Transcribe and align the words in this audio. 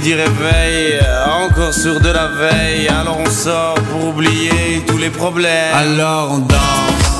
dit 0.00 0.14
réveil. 0.14 0.98
Encore 1.26 1.74
sur 1.74 2.00
de 2.00 2.10
la 2.10 2.26
veille. 2.26 2.88
Alors 2.88 3.18
on 3.18 3.30
sort 3.30 3.74
pour 3.90 4.08
oublier 4.08 4.82
tous 4.86 4.98
les 4.98 5.10
problèmes. 5.10 5.74
Alors 5.74 6.32
on 6.32 6.38
danse. 6.38 7.19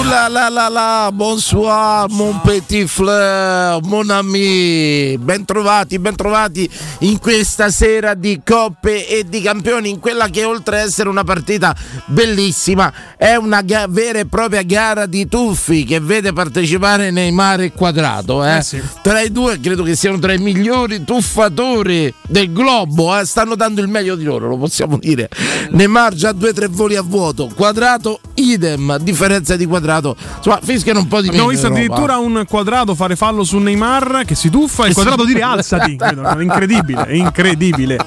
là 0.11 0.27
là 0.27 0.49
là 0.49 0.67
là, 0.67 1.09
bonsoir 1.13 2.09
mon 2.09 2.37
petit 2.43 2.85
fleur, 2.85 3.81
mon 3.83 4.09
ami, 4.09 5.17
bentrovati, 5.17 5.99
bentrovati 5.99 6.69
in 6.99 7.17
questa 7.17 7.69
sera 7.69 8.13
di 8.13 8.41
coppe 8.43 9.07
e 9.07 9.23
di 9.23 9.39
campioni, 9.39 9.89
in 9.89 9.99
quella 9.99 10.27
che 10.27 10.43
oltre 10.43 10.81
ad 10.81 10.87
essere 10.87 11.07
una 11.07 11.23
partita 11.23 11.73
bellissima 12.07 12.91
è 13.15 13.35
una 13.35 13.61
ga- 13.61 13.87
vera 13.87 14.19
e 14.19 14.25
propria 14.25 14.63
gara 14.63 15.05
di 15.05 15.29
tuffi 15.29 15.85
che 15.85 16.01
vede 16.01 16.33
partecipare 16.33 17.09
Neymar 17.09 17.61
e 17.61 17.71
Quadrato. 17.71 18.43
Eh? 18.43 18.57
Eh 18.57 18.61
sì. 18.63 18.81
Tra 19.01 19.21
i 19.21 19.31
due 19.31 19.61
credo 19.61 19.83
che 19.83 19.95
siano 19.95 20.19
tra 20.19 20.33
i 20.33 20.39
migliori 20.39 21.05
tuffatori 21.05 22.13
del 22.27 22.51
globo, 22.51 23.17
eh? 23.17 23.25
stanno 23.25 23.55
dando 23.55 23.79
il 23.79 23.87
meglio 23.87 24.15
di 24.15 24.25
loro, 24.25 24.49
lo 24.49 24.57
possiamo 24.57 24.97
dire. 24.97 25.29
Neymar 25.69 26.13
già 26.15 26.33
due 26.33 26.49
o 26.49 26.53
tre 26.53 26.67
voli 26.67 26.97
a 26.97 27.01
vuoto, 27.01 27.49
Quadrato 27.55 28.19
idem, 28.41 28.89
a 28.89 28.97
differenza 28.97 29.55
di 29.55 29.65
Quadrato, 29.65 30.00
insomma 30.37 30.59
fischiano 30.61 30.99
un 30.99 31.07
po' 31.07 31.21
di 31.21 31.27
Abbiamo 31.27 31.47
meno 31.47 31.59
visto 31.59 31.73
addirittura 31.73 32.17
un 32.17 32.43
quadrato 32.47 32.95
fare 32.95 33.15
fallo 33.15 33.43
su 33.43 33.57
Neymar 33.57 34.23
che 34.25 34.35
si 34.35 34.49
tuffa 34.49 34.85
e 34.85 34.89
il 34.89 34.93
quadrato 34.93 35.25
dire 35.25 35.39
tuffa. 35.39 35.51
alzati. 35.53 35.95
Credo, 36.01 36.23
È 36.23 36.41
incredibile, 36.41 37.15
incredibile. 37.15 37.97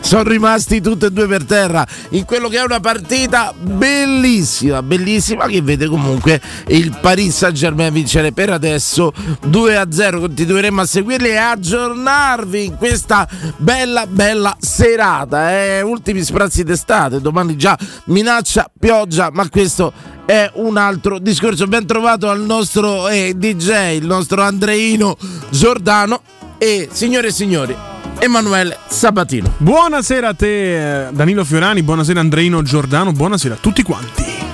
sono 0.00 0.22
rimasti 0.22 0.80
tutti 0.80 1.04
e 1.06 1.10
due 1.10 1.26
per 1.26 1.44
terra 1.44 1.86
in 2.10 2.24
quello 2.24 2.48
che 2.48 2.58
è 2.58 2.62
una 2.62 2.80
partita 2.80 3.52
bellissima, 3.58 4.82
bellissima 4.82 5.46
che 5.46 5.62
vede 5.62 5.86
comunque 5.86 6.40
il 6.68 6.96
Paris 7.00 7.36
Saint 7.36 7.54
Germain 7.54 7.92
vincere 7.92 8.32
per 8.32 8.50
adesso 8.50 9.12
2 9.46 9.76
a 9.76 9.86
0. 9.90 10.20
Continueremo 10.20 10.80
a 10.80 10.86
seguirli 10.86 11.28
e 11.28 11.36
aggiornarvi 11.36 12.64
in 12.64 12.76
questa 12.76 13.28
bella, 13.56 14.06
bella 14.06 14.56
serata. 14.58 15.50
Eh. 15.52 15.82
Ultimi 15.82 16.22
sprazzi 16.22 16.62
d'estate, 16.64 17.20
domani 17.20 17.56
già 17.56 17.76
minaccia 18.06 18.70
pioggia, 18.78 19.30
ma 19.32 19.48
questo 19.48 19.92
è 20.26 20.50
un 20.54 20.76
altro 20.76 21.18
discorso. 21.18 21.66
Ben 21.66 21.86
trovato 21.86 22.28
al 22.28 22.40
nostro 22.40 23.08
eh, 23.08 23.34
DJ, 23.36 23.96
il 23.96 24.06
nostro 24.06 24.42
Andreino 24.42 25.16
Giordano 25.50 26.22
e 26.58 26.88
signore 26.90 27.28
e 27.28 27.32
signori. 27.32 27.76
Emanuele 28.18 28.78
Sabatino. 28.86 29.52
Buonasera 29.58 30.28
a 30.28 30.34
te, 30.34 31.06
eh, 31.06 31.12
Danilo 31.12 31.44
Fiorani. 31.44 31.82
Buonasera, 31.82 32.20
Andreino 32.20 32.62
Giordano. 32.62 33.12
Buonasera 33.12 33.54
a 33.54 33.58
tutti 33.60 33.82
quanti. 33.82 34.53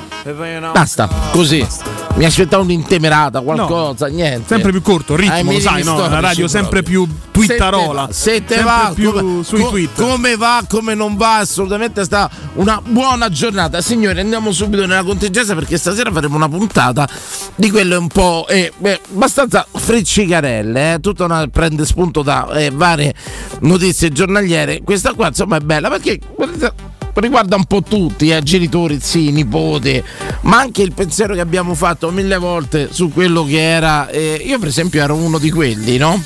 Basta, 0.72 1.08
così. 1.32 1.66
Mi 2.16 2.24
aspettavo 2.24 2.62
un'intemerata, 2.62 3.40
qualcosa, 3.40 4.06
niente. 4.08 4.48
Sempre 4.48 4.70
più 4.70 4.82
corto, 4.82 5.16
ritmo, 5.16 5.32
Ai 5.32 5.44
lo 5.44 5.60
sai, 5.60 5.82
no? 5.82 5.96
La 5.96 6.20
radio 6.20 6.46
sempre 6.48 6.82
più 6.82 7.08
twittarola. 7.30 8.08
Se 8.10 8.44
te, 8.44 8.54
se 8.54 8.58
te 8.58 8.62
va 8.62 8.92
più 8.94 9.12
come, 9.12 9.42
sui 9.44 9.60
co- 9.60 9.68
tweet. 9.68 9.90
come 9.94 10.36
va, 10.36 10.62
come 10.68 10.94
non 10.94 11.16
va, 11.16 11.36
assolutamente 11.38 12.04
sta 12.04 12.28
una 12.54 12.82
buona 12.84 13.30
giornata. 13.30 13.80
Signori, 13.80 14.20
andiamo 14.20 14.52
subito 14.52 14.84
nella 14.84 15.04
contingenza 15.04 15.54
perché 15.54 15.78
stasera 15.78 16.10
faremo 16.10 16.36
una 16.36 16.48
puntata 16.48 17.08
di 17.54 17.70
quelle 17.70 17.94
un 17.94 18.08
po' 18.08 18.46
eh, 18.48 18.72
beh, 18.76 19.00
abbastanza 19.14 19.66
friccicarelle. 19.72 20.94
Eh? 20.94 21.00
Tutta 21.00 21.24
una, 21.24 21.46
prende 21.46 21.86
spunto 21.86 22.22
da 22.22 22.46
eh, 22.52 22.70
varie 22.70 23.14
notizie 23.60 24.10
giornaliere. 24.10 24.82
Questa 24.82 25.14
qua, 25.14 25.28
insomma, 25.28 25.56
è 25.56 25.60
bella 25.60 25.88
perché 25.88 26.18
riguarda 27.14 27.56
un 27.56 27.64
po' 27.64 27.82
tutti, 27.82 28.30
eh, 28.30 28.42
genitori, 28.42 28.98
zii, 29.00 29.30
nipoti, 29.32 30.02
ma 30.42 30.58
anche 30.58 30.82
il 30.82 30.92
pensiero 30.92 31.34
che 31.34 31.40
abbiamo 31.40 31.74
fatto 31.74 32.10
mille 32.10 32.38
volte 32.38 32.88
su 32.92 33.10
quello 33.12 33.44
che 33.44 33.60
era. 33.60 34.08
eh, 34.08 34.42
io, 34.44 34.58
per 34.58 34.68
esempio, 34.68 35.02
ero 35.02 35.14
uno 35.14 35.38
di 35.38 35.50
quelli, 35.50 35.96
no? 35.96 36.22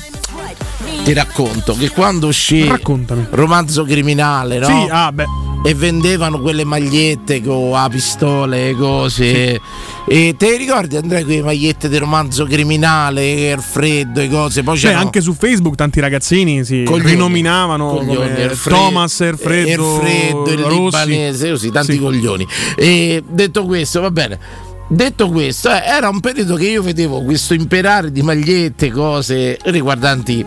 Ti 1.03 1.13
racconto 1.13 1.75
che 1.75 1.89
quando 1.89 2.27
uscì 2.27 2.67
Raccontami. 2.67 3.27
romanzo 3.31 3.83
criminale, 3.83 4.57
no? 4.59 4.65
Sì, 4.65 4.87
ah, 4.89 5.11
beh. 5.11 5.25
E 5.67 5.73
vendevano 5.73 6.39
quelle 6.41 6.63
magliette 6.63 7.41
con 7.41 7.71
la 7.71 7.87
pistole 7.89 8.69
e 8.69 8.75
cose. 8.75 9.59
E 10.07 10.35
te 10.37 10.57
ricordi 10.57 10.95
Andrea 10.95 11.23
quelle 11.23 11.41
magliette 11.41 11.89
di 11.89 11.97
romanzo 11.97 12.45
criminale, 12.45 13.49
il 13.49 13.59
freddo 13.61 14.21
e 14.21 14.29
cose? 14.29 14.61
Poi 14.61 14.79
Beh, 14.79 14.93
anche 14.93 15.21
su 15.21 15.33
Facebook 15.33 15.73
tanti 15.73 15.99
ragazzini 15.99 16.63
si 16.63 16.83
Coglioni. 16.85 17.09
rinominavano 17.09 17.87
Coglioni, 17.87 18.15
come 18.15 18.37
Erfre- 18.37 18.71
Thomas, 18.71 19.19
Erfreddo, 19.21 19.95
Erfreddo, 20.03 20.51
il 20.51 20.59
Rossi. 20.59 20.79
libanese, 20.83 21.49
così, 21.49 21.71
tanti 21.71 21.93
Sì. 21.93 21.99
coglioni. 21.99 22.47
E 22.75 23.23
detto 23.27 23.65
questo, 23.65 24.01
va 24.01 24.11
bene. 24.11 24.37
Detto 24.87 25.29
questo, 25.29 25.71
eh, 25.71 25.81
era 25.83 26.09
un 26.09 26.19
periodo 26.19 26.55
che 26.57 26.67
io 26.67 26.83
vedevo 26.83 27.23
questo 27.23 27.55
imperare 27.55 28.11
di 28.11 28.21
magliette, 28.21 28.91
cose 28.91 29.57
riguardanti 29.63 30.45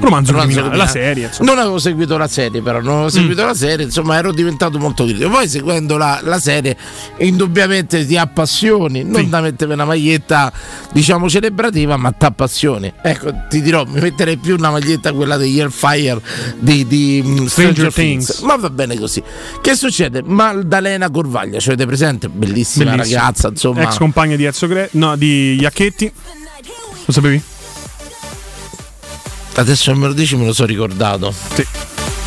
Romanzo 0.00 0.32
romanzo 0.32 0.54
criminale, 0.60 0.76
la 0.78 0.84
criminale. 0.86 0.90
serie. 0.90 1.26
insomma. 1.26 1.50
Non 1.50 1.58
avevo 1.60 1.78
seguito 1.78 2.16
la 2.16 2.28
serie, 2.28 2.62
però 2.62 2.80
non 2.80 2.88
avevo 2.92 3.04
Mm. 3.06 3.08
seguito 3.08 3.44
la 3.44 3.54
serie, 3.54 3.84
insomma, 3.84 4.16
ero 4.16 4.32
diventato 4.32 4.78
molto 4.78 5.04
critico. 5.04 5.28
Poi 5.30 5.48
seguendo 5.48 5.96
la, 5.96 6.20
la 6.22 6.38
serie, 6.40 6.76
indubbiamente 7.18 8.06
ti 8.06 8.16
appassioni, 8.16 9.02
non 9.04 9.22
Sì. 9.24 9.28
da 9.28 9.40
mettere 9.40 9.72
una 9.72 9.84
maglietta, 9.84 10.52
diciamo, 10.92 11.28
celebrativa, 11.28 11.96
ma 11.96 12.10
ti 12.12 12.24
appassioni. 12.24 12.92
Ecco, 13.02 13.32
ti 13.48 13.60
dirò, 13.62 13.84
mi 13.84 14.00
metterei 14.00 14.36
più 14.36 14.54
una 14.56 14.70
maglietta 14.70 15.12
quella 15.12 15.36
degli 15.36 15.60
Hellfire 15.60 16.20
di, 16.58 16.86
di 16.86 17.22
mm, 17.24 17.46
Stranger, 17.46 17.48
Stranger 17.48 17.92
Things. 17.92 18.26
Things. 18.26 18.40
Ma 18.40 18.56
va 18.56 18.70
bene 18.70 18.98
così. 18.98 19.22
Che 19.60 19.74
succede? 19.76 20.22
Maddalena 20.24 21.10
Corvaglia, 21.10 21.58
ce 21.58 21.70
l'avete 21.70 21.86
presente? 21.86 22.28
Bellissima, 22.28 22.90
Bellissima. 22.92 23.20
ragazza, 23.20 23.48
insomma. 23.48 23.82
Ex 23.82 23.96
compagna 23.98 24.36
di 24.36 24.44
Ezio 24.44 24.66
Gre- 24.66 24.88
no, 24.92 25.16
di 25.16 25.58
Iacchetti. 25.60 26.12
Lo 27.06 27.12
sapevi? 27.12 27.42
Adesso 29.54 29.94
me 29.94 30.06
lo 30.06 30.12
dici, 30.12 30.36
me 30.36 30.46
lo 30.46 30.52
so 30.52 30.64
ricordato. 30.64 31.32
Sì. 31.54 31.66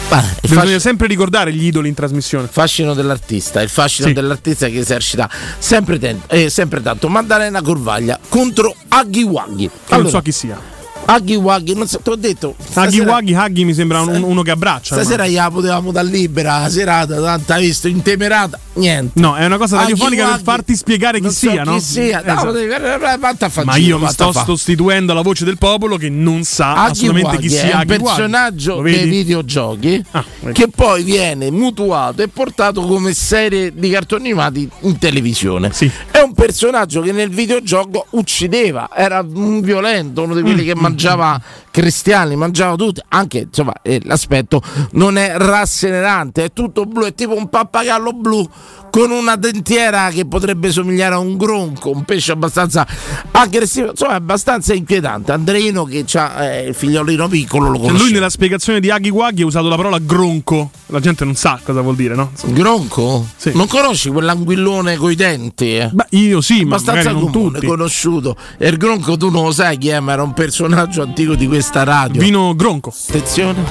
Ah, 0.10 0.24
Bisogna 0.42 0.60
fascino- 0.60 0.80
sempre 0.80 1.08
ricordare 1.08 1.52
gli 1.54 1.66
idoli 1.66 1.88
in 1.88 1.96
trasmissione. 1.96 2.48
fascino 2.52 2.94
dell'artista, 2.94 3.62
il 3.62 3.70
fascino 3.70 4.10
Sì. 4.10 4.14
dell'artista 4.14 4.68
che 4.68 4.78
esercita 4.80 5.28
sempre, 5.58 5.98
ten- 5.98 6.22
eh, 6.28 6.50
sempre 6.50 6.82
tanto. 6.82 7.08
Maddalena 7.10 7.62
Corvaglia 7.64 8.20
contro 8.30 8.76
Aghi 8.90 9.24
Waghi. 9.24 9.70
Che 9.88 9.96
non 9.98 10.10
so 10.10 10.22
chi 10.22 10.32
sia. 10.32 10.60
Aghi 11.06 11.36
Waghi, 11.36 11.74
non 11.76 11.88
so, 11.88 12.00
ti 12.00 12.10
ho 12.10 12.16
detto. 12.16 12.56
Huggy 12.58 12.70
stasera- 12.72 13.12
Wuggy, 13.12 13.34
Huggy 13.36 13.64
mi 13.66 13.74
sembra 13.74 14.02
un- 14.02 14.22
uno 14.24 14.42
che 14.42 14.52
abbraccia. 14.52 14.94
ormai. 14.96 15.06
Stasera 15.06 15.28
gliela 15.28 15.52
potevamo 15.52 15.92
dar 15.92 16.06
libera 16.06 16.60
la 16.62 16.70
serata, 16.70 17.22
tanto 17.22 17.54
hai 17.54 17.66
visto, 17.66 17.88
intemerata, 17.88 18.58
niente. 18.74 19.20
No, 19.20 19.36
è 19.36 19.46
una 19.46 19.58
cosa 19.58 19.78
Aghi 19.80 19.92
radiofonica 19.92 20.24
per 20.24 20.32
Waghi, 20.32 20.44
farti 20.44 20.76
spiegare 20.76 21.18
chi 21.18 21.24
non 21.24 21.32
so 21.34 21.50
sia, 21.50 21.64
no? 21.64 21.74
Chi 21.76 21.82
sia, 21.82 22.22
no, 22.26 22.32
Esatto. 22.34 22.52
devi- 22.52 22.72
eh, 22.72 23.10
a 23.46 23.50
far 23.50 23.66
Ma 23.66 23.76
io 23.76 24.00
mi 24.00 24.08
sto 24.08 24.32
fa'. 24.32 24.44
sostituendo 24.46 25.12
alla 25.12 25.22
voce 25.22 25.44
del 25.46 25.58
popolo 25.58 25.98
che 25.98 26.10
non 26.10 26.44
sa 26.44 26.74
Aghi 26.86 26.92
assolutamente 26.92 27.38
chi 27.38 27.48
Waghi 27.48 27.50
sia 27.50 27.62
è 27.62 27.64
un 27.64 27.80
Huggy 27.82 27.92
Wuggy. 27.92 28.04
personaggio 28.04 28.82
dei 28.82 29.06
videogiochi 29.10 30.06
Ah, 30.12 30.24
che 30.54 30.68
poi 30.70 31.04
viene 31.04 31.52
mutuato 31.52 32.22
e 32.22 32.28
portato 32.30 32.82
come 32.82 33.14
serie 33.14 33.74
di 33.74 33.90
cartoni 33.90 34.22
animati 34.30 34.70
in 34.82 34.98
televisione. 34.98 35.72
Sì. 35.74 35.90
È 36.12 36.20
un 36.20 36.34
personaggio 36.34 37.02
che 37.02 37.12
nel 37.12 37.30
videogioco 37.30 38.06
uccideva, 38.12 38.90
era 38.96 39.26
un 39.28 39.60
violento, 39.62 40.24
uno 40.24 40.34
di 40.34 40.42
quelli 40.42 40.64
Mm, 40.64 40.66
che 40.66 40.76
mangiava 40.94 41.42
cristiani, 41.74 42.36
mangiava 42.36 42.76
tutti, 42.76 43.02
anche 43.08 43.40
insomma 43.40 43.74
eh, 43.82 44.00
l'aspetto 44.04 44.62
non 44.92 45.18
è 45.18 45.34
rassenerante, 45.38 46.46
è 46.46 46.54
tutto 46.54 46.86
blu, 46.86 47.06
è 47.06 47.16
tipo 47.16 47.36
un 47.36 47.50
pappagallo 47.50 48.12
blu 48.12 48.48
con 48.92 49.10
una 49.10 49.36
dentiera 49.38 50.10
che 50.10 50.28
potrebbe 50.28 50.72
somigliare 50.72 51.16
a 51.16 51.18
un 51.18 51.36
gronco, 51.36 51.90
un 51.90 52.04
pesce 52.04 52.32
abbastanza 52.32 52.86
aggressivo, 53.32 53.90
insomma 53.90 54.12
è 54.12 54.16
abbastanza 54.18 54.76
inquietante. 54.76 55.32
Andreino 55.32 55.84
che 55.86 56.06
ha 56.14 56.60
il 56.60 56.76
figliolino 56.76 57.28
piccolo 57.28 57.70
lo 57.72 57.80
conosce. 57.80 58.04
lui 58.04 58.12
nella 58.12 58.30
spiegazione 58.30 58.80
di 58.80 58.90
Huggy 58.90 59.10
Wuggy 59.10 59.42
ha 59.42 59.46
usato 59.48 59.68
la 59.68 59.78
parola 59.78 59.98
gronco. 59.98 60.70
La 60.88 61.00
gente 61.00 61.26
non 61.26 61.34
sa 61.34 61.60
cosa 61.64 61.82
vuol 61.82 61.96
dire, 61.96 62.14
no? 62.14 62.30
Insomma. 62.34 62.54
Gronco? 62.54 63.26
Sì. 63.36 63.52
Non 63.56 63.66
conosci 63.66 64.12
quell'anguillone 64.12 64.96
coi 64.96 65.16
denti? 65.16 65.76
eh? 65.76 65.90
Beh, 65.92 66.06
io 66.12 66.40
sì, 66.42 66.64
ma 66.64 66.76
abbastanza 66.76 67.10
magari 67.10 67.24
non 67.24 67.32
comune, 67.32 67.54
tutti. 67.54 67.66
conosciuto. 67.66 68.38
E 68.60 68.68
il 68.68 68.78
Gronco 68.78 69.18
tu 69.18 69.32
non 69.32 69.46
lo 69.46 69.52
sai 69.52 69.80
chi 69.80 69.88
è, 69.88 70.00
ma 70.02 70.12
era 70.12 70.22
un 70.22 70.34
personaggio 70.34 71.02
antico 71.02 71.34
di 71.34 71.48
questa 71.64 71.84
radio. 71.86 72.20
Vino 72.22 72.54
gronco. 72.56 72.94
Attenzione. 73.08 73.64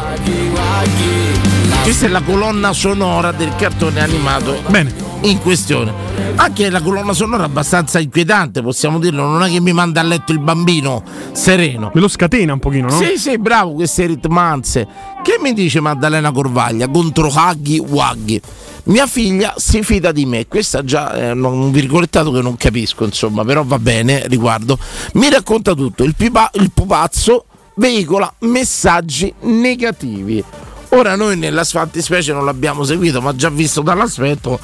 Questa 1.82 2.06
è 2.06 2.08
la 2.08 2.22
colonna 2.22 2.72
sonora 2.72 3.32
del 3.32 3.54
cartone 3.54 4.00
animato 4.00 4.62
Bene. 4.68 4.94
in 5.22 5.38
questione. 5.40 5.92
Anche 6.36 6.70
la 6.70 6.80
colonna 6.80 7.12
sonora 7.12 7.42
è 7.42 7.46
abbastanza 7.46 7.98
inquietante, 7.98 8.62
possiamo 8.62 8.98
dirlo, 8.98 9.26
non 9.26 9.42
è 9.42 9.50
che 9.50 9.60
mi 9.60 9.74
manda 9.74 10.00
a 10.00 10.04
letto 10.04 10.32
il 10.32 10.38
bambino 10.38 11.02
sereno. 11.32 11.90
Me 11.92 12.00
lo 12.00 12.08
scatena 12.08 12.54
un 12.54 12.60
pochino, 12.60 12.88
no? 12.88 12.96
Sì, 12.96 13.18
sì, 13.18 13.36
bravo, 13.36 13.72
queste 13.72 14.06
ritmanze. 14.06 14.86
Che 15.22 15.36
mi 15.42 15.52
dice 15.52 15.80
Maddalena 15.80 16.32
Corvaglia 16.32 16.88
contro 16.88 17.26
Huggy 17.30 17.78
Wuggy? 17.78 18.40
Mia 18.84 19.06
figlia 19.06 19.52
si 19.58 19.82
fida 19.82 20.12
di 20.12 20.24
me, 20.24 20.46
questo 20.48 20.82
già 20.82 21.12
è 21.12 21.30
un- 21.32 21.44
un 21.44 21.70
virgolettato 21.70 22.30
che 22.32 22.40
non 22.40 22.56
capisco, 22.56 23.04
insomma, 23.04 23.44
però 23.44 23.62
va 23.64 23.78
bene 23.78 24.26
riguardo. 24.28 24.78
Mi 25.14 25.28
racconta 25.28 25.74
tutto, 25.74 26.04
il, 26.04 26.14
pipa- 26.16 26.50
il 26.54 26.70
pupazzo 26.72 27.44
veicola 27.74 28.32
messaggi 28.40 29.32
negativi. 29.40 30.44
Ora 30.94 31.16
noi 31.16 31.38
nella 31.38 31.64
fattispecie 31.64 32.34
non 32.34 32.44
l'abbiamo 32.44 32.84
seguito, 32.84 33.22
ma 33.22 33.34
già 33.34 33.48
visto 33.48 33.80
dall'aspetto, 33.80 34.60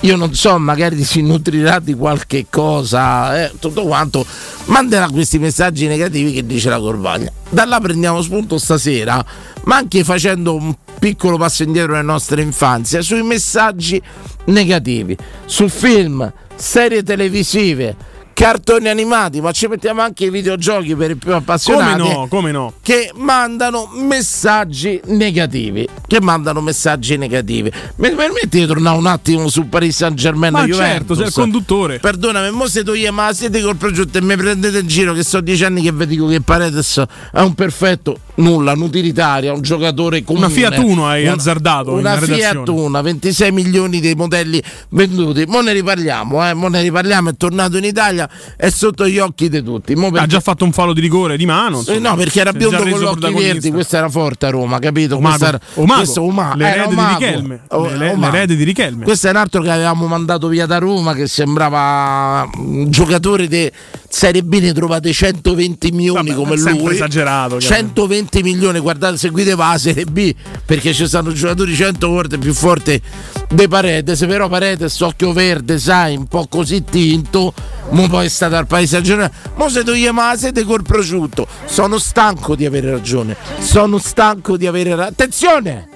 io 0.00 0.14
non 0.14 0.34
so, 0.34 0.58
magari 0.58 1.02
si 1.04 1.22
nutrirà 1.22 1.78
di 1.78 1.94
qualche 1.94 2.46
cosa, 2.50 3.44
eh, 3.44 3.52
tutto 3.58 3.84
quanto, 3.84 4.26
manderà 4.66 5.08
questi 5.08 5.38
messaggi 5.38 5.86
negativi 5.86 6.32
che 6.32 6.44
dice 6.44 6.68
la 6.68 6.78
Corvaglia. 6.78 7.32
Da 7.48 7.64
là 7.64 7.80
prendiamo 7.80 8.20
spunto 8.20 8.58
stasera, 8.58 9.24
ma 9.64 9.76
anche 9.76 10.04
facendo 10.04 10.54
un 10.54 10.74
piccolo 10.98 11.38
passo 11.38 11.62
indietro 11.62 11.92
nella 11.92 12.12
nostra 12.12 12.42
infanzia, 12.42 13.00
sui 13.00 13.22
messaggi 13.22 14.00
negativi, 14.44 15.16
su 15.46 15.66
film, 15.68 16.30
serie 16.56 17.02
televisive, 17.02 17.96
cartoni 18.40 18.88
animati, 18.88 19.42
ma 19.42 19.52
ci 19.52 19.66
mettiamo 19.66 20.00
anche 20.00 20.24
i 20.24 20.30
videogiochi 20.30 20.96
per 20.96 21.10
i 21.10 21.16
più 21.16 21.28
Come 21.28 21.42
appassionati 21.42 21.98
no, 21.98 22.26
come 22.26 22.50
no? 22.50 22.72
che 22.80 23.12
mandano 23.14 23.90
messaggi 23.92 24.98
negativi. 25.08 25.86
Che 26.06 26.20
mandano 26.22 26.62
messaggi 26.62 27.18
negativi. 27.18 27.70
Mi 27.96 28.10
permetti 28.12 28.60
di 28.60 28.64
tornare 28.64 28.96
un 28.96 29.04
attimo 29.04 29.48
su 29.48 29.68
Paris 29.68 29.94
Saint 29.94 30.14
Germain 30.16 30.54
Ma 30.54 30.64
Juventus? 30.64 30.88
certo, 30.88 31.14
sei 31.16 31.26
il 31.26 31.32
conduttore. 31.34 31.98
Perdonami, 31.98 32.50
mo 32.50 32.66
se 32.66 32.82
toglie 32.82 33.10
ma 33.10 33.30
siete 33.34 33.60
col 33.60 33.76
progetto 33.76 34.16
e 34.16 34.22
mi 34.22 34.34
prendete 34.36 34.78
in 34.78 34.86
giro 34.86 35.12
che 35.12 35.22
so 35.22 35.42
dieci 35.42 35.64
anni 35.64 35.82
che 35.82 35.92
vi 35.92 36.06
dico 36.06 36.26
che 36.26 36.40
Paredes 36.40 37.02
è 37.32 37.40
un 37.40 37.52
perfetto 37.52 38.20
nulla, 38.40 38.72
utilitaria, 38.72 39.52
un 39.52 39.62
giocatore 39.62 40.22
comune. 40.22 40.46
Una 40.46 40.54
Fiat 40.54 40.78
Uno 40.78 41.06
hai 41.06 41.24
una, 41.24 41.34
azzardato. 41.34 41.92
Una 41.92 42.16
Fiat 42.16 42.68
Uno, 42.68 43.00
26 43.00 43.52
milioni 43.52 44.00
dei 44.00 44.14
modelli 44.14 44.62
venduti. 44.90 45.44
Mo 45.46 45.60
ne 45.60 45.72
riparliamo, 45.72 46.48
eh? 46.48 46.54
Mo 46.54 46.68
ne 46.68 46.82
riparliamo, 46.82 47.30
è 47.30 47.36
tornato 47.36 47.76
in 47.76 47.84
Italia, 47.84 48.28
è 48.56 48.70
sotto 48.70 49.06
gli 49.06 49.18
occhi 49.18 49.48
di 49.48 49.62
tutti. 49.62 49.94
Perché... 49.94 50.18
Ha 50.18 50.26
già 50.26 50.40
fatto 50.40 50.64
un 50.64 50.72
fallo 50.72 50.92
di 50.92 51.00
rigore 51.00 51.36
di 51.36 51.46
mano. 51.46 51.82
Eh, 51.86 51.98
no, 51.98 52.14
perché 52.16 52.40
era 52.40 52.52
biondo 52.52 52.78
con 52.78 52.88
gli 52.88 53.04
occhi 53.04 53.32
verdi, 53.32 53.70
questa 53.70 53.98
era 53.98 54.08
forte 54.08 54.46
a 54.46 54.50
Roma, 54.50 54.78
capito? 54.78 55.16
Omago. 55.16 55.36
Questa 55.36 55.48
era, 55.48 55.60
Omago. 55.74 56.00
Questo, 56.00 56.22
Oma, 56.22 56.54
l'erede, 56.56 56.84
eh, 56.84 56.88
di 56.88 56.94
Richelme. 56.94 57.60
O, 57.68 57.86
l'erede, 57.86 58.16
l'erede 58.16 58.56
di 58.56 58.64
Richelme. 58.64 59.04
Questo 59.04 59.26
è 59.26 59.30
un 59.30 59.36
altro 59.36 59.62
che 59.62 59.70
avevamo 59.70 60.06
mandato 60.06 60.48
via 60.48 60.66
da 60.66 60.78
Roma 60.78 61.14
che 61.14 61.26
sembrava 61.26 62.48
un 62.56 62.90
giocatore 62.90 63.46
di 63.46 63.70
Serie 64.08 64.42
B 64.42 64.58
ne 64.60 64.72
trovate 64.72 65.12
120 65.12 65.92
milioni 65.92 66.30
Vabbè, 66.30 66.40
come 66.40 66.56
lui. 66.56 66.94
esagerato. 66.94 67.60
120 67.60 68.29
20 68.30 68.42
milioni, 68.42 68.78
guardate, 68.78 69.16
seguite 69.16 69.56
Vase 69.56 69.90
a 69.90 70.04
B 70.08 70.32
perché 70.64 70.94
ci 70.94 71.06
stanno 71.06 71.32
giocatori 71.32 71.74
100 71.74 72.08
volte 72.08 72.38
più 72.38 72.54
forti 72.54 73.00
di 73.48 73.66
Paredes, 73.68 74.24
però 74.24 74.48
Paredes 74.48 74.98
occhio 75.00 75.32
verde, 75.32 75.78
sai, 75.78 76.16
un 76.16 76.26
po' 76.26 76.46
così 76.48 76.84
tinto, 76.84 77.52
ma 77.90 78.08
poi 78.08 78.26
è 78.26 78.28
stato 78.28 78.54
al 78.54 78.66
paese 78.66 78.98
a 78.98 79.00
giornale, 79.00 79.32
ma 79.56 79.68
se 79.68 79.82
togliamo 79.82 80.22
la 80.22 80.36
sete 80.36 80.62
col 80.64 80.82
prosciutto, 80.82 81.46
sono 81.64 81.98
stanco 81.98 82.54
di 82.54 82.64
avere 82.64 82.90
ragione, 82.90 83.36
sono 83.58 83.98
stanco 83.98 84.56
di 84.56 84.66
avere 84.66 84.90
ragione, 84.90 85.08
attenzione! 85.08 85.88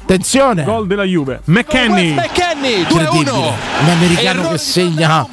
Attenzione! 0.00 0.64
Gol 0.64 0.86
della 0.86 1.04
Juve. 1.04 1.42
McKenny. 1.44 2.14
McKenny 2.14 2.80
2-1. 2.84 3.28
Un 3.82 3.88
americano 3.90 4.48
che 4.48 4.56
segna 4.56 5.28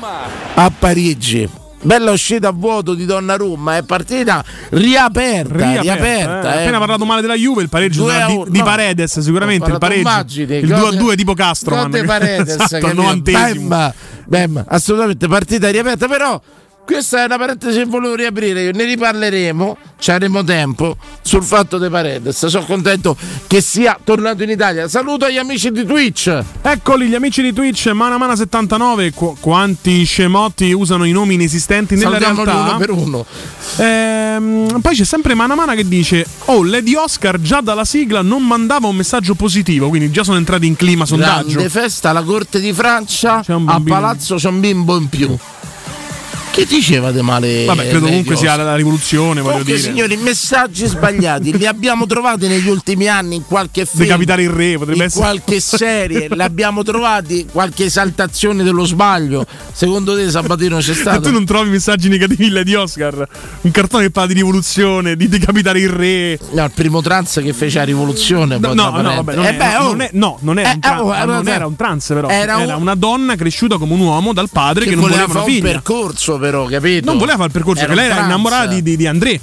a 0.53 0.71
Parigi 0.77 1.49
Bella 1.81 2.11
uscita 2.11 2.47
a 2.47 2.51
vuoto 2.51 2.93
di 2.95 3.05
Donnarumma, 3.05 3.77
è 3.77 3.83
partita 3.83 4.43
riaperta, 4.69 5.53
Riaperta, 5.55 5.81
riaperta. 5.81 6.53
eh. 6.53 6.57
eh. 6.57 6.61
Appena 6.61 6.79
parlato 6.79 7.05
male 7.05 7.21
della 7.21 7.35
Juve, 7.35 7.61
il 7.61 7.69
pareggio 7.69 8.07
a 8.07 8.25
di, 8.25 8.43
di 8.47 8.57
No. 8.57 8.63
Paredes, 8.63 9.19
sicuramente 9.19 9.69
il 9.69 9.77
pareggio. 9.77 9.99
immagini, 10.01 10.55
il 10.55 10.67
gol 10.67 10.95
2-2 10.95 11.07
de- 11.09 11.15
tipo 11.15 11.33
Castro. 11.35 11.75
hanno- 11.75 12.03
Paredes, 12.05 12.55
esatto, 12.59 12.75
al 12.75 12.81
capito? 12.81 13.01
90esimo. 13.31 13.67
Bam, 13.67 13.93
bam, 14.25 14.63
assolutamente 14.67 15.27
partita 15.27 15.69
riaperta, 15.69 16.07
però 16.07 16.41
questa 16.85 17.21
è 17.21 17.25
una 17.25 17.37
parentesi 17.37 17.79
che 17.79 17.85
volevo 17.85 18.15
riaprire, 18.15 18.71
ne 18.71 18.83
riparleremo, 18.85 19.77
ci 19.97 20.11
avremo 20.11 20.43
tempo 20.43 20.95
sul 21.21 21.43
fatto 21.43 21.77
dei 21.79 21.89
Paredes. 21.89 22.45
Sono 22.45 22.63
contento 22.65 23.17
che 23.47 23.59
sia 23.59 23.97
tornato 24.01 24.43
in 24.43 24.51
Italia. 24.51 24.87
Saluto 24.87 25.25
agli 25.25 25.37
amici 25.37 25.71
di 25.71 25.83
Twitch. 25.83 26.43
Eccoli 26.61 27.07
gli 27.07 27.15
amici 27.15 27.41
di 27.41 27.51
Twitch, 27.53 27.87
Manamana79, 27.87 29.11
qu- 29.13 29.35
quanti 29.39 30.03
scemotti 30.03 30.71
usano 30.71 31.05
i 31.05 31.11
nomi 31.11 31.33
inesistenti 31.33 31.95
nella 31.95 32.19
Salutiamoli 32.19 32.45
realtà. 32.45 32.69
uno 32.69 32.77
per 32.77 32.91
uno. 32.91 33.25
Ehm, 33.77 34.79
poi 34.81 34.95
c'è 34.95 35.03
sempre 35.03 35.33
Manamana 35.33 35.73
che 35.73 35.87
dice: 35.87 36.25
Oh, 36.45 36.63
Lady 36.63 36.93
Oscar 36.95 37.41
già 37.41 37.61
dalla 37.61 37.85
sigla 37.85 38.21
non 38.21 38.45
mandava 38.45 38.87
un 38.87 38.95
messaggio 38.95 39.33
positivo, 39.33 39.89
quindi 39.89 40.11
già 40.11 40.23
sono 40.23 40.37
entrati 40.37 40.67
in 40.67 40.75
clima 40.75 41.05
sondaggio. 41.05 41.47
Grande 41.53 41.69
festa 41.69 42.11
alla 42.11 42.21
corte 42.23 42.59
di 42.59 42.71
Francia. 42.73 43.43
A 43.47 43.81
palazzo 43.85 44.35
c'è 44.35 44.47
un 44.49 44.59
bimbo 44.59 44.97
in 44.97 45.09
più. 45.09 45.37
Che 46.55 46.65
diceva 46.65 47.11
di 47.11 47.21
male? 47.21 47.65
Vabbè, 47.65 47.89
credo 47.89 48.05
comunque 48.05 48.37
sia 48.37 48.55
la 48.55 48.75
rivoluzione, 48.77 49.41
voglio 49.41 49.63
dire. 49.63 49.77
signori, 49.77 50.15
messaggi 50.15 50.85
sbagliati 50.85 51.57
li 51.57 51.65
abbiamo 51.65 52.05
trovati 52.05 52.47
negli 52.47 52.69
ultimi 52.69 53.07
anni 53.09 53.35
in 53.35 53.45
qualche 53.45 53.85
film. 53.85 54.03
Decapitare 54.03 54.43
il 54.43 54.49
re 54.49 54.77
potrebbe 54.77 54.95
in 54.99 55.01
essere. 55.03 55.21
qualche 55.25 55.59
serie 55.59 56.27
li 56.33 56.41
abbiamo 56.41 56.81
trovati 56.83 57.45
qualche 57.51 57.83
esaltazione 57.85 58.63
dello 58.63 58.85
sbaglio 58.85 59.45
secondo 59.73 60.15
te 60.15 60.29
Sabatino 60.29 60.77
c'è 60.77 60.91
Ma 60.93 60.95
stato 60.97 61.21
tu 61.23 61.31
non 61.31 61.43
trovi 61.43 61.69
messaggi 61.71 62.07
negativi 62.07 62.47
Lady 62.49 62.73
Oscar? 62.73 63.27
Un 63.61 63.71
cartone 63.71 64.03
che 64.03 64.11
parla 64.11 64.29
di 64.29 64.35
rivoluzione, 64.35 65.17
di 65.17 65.27
decapitare 65.27 65.79
il 65.81 65.89
re. 65.89 66.39
no 66.51 66.63
il 66.63 66.71
primo 66.73 67.01
trans 67.01 67.41
che 67.43 67.51
fece 67.51 67.79
la 67.79 67.83
rivoluzione 67.83 68.57
No, 68.59 68.73
no, 68.73 68.91
no, 69.01 69.13
vabbè, 69.15 69.35
non, 69.35 69.45
Eh 69.45 69.49
è- 69.49 69.55
beh, 69.57 69.75
oh, 69.75 69.87
non 69.89 70.01
è- 70.03 70.09
no, 70.13 70.37
non 70.39 70.57
era, 70.59 70.69
Eh, 70.69 70.73
un, 70.75 70.79
tra- 70.79 71.03
oh, 71.03 71.25
non 71.25 71.47
era 71.49 71.67
un 71.67 71.75
trans, 71.75 72.07
però. 72.07 72.29
era 72.29 72.59
Era, 72.61 72.75
un- 72.77 72.81
una 72.83 72.95
donna 72.95 73.35
cresciuta 73.35 73.77
come 73.77 73.91
un 73.93 73.99
uomo 73.99 74.31
dal 74.31 74.47
padre 74.49 74.85
che, 74.85 74.91
che 74.91 74.95
non 74.95 75.03
voleva 75.03 75.25
voleva 75.25 75.43
un 75.45 75.51
figlia. 75.51 75.63
percorso 75.71 76.37
però 76.45 76.65
capito 76.65 77.05
Non 77.05 77.17
voleva 77.17 77.37
fare 77.37 77.47
il 77.47 77.53
percorso, 77.53 77.83
Era 77.83 77.95
lei 77.95 78.05
era 78.05 78.23
innamorata 78.23 78.67
di, 78.67 78.83
di, 78.83 78.95
di 78.95 79.07
André. 79.07 79.39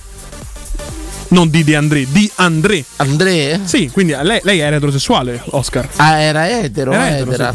Non 1.29 1.49
di 1.49 1.65
De 1.65 1.75
André, 1.75 2.07
di 2.09 2.31
André. 2.37 2.85
Andrea? 2.97 3.61
Sì, 3.65 3.89
quindi 3.91 4.15
lei, 4.21 4.41
lei 4.43 4.59
era 4.59 4.77
eterosessuale, 4.77 5.41
Oscar. 5.47 5.89
Ah, 5.97 6.19
era 6.19 6.47
etero, 6.47 6.93
Era 6.93 7.09
etero, 7.09 7.31
etera. 7.33 7.55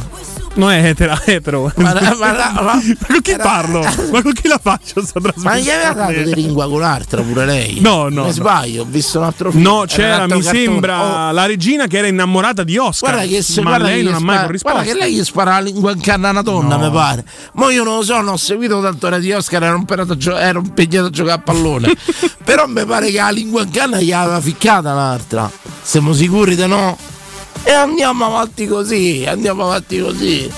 Non 0.58 0.72
è 0.72 0.84
etero, 0.88 1.16
etero. 1.26 1.72
Ma, 1.76 1.94
ma, 1.94 2.16
ma, 2.20 2.62
ma- 2.62 2.82
con 3.08 3.22
chi 3.22 3.32
era- 3.32 3.44
parlo? 3.44 3.82
Ma 4.12 4.22
con 4.24 4.34
chi 4.34 4.48
la 4.48 4.60
faccio 4.62 5.06
sta 5.06 5.20
Ma 5.20 5.30
trasmissione? 5.32 5.62
gli 5.62 5.70
aveva 5.70 5.94
dato 5.94 6.22
di 6.24 6.34
lingua 6.34 6.68
con 6.68 6.80
l'altra 6.80 7.22
pure 7.22 7.46
lei? 7.46 7.80
No, 7.80 8.10
no, 8.10 8.26
Mi 8.26 8.32
sbaglio, 8.32 8.82
ho 8.82 8.86
visto 8.90 9.20
un 9.20 9.26
altro 9.26 9.52
film. 9.52 9.62
No, 9.64 9.78
Era 9.84 9.86
c'era, 9.88 10.24
mi 10.24 10.42
cartone. 10.42 10.44
sembra 10.44 11.28
Oh, 11.28 11.32
la 11.32 11.46
regina 11.46 11.86
che 11.88 11.98
era 12.00 12.08
innamorata 12.08 12.64
di 12.64 12.76
Oscar. 12.78 13.12
Guarda 13.14 13.28
che, 13.30 13.42
se, 13.44 13.62
ma 13.62 13.78
lei 13.78 14.02
non 14.04 14.16
ha 14.16 14.20
mai 14.20 14.40
corrisposto. 14.42 14.78
Guarda 14.78 14.92
che 14.94 14.98
lei 15.06 15.14
gli 15.16 15.24
spara 15.24 15.52
la 15.52 15.60
lingua 15.60 15.92
in 15.92 16.02
canna 16.02 16.28
a 16.30 16.32
una 16.32 16.42
donna, 16.42 16.76
No. 16.76 16.86
mi 16.86 16.92
pare. 16.92 17.24
Ma 17.54 17.72
io 17.72 17.84
non 17.84 17.98
lo 17.98 18.04
so, 18.04 18.16
non 18.16 18.30
ho 18.30 18.38
seguito 18.38 18.82
tanto 18.82 19.06
ora 19.08 19.20
di 19.20 19.32
Oscar, 19.32 19.64
ero 19.64 20.18
gio- 20.18 20.38
ero 20.38 20.60
impegnato 20.60 21.06
a 21.08 21.10
giocare 21.12 21.36
a 21.38 21.42
pallone. 21.42 21.94
Però 22.44 22.66
mi 22.68 22.84
pare 22.86 23.12
che 23.12 23.18
la 23.18 23.30
lingua 23.30 23.62
in 23.62 23.70
canna 23.70 24.00
gli 24.02 24.12
aveva 24.12 24.42
ficcata 24.42 24.92
l'altra. 24.94 25.50
Siamo 25.84 26.14
sicuri 26.14 26.56
di 26.56 26.66
no? 26.66 26.98
E 27.64 27.72
andiamo 27.72 28.26
avanti 28.26 28.66
così, 28.68 29.26
andiamo 29.28 29.64
avanti 29.64 30.00
così. 30.00 30.52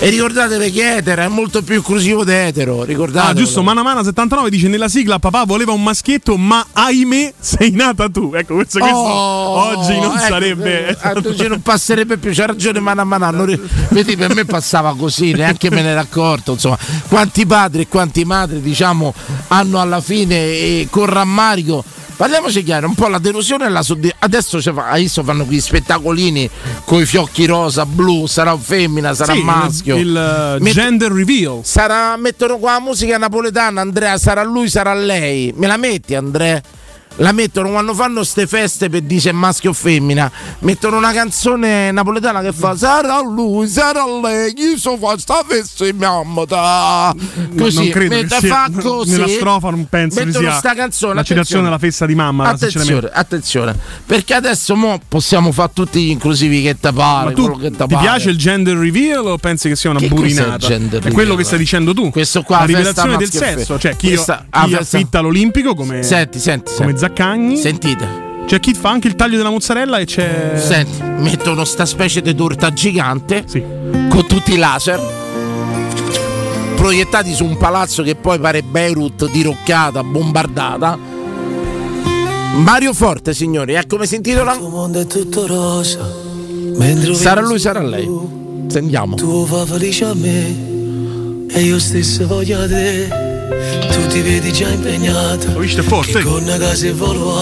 E 0.00 0.08
ricordatevi 0.10 0.70
che 0.72 0.96
etero 0.96 1.22
è 1.22 1.28
molto 1.28 1.62
più 1.62 1.76
inclusivo 1.76 2.24
di 2.24 2.32
etero, 2.32 2.82
ricordatevi. 2.82 3.30
Ah, 3.30 3.34
giusto, 3.42 3.62
Mana 3.62 3.82
Mana 3.82 4.02
79 4.02 4.50
dice 4.50 4.68
nella 4.68 4.88
sigla 4.88 5.18
papà 5.20 5.44
voleva 5.44 5.72
un 5.72 5.82
maschietto, 5.82 6.36
ma 6.36 6.66
ahimè 6.72 7.32
sei 7.38 7.70
nata 7.70 8.08
tu. 8.10 8.32
Ecco, 8.34 8.54
questo, 8.54 8.80
questo 8.80 8.98
oggi 8.98 9.98
non 10.00 10.16
ecco, 10.16 10.26
sarebbe. 10.26 10.88
eh, 10.88 10.96
oggi 11.24 11.46
non 11.46 11.62
passerebbe 11.62 12.18
più, 12.18 12.32
c'ha 12.34 12.46
ragione 12.46 12.80
Mana 12.80 13.04
Mana. 13.04 13.30
non 13.30 13.58
Vedi, 13.90 14.16
per 14.16 14.34
me 14.34 14.44
passava 14.44 14.94
così, 14.96 15.32
neanche 15.32 15.70
me 15.70 15.80
ne 15.80 15.90
ero 15.90 16.00
accorto. 16.00 16.52
Insomma, 16.52 16.76
quanti 17.08 17.46
padri 17.46 17.82
e 17.82 17.88
quanti 17.88 18.24
madri, 18.24 18.60
diciamo, 18.60 19.14
hanno 19.48 19.80
alla 19.80 20.00
fine 20.00 20.34
eh, 20.36 20.88
con 20.90 21.06
rammarico. 21.06 21.84
Parliamoci 22.16 22.62
chiaro, 22.62 22.86
un 22.86 22.94
po' 22.94 23.08
la 23.08 23.18
delusione 23.18 23.66
e 23.66 23.68
la 23.70 23.82
soddisfazione. 23.82 24.12
Adesso 24.24 24.60
fa- 24.72 24.90
adesso 24.90 25.22
fanno 25.24 25.44
quei 25.44 25.60
spettacolini 25.60 26.48
con 26.84 27.00
i 27.00 27.06
fiocchi 27.06 27.44
rosa, 27.44 27.84
blu, 27.84 28.26
sarà 28.26 28.56
femmina, 28.56 29.14
sarà 29.14 29.32
Sì, 29.32 29.38
il- 29.40 29.44
maschio. 29.44 29.96
Il, 29.96 30.08
uh, 30.58 30.62
Metto- 30.62 30.74
gender 30.80 31.10
reveal. 31.10 31.60
Sarà, 31.64 32.16
mettono 32.16 32.58
qua 32.58 32.72
la 32.74 32.80
musica 32.80 33.18
napoletana, 33.18 33.80
Andrea, 33.80 34.16
sarà 34.16 34.42
lui, 34.44 34.68
sarà 34.68 34.94
lei. 34.94 35.52
Me 35.56 35.66
la 35.66 35.76
metti, 35.76 36.14
Andrea? 36.14 36.60
La 37.18 37.30
mettono 37.32 37.70
quando 37.70 37.94
fanno 37.94 38.24
ste 38.24 38.46
feste 38.46 38.88
per 38.88 39.02
dice 39.02 39.30
maschio 39.32 39.70
o 39.70 39.72
femmina. 39.72 40.30
Mettono 40.60 40.96
una 40.96 41.12
canzone 41.12 41.92
napoletana 41.92 42.40
che 42.40 42.52
fa 42.52 42.76
Sarà 42.76 43.20
lui, 43.22 43.68
sarà 43.68 44.04
lei, 44.20 44.52
io 44.56 44.76
so 44.76 44.96
fa 44.96 45.16
sta 45.18 45.44
festa 45.46 45.86
in 45.86 45.96
mamma. 45.96 46.44
ta." 46.44 47.14
Così, 47.56 47.76
non 47.76 47.88
credo 47.90 48.14
mette- 48.16 48.38
sia- 48.40 48.68
così. 48.80 49.10
nella 49.12 49.28
strofa 49.28 49.70
non 49.70 49.86
penso 49.88 50.24
che 50.24 50.32
sia 50.32 50.52
sta 50.54 50.74
canzone. 50.74 51.14
la 51.14 51.22
citazione 51.22 51.68
alla 51.68 51.78
festa 51.78 52.04
di 52.04 52.14
mamma, 52.16 52.48
Attenzione, 52.48 53.10
attenzione, 53.12 53.76
perché 54.04 54.34
adesso 54.34 54.74
mo 54.74 55.00
possiamo 55.06 55.52
fare 55.52 55.70
tutti 55.72 56.02
gli 56.02 56.10
inclusivi 56.10 56.62
che 56.62 56.76
te 56.80 56.92
pare, 56.92 57.32
tu 57.32 57.42
quello 57.42 57.56
che 57.58 57.70
te 57.70 57.86
ti 57.86 57.94
pare. 57.94 58.02
piace 58.06 58.30
il 58.30 58.36
gender 58.36 58.76
reveal 58.76 59.24
o 59.26 59.38
pensi 59.38 59.68
che 59.68 59.76
sia 59.76 59.90
una 59.90 60.00
Che 60.00 60.08
burinata? 60.08 60.66
È 60.66 60.78
quello 60.78 61.10
reveal? 61.12 61.36
che 61.36 61.44
stai 61.44 61.58
dicendo 61.58 61.94
tu. 61.94 62.10
Questo 62.10 62.42
qua, 62.42 62.58
la 62.60 62.64
rivelazione 62.64 63.16
del 63.16 63.30
sesso, 63.30 63.78
cioè 63.78 63.94
chi, 63.96 64.08
Questa- 64.08 64.46
ah, 64.50 64.64
chi 64.66 64.74
affitta 64.74 65.20
l'Olimpico 65.20 65.74
come, 65.74 66.02
Senti, 66.02 66.38
senti, 66.40 66.72
come 66.76 66.88
senti. 66.88 67.03
Zaccagni. 67.08 67.58
Sentite. 67.58 68.22
C'è 68.46 68.58
chi 68.60 68.72
fa 68.72 68.88
anche 68.88 69.08
il 69.08 69.14
taglio 69.14 69.36
della 69.36 69.50
mozzarella 69.50 69.98
e 69.98 70.06
c'è. 70.06 70.54
Senti, 70.56 71.02
mettono 71.02 71.64
sta 71.64 71.84
specie 71.84 72.22
di 72.22 72.34
torta 72.34 72.72
gigante 72.72 73.44
Sì. 73.46 73.62
con 74.08 74.24
tutti 74.26 74.54
i 74.54 74.56
laser 74.56 75.22
proiettati 76.76 77.32
su 77.34 77.44
un 77.44 77.56
palazzo 77.56 78.02
che 78.02 78.14
poi 78.14 78.38
pare 78.38 78.62
Beirut 78.62 79.30
diroccata, 79.30 80.02
bombardata. 80.02 80.98
Mario 82.56 82.92
Forte, 82.94 83.34
signori, 83.34 83.74
è 83.74 83.86
come 83.86 84.06
si 84.06 84.16
intitola? 84.16 84.54
Il 84.54 84.60
mondo 84.68 85.00
è 85.00 85.06
tutto 85.06 85.46
rosa. 85.46 86.10
Mentre 86.76 87.14
Sarà 87.14 87.40
lui, 87.42 87.58
sarà 87.58 87.82
lei. 87.82 88.08
Sentiamo. 88.68 89.14
Tu 89.16 89.44
fa 89.46 89.64
felice 89.66 90.04
a 90.06 90.14
me 90.14 91.46
e 91.48 91.60
io 91.62 91.78
stesso 91.78 92.26
voglio 92.26 92.60
a 92.60 92.66
te. 92.66 93.33
Tu 93.92 94.06
ti 94.08 94.20
vedi 94.20 94.52
già 94.52 94.68
impegnata. 94.68 95.50
Ho 95.54 95.58
visto 95.58 95.82
forte. 95.82 96.12
Che 96.12 96.22
con 96.22 96.42
una 96.42 96.56
casa 96.56 96.86
e 96.86 96.92
volo 96.92 97.32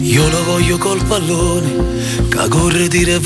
Io 0.00 0.28
lo 0.28 0.44
voglio 0.44 0.78
col 0.78 1.02
pallone. 1.04 2.28
Che 2.28 2.48
corre 2.48 2.88
dire 2.88 3.18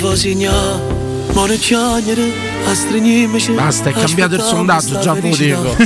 stringermici. 2.74 3.52
Basta, 3.52 3.90
è 3.90 3.92
cambiato 3.92 4.36
il 4.36 4.42
sondaggio, 4.42 4.98
già 4.98 5.12
ve 5.12 5.28
lo 5.28 5.36
dico. 5.36 5.76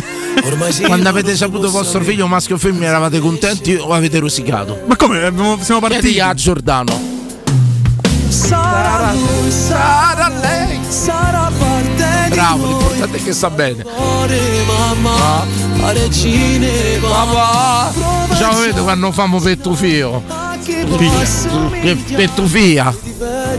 Quando 0.86 1.08
avete 1.08 1.36
saputo 1.36 1.70
vostro 1.70 2.02
figlio 2.04 2.26
maschio 2.28 2.54
o 2.54 2.58
femmina 2.58 2.86
eravate 2.86 3.18
contenti 3.18 3.74
o 3.74 3.92
avete 3.92 4.20
rosicato? 4.20 4.82
Ma 4.86 4.96
come? 4.96 5.32
Siamo 5.60 5.80
partiti. 5.80 6.02
Chiedi 6.02 6.20
a 6.20 6.34
Giordano. 6.34 7.18
Sarà 8.28 9.12
lui, 9.12 9.50
Sarà 9.50 10.28
lei. 10.40 10.78
sarà 10.88 11.50
di 11.58 11.69
Bravo, 12.30 12.66
l'importante 12.66 13.18
è 13.18 13.22
che 13.22 13.32
sta 13.32 13.50
bene. 13.50 13.84
Amore, 13.96 14.38
mamma, 14.64 15.44
a 15.82 15.92
regine, 15.92 16.98
Papà, 17.00 17.92
già 18.38 18.52
lo 18.52 18.60
vedo 18.60 18.82
quando 18.84 19.10
famo 19.12 19.40
per 19.40 19.58
tuo 19.58 19.74
figlio. 19.74 20.22
Figlia. 20.62 21.80
Che 21.80 21.96
per 22.14 22.30
tuo 22.30 22.46
figlia. 22.46 22.94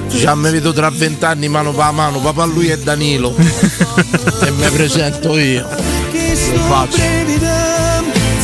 Già 0.08 0.36
mi 0.36 0.51
vedo 0.51 0.72
tra 0.72 0.90
vent'anni 0.90 1.50
mano 1.50 1.72
per 1.72 1.92
mano, 1.92 2.20
papà 2.20 2.46
lui 2.46 2.70
è 2.70 2.78
Danilo. 2.78 3.36
e 3.36 4.51
mi 4.51 4.70
presento 4.70 5.38
io. 5.38 5.68
faccio. 6.68 7.01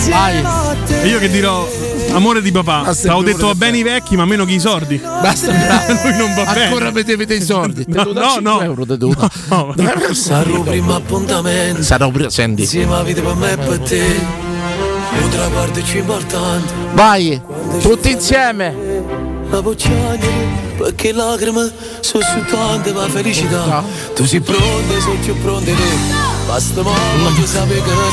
Vai. 0.10 0.44
E 0.88 1.08
io 1.08 1.20
che 1.20 1.30
dirò. 1.30 1.97
Amore 2.18 2.42
di 2.42 2.52
papà, 2.52 2.90
il 2.90 3.24
detto 3.24 3.46
va 3.48 3.54
bene 3.56 3.78
i 3.78 3.84
vecchi, 3.84 4.16
ma 4.16 4.26
meno 4.26 4.44
che 4.44 4.54
i 4.54 4.60
sordi. 4.60 4.98
Basta, 4.98 5.52
bravo. 5.52 5.94
Lui 6.04 6.18
non 6.18 6.34
va 6.34 6.44
bene. 6.52 6.64
Ancora 6.66 6.88
avete 6.88 7.16
dei 7.16 7.42
soldi. 7.42 7.86
Te 7.86 7.92
No, 7.92 8.04
no, 8.12 8.30
5 8.30 8.42
no. 8.42 8.62
euro, 8.62 8.86
te 8.88 8.98
do. 8.98 9.14
No, 9.50 9.74
no. 9.76 10.14
Sarò 10.14 10.62
primo 10.62 10.96
appuntamento 10.96 11.84
Sarò 11.84 12.10
pri- 12.10 12.30
Senti, 12.32 12.62
Insieme 12.62 12.96
a 12.96 13.04
vita 13.04 13.22
per 13.22 13.36
me 13.36 13.52
e 13.52 13.58
per 13.58 13.80
te 13.80 14.04
Un'altra 15.18 15.48
parte 15.50 15.82
più 15.82 16.00
importante 16.00 16.74
vai, 16.94 17.40
tutti 17.82 18.12
insieme. 18.12 18.76
La 19.50 19.62
vogliare 19.62 20.20
perché 20.78 21.12
lacrime 21.12 21.72
sono 22.02 22.24
soltanto 22.24 22.94
per 22.94 23.10
felicità. 23.10 23.84
Tu 24.16 24.26
sei 24.26 24.42
pronta, 24.42 25.00
sei 25.00 25.16
più 25.18 25.36
pronta 25.42 25.72
te 25.72 26.26
Basta 26.48 26.82
ma 26.82 26.92
voglio 27.20 27.46
sapere 27.46 27.82
che 27.82 27.92
non 27.92 28.12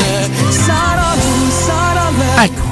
Ecco. 2.38 2.62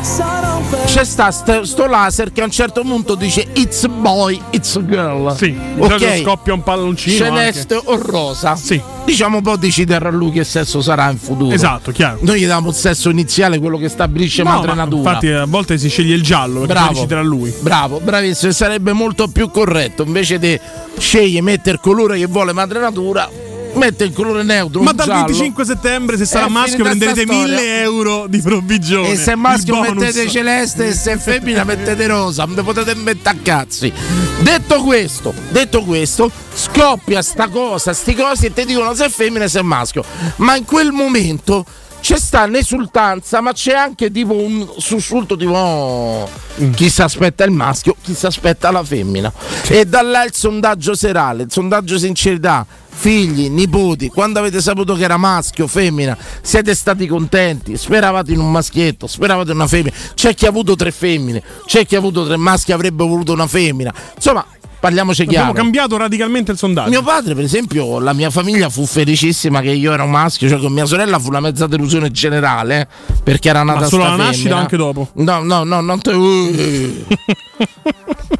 C'è 0.87 1.05
sta 1.05 1.31
st- 1.31 1.63
sto 1.63 1.87
laser 1.87 2.33
che 2.33 2.41
a 2.43 2.45
un 2.45 2.51
certo 2.51 2.83
punto 2.83 3.15
dice 3.15 3.47
It's 3.55 3.87
boy, 3.87 4.41
it's 4.51 4.79
girl. 4.85 5.35
Sì, 5.37 5.53
di 5.53 5.83
solito 5.83 6.05
ok. 6.05 6.21
scoppia 6.23 6.53
un 6.55 6.63
palloncino. 6.63 7.17
Celeste 7.25 7.81
o 7.83 7.97
rosa. 8.01 8.57
Sì. 8.57 8.81
Diciamo 9.05 9.39
un 9.39 9.43
po' 9.43 9.57
decidere 9.57 10.09
a 10.09 10.11
lui 10.11 10.31
che 10.31 10.45
sesso 10.45 10.81
sarà 10.81 11.11
in 11.11 11.19
futuro. 11.19 11.45
anche. 11.45 11.55
Esatto, 11.57 11.91
chiaro. 11.93 12.19
Noi 12.23 12.41
gli 12.41 12.45
diamo 12.45 12.69
il 12.69 12.75
sesso 12.75 13.11
iniziale, 13.11 13.59
quello 13.59 13.79
che 13.79 13.89
stabilisce 13.89 14.43
No, 14.43 14.51
madre 14.51 14.69
ma 14.69 14.75
natura. 14.75 14.99
infatti 15.11 15.29
a 15.29 15.45
volte 15.47 15.79
si 15.79 15.89
sceglie 15.89 16.15
il 16.15 16.23
giallo 16.23 16.61
perché 16.61 16.73
Bravo. 16.75 16.87
poi 16.87 16.95
deciderà 16.97 17.23
lui. 17.23 17.53
Bravo, 17.61 18.01
bravissimo, 18.01 18.53
sarebbe 18.53 18.93
molto 18.93 19.29
più 19.29 19.51
corretto 19.51 20.03
invece 20.05 20.39
di 20.39 20.59
scegliere 20.99 21.43
mettere 21.43 21.77
il 21.77 21.81
colore 21.81 22.19
che 22.19 22.27
vuole 22.27 22.53
madre 22.53 22.79
natura, 22.81 23.29
mette 23.75 24.05
il 24.05 24.13
colore 24.13 24.43
neutro. 24.43 24.83
Ma 24.83 24.93
dal 24.93 25.07
giallo. 25.07 25.27
25 25.27 25.65
settembre, 25.65 26.17
se 26.17 26.25
sarà 26.25 26.47
È 26.47 26.49
maschio, 26.49 26.85
prenderete 26.85 27.23
sta 27.23 27.33
storia. 27.33 27.57
1000 27.57 27.81
euro 27.81 28.27
di 28.29 28.41
provvigione. 28.41 29.11
E 29.11 29.17
se 29.17 29.35
maschio 29.35 29.81
mettete 29.81 30.29
celeste 30.29 30.89
e 30.89 30.93
se 30.93 31.13
è 31.13 31.19
femmina 31.19 31.65
mettete 31.65 32.07
rosa, 32.07 32.45
non 32.45 32.65
potete 32.65 32.95
mettere 32.95 33.37
a 33.37 33.41
cazzi. 33.43 33.93
Detto 34.41 34.83
questo, 34.83 35.33
detto 35.51 35.83
questo, 35.83 36.31
scoppia 36.55 37.23
sta 37.23 37.49
cosa, 37.49 37.93
sti 37.93 38.15
cosi 38.15 38.47
e 38.47 38.53
ti 38.53 38.65
dicono 38.65 38.95
se 38.95 39.07
è 39.07 39.09
femmina 39.09 39.45
e 39.45 39.49
se 39.49 39.61
è 39.61 39.63
maschio. 39.63 40.05
Ma 40.37 40.57
in 40.57 40.65
quel 40.65 40.91
momento 40.93 41.65
c'è 42.03 42.19
sta 42.19 42.43
un'esultanza, 42.43 43.41
ma 43.41 43.53
c'è 43.53 43.75
anche 43.75 44.11
tipo 44.11 44.35
un 44.35 44.69
sussulto 44.79 45.37
tipo 45.37 45.53
oh, 45.53 46.29
chi 46.75 46.91
si 46.91 47.01
aspetta 47.01 47.45
il 47.45 47.53
maschio, 47.53 47.95
chi 48.03 48.13
si 48.13 48.27
aspetta 48.27 48.73
la 48.73 48.83
femmina. 48.83 49.33
E 49.69 49.85
da 49.85 50.03
là 50.03 50.25
il 50.25 50.35
sondaggio 50.35 50.95
serale, 50.95 51.45
il 51.45 51.53
sondaggio 51.53 51.97
sincerità. 51.99 52.67
Figli, 52.95 53.49
nipoti, 53.49 54.09
quando 54.09 54.39
avete 54.39 54.61
saputo 54.61 54.95
che 54.95 55.03
era 55.03 55.17
maschio, 55.17 55.67
femmina, 55.67 56.17
siete 56.41 56.75
stati 56.75 57.07
contenti, 57.07 57.77
speravate 57.77 58.33
in 58.33 58.39
un 58.39 58.51
maschietto, 58.51 59.07
speravate 59.09 59.51
in 59.51 59.57
una 59.57 59.67
femmina. 59.67 59.95
C'è 60.15 60.35
chi 60.35 60.47
ha 60.47 60.51
avuto 60.51 60.77
tre 60.77 60.93
femmine, 60.93 61.43
c'è 61.67 61.85
chi 61.85 61.97
ha 61.97 61.99
avuto 61.99 62.25
tre 62.27 62.37
maschi 62.37 62.71
avrebbe 62.71 63.05
voluto 63.05 63.33
una 63.33 63.49
femmina. 63.49 63.93
Insomma, 64.15 64.45
parliamoci 64.79 65.23
Abbiamo 65.23 65.47
chiaro. 65.47 65.59
cambiato 65.63 65.97
radicalmente 65.97 66.53
il 66.53 66.59
sondaggio. 66.59 66.91
Mio 66.91 67.03
padre, 67.03 67.35
per 67.35 67.43
esempio, 67.43 67.99
la 67.99 68.13
mia 68.13 68.31
famiglia 68.31 68.69
fu 68.69 68.87
felicissima 68.87 69.61
che 69.63 69.71
io 69.71 69.93
ero 69.93 70.05
un 70.05 70.11
maschio, 70.11 70.49
cioè 70.49 70.61
con 70.61 70.73
mia 70.73 70.87
sorella 70.87 71.19
fu 71.19 71.29
una 71.29 71.41
mezza 71.41 71.67
delusione 71.67 72.11
generale, 72.13 72.83
eh, 72.83 72.87
perché 73.25 73.49
era 73.49 73.65
nata 73.65 73.81
Ma 73.81 73.87
solo 73.87 74.05
alla 74.05 74.17
nascita 74.17 74.37
femmina. 74.51 74.61
anche 74.61 74.77
dopo? 74.77 75.09
No, 75.15 75.43
no, 75.43 75.65
no, 75.65 75.81
non 75.81 76.01
te. 76.01 76.13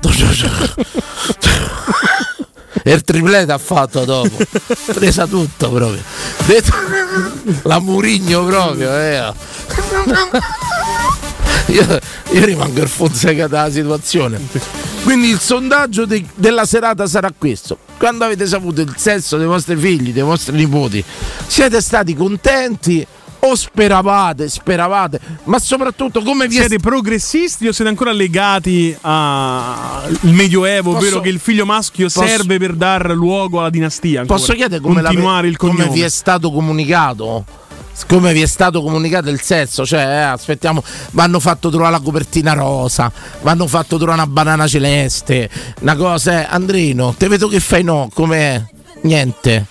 E 2.83 2.93
il 2.93 3.03
triplete 3.03 3.53
ha 3.53 3.59
fatto 3.59 4.05
dopo. 4.05 4.37
Presa 4.93 5.27
tutto 5.27 5.71
proprio. 5.71 6.03
Detto... 6.47 6.73
La 7.63 7.79
Murigno 7.81 8.45
proprio, 8.45 8.97
eh. 8.97 9.33
Io, 11.67 11.99
io 12.33 12.45
rimango 12.45 12.83
il 12.83 12.89
Fonseca 12.89 13.47
della 13.47 13.71
situazione. 13.71 14.41
Quindi 15.05 15.29
il 15.29 15.41
sondaggio 15.41 16.05
de- 16.07 16.25
della 16.35 16.65
serata 16.65 17.07
sarà 17.07 17.33
questo. 17.37 17.79
Quando 17.99 18.25
avete 18.25 18.47
saputo 18.47 18.81
il 18.81 18.95
sesso 18.97 19.37
dei 19.37 19.47
vostri 19.47 19.77
figli, 19.77 20.13
dei 20.13 20.23
vostri 20.23 20.57
nipoti, 20.57 21.03
siete 21.47 21.81
stati 21.81 22.15
contenti? 22.15 23.07
O 23.45 23.57
speravate, 23.57 24.49
speravate, 24.49 25.19
ma 25.45 25.59
soprattutto 25.59 26.23
come 26.23 26.47
vi 26.47 26.55
Siete 26.55 26.79
progressisti 26.79 27.67
o 27.67 27.73
siete 27.73 27.91
ancora 27.91 28.13
legati 28.13 28.97
al 29.01 30.17
Medioevo, 30.21 30.93
Posso- 30.93 31.05
ovvero 31.05 31.21
che 31.21 31.29
il 31.29 31.41
figlio 31.41 31.67
maschio 31.67 32.05
posso- 32.05 32.25
serve 32.25 32.59
per 32.59 32.75
dar 32.75 33.11
luogo 33.11 33.59
alla 33.59 33.69
dinastia? 33.71 34.21
ancora? 34.21 34.39
Posso 34.39 34.53
chiedere 34.53 34.81
come, 34.81 35.03
continuare 35.03 35.49
il 35.49 35.57
cognome? 35.57 35.87
come 35.87 35.93
vi 35.93 36.03
è 36.03 36.09
stato 36.09 36.53
comunicato? 36.53 37.45
Come 38.07 38.33
vi 38.33 38.43
è 38.43 38.47
stato 38.47 38.81
comunicato 38.81 39.29
il 39.29 39.41
sesso? 39.41 39.85
Cioè, 39.85 40.01
eh, 40.01 40.21
aspettiamo, 40.23 40.81
vanno 41.11 41.41
fatto 41.41 41.69
trovare 41.69 41.91
la 41.91 42.01
copertina 42.01 42.53
rosa, 42.53 43.11
vanno 43.43 43.67
fatto 43.67 43.97
trovare 43.97 44.23
una 44.23 44.31
banana 44.31 44.69
celeste, 44.69 45.51
una 45.81 45.97
cosa, 45.97 46.43
eh, 46.43 46.47
Andrino, 46.49 47.13
te 47.19 47.27
vedo 47.27 47.49
che 47.49 47.59
fai 47.59 47.83
no, 47.83 48.09
com'è? 48.15 48.63
Niente. 49.03 49.67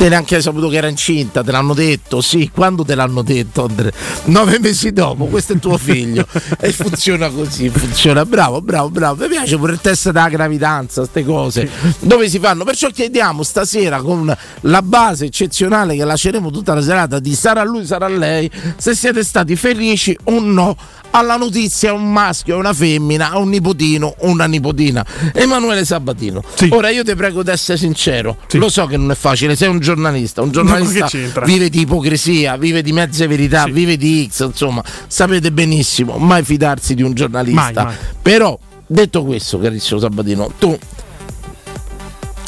Te 0.00 0.08
neanche 0.08 0.36
hai 0.36 0.40
saputo 0.40 0.68
che 0.68 0.78
era 0.78 0.88
incinta, 0.88 1.42
te 1.42 1.50
l'hanno 1.50 1.74
detto, 1.74 2.22
sì, 2.22 2.50
quando 2.50 2.86
te 2.86 2.94
l'hanno 2.94 3.20
detto, 3.20 3.66
Andrea? 3.66 3.92
Nove 4.24 4.58
mesi 4.58 4.92
dopo, 4.92 5.26
questo 5.26 5.52
è 5.52 5.58
tuo 5.58 5.76
figlio. 5.76 6.26
e 6.58 6.72
funziona 6.72 7.28
così, 7.28 7.68
funziona, 7.68 8.24
bravo, 8.24 8.62
bravo, 8.62 8.88
bravo. 8.88 9.22
Mi 9.24 9.28
piace 9.28 9.58
pure 9.58 9.72
il 9.72 9.80
test 9.82 10.06
della 10.10 10.30
gravidanza, 10.30 11.02
queste 11.02 11.22
cose. 11.22 11.68
Dove 11.98 12.30
si 12.30 12.38
fanno? 12.38 12.64
Perciò 12.64 12.88
chiediamo 12.88 13.42
stasera 13.42 14.00
con 14.00 14.34
la 14.62 14.80
base 14.80 15.26
eccezionale 15.26 15.94
che 15.94 16.04
lasceremo 16.06 16.50
tutta 16.50 16.72
la 16.72 16.80
serata 16.80 17.18
di 17.18 17.34
sarà 17.34 17.62
lui, 17.62 17.84
sarà 17.84 18.08
lei, 18.08 18.50
se 18.78 18.94
siete 18.94 19.22
stati 19.22 19.54
felici 19.54 20.16
o 20.24 20.40
no 20.40 20.76
alla 21.12 21.36
notizia 21.36 21.92
un 21.92 22.10
maschio 22.12 22.54
e 22.54 22.58
una 22.58 22.72
femmina, 22.72 23.36
un 23.36 23.48
nipotino 23.48 24.14
o 24.18 24.28
una 24.28 24.46
nipotina. 24.46 25.04
Emanuele 25.32 25.84
Sabatino. 25.84 26.42
Sì. 26.54 26.68
Ora 26.72 26.90
io 26.90 27.02
ti 27.02 27.14
prego 27.14 27.42
di 27.42 27.50
essere 27.50 27.76
sincero. 27.78 28.36
Sì. 28.46 28.58
Lo 28.58 28.68
so 28.68 28.86
che 28.86 28.96
non 28.96 29.10
è 29.10 29.14
facile, 29.14 29.56
sei 29.56 29.68
un 29.68 29.80
giornalista, 29.80 30.40
un 30.40 30.48
No, 30.48 30.52
giornalista 30.52 31.06
c'entra? 31.06 31.44
vive 31.44 31.68
di 31.68 31.80
ipocrisia, 31.80 32.56
vive 32.56 32.82
di 32.82 32.92
mezze 32.92 33.26
verità, 33.26 33.64
Sì. 33.64 33.70
vive 33.72 33.96
di 33.96 34.28
X, 34.30 34.44
insomma, 34.46 34.82
sapete 35.06 35.50
benissimo, 35.52 36.16
mai 36.18 36.42
fidarsi 36.44 36.94
di 36.94 37.02
un 37.02 37.12
giornalista. 37.14 37.60
Mai, 37.72 37.84
mai. 37.84 37.94
Però, 38.22 38.56
detto 38.86 39.24
questo, 39.24 39.58
carissimo 39.58 39.98
Sabatino, 40.00 40.52
tu 40.58 40.78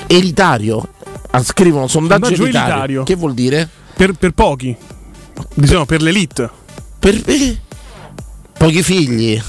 elitario, 0.06 0.86
ah, 1.30 1.42
scrivono 1.42 1.86
sondaggio, 1.86 2.26
Sondaggio 2.26 2.42
elitario. 2.44 2.72
elitario. 2.74 3.02
Che 3.04 3.14
vuol 3.14 3.34
dire? 3.34 3.68
Per, 3.94 4.12
per 4.14 4.32
pochi, 4.32 4.74
diciamo 5.54 5.84
per 5.84 6.02
l'elite. 6.02 6.50
Per 6.98 7.20
eh, 7.26 7.58
pochi 8.58 8.82
figli. 8.82 9.42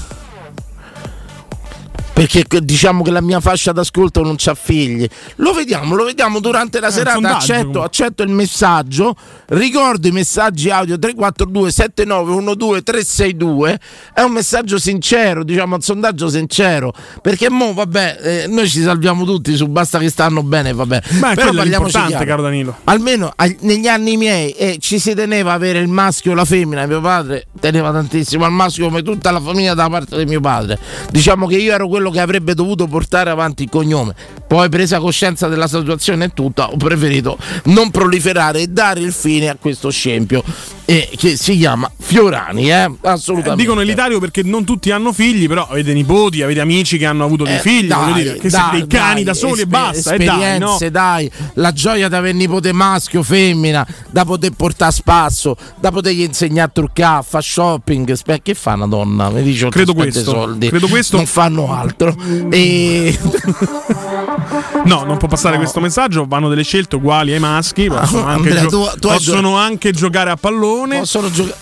Perché 2.14 2.44
diciamo 2.62 3.02
che 3.02 3.10
la 3.10 3.20
mia 3.20 3.40
fascia 3.40 3.72
d'ascolto 3.72 4.22
non 4.22 4.36
c'ha 4.38 4.54
figli. 4.54 5.04
Lo 5.36 5.52
vediamo, 5.52 5.96
lo 5.96 6.04
vediamo 6.04 6.38
durante 6.38 6.78
la 6.78 6.86
un 6.86 6.92
serata. 6.92 7.36
Accetto, 7.36 7.82
accetto 7.82 8.22
il 8.22 8.28
messaggio. 8.28 9.16
Ricordo 9.46 10.06
i 10.06 10.12
messaggi 10.12 10.70
audio 10.70 10.96
342 10.96 11.72
7912 11.72 12.82
362. 12.84 13.80
È 14.14 14.20
un 14.20 14.30
messaggio 14.30 14.78
sincero, 14.78 15.42
diciamo 15.42 15.74
un 15.74 15.80
sondaggio 15.80 16.28
sincero. 16.28 16.92
Perché 17.20 17.50
mo, 17.50 17.74
vabbè, 17.74 18.18
eh, 18.22 18.46
noi 18.46 18.68
ci 18.68 18.80
salviamo 18.80 19.24
tutti 19.24 19.56
su 19.56 19.66
basta 19.66 19.98
che 19.98 20.08
stanno 20.08 20.44
bene, 20.44 20.72
vabbè. 20.72 21.02
Beh, 21.18 21.34
Però 21.34 21.52
parliamoci 21.52 22.00
chiaro. 22.06 22.24
caro 22.24 22.42
Danilo. 22.42 22.76
Almeno 22.84 23.32
ag- 23.34 23.58
negli 23.62 23.88
anni 23.88 24.16
miei 24.16 24.52
eh, 24.52 24.76
ci 24.78 25.00
si 25.00 25.14
teneva 25.14 25.50
a 25.50 25.54
avere 25.54 25.80
il 25.80 25.88
maschio 25.88 26.30
e 26.30 26.34
la 26.36 26.44
femmina. 26.44 26.86
Mio 26.86 27.00
padre 27.00 27.46
teneva 27.58 27.90
tantissimo 27.90 28.44
al 28.44 28.52
maschio 28.52 28.84
come 28.86 29.02
tutta 29.02 29.32
la 29.32 29.40
famiglia 29.40 29.74
da 29.74 29.88
parte 29.88 30.16
di 30.16 30.26
mio 30.26 30.40
padre. 30.40 30.78
Diciamo 31.10 31.48
che 31.48 31.56
io 31.56 31.72
ero 31.72 31.88
quello 31.88 32.03
che 32.10 32.20
avrebbe 32.20 32.54
dovuto 32.54 32.86
portare 32.86 33.30
avanti 33.30 33.64
il 33.64 33.68
cognome. 33.68 34.14
Poi, 34.46 34.68
presa 34.68 34.98
coscienza 34.98 35.48
della 35.48 35.66
situazione 35.66 36.26
e 36.26 36.30
tutta, 36.32 36.70
ho 36.70 36.76
preferito 36.76 37.38
non 37.64 37.90
proliferare 37.90 38.60
e 38.60 38.66
dare 38.66 39.00
il 39.00 39.12
fine 39.12 39.48
a 39.48 39.56
questo 39.60 39.90
scempio 39.90 40.42
eh, 40.86 41.08
che 41.16 41.36
si 41.36 41.56
chiama 41.56 41.90
Fiorani. 41.98 42.70
Eh? 42.70 42.90
Assolutamente. 43.02 43.62
Dicono 43.62 43.80
elitario 43.80 44.18
perché 44.20 44.42
non 44.42 44.64
tutti 44.64 44.90
hanno 44.90 45.12
figli, 45.12 45.48
però 45.48 45.66
avete 45.68 45.92
nipoti, 45.92 46.42
avete 46.42 46.60
amici 46.60 46.98
che 46.98 47.06
hanno 47.06 47.24
avuto 47.24 47.44
dei 47.44 47.56
Eh, 47.56 47.60
figli, 47.60 47.86
dai, 47.86 48.12
dire, 48.12 48.34
che 48.38 48.48
dai, 48.50 48.60
siete 48.60 48.86
dei 48.86 48.86
cani 48.86 49.14
dai, 49.14 49.24
da 49.24 49.34
soli 49.34 49.60
e 49.60 49.62
esper- 49.64 49.68
basta, 49.68 50.12
e 50.14 50.18
dai, 50.18 50.26
no? 50.26 50.32
esperienze, 50.72 50.90
dai, 50.90 51.30
la 51.54 51.72
gioia 51.72 52.08
di 52.08 52.14
avere 52.14 52.32
nipote 52.36 52.72
maschio, 52.72 53.22
femmina, 53.22 53.86
da 54.10 54.24
poter 54.24 54.50
portare 54.52 54.90
a 54.90 54.94
spasso, 54.94 55.56
da 55.80 55.90
potergli 55.90 56.20
insegnare 56.22 56.68
a 56.68 56.72
truccare, 56.72 57.18
a 57.18 57.22
fare 57.22 57.42
shopping. 57.44 58.12
Spe- 58.12 58.42
che 58.42 58.54
fa 58.54 58.74
una 58.74 58.86
donna? 58.86 59.30
Mi 59.30 59.42
dice 59.42 59.68
Credo 59.68 59.94
questo, 59.94 60.22
soldi. 60.22 60.68
credo 60.68 60.88
questo. 60.88 61.16
Non 61.16 61.26
fanno 61.26 61.72
altro. 61.72 62.14
E 62.50 63.18
No, 64.84 65.04
non 65.04 65.16
può 65.16 65.28
passare 65.28 65.56
questo 65.56 65.80
messaggio, 65.80 66.26
vanno 66.28 66.48
delle 66.48 66.62
scelte 66.62 66.96
uguali 66.96 67.32
ai 67.32 67.38
maschi, 67.40 67.86
possono, 67.88 68.24
anche, 68.26 68.48
Andrea, 68.50 68.66
gio- 68.66 68.68
tu- 68.94 68.98
tu 68.98 69.08
possono 69.08 69.56
anche 69.56 69.92
giocare 69.92 70.30
a 70.30 70.36
pallone. 70.36 70.72
Possono 70.98 71.30
giocare. 71.30 71.56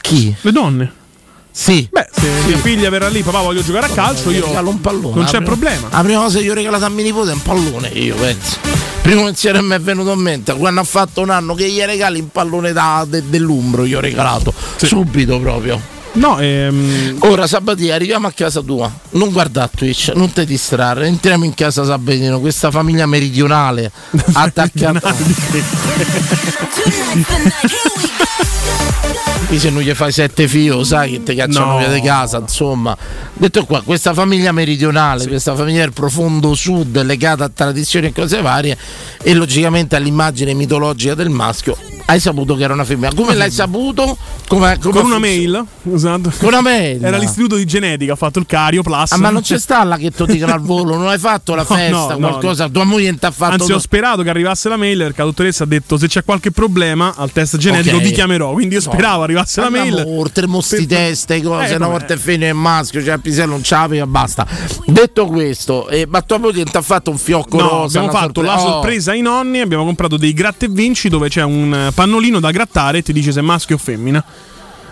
Chi? 0.00 0.34
Le 0.40 0.52
donne. 0.52 0.92
Sì. 1.50 1.88
Beh, 1.90 2.08
se 2.12 2.28
mia 2.46 2.58
figlia 2.58 2.90
verrà 2.90 3.08
lì, 3.08 3.22
papà 3.22 3.40
voglio 3.40 3.62
giocare 3.62 3.86
a 3.86 3.88
calcio, 3.88 4.30
io 4.30 4.44
regalo 4.44 4.68
un 4.68 4.80
pallone. 4.80 5.14
non 5.14 5.24
c'è 5.24 5.30
prima- 5.38 5.44
problema. 5.46 5.88
La 5.90 6.02
prima 6.02 6.20
cosa 6.20 6.38
che 6.38 6.44
io 6.44 6.52
ho 6.52 6.54
regalato 6.54 6.84
a 6.84 6.88
mio 6.90 7.02
nipote 7.02 7.30
è 7.30 7.34
un 7.34 7.42
pallone, 7.42 7.88
io 7.88 8.14
penso. 8.14 8.58
Primo 9.00 9.24
pensiero 9.24 9.58
che 9.58 9.64
mi 9.64 9.74
è 9.74 9.80
venuto 9.80 10.12
in 10.12 10.18
mente 10.20 10.52
quando 10.54 10.80
ha 10.80 10.84
fatto 10.84 11.22
un 11.22 11.30
anno 11.30 11.54
che 11.54 11.68
gli 11.70 11.80
regali 11.80 12.20
un 12.20 12.28
pallone 12.30 12.72
da- 12.72 13.06
de- 13.08 13.22
dell'umbro, 13.28 13.86
gli 13.86 13.94
ho 13.94 14.00
regalato 14.00 14.52
subito 14.76 15.38
proprio. 15.40 15.80
No, 16.16 16.38
ehm, 16.38 17.16
Ora 17.20 17.46
Sabatino 17.46 17.92
arriviamo 17.92 18.26
a 18.26 18.32
casa 18.32 18.62
tua, 18.62 18.90
non 19.10 19.30
guarda 19.32 19.68
Twitch, 19.74 20.12
non 20.14 20.32
ti 20.32 20.44
distrarre, 20.46 21.06
entriamo 21.06 21.44
in 21.44 21.52
casa 21.54 21.84
Sabatino, 21.84 22.40
questa 22.40 22.70
famiglia 22.70 23.04
meridionale 23.06 23.90
attaccata. 24.32 25.14
Qui 29.46 29.58
se 29.60 29.70
non 29.70 29.80
gli 29.82 29.92
fai 29.94 30.10
sette 30.10 30.48
fio, 30.48 30.82
sai 30.82 31.10
che 31.12 31.22
ti 31.22 31.34
cacciano 31.36 31.72
No. 31.72 31.78
via 31.78 31.88
di 31.92 32.00
casa, 32.00 32.38
insomma. 32.38 32.96
Detto 33.32 33.64
qua, 33.64 33.80
questa 33.82 34.12
famiglia 34.12 34.50
meridionale, 34.50 35.26
questa 35.28 35.54
famiglia 35.54 35.80
del 35.82 35.92
profondo 35.92 36.54
sud 36.54 37.00
legata 37.02 37.44
a 37.44 37.50
tradizioni 37.54 38.08
e 38.08 38.12
cose 38.12 38.40
varie 38.40 38.76
e 39.22 39.34
logicamente 39.34 39.94
all'immagine 39.94 40.52
mitologica 40.54 41.14
del 41.14 41.28
maschio, 41.28 41.76
hai 42.06 42.20
saputo 42.20 42.54
che 42.54 42.62
era 42.64 42.72
una 42.72 42.84
femmina. 42.84 43.10
Come 43.14 43.34
l'hai 43.34 43.50
saputo? 43.50 44.16
Come, 44.48 44.78
come 44.80 44.94
con 44.94 45.04
una 45.06 45.18
mail, 45.18 45.64
esatto. 45.92 46.30
Con 46.38 46.48
una 46.48 46.60
mail. 46.60 47.04
Era 47.04 47.16
l'istituto 47.18 47.56
di 47.56 47.64
genetica, 47.64 48.12
ha 48.12 48.16
fatto 48.16 48.38
il 48.38 48.46
Cario 48.46 48.82
Plus. 48.82 49.10
Ah, 49.12 49.16
ma 49.18 49.30
non 49.30 49.42
c'è 49.42 49.58
sta 49.58 49.82
là 49.82 49.96
che 49.96 50.10
ti 50.12 50.24
dicono 50.26 50.52
al 50.52 50.60
volo, 50.60 50.96
non 50.96 51.08
hai 51.08 51.18
fatto 51.18 51.54
la 51.56 51.64
No, 51.68 51.74
festa, 51.76 51.96
no, 52.14 52.18
no, 52.18 52.28
qualcosa, 52.28 52.68
tua 52.68 52.84
moglie 52.84 53.10
non 53.10 53.18
ti 53.18 53.26
ha 53.26 53.30
fatto 53.32 53.52
Anzi, 53.54 53.72
ho 53.72 53.78
sperato 53.78 54.22
che 54.22 54.30
arrivasse 54.30 54.68
la 54.68 54.76
mail 54.76 54.98
perché 54.98 55.18
la 55.18 55.24
dottoressa 55.26 55.64
ha 55.64 55.66
detto 55.66 55.96
se 55.98 56.06
c'è 56.06 56.24
qualche 56.24 56.52
problema 56.52 57.14
al 57.16 57.32
test 57.32 57.56
genetico 57.56 57.96
Ok. 57.96 58.02
vi 58.02 58.12
chiamerò. 58.12 58.52
Quindi 58.52 58.74
io 58.76 58.82
No. 58.84 58.92
speravo 58.92 59.22
arrivasse 59.24 59.60
la 59.60 59.70
mail. 59.70 60.04
Oltre 60.06 60.46
mostri 60.46 60.86
Per- 60.86 60.96
teste, 60.98 61.42
cose, 61.42 61.72
Eh, 61.72 61.76
una 61.76 61.88
volta 61.88 62.14
è 62.14 62.16
femmina 62.16 62.46
e 62.46 62.52
maschio, 62.52 63.02
cioè 63.02 63.14
il 63.14 63.20
pisello 63.20 63.50
non 63.52 63.60
c'avevi 63.64 64.00
e 64.02 64.06
basta. 64.06 64.46
Detto 64.86 65.26
questo, 65.26 65.88
eh, 65.88 66.06
ma 66.08 66.22
tua 66.22 66.38
moglie 66.38 66.62
ti 66.64 66.76
ha 66.76 66.82
fatto 66.82 67.10
un 67.10 67.18
fiocco 67.18 67.56
No, 67.56 67.68
rosa? 67.68 67.98
abbiamo 67.98 68.16
fatto 68.16 68.40
sorpre- 68.42 68.44
la 68.44 68.62
Oh. 68.62 68.70
sorpresa 68.72 69.10
ai 69.10 69.22
nonni, 69.22 69.58
abbiamo 69.60 69.84
comprato 69.84 70.16
dei 70.16 70.32
gratta 70.32 70.66
e 70.66 70.68
vinci 70.70 71.08
dove 71.08 71.28
c'è 71.28 71.42
un 71.42 71.74
eh, 71.74 71.92
pannolino 71.96 72.38
da 72.40 72.50
grattare 72.50 72.98
e 72.98 73.02
ti 73.02 73.12
dice 73.14 73.32
se 73.32 73.40
è 73.40 73.42
maschio 73.42 73.76
o 73.76 73.78
femmina. 73.78 74.22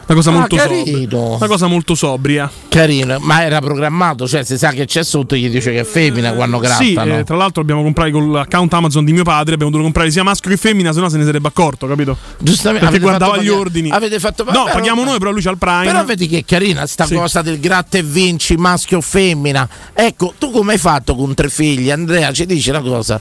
Una 0.07 0.17
cosa 0.19 0.31
Ah, 0.31 0.35
molto 0.35 0.57
sobria. 0.59 1.19
Una 1.19 1.47
cosa 1.47 1.67
molto 1.67 1.95
sobria. 1.95 2.51
Carino, 2.69 3.17
ma 3.21 3.43
era 3.43 3.61
programmato, 3.61 4.29
cioè 4.29 4.45
se 4.45 4.59
sa 4.59 4.71
che 4.71 4.85
c'è 4.85 5.03
sotto 5.03 5.35
gli 5.35 5.49
dice 5.49 5.73
che 5.73 5.81
è 5.81 5.85
femmina 5.85 6.33
quando 6.33 6.61
Sì, 6.63 6.93
grattano. 6.93 7.19
eh, 7.21 7.25
tra 7.25 7.37
l'altro 7.37 7.63
abbiamo 7.63 7.83
comprato 7.83 8.11
con 8.11 8.31
l'account 8.33 8.75
Amazon 8.75 9.03
di 9.07 9.13
mio 9.15 9.23
padre, 9.23 9.55
abbiamo 9.55 9.71
dovuto 9.71 9.85
comprare 9.91 10.11
sia 10.11 10.23
maschio 10.23 10.51
che 10.51 10.59
femmina, 10.59 10.93
se 10.93 11.01
no 11.01 11.09
se 11.09 11.17
ne 11.17 11.25
sarebbe 11.25 11.49
accorto, 11.49 11.87
capito? 11.87 12.19
Giustamente, 12.39 12.85
Perché 12.87 13.01
guardava 13.01 13.39
gli 13.39 13.49
ordini. 13.49 13.89
Avete 13.91 14.19
fatto 14.19 14.45
No, 14.45 14.51
però- 14.51 14.65
paghiamo 14.73 15.05
noi, 15.05 15.19
però 15.19 15.31
lui 15.31 15.41
c'ha 15.41 15.51
il 15.51 15.59
Prime. 15.59 15.85
Però 15.87 16.05
vedi 16.05 16.29
che 16.29 16.45
carina 16.45 16.87
sta 16.87 17.07
Sì. 17.07 17.15
cosa 17.15 17.41
del 17.41 17.59
gratta 17.59 17.97
e 17.97 18.03
vinci, 18.03 18.57
maschio 18.57 18.99
o 18.99 19.01
femmina. 19.01 19.67
Ecco, 19.95 20.35
tu 20.37 20.51
come 20.51 20.73
hai 20.73 20.79
fatto 20.79 21.15
con 21.15 21.33
tre 21.33 21.49
figli? 21.49 21.91
Andrea, 21.91 22.31
ci 22.31 22.45
dici 22.45 22.69
una 22.69 22.83
cosa? 22.83 23.19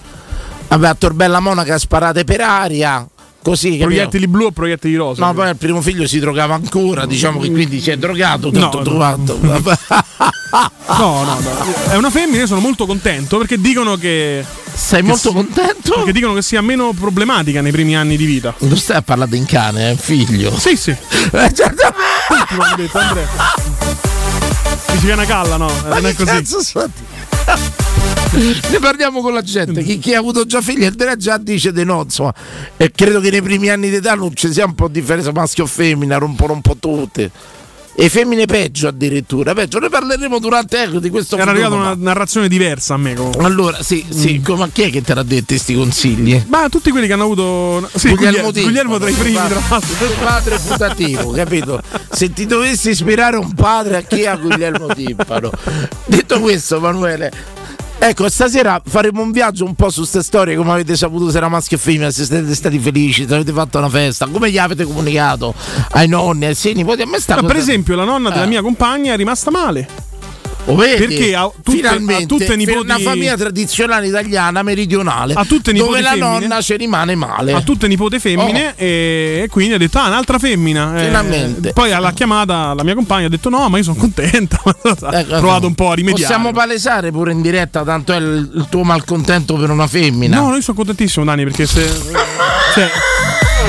Vabbè, 0.68 0.88
a 0.88 0.96
Torbella 0.96 1.40
Monaca 1.40 1.78
sparate 1.78 2.24
per 2.26 2.42
aria, 2.42 3.08
così 3.44 3.78
proiettili 3.78 4.28
blu 4.28 4.46
o 4.46 4.52
proiettili 4.52 4.96
rosa? 4.96 5.24
No, 5.26 5.34
poi 5.34 5.50
al 5.50 5.58
primo 5.58 5.82
figlio 5.82 6.08
si 6.08 6.18
drogava 6.20 6.56
ancora, 6.56 7.06
diciamo 7.06 7.40
che 7.40 7.52
quindi 7.52 7.80
si 7.80 7.92
è 7.92 7.98
drogato, 7.98 8.50
No, 8.52 8.60
tanto 8.60 8.78
no. 8.78 8.84
trovato. 8.84 9.40
No, 10.86 11.24
no, 11.24 11.40
no. 11.40 11.74
È 11.90 11.96
una 11.96 12.12
femmina, 12.12 12.40
io 12.40 12.48
sono 12.48 12.60
molto 12.60 12.86
contento 12.86 13.38
perché 13.38 13.60
dicono 13.60 13.96
che. 13.96 14.46
Sei 14.76 15.02
che 15.02 15.08
molto 15.08 15.30
si- 15.30 15.34
contento? 15.34 15.94
Perché 15.96 16.12
dicono 16.12 16.34
che 16.34 16.42
sia 16.44 16.62
meno 16.62 16.94
problematica 16.94 17.62
nei 17.62 17.72
primi 17.72 17.96
anni 17.98 18.18
di 18.18 18.26
vita. 18.26 18.54
Non 18.60 18.78
stai 18.78 18.98
a 18.98 19.02
parlare 19.02 19.32
di 19.32 19.38
un 19.38 19.46
cane, 19.46 19.88
è 19.88 19.92
un 19.92 19.98
figlio. 19.98 20.56
Sì, 20.58 20.76
sì. 20.78 20.92
Eh, 21.32 21.54
certo. 21.54 21.94
Tutti 22.28 22.56
l'hanno 22.56 22.76
detto, 22.76 22.98
Andrea. 23.00 23.28
Dici 24.92 25.06
che 25.06 25.10
è 25.12 25.14
una 25.14 25.26
calla, 25.26 25.58
no? 25.58 25.72
Ma 25.88 25.96
non 25.96 26.06
è 26.08 26.14
così. 26.14 26.30
cazzo? 26.32 26.60
Ne 28.72 28.80
parliamo 28.80 29.22
con 29.22 29.34
la 29.34 29.42
gente. 29.42 29.84
Chi, 29.84 30.00
chi 30.00 30.14
ha 30.14 30.20
avuto 30.20 30.46
già 30.46 30.62
figli, 30.62 30.86
Andrea 30.86 31.16
già 31.16 31.38
dice 31.38 31.72
di 31.72 31.84
no. 31.84 32.02
Insomma, 32.04 32.34
e 32.78 32.92
credo 32.92 33.20
che 33.20 33.30
nei 33.30 33.42
primi 33.42 33.70
anni 33.70 33.90
d'età 33.90 34.16
non 34.16 34.36
ci 34.36 34.52
sia 34.52 34.66
un 34.66 34.74
po' 34.76 34.88
di 34.88 35.00
differenza 35.00 35.32
maschio 35.32 35.64
o 35.66 35.68
femmina, 35.68 36.18
rompono 36.18 36.54
un 36.54 36.62
po' 36.62 36.76
tutte. 36.80 37.30
E 37.96 38.10
femmine 38.10 38.48
peggio 38.48 38.88
addirittura, 38.88 39.54
peggio, 39.54 39.78
ne 39.78 39.88
parleremo 39.88 40.40
durante 40.40 40.82
ecco, 40.82 40.98
di 40.98 41.12
questo 41.12 41.38
Era 41.38 41.52
arrivata 41.52 41.76
una 41.76 41.94
narrazione 41.96 42.48
diversa 42.48 42.96
a 42.96 42.98
me. 42.98 43.14
comunque. 43.14 43.44
Allora, 43.46 43.84
sì, 43.84 44.04
sì, 44.10 44.40
Mm. 44.40 44.44
come, 44.44 44.70
chi 44.72 44.82
è 44.82 44.90
che 44.90 45.04
te 45.04 45.14
l'ha 45.14 45.22
detto 45.22 45.46
questi 45.50 45.76
consigli? 45.76 46.42
Ma 46.48 46.70
tutti 46.70 46.90
quelli 46.90 47.06
che 47.06 47.14
hanno 47.14 47.26
avuto. 47.26 47.88
Sì, 47.94 48.10
Guglielmo, 48.16 48.52
Guglielmo 48.52 48.98
tra 48.98 49.10
i 49.10 49.14
primi, 49.14 49.36
tra 49.36 49.62
l'altro. 49.70 50.08
Padre 50.24 50.58
putativo, 50.58 51.30
capito? 51.34 51.80
Se 52.10 52.34
ti 52.34 52.48
dovessi 52.48 52.90
ispirare 52.90 53.38
un 53.38 53.54
padre 53.54 53.98
a 53.98 54.02
chi 54.02 54.26
a 54.26 54.38
Guglielmo 54.38 54.88
Timpano. 54.88 55.52
Detto 56.08 56.40
questo, 56.40 56.78
Emanuele. 56.78 57.62
Ecco, 58.06 58.28
stasera 58.28 58.82
faremo 58.86 59.22
un 59.22 59.32
viaggio 59.32 59.64
un 59.64 59.76
po' 59.76 59.90
su 59.90 60.00
queste 60.00 60.24
storie, 60.24 60.58
come 60.58 60.72
avete 60.72 60.94
saputo 60.98 61.32
se 61.32 61.38
era 61.38 61.48
maschio 61.48 61.78
e 61.78 61.80
femmina, 61.80 62.12
se 62.12 62.26
siete 62.26 62.54
stati 62.54 62.78
felici, 62.78 63.26
se 63.26 63.34
avete 63.34 63.54
fatto 63.54 63.78
una 63.78 63.88
festa, 63.88 64.28
come 64.28 64.52
gli 64.52 64.58
avete 64.58 64.84
comunicato 64.84 65.54
ai 65.92 66.10
nonni, 66.10 66.48
ai 66.48 66.54
sei 66.54 66.74
nipoti. 66.74 67.02
A 67.04 67.08
me 67.08 67.18
sta 67.22 67.36
Ma 67.36 67.44
per 67.48 67.56
esempio, 67.56 67.96
la 67.96 68.04
nonna 68.04 68.30
della 68.30 68.44
Eh. 68.44 68.48
mia 68.48 68.62
compagna 68.62 69.14
è 69.14 69.16
rimasta 69.16 69.52
male. 69.52 69.88
Lo 70.66 70.76
vedi? 70.76 71.06
Perché 71.08 71.36
ha 71.36 71.52
tutte- 71.62 71.86
ha 71.88 72.26
tutte 72.26 72.56
nipoti- 72.56 72.78
una 72.86 72.98
famiglia 72.98 73.36
tradizionale 73.36 74.08
italiana 74.08 74.64
meridionale 74.64 75.34
dove 75.34 76.02
la 76.02 76.12
femmine. 76.12 76.40
nonna 76.40 76.62
ci 76.62 76.78
rimane 76.78 77.16
male. 77.16 77.52
Ha 77.52 77.62
tutte 77.62 77.88
nipote 77.88 78.20
femmine 78.20 78.74
e, 78.78 79.42
e 79.44 79.48
quindi 79.50 79.74
ha 79.74 79.78
detto: 79.78 79.98
Ah, 80.00 80.08
un'altra 80.08 80.40
femmina. 80.40 80.98
Eh, 81.02 81.06
Finalmente. 81.06 81.74
poi 81.74 81.92
alla 81.92 82.14
chiamata 82.14 82.74
la 82.74 82.84
mia 82.84 82.96
compagna 82.96 83.26
ha 83.26 83.30
detto: 83.30 83.50
No, 83.50 83.68
ma 83.68 83.78
io 83.78 83.84
sono 83.84 83.98
contenta. 83.98 84.62
ha 84.64 85.20
Ecco, 85.20 85.38
provato 85.38 85.68
un 85.68 85.76
po' 85.76 85.90
a 85.92 85.96
rimediare. 85.96 86.24
Possiamo 86.24 86.52
palesare 86.54 87.12
pure 87.12 87.34
in 87.34 87.42
diretta, 87.42 87.84
tanto 87.84 88.14
è 88.14 88.18
il, 88.18 88.50
il 88.56 88.68
tuo 88.70 88.84
malcontento 88.84 89.56
per 89.56 89.70
una 89.70 89.88
femmina. 89.88 90.38
No, 90.40 90.50
no, 90.50 90.56
io 90.56 90.62
sono 90.62 90.78
contentissimo, 90.78 91.26
Dani, 91.26 91.44
perché 91.44 91.66
se. 91.66 91.86
cioè, 92.74 92.90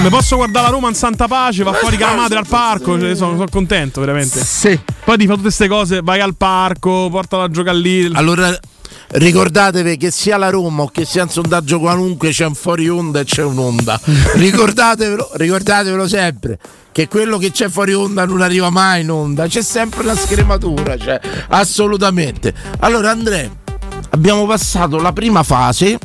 mi 0.00 0.08
posso 0.08 0.36
guardare 0.36 0.66
la 0.66 0.72
Roma 0.72 0.88
in 0.88 0.94
Santa 0.94 1.26
Pace, 1.26 1.62
va 1.62 1.72
fuori 1.72 1.96
con 1.96 2.08
la 2.08 2.14
madre 2.14 2.38
al 2.38 2.46
parco. 2.46 2.98
Cioè, 2.98 3.14
sono, 3.14 3.32
sono 3.32 3.48
contento, 3.50 4.00
veramente. 4.00 4.42
Sì. 4.44 4.78
Poi 5.04 5.16
ti 5.16 5.24
fa 5.24 5.32
tutte 5.32 5.42
queste 5.42 5.68
cose, 5.68 6.00
vai 6.02 6.20
al 6.20 6.36
parco, 6.36 7.08
portala 7.10 7.44
a 7.44 7.50
giocare 7.50 7.78
lì. 7.78 8.10
Allora 8.12 8.56
ricordatevi 9.08 9.96
che 9.96 10.10
sia 10.10 10.36
la 10.36 10.50
Roma 10.50 10.82
o 10.82 10.88
che 10.88 11.04
sia 11.04 11.22
un 11.22 11.28
sondaggio 11.28 11.78
qualunque 11.78 12.30
c'è 12.30 12.46
un 12.46 12.54
fuori 12.54 12.88
onda 12.88 13.20
e 13.20 13.24
c'è 13.24 13.42
un'onda. 13.42 14.00
ricordatevelo, 14.34 15.30
ricordatevelo 15.34 16.08
sempre. 16.08 16.58
Che 16.92 17.08
quello 17.08 17.38
che 17.38 17.50
c'è 17.50 17.68
fuori 17.68 17.92
onda 17.92 18.24
non 18.24 18.40
arriva 18.40 18.70
mai 18.70 19.02
in 19.02 19.10
onda, 19.10 19.46
c'è 19.48 19.62
sempre 19.62 20.04
la 20.04 20.16
scrematura, 20.16 20.96
cioè, 20.96 21.20
assolutamente. 21.48 22.54
Allora 22.80 23.10
Andrea, 23.10 23.50
abbiamo 24.10 24.46
passato 24.46 25.00
la 25.00 25.12
prima 25.12 25.42
fase, 25.42 25.98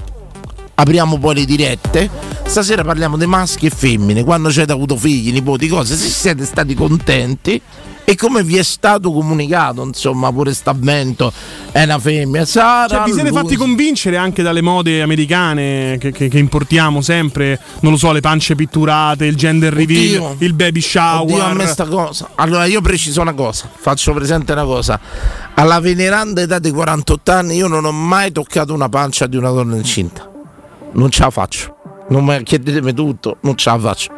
apriamo 0.79 1.17
poi 1.17 1.35
le 1.35 1.45
dirette. 1.45 2.09
Stasera 2.45 2.83
parliamo 2.83 3.15
di 3.17 3.25
maschi 3.27 3.67
e 3.67 3.69
femmine, 3.69 4.23
quando 4.23 4.47
avete 4.47 4.71
avuto 4.71 4.95
figli, 4.95 5.31
nipoti, 5.31 5.67
cose, 5.67 5.95
se 5.95 6.07
siete 6.07 6.45
stati 6.45 6.73
contenti 6.73 7.61
e 8.03 8.15
come 8.15 8.41
vi 8.43 8.57
è 8.57 8.63
stato 8.63 9.11
comunicato, 9.11 9.83
insomma, 9.83 10.31
pure 10.33 10.51
stamento 10.55 11.31
è 11.71 11.83
una 11.83 11.99
femmina. 11.99 12.43
Sarà 12.45 12.87
Cioè, 12.87 13.03
vi 13.05 13.11
siete 13.13 13.29
lui. 13.29 13.37
fatti 13.37 13.55
convincere 13.55 14.17
anche 14.17 14.41
dalle 14.41 14.61
mode 14.61 15.03
americane 15.03 15.97
che, 15.99 16.11
che- 16.11 16.27
che 16.27 16.39
importiamo 16.39 17.01
sempre, 17.01 17.59
non 17.81 17.91
lo 17.91 17.97
so, 17.99 18.11
le 18.11 18.19
pance 18.19 18.55
pitturate, 18.55 19.25
il 19.25 19.35
gender 19.35 19.71
reveal, 19.71 20.23
Oddio. 20.31 20.35
il 20.47 20.53
baby 20.53 20.81
shower. 20.81 21.21
Oddio, 21.35 21.43
a 21.45 21.53
me 21.53 21.67
sta 21.67 21.85
cosa. 21.85 22.31
Allora, 22.33 22.65
io 22.65 22.81
preciso 22.81 23.21
una 23.21 23.33
cosa, 23.33 23.69
faccio 23.77 24.11
presente 24.13 24.53
una 24.53 24.63
cosa. 24.63 24.99
Alla 25.53 25.79
veneranda 25.79 26.41
età 26.41 26.57
di 26.57 26.71
48 26.71 27.31
anni 27.31 27.57
io 27.57 27.67
non 27.67 27.85
ho 27.85 27.91
mai 27.91 28.31
toccato 28.31 28.73
una 28.73 28.89
pancia 28.89 29.27
di 29.27 29.37
una 29.37 29.51
donna 29.51 29.75
incinta. 29.75 30.28
Non 30.93 31.09
ce 31.11 31.21
la 31.21 31.29
faccio. 31.29 31.75
Non 32.09 32.25
mi 32.25 32.41
chiedetemi 32.43 32.93
tutto, 32.93 33.37
non 33.41 33.55
ce 33.55 33.69
la 33.69 33.79
faccio. 33.79 34.11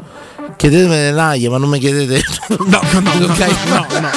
Chiedetemi 0.55 0.89
le 0.93 1.11
naglie, 1.11 1.49
ma 1.49 1.57
non 1.57 1.69
mi 1.69 1.79
chiedete. 1.79 2.21
No, 2.65 2.79
no, 2.91 2.99
no, 2.99 3.25
Ok. 3.31 3.67
no, 3.67 3.85
no. 3.99 4.09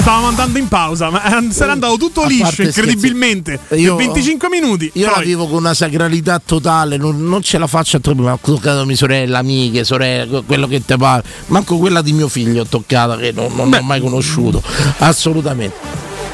Stavamo 0.00 0.26
andando 0.28 0.58
in 0.58 0.68
pausa, 0.68 1.08
ma 1.10 1.38
eh, 1.38 1.50
sarà 1.52 1.72
andato 1.72 1.96
tutto 1.96 2.24
liscio, 2.24 2.62
incredibilmente. 2.62 3.58
scherzi. 3.64 3.82
Io- 3.84 3.94
per 3.96 4.06
25 4.06 4.48
minuti. 4.48 4.90
Io 4.94 5.06
la 5.06 5.12
Poi- 5.14 5.24
vivo 5.24 5.46
con 5.46 5.58
una 5.58 5.74
sacralità 5.74 6.40
totale, 6.44 6.96
non, 6.96 7.22
non 7.26 7.42
ce 7.42 7.58
la 7.58 7.66
faccio 7.66 7.96
a 7.98 8.00
toccare, 8.00 8.22
ma 8.22 8.32
ho 8.32 8.38
toccato 8.40 8.84
mia 8.84 8.96
sorella, 8.96 9.38
amiche, 9.38 9.84
sorelle, 9.84 10.42
quello 10.44 10.66
che 10.66 10.84
te 10.84 10.96
pare. 10.96 11.22
Manco 11.46 11.78
quella 11.78 12.02
di 12.02 12.12
mio 12.12 12.28
figlio 12.28 12.62
ho 12.62 12.66
toccata, 12.66 13.16
che 13.16 13.32
non, 13.32 13.52
non 13.54 13.72
ho 13.72 13.82
mai 13.82 14.00
conosciuto. 14.00 14.62
Assolutamente. 14.98 15.76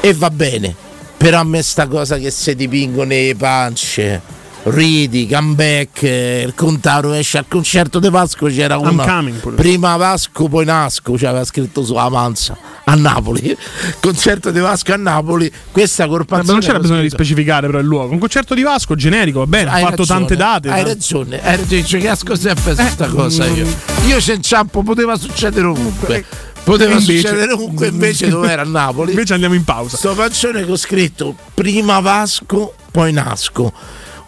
E 0.01 0.13
va 0.13 0.29
bene. 0.29 0.75
Però 1.17 1.39
a 1.39 1.43
me 1.43 1.61
sta 1.61 1.87
cosa 1.87 2.17
che 2.17 2.31
si 2.31 2.55
dipingono 2.55 3.09
le 3.09 3.35
pance. 3.37 4.39
Ridi, 4.63 5.27
comeback, 5.27 6.03
eh, 6.03 6.43
il 6.45 6.53
Contaro 6.53 7.13
esce 7.13 7.39
al 7.39 7.45
concerto 7.47 7.97
di 7.97 8.09
Vasco 8.11 8.45
c'era 8.45 8.77
pure. 9.39 9.55
prima 9.55 9.95
Vasco 9.95 10.47
poi 10.47 10.65
Nasco 10.65 11.17
cioè 11.17 11.29
aveva 11.29 11.43
scritto 11.45 11.83
sulla 11.83 12.09
manza 12.09 12.55
a 12.83 12.93
Napoli 12.93 13.57
concerto 13.99 14.51
di 14.51 14.59
Vasco 14.59 14.93
a 14.93 14.97
Napoli 14.97 15.51
questa 15.71 16.03
Eh, 16.03 16.07
ma 16.07 16.51
non 16.51 16.59
c'era 16.59 16.73
era 16.73 16.79
bisogno 16.79 17.01
di 17.01 17.07
scritta- 17.07 17.23
specificare 17.23 17.65
però 17.65 17.79
il 17.79 17.85
luogo. 17.87 18.13
Un 18.13 18.19
concerto 18.19 18.53
di 18.53 18.61
Vasco 18.61 18.93
generico, 18.93 19.39
va 19.39 19.47
bene, 19.47 19.69
ha 19.71 19.77
fatto 19.79 19.95
ragione, 19.97 20.19
tante 20.19 20.35
date. 20.35 20.69
Hai 20.69 20.81
no? 20.83 20.87
ragione, 20.89 21.43
hai 21.43 21.57
ragione, 21.57 21.83
ci 21.85 21.97
casco 21.97 22.35
sempre 22.35 22.75
su 22.75 22.81
questa 22.81 23.07
cosa 23.07 23.45
io. 23.47 23.65
Io 24.05 24.17
c'è 24.17 24.35
inciampo, 24.35 24.83
poteva 24.83 25.17
succedere 25.17 25.65
ovunque. 25.65 26.23
Poteva 26.63 26.91
Invece- 26.93 27.17
succedere 27.17 27.51
ovunque, 27.53 27.87
invece 27.87 28.29
dove 28.29 28.51
era 28.51 28.61
a 28.61 28.65
Napoli. 28.65 29.09
Invece 29.09 29.33
andiamo 29.33 29.55
in 29.55 29.63
pausa. 29.63 29.97
Sto 29.97 30.13
faccione 30.13 30.63
che 30.63 30.71
ho 30.71 30.75
scritto 30.77 31.35
prima 31.55 31.99
Vasco, 31.99 32.75
poi 32.91 33.11
Nasco. 33.11 33.73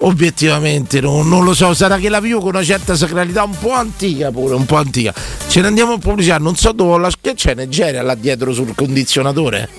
Obiettivamente 0.06 1.00
non, 1.00 1.30
non 1.30 1.46
lo 1.46 1.54
so, 1.54 1.74
sarà 1.74 1.98
che 1.98 2.10
la 2.10 2.20
vivo 2.20 2.39
con 2.39 2.50
una 2.50 2.63
certa 2.63 2.94
sacralità 2.94 3.44
un 3.44 3.58
po' 3.58 3.72
antica 3.72 4.32
pure, 4.32 4.54
un 4.54 4.66
po' 4.66 4.76
antica. 4.76 5.13
Ce 5.48 5.62
ne 5.62 5.68
andiamo 5.68 5.94
a 5.94 5.98
pubblicità, 5.98 6.38
non 6.39 6.56
so 6.58 6.74
dove 6.74 7.00
la 7.00 7.10
che 7.22 7.36
c'è 7.36 7.56
Nigeria 7.56 8.02
là 8.02 8.13
dietro 8.13 8.52
sul 8.52 8.76
condizionatore. 8.76 9.70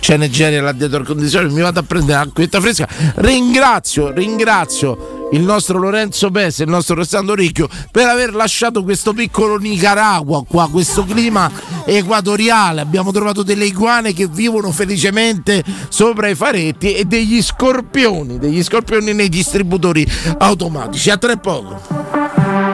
C'è 0.00 0.16
Nigeria 0.16 0.62
là 0.62 0.72
dietro 0.72 0.98
al 0.98 1.06
condizionatore, 1.06 1.54
mi 1.54 1.60
vado 1.60 1.80
a 1.80 1.82
prendere 1.82 2.18
l'acquetta 2.18 2.58
fresca. 2.60 2.88
Ringrazio, 3.16 4.10
ringrazio 4.12 5.13
il 5.34 5.42
nostro 5.42 5.78
Lorenzo 5.78 6.30
Pese, 6.30 6.62
il 6.62 6.68
nostro 6.68 6.94
Restando 6.94 7.34
Ricchio, 7.34 7.68
per 7.90 8.06
aver 8.06 8.34
lasciato 8.34 8.82
questo 8.82 9.12
piccolo 9.12 9.56
Nicaragua 9.56 10.44
qua, 10.46 10.68
questo 10.70 11.04
clima 11.04 11.50
equatoriale. 11.84 12.80
Abbiamo 12.80 13.10
trovato 13.10 13.42
delle 13.42 13.66
iguane 13.66 14.12
che 14.12 14.28
vivono 14.28 14.70
felicemente 14.70 15.62
sopra 15.88 16.28
i 16.28 16.34
faretti 16.34 16.94
e 16.94 17.04
degli 17.04 17.42
scorpioni, 17.42 18.38
degli 18.38 18.62
scorpioni 18.62 19.12
nei 19.12 19.28
distributori 19.28 20.06
automatici. 20.38 21.10
A 21.10 21.18
tre 21.18 21.36
poco. 21.36 22.73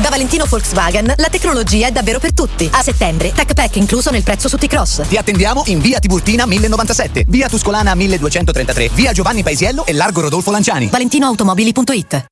Da 0.00 0.08
Valentino 0.08 0.46
Volkswagen 0.46 1.12
la 1.14 1.28
tecnologia 1.28 1.86
è 1.86 1.90
davvero 1.90 2.18
per 2.18 2.32
tutti. 2.32 2.68
A 2.72 2.82
settembre, 2.82 3.32
Tech 3.32 3.52
Pack 3.52 3.76
incluso 3.76 4.10
nel 4.10 4.22
prezzo 4.22 4.48
su 4.48 4.56
T-Cross. 4.56 5.08
Ti 5.08 5.16
attendiamo 5.16 5.64
in 5.66 5.80
via 5.80 5.98
Tiburtina 5.98 6.46
1097, 6.46 7.26
via 7.28 7.48
Tuscolana 7.48 7.94
1233, 7.94 8.90
via 8.94 9.12
Giovanni 9.12 9.42
Paisiello 9.42 9.84
e 9.84 9.92
largo 9.92 10.22
Rodolfo 10.22 10.50
Lanciani. 10.50 10.88
ValentinoAutomobili.it 10.88 12.24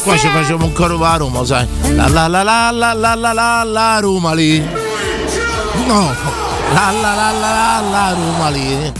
qua 0.03 0.17
ci 0.17 0.29
facevo 0.29 0.65
un 0.65 0.73
coro 0.73 1.03
a 1.05 1.17
Roma, 1.17 1.45
sai. 1.45 1.67
La 1.95 2.09
la 2.09 2.27
la 2.27 2.43
la 2.43 2.71
la 2.71 2.93
la 2.95 3.15
la 3.15 3.33
la 3.33 3.65
la 3.65 3.99
Roma 4.01 4.35
lì. 4.35 4.59
No. 5.87 6.15
La 6.73 6.91
la 6.91 7.15
la 7.15 7.31
la 7.31 7.51
la 7.51 7.81
la 7.91 8.15
Roma 8.15 8.49
lì. 8.51 8.93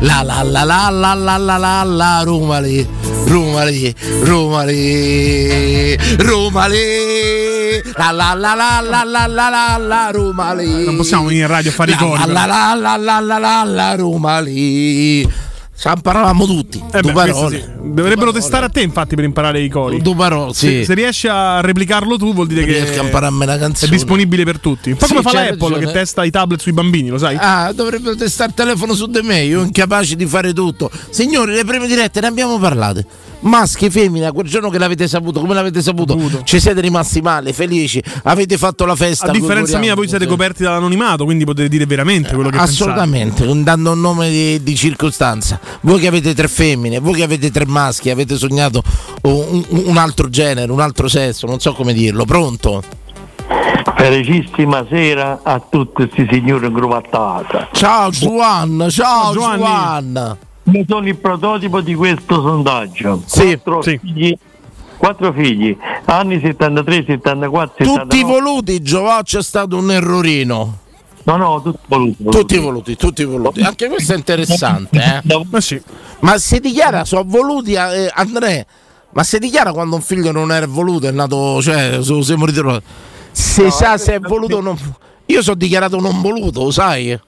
La 0.00 0.22
la 0.22 0.42
la 0.42 0.64
la 0.64 0.90
la 0.90 1.14
la 1.14 1.36
la 1.36 1.56
la 1.56 1.82
la 1.82 2.22
Roma 2.22 2.60
lì. 2.60 2.86
Roma 3.26 3.64
lì. 3.64 3.94
Roma 4.22 4.64
lì. 4.64 5.96
Roma 6.18 6.66
lì. 6.66 7.82
La 7.96 8.10
la 8.12 8.34
la 8.34 8.54
la 8.54 8.80
la 8.80 9.04
la 9.04 9.26
la 9.26 9.48
la 9.48 9.76
la 9.78 10.10
Roma 10.12 10.54
lì. 10.54 10.84
Non 10.84 10.96
possiamo 10.96 11.24
venire 11.24 11.44
in 11.46 11.50
radio 11.50 11.70
a 11.70 11.74
fare 11.74 11.92
i 11.92 11.96
cori. 11.96 12.22
La 12.26 12.46
la 12.46 12.74
la 12.74 12.96
la 12.96 12.96
la 12.96 13.20
la 13.20 13.38
la 13.38 13.64
la 13.64 13.94
Roma 13.96 14.40
lì. 14.40 15.46
Ci 15.78 15.86
imparavamo 15.86 16.44
tutti. 16.44 16.82
Eh 16.92 17.00
due 17.02 17.12
beh, 17.12 17.26
parole. 17.30 17.56
sì. 17.60 17.92
Dovrebbero 17.92 18.32
testare 18.32 18.66
a 18.66 18.68
te, 18.68 18.80
infatti, 18.80 19.14
per 19.14 19.22
imparare 19.22 19.60
i 19.60 19.68
cori. 19.68 20.02
Due 20.02 20.14
parole, 20.16 20.52
sì. 20.52 20.66
Se, 20.78 20.84
se 20.86 20.94
riesci 20.94 21.28
a 21.28 21.60
replicarlo 21.60 22.16
tu, 22.16 22.34
vuol 22.34 22.48
dire 22.48 22.64
che 22.64 22.98
impararmi 23.00 23.44
una 23.44 23.54
è 23.56 23.86
disponibile 23.86 24.42
per 24.42 24.58
tutti. 24.58 24.90
Un 24.90 24.96
po' 24.96 25.06
Sì, 25.06 25.12
come 25.14 25.22
fa 25.22 25.32
l'Apple 25.32 25.68
ragione. 25.68 25.86
che 25.86 25.92
testa 25.92 26.24
i 26.24 26.30
tablet 26.30 26.60
sui 26.60 26.72
bambini, 26.72 27.10
lo 27.10 27.18
sai? 27.18 27.36
Ah, 27.38 27.72
dovrebbero 27.72 28.16
testare 28.16 28.50
il 28.50 28.56
telefono 28.56 28.92
su 28.94 29.06
di 29.06 29.20
me, 29.22 29.42
io 29.42 29.62
incapace 29.62 30.16
di 30.16 30.26
fare 30.26 30.52
tutto. 30.52 30.90
Signori, 31.10 31.54
le 31.54 31.64
prime 31.64 31.86
dirette 31.86 32.20
ne 32.20 32.26
abbiamo 32.26 32.58
parlate. 32.58 33.06
Maschi, 33.40 33.88
femmine, 33.88 34.32
quel 34.32 34.48
giorno 34.48 34.68
che 34.68 34.78
l'avete 34.78 35.06
saputo, 35.06 35.40
come 35.40 35.54
l'avete 35.54 35.80
saputo? 35.80 36.18
Ci 36.42 36.58
siete 36.58 36.80
rimasti 36.80 37.20
male, 37.20 37.52
felici, 37.52 38.02
avete 38.24 38.58
fatto 38.58 38.84
la 38.84 38.96
festa. 38.96 39.28
A 39.28 39.30
differenza 39.30 39.78
mia, 39.78 39.94
voi 39.94 40.08
siete 40.08 40.24
sì. 40.24 40.30
coperti 40.30 40.62
dall'anonimato, 40.64 41.24
quindi 41.24 41.44
potete 41.44 41.68
dire 41.68 41.86
veramente 41.86 42.34
quello 42.34 42.50
che 42.50 42.58
Assolutamente, 42.58 43.46
dando 43.62 43.92
un 43.92 44.00
nome 44.00 44.30
di, 44.30 44.62
di 44.62 44.74
circostanza. 44.74 45.60
Voi 45.82 46.00
che 46.00 46.08
avete 46.08 46.34
tre 46.34 46.48
femmine, 46.48 46.98
voi 46.98 47.14
che 47.14 47.22
avete 47.22 47.50
tre 47.50 47.64
maschi, 47.66 48.10
avete 48.10 48.36
sognato 48.36 48.82
un, 49.22 49.64
un- 49.68 49.96
altro 49.96 50.28
genere, 50.28 50.70
un 50.72 50.80
altro 50.80 51.08
sesso, 51.08 51.46
non 51.46 51.60
so 51.60 51.74
come 51.74 51.92
dirlo. 51.92 52.24
Pronto? 52.24 52.82
Felicissima 53.96 54.86
sera 54.88 55.40
a 55.42 55.60
tutti 55.60 56.06
questi 56.06 56.26
signori 56.30 56.66
ingruvattati. 56.66 57.68
Ciao 57.72 58.10
Juan, 58.10 58.86
ciao 58.90 59.32
Giovanni. 59.32 60.46
Io 60.72 60.84
sono 60.86 61.06
il 61.06 61.16
prototipo 61.16 61.80
di 61.80 61.94
questo 61.94 62.40
sondaggio. 62.42 63.22
Sì, 63.26 63.58
quattro, 63.62 63.82
Figli, 63.82 64.36
quattro 64.96 65.32
figli, 65.32 65.76
anni 66.06 66.40
73, 66.40 67.04
74, 67.06 67.84
Tutti 67.84 67.84
79. 68.18 68.32
voluti, 68.32 68.82
Giovanni, 68.82 69.22
c'è 69.22 69.42
stato 69.42 69.76
un 69.76 69.90
errorino. 69.90 70.78
No, 71.24 71.36
no, 71.36 71.60
tutti 71.62 71.78
voluti. 71.86 72.24
Tutti 72.24 72.56
voluti, 72.58 72.96
tutti 72.96 73.24
voluti. 73.24 73.60
Anche 73.60 73.88
questo 73.88 74.14
è 74.14 74.16
interessante, 74.16 75.22
eh? 75.24 75.46
Ma 75.50 75.60
sì. 75.60 75.80
Ma 76.20 76.38
si 76.38 76.58
dichiara, 76.58 77.04
sono 77.04 77.22
voluti, 77.26 77.72
eh, 77.74 78.10
Andrea. 78.14 78.64
Ma 79.12 79.22
si 79.24 79.38
dichiara 79.38 79.72
quando 79.72 79.96
un 79.96 80.02
figlio 80.02 80.32
non 80.32 80.52
è 80.52 80.66
voluto, 80.66 81.06
è 81.06 81.10
nato, 81.10 81.60
cioè, 81.62 81.98
so- 82.02 82.22
siamo 82.22 82.46
ritrovati. 82.46 82.84
Se 83.30 83.62
No, 83.64 83.70
sa 83.70 83.94
eh, 83.94 83.98
se 83.98 84.14
è 84.14 84.20
voluto 84.20 84.56
o 84.56 84.60
non. 84.60 84.76
Io 85.26 85.42
sono 85.42 85.56
dichiarato 85.56 86.00
non 86.00 86.20
voluto, 86.22 86.64
lo 86.64 86.70
sai? 86.70 87.18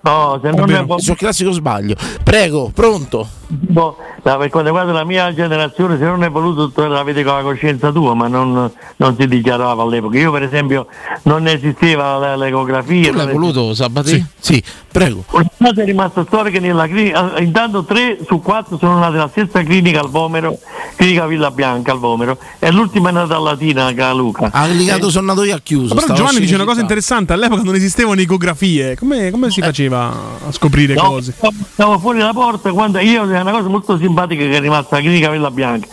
No, 0.00 0.38
se 0.42 0.50
non 0.50 0.70
è 0.70 0.84
voluto. 0.84 1.02
Sul 1.02 1.16
classico 1.16 1.50
sbaglio. 1.50 1.94
Prego, 2.22 2.70
pronto? 2.72 3.28
No, 3.68 3.96
no, 4.22 4.36
per 4.36 4.50
quanto 4.50 4.68
riguarda 4.68 4.92
la 4.92 5.04
mia 5.04 5.32
generazione, 5.34 5.96
se 5.96 6.04
non 6.04 6.22
è 6.22 6.30
voluto, 6.30 6.70
tu 6.70 6.86
l'avete 6.86 7.24
con 7.24 7.34
la 7.34 7.42
coscienza 7.42 7.90
tua, 7.90 8.14
ma 8.14 8.28
non, 8.28 8.70
non 8.96 9.16
si 9.18 9.26
dichiarava 9.26 9.82
all'epoca. 9.82 10.18
Io, 10.18 10.30
per 10.30 10.42
esempio, 10.42 10.86
non 11.22 11.46
esisteva 11.48 12.36
l'ecografia. 12.36 13.10
Tu 13.10 13.16
l'hai 13.16 13.32
voluto, 13.32 13.74
Sabatini? 13.74 14.24
Sì. 14.38 14.62
prego. 14.98 15.24
Una 15.30 15.48
cosa 15.58 15.82
è 15.82 15.84
rimasta 15.84 16.24
storica 16.26 16.58
nella 16.58 16.86
clinica, 16.86 17.34
eh, 17.34 17.42
intanto 17.42 17.84
tre 17.84 18.18
su 18.26 18.40
quattro 18.40 18.78
sono 18.78 18.98
nati 18.98 19.14
alla 19.14 19.28
stessa 19.28 19.62
clinica 19.62 20.00
al 20.00 20.10
Vomero, 20.10 20.58
clinica 20.96 21.26
Villa 21.26 21.50
Bianca 21.50 21.92
al 21.92 21.98
Vomero, 21.98 22.38
e 22.58 22.70
l'ultima 22.72 23.10
è 23.10 23.12
nata 23.12 23.36
a 23.36 23.38
Latina, 23.38 23.86
a 23.86 24.12
Luca. 24.12 24.50
Ha 24.52 24.66
clicato 24.66 25.10
sono 25.10 25.26
nato 25.26 25.44
io 25.44 25.54
a 25.54 25.60
chiuso. 25.62 25.94
Però 25.94 26.14
Giovanni 26.14 26.40
dice 26.40 26.54
una 26.54 26.64
cosa 26.64 26.80
interessante: 26.80 27.32
all'epoca 27.32 27.62
non 27.62 27.74
esistevano 27.74 28.20
ecografie. 28.20 28.96
Come, 28.96 29.30
come 29.30 29.50
si 29.50 29.60
faceva 29.60 29.87
a 29.96 30.50
scoprire 30.50 30.94
No, 30.94 31.02
cose? 31.02 31.34
stavo- 31.72 31.98
fuori 31.98 32.18
la 32.18 32.32
porta 32.32 32.70
quando 32.72 32.98
io 32.98 33.22
è 33.30 33.40
una 33.40 33.50
cosa 33.50 33.68
molto 33.68 33.96
simpatica 33.98 34.42
che 34.42 34.52
è 34.56 34.60
rimasta 34.60 34.96
alla 34.96 35.04
clinica 35.04 35.30
Villa 35.30 35.50
Bianca. 35.50 35.86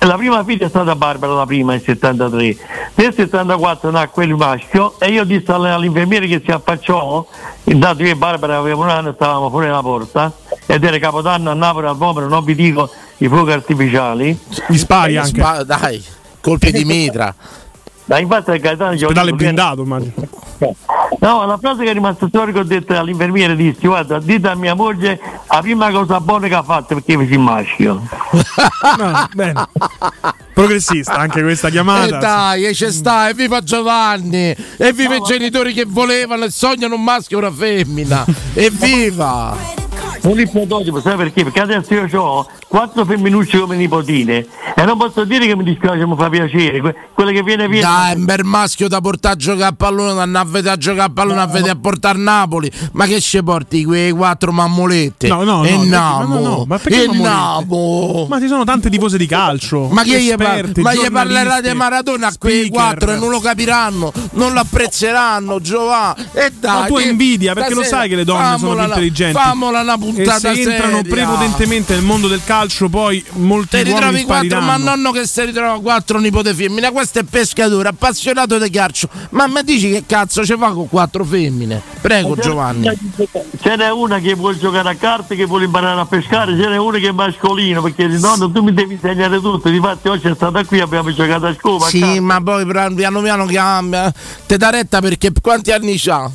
La 0.00 0.16
prima 0.16 0.44
figlia 0.44 0.66
è 0.66 0.68
stata 0.68 0.94
Barbara, 0.94 1.32
la 1.32 1.46
prima, 1.46 1.72
nel 1.72 1.82
73. 1.82 2.56
Nel 2.94 3.14
74 3.14 3.90
nacque 3.90 4.24
il 4.26 4.34
maschio 4.34 4.98
e 5.00 5.10
io 5.10 5.24
dissi 5.24 5.50
all- 5.50 5.64
all'infermiere 5.64 6.26
che 6.26 6.42
si 6.44 6.50
affacciò, 6.50 7.26
intanto 7.64 8.02
io 8.02 8.10
e 8.10 8.16
Barbara 8.16 8.58
avevamo 8.58 8.82
un 8.82 8.90
anno, 8.90 9.12
stavamo 9.14 9.48
fuori 9.48 9.68
la 9.68 9.80
porta 9.80 10.30
ed 10.66 10.84
era 10.84 10.98
Capodanno 10.98 11.50
a 11.50 11.54
Napoli 11.54 11.86
al 11.86 11.96
Vomero, 11.96 12.28
non 12.28 12.44
vi 12.44 12.54
dico 12.54 12.90
i 13.18 13.28
fuochi 13.28 13.52
artificiali. 13.52 14.38
Gli 14.68 14.76
spari 14.76 15.16
anche. 15.16 15.40
Spa- 15.40 15.62
dai, 15.64 16.02
colpi 16.40 16.70
di 16.70 16.84
mitra. 16.84 17.34
Dai, 18.06 18.22
infatti 18.22 18.50
il 18.50 18.60
Gaetano 18.60 18.96
ci 18.96 19.04
ha 19.04 19.06
Ospedale 19.06 19.30
detto 19.30 19.42
blindato, 19.42 19.82
immagino. 19.82 20.12
No, 21.20 21.46
la 21.46 21.58
frase 21.58 21.84
che 21.84 21.90
è 21.90 21.92
rimasta 21.94 22.28
storica 22.28 22.60
ho 22.60 22.64
detto 22.64 22.96
all'infermiere 22.98 23.56
dissi 23.56 23.86
guarda 23.86 24.18
dite 24.18 24.48
a 24.48 24.54
mia 24.54 24.74
moglie 24.74 25.18
la 25.48 25.60
prima 25.60 25.90
cosa 25.90 26.20
buona 26.20 26.48
che 26.48 26.54
ha 26.54 26.62
fatto 26.62 26.94
perché 26.94 27.16
mi 27.16 27.26
si 27.26 27.36
maschio. 27.36 28.02
No, 28.98 29.28
bene. 29.34 29.66
Progressista 30.52 31.14
anche 31.14 31.42
questa 31.42 31.70
chiamata. 31.70 32.16
E 32.16 32.20
dai, 32.20 32.64
e 32.66 32.72
c'è 32.72 32.92
sta, 32.92 33.28
e 33.28 33.34
viva 33.34 33.62
Giovanni! 33.62 34.54
E 34.76 34.92
viva 34.92 35.16
i 35.16 35.20
genitori 35.20 35.72
che 35.72 35.84
volevano 35.86 36.44
e 36.44 36.50
sognano 36.50 36.94
un 36.94 37.02
maschio 37.02 37.38
e 37.38 37.40
una 37.40 37.50
femmina! 37.50 38.24
Evviva! 38.52 39.83
Un 40.24 40.40
il 40.40 40.48
prototipo, 40.50 41.00
sai 41.02 41.16
perché? 41.16 41.42
Perché 41.44 41.60
adesso 41.60 41.92
io 41.92 42.08
ho 42.22 42.46
quattro 42.66 43.04
femminucce 43.04 43.58
come 43.58 43.76
nipotine 43.76 44.46
e 44.74 44.84
non 44.84 44.96
posso 44.96 45.24
dire 45.24 45.46
che 45.46 45.54
mi 45.54 45.64
dispiace, 45.64 46.06
mi 46.06 46.14
fa 46.16 46.30
piacere. 46.30 46.80
Que- 46.80 46.94
quelle 47.12 47.32
che 47.32 47.42
viene 47.42 47.68
via. 47.68 47.82
Dai, 47.82 48.16
un 48.16 48.24
bel 48.24 48.42
maschio 48.42 48.88
da 48.88 49.00
portare 49.02 49.34
a 49.34 49.36
giocare 49.36 49.64
a 49.66 49.72
pallone, 49.72 50.14
da 50.14 50.22
andare 50.22 50.46
a 50.48 50.50
vedere 50.50 50.74
a 50.74 50.76
giocare 50.78 51.02
a 51.02 51.10
pallone, 51.12 51.40
a 51.42 51.46
vedere 51.46 51.70
a 51.72 51.76
portare 51.76 52.18
a 52.18 52.20
Napoli. 52.22 52.70
Ma 52.92 53.04
che 53.04 53.20
ci 53.20 53.42
porti 53.42 53.84
quei 53.84 54.12
quattro 54.12 54.50
mammolette? 54.50 55.28
No, 55.28 55.42
no, 55.44 55.56
no, 55.58 55.64
e 55.64 55.68
perché- 55.72 55.86
namo, 55.88 56.22
no, 56.26 56.40
no, 56.40 56.48
no, 56.48 56.64
ma 56.66 56.78
perché 56.78 57.02
e 57.04 57.06
namo. 57.18 58.26
Ma 58.28 58.40
ci 58.40 58.46
sono 58.48 58.64
tante 58.64 58.88
tifose 58.90 59.18
di 59.18 59.26
calcio. 59.26 59.88
Ma 59.90 60.02
che 60.04 60.20
gli, 60.22 60.34
par- 60.34 60.70
ma 60.78 60.94
gli 60.94 61.10
parlerà 61.10 61.60
di 61.60 61.72
Maradona 61.74 62.28
a 62.28 62.32
quei 62.38 62.64
speaker. 62.64 62.72
quattro 62.80 63.12
e 63.12 63.16
non 63.18 63.28
lo 63.30 63.40
capiranno, 63.40 64.10
non 64.32 64.54
lo 64.54 64.60
apprezzeranno, 64.60 65.60
Giovanni. 65.60 66.24
E 66.32 66.50
dai, 66.58 66.80
Ma 66.80 66.86
tu 66.86 66.96
hai 66.96 67.04
che- 67.04 67.10
invidia 67.10 67.52
perché 67.52 67.74
lo 67.74 67.82
sai 67.84 68.08
che 68.08 68.16
le 68.16 68.24
donne 68.24 68.56
sono 68.58 68.74
più 68.74 68.84
intelligenti. 68.84 69.38
Famola 69.38 69.80
una 69.82 69.98
E 70.14 70.22
puntata 70.22 70.54
se 70.54 70.60
entrano 70.60 70.96
seria. 70.96 71.14
prepotentemente 71.14 71.94
nel 71.94 72.04
mondo 72.04 72.28
del 72.28 72.40
calcio, 72.44 72.88
poi 72.88 73.24
molti 73.32 73.68
Te 73.70 73.76
uomini 73.78 73.94
ritrovi 73.94 74.22
quattro, 74.24 74.60
ma 74.60 74.76
nonno 74.76 75.10
che 75.10 75.26
si 75.26 75.44
ritrova 75.44 75.80
quattro 75.80 76.18
nipote 76.18 76.54
femmine. 76.54 76.92
Questo 76.92 77.18
è 77.20 77.22
pescatore, 77.24 77.88
appassionato 77.88 78.58
di 78.58 78.70
calcio. 78.70 79.08
Ma 79.30 79.46
mi 79.46 79.62
dici 79.64 79.90
che 79.90 80.04
cazzo 80.06 80.44
ci 80.44 80.54
fa 80.58 80.70
con 80.72 80.88
quattro 80.88 81.24
femmine? 81.24 81.82
Prego, 82.00 82.36
Giovanni. 82.36 82.88
Ce 83.60 83.76
n'è 83.76 83.90
una 83.90 84.18
che 84.20 84.34
vuole 84.34 84.58
giocare 84.58 84.90
a 84.90 84.94
carte, 84.94 85.34
che 85.36 85.44
vuole 85.46 85.64
imparare 85.64 86.00
a 86.00 86.06
pescare, 86.06 86.56
ce 86.56 86.68
n'è 86.68 86.76
una 86.76 86.98
che 86.98 87.08
è 87.08 87.12
mascolino, 87.12 87.82
perché 87.82 88.06
dice 88.06 88.20
nonno 88.20 88.50
tu 88.50 88.62
mi 88.62 88.72
devi 88.72 88.94
insegnare 88.94 89.40
tutto, 89.40 89.68
difatti 89.68 90.08
oggi 90.08 90.28
è 90.28 90.34
stata 90.34 90.64
qui, 90.64 90.80
abbiamo 90.80 91.12
giocato 91.12 91.46
a 91.46 91.54
scopa. 91.58 91.86
a 91.86 91.88
Sì, 91.88 92.00
carte. 92.00 92.20
ma 92.20 92.42
poi 92.42 92.66
piano 92.66 92.94
piano 92.94 93.20
piano 93.22 93.46
cambia. 93.46 94.12
Te 94.46 94.56
da 94.56 94.70
retta 94.70 95.00
perché 95.00 95.32
quanti 95.40 95.72
anni 95.72 95.96
c'ha? 95.98 96.30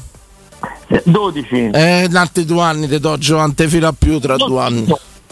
12. 1.04 1.70
Eh, 1.72 2.10
altri 2.14 2.46
due 2.46 2.62
anni 2.62 2.88
ti 2.88 3.00
do 3.00 3.18
Giovanni, 3.18 3.54
te 3.54 3.68
fila 3.68 3.94
più 3.94 4.20
tra 4.20 4.36
due 4.36 4.62
anni. 4.62 4.86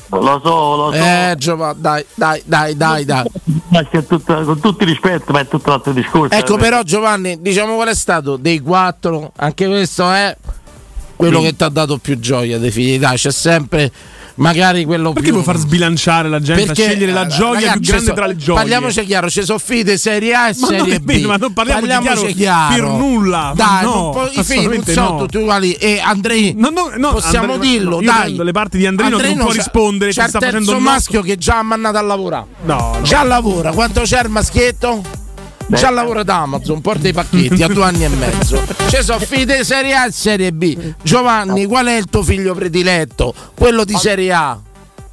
Lo 0.10 0.41
so, 0.41 0.76
lo 0.76 0.91
so. 0.91 0.98
Eh, 0.98 1.36
Giovanni, 1.38 1.82
dai, 1.82 2.06
dai, 2.15 2.41
dai, 2.46 2.78
dai, 2.78 3.06
dai. 3.06 3.26
Tutto- 4.08 4.20
con 4.24 4.60
tutto 4.60 4.84
il 4.84 4.89
rispetto, 4.89 5.34
ma 5.34 5.41
è 5.41 5.48
tutto 5.48 5.70
l'altro 5.70 5.91
discorso. 5.91 6.34
Ecco, 6.36 6.56
eh. 6.56 6.60
però, 6.60 6.82
Giovanni, 6.84 7.41
diciamo 7.41 7.76
qual 7.76 7.89
è 7.89 7.96
stato 7.96 8.38
dei 8.38 8.60
quattro, 8.60 9.32
anche 9.36 9.67
questo 9.67 10.10
è 10.10 10.36
quello 11.15 11.41
che 11.41 11.56
ti 11.56 11.63
ha 11.63 11.70
dato 11.70 11.98
più 11.98 12.20
gioia 12.20 12.58
dei 12.58 12.72
figli. 12.72 13.00
Dai, 13.00 13.17
c'è 13.17 13.32
sempre 13.32 13.91
magari 14.38 14.86
quello 14.86 15.10
Perché 15.13 15.30
più. 15.30 15.32
vuoi 15.34 15.43
far 15.43 15.58
sbilanciare 15.58 16.30
la 16.30 16.39
gente 16.39 16.65
Perché, 16.65 16.84
a 16.86 16.89
scegliere 16.89 17.12
la 17.12 17.26
eh, 17.26 17.28
gioia 17.28 17.60
ragazzi, 17.60 17.80
più 17.80 17.88
grande 17.91 18.06
so- 18.08 18.13
tra 18.13 18.26
le 18.26 18.36
gioie? 18.36 18.58
Parliamoci 18.60 19.06
chiaro, 19.06 19.30
ci 19.30 19.43
sono 19.43 19.60
di 19.67 19.97
serie 19.97 20.34
A 20.34 20.50
e 20.50 20.56
Ma 20.60 20.67
non 20.67 20.80
serie 20.80 21.00
B. 21.00 21.06
vero, 21.06 21.28
ma 21.28 21.36
non 21.38 21.54
parliamo 21.54 21.82
di 21.82 21.88
Parliamoci 21.88 22.34
chiaro 22.34 22.67
chiaro. 22.69 22.89
per 22.91 22.97
nulla, 23.00 23.54
Dai, 23.56 23.84
no, 23.84 23.93
non 23.93 24.12
puoi- 24.12 24.26
i 24.26 24.30
figli 24.30 24.39
assolutamente 24.39 24.93
Puzzotto, 24.93 25.19
no. 25.19 25.26
tu 25.28 25.43
quali 25.43 25.73
e 25.73 26.00
Andrei 26.00 26.54
No, 26.58 26.69
no, 26.69 26.91
no, 26.97 27.12
possiamo 27.13 27.54
Andrei- 27.54 27.69
dirlo, 27.71 28.02
io 28.02 28.12
dai. 28.12 28.36
le 28.36 28.52
parti 28.52 28.78
di 28.78 28.86
Andrino 28.86 29.17
che 29.17 29.28
non 29.30 29.38
può 29.38 29.47
c'ha- 29.47 29.54
rispondere, 29.54 30.12
C'è 30.12 30.23
il 30.26 30.32
terzo 30.32 30.80
maschio 30.80 31.21
che 31.21 31.38
già 31.38 31.60
ha 31.60 31.63
mandato 31.63 31.97
a 31.97 32.02
lavorare. 32.02 32.45
No, 32.65 32.76
no. 32.97 33.02
Già 33.04 33.23
lavora, 33.23 33.71
quanto 33.71 34.02
c'è 34.02 34.21
il 34.23 34.30
maschietto? 34.30 35.26
Già 35.69 35.89
lavora 35.89 36.23
da 36.23 36.38
Amazon, 36.41 36.80
porta 36.82 37.08
i 37.08 37.13
pacchetti 37.13 37.62
a 37.62 37.67
due 37.67 37.84
anni 37.84 38.06
e 38.06 38.10
mezzo. 38.10 38.62
Ci 38.88 39.01
sono 39.03 39.19
figli 39.19 39.45
di 39.45 39.63
Serie 39.63 39.93
A 39.95 40.06
e 40.06 40.12
Serie 40.12 40.51
B. 40.53 40.93
Giovanni, 41.01 41.65
qual 41.65 41.88
è 41.88 41.97
il 41.97 42.06
tuo 42.06 42.23
figlio 42.23 42.53
prediletto? 42.53 43.34
Quello 43.53 43.84
di 43.84 43.93
Serie 43.95 44.32
A. 44.32 44.58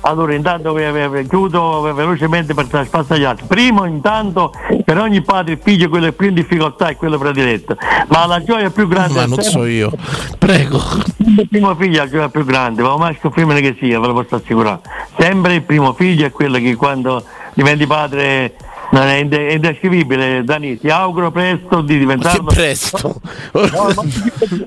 Allora, 0.06 0.34
intanto 0.34 0.72
ve- 0.74 0.90
ve- 0.92 1.08
ve- 1.08 1.26
chiudo 1.26 1.80
ve- 1.80 1.92
velocemente 1.94 2.52
per 2.52 2.66
traspassare 2.66 3.14
agli 3.14 3.24
altri. 3.24 3.46
Primo, 3.46 3.86
intanto, 3.86 4.52
per 4.84 4.98
ogni 4.98 5.22
padre 5.22 5.54
il 5.54 5.60
figlio 5.62 5.88
quello 5.88 6.12
più 6.12 6.28
in 6.28 6.34
difficoltà 6.34 6.88
è 6.88 6.96
quello 6.96 7.16
prediletto. 7.18 7.74
Ma 8.08 8.26
la 8.26 8.42
gioia 8.44 8.68
più 8.70 8.86
grande 8.86 9.14
Ma 9.20 9.26
non 9.26 9.40
sempre- 9.40 9.50
so 9.50 9.64
io. 9.64 9.90
Prego. 10.38 10.78
Il 11.16 11.48
primo 11.48 11.74
figlio 11.74 12.02
è 12.02 12.04
la 12.04 12.10
gioia 12.10 12.28
più 12.28 12.44
grande, 12.44 12.82
ma 12.82 12.96
maschio 12.98 13.30
o 13.30 13.32
femmina 13.32 13.60
che 13.60 13.76
sia, 13.80 13.98
ve 13.98 14.06
lo 14.08 14.12
posso 14.12 14.34
assicurare. 14.36 14.80
Sempre 15.18 15.54
il 15.54 15.62
primo 15.62 15.94
figlio 15.94 16.26
è 16.26 16.30
quello 16.30 16.58
che 16.58 16.76
quando 16.76 17.24
diventi 17.54 17.86
padre 17.86 18.54
non 18.92 19.03
è, 19.03 19.14
inde- 19.16 19.49
è 19.49 19.53
indescrivibile. 19.55 20.44
Dani, 20.44 20.79
ti 20.79 20.88
auguro 20.88 21.31
presto 21.31 21.81
di 21.83 21.92
Che 21.94 21.99
diventarlo. 21.99 22.44
presto. 22.44 23.20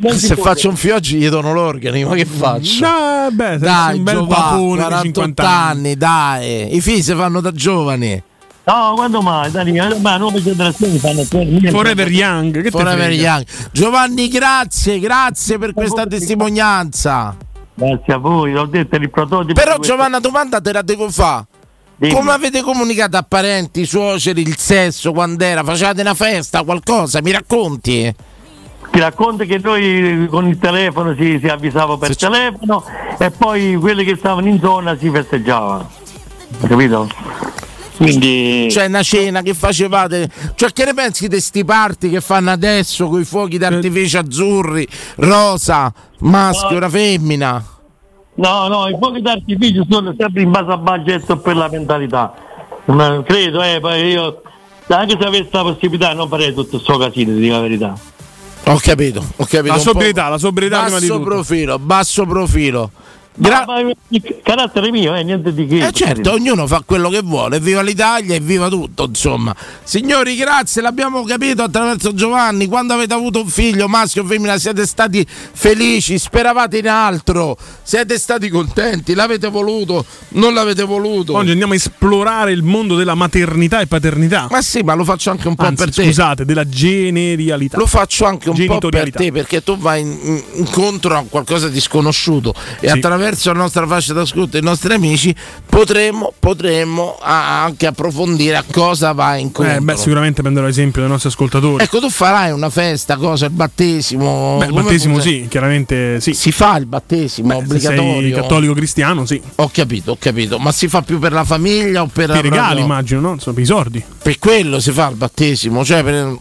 Se 0.15 0.35
faccio 0.35 0.69
un 0.69 0.75
fioggi 0.75 1.17
gli 1.17 1.29
dono 1.29 1.53
l'organo, 1.53 2.07
ma 2.07 2.15
che 2.15 2.25
faccio? 2.25 2.85
No, 2.85 3.29
beh, 3.31 3.57
Dai, 3.57 3.97
un 3.97 4.03
bel 4.03 4.13
Giovanni, 4.15 4.33
papone 4.33 4.69
di 4.69 4.83
48 4.83 5.03
50 5.03 5.49
anni. 5.49 5.61
anni, 5.87 5.97
dai. 5.97 6.75
I 6.75 6.81
figli 6.81 7.01
si 7.01 7.13
fanno 7.13 7.41
da 7.41 7.51
giovani. 7.51 8.23
No, 8.63 8.93
quando 8.95 9.21
mai? 9.21 9.49
Dani, 9.49 9.79
ma 10.01 10.17
nuove 10.17 10.43
generazioni 10.43 10.97
fanno. 10.99 11.23
Forever 11.23 12.11
Young, 12.11 12.61
che 12.61 12.69
Forever? 12.69 13.11
Young. 13.11 13.45
Giovanni, 13.71 14.27
grazie, 14.27 14.99
grazie 14.99 15.57
per 15.57 15.73
questa 15.73 16.05
testimonianza. 16.05 17.35
Grazie 17.73 18.13
a 18.13 18.17
voi, 18.17 18.51
l'ho 18.51 18.65
detto, 18.65 18.95
il 18.97 19.09
prototipo. 19.09 19.53
Però 19.53 19.77
Giovanna 19.77 20.19
domanda 20.19 20.59
te 20.59 20.73
la 20.73 20.81
devo 20.81 21.09
fare. 21.09 21.45
Dimmi. 21.99 22.13
Come 22.13 22.31
avete 22.31 22.61
comunicato 22.61 23.17
a 23.17 23.23
parenti, 23.27 23.83
suoceri, 23.83 24.41
il 24.41 24.55
sesso, 24.55 25.11
quando 25.13 25.43
era? 25.43 25.63
Facevate 25.63 26.01
una 26.01 26.13
festa, 26.13 26.63
qualcosa? 26.63 27.21
Mi 27.21 27.31
racconti? 27.31 28.13
Ti 28.91 28.99
racconto 28.99 29.45
che 29.45 29.57
noi 29.57 30.27
con 30.29 30.47
il 30.47 30.59
telefono 30.59 31.15
si, 31.17 31.39
si 31.41 31.47
avvisava 31.47 31.97
per 31.97 32.15
telefono 32.15 32.83
e 33.17 33.31
poi 33.31 33.75
quelli 33.75 34.03
che 34.03 34.15
stavano 34.15 34.47
in 34.47 34.59
zona 34.59 34.95
si 34.95 35.09
festeggiavano. 35.09 35.89
Capito? 36.67 37.09
Quindi 37.97 38.67
Cioè 38.69 38.85
una 38.85 39.01
cena 39.01 39.41
che 39.41 39.55
facevate? 39.55 40.29
Cioè 40.53 40.71
che 40.71 40.85
ne 40.85 40.93
pensi 40.93 41.27
di 41.27 41.41
sti 41.41 41.65
party 41.65 42.11
che 42.11 42.21
fanno 42.21 42.51
adesso 42.51 43.07
con 43.07 43.19
i 43.19 43.25
fuochi 43.25 43.57
d'artificio 43.57 44.19
azzurri, 44.19 44.87
rosa, 45.15 45.91
maschio, 46.19 46.77
una 46.77 46.89
femmina? 46.89 47.76
No, 48.37 48.67
no, 48.67 48.87
i 48.87 48.95
fuochi 48.97 49.21
d'artificio 49.21 49.85
sono 49.89 50.13
sempre 50.17 50.41
in 50.41 50.51
base 50.51 50.71
a 50.71 50.77
budget 50.77 51.37
per 51.37 51.55
la 51.55 51.69
mentalità. 51.69 52.33
Ma 52.85 53.21
credo, 53.23 53.61
eh, 53.61 53.79
poi 53.79 54.11
io 54.11 54.41
anche 54.87 55.17
se 55.19 55.27
avessi 55.27 55.49
la 55.51 55.63
possibilità 55.63 56.13
non 56.13 56.27
farei 56.27 56.53
tutto 56.53 56.81
questo 56.81 56.97
casino, 56.97 57.33
di 57.33 57.39
dire 57.39 57.53
la 57.53 57.61
verità. 57.61 57.97
Ho 58.65 58.79
capito, 58.81 59.23
ho 59.35 59.45
capito. 59.45 59.73
La 59.73 59.79
sobrietà, 59.79 60.27
la 60.29 60.37
sobrietà 60.37 60.83
prima 60.83 60.99
di 60.99 61.07
basso 61.07 61.19
tutto. 61.19 61.29
profilo, 61.29 61.79
basso 61.79 62.25
profilo. 62.25 62.91
Gra- 63.39 63.65
Ma- 63.67 63.83
ma 63.83 63.91
carattere 64.41 64.89
mio, 64.89 65.13
eh, 65.15 65.21
niente 65.21 65.53
di 65.53 65.67
che. 65.67 65.85
Eh 65.85 65.91
certo, 65.91 66.31
ognuno 66.31 66.65
fa 66.65 66.81
quello 66.83 67.07
che 67.09 67.21
vuole, 67.21 67.59
viva 67.59 67.81
l'Italia 67.83 68.33
e 68.33 68.39
viva 68.39 68.67
tutto, 68.67 69.05
insomma. 69.05 69.55
Signori, 69.83 70.35
grazie, 70.35 70.81
l'abbiamo 70.81 71.23
capito 71.23 71.61
attraverso 71.61 72.15
Giovanni. 72.15 72.65
Quando 72.65 72.93
avete 72.95 73.13
avuto 73.13 73.41
un 73.41 73.47
figlio, 73.47 73.87
maschio 73.87 74.23
o 74.23 74.25
femmina, 74.25 74.57
siete 74.57 74.87
stati 74.87 75.23
felici, 75.27 76.17
speravate 76.17 76.79
in 76.79 76.89
altro, 76.89 77.55
siete 77.83 78.17
stati 78.17 78.49
contenti, 78.49 79.13
l'avete 79.13 79.49
voluto, 79.49 80.03
non 80.29 80.55
l'avete 80.55 80.81
voluto. 80.83 81.35
Oggi 81.35 81.51
andiamo 81.51 81.73
a 81.73 81.75
esplorare 81.75 82.51
il 82.51 82.63
mondo 82.63 82.95
della 82.95 83.13
maternità 83.13 83.81
e 83.81 83.85
paternità. 83.85 84.47
Ma 84.49 84.63
sì, 84.63 84.81
ma 84.81 84.95
lo 84.95 85.03
faccio 85.03 85.29
anche 85.29 85.47
un 85.47 85.53
po' 85.53 85.63
Anzi, 85.65 85.83
per 85.83 85.93
te. 85.93 86.03
scusate, 86.05 86.43
della 86.43 86.67
generialità. 86.67 87.77
Lo 87.77 87.85
faccio 87.85 88.25
anche 88.25 88.49
un 88.49 88.65
po' 88.65 88.79
per 88.79 89.11
te 89.11 89.31
perché 89.31 89.63
tu 89.63 89.77
vai 89.77 90.01
in- 90.01 90.17
in- 90.23 90.43
incontro 90.55 91.15
a 91.15 91.23
qualcosa 91.29 91.67
di 91.67 91.79
sconosciuto 91.79 92.55
e 92.79 92.87
Sì. 92.87 92.97
attraverso 92.97 93.25
la 93.35 93.53
nostra 93.53 93.85
fascia 93.87 94.13
d'ascolto 94.13 94.57
e 94.57 94.59
i 94.59 94.63
nostri 94.63 94.93
amici 94.93 95.33
potremmo, 95.65 96.33
potremmo 96.39 97.17
anche 97.21 97.87
approfondire 97.87 98.55
a 98.55 98.63
cosa 98.69 99.11
vai 99.11 99.41
incontro. 99.41 99.73
Eh, 99.75 99.79
beh, 99.79 99.95
sicuramente 99.95 100.41
prenderò 100.41 100.67
esempio 100.67 101.01
dai 101.01 101.09
nostri 101.09 101.29
ascoltatori. 101.29 101.83
Ecco, 101.83 101.99
tu 101.99 102.09
farai 102.09 102.51
una 102.51 102.69
festa, 102.69 103.17
cosa, 103.17 103.45
il 103.45 103.51
battesimo? 103.51 104.57
Beh, 104.59 104.65
il 104.65 104.69
Come 104.71 104.83
battesimo 104.83 105.13
funziona? 105.15 105.37
sì, 105.37 105.47
chiaramente 105.47 106.21
sì. 106.21 106.33
Si 106.33 106.51
fa 106.51 106.77
il 106.77 106.85
battesimo 106.85 107.49
sei 107.49 107.57
obbligatorio? 107.61 108.35
cattolico 108.35 108.73
cristiano, 108.73 109.25
sì. 109.25 109.41
Ho 109.55 109.69
capito, 109.71 110.11
ho 110.11 110.17
capito, 110.19 110.59
ma 110.59 110.71
si 110.71 110.87
fa 110.87 111.01
più 111.01 111.19
per 111.19 111.31
la 111.31 111.43
famiglia 111.43 112.01
o 112.01 112.07
per 112.07 112.29
I 112.29 112.41
regali, 112.41 112.49
proprio- 112.49 112.83
immagino, 112.83 113.19
no? 113.21 113.33
Insomma, 113.33 113.55
per 113.55 113.63
i 113.63 113.67
sordi. 113.67 114.03
Per 114.21 114.39
quello 114.39 114.79
si 114.79 114.91
fa 114.91 115.09
il 115.09 115.15
battesimo, 115.15 115.83
cioè 115.85 116.03
per 116.03 116.37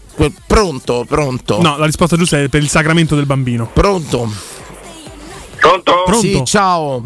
pronto, 0.46 1.04
pronto. 1.06 1.60
No, 1.60 1.76
la 1.76 1.86
risposta 1.86 2.16
giusta 2.16 2.38
è 2.40 2.48
per 2.48 2.62
il 2.62 2.68
sacramento 2.68 3.14
del 3.14 3.26
bambino. 3.26 3.68
Pronto? 3.72 4.54
Pronto? 5.66 6.02
Pronto? 6.04 6.20
Sì, 6.20 6.44
ciao. 6.44 7.02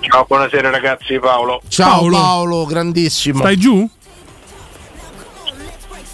Ciao, 0.00 0.24
buonasera 0.26 0.70
ragazzi, 0.70 1.18
Paolo. 1.20 1.60
Ciao 1.68 1.90
Paolo. 2.00 2.16
Paolo, 2.16 2.64
grandissimo. 2.66 3.38
Stai 3.38 3.56
giù? 3.56 3.88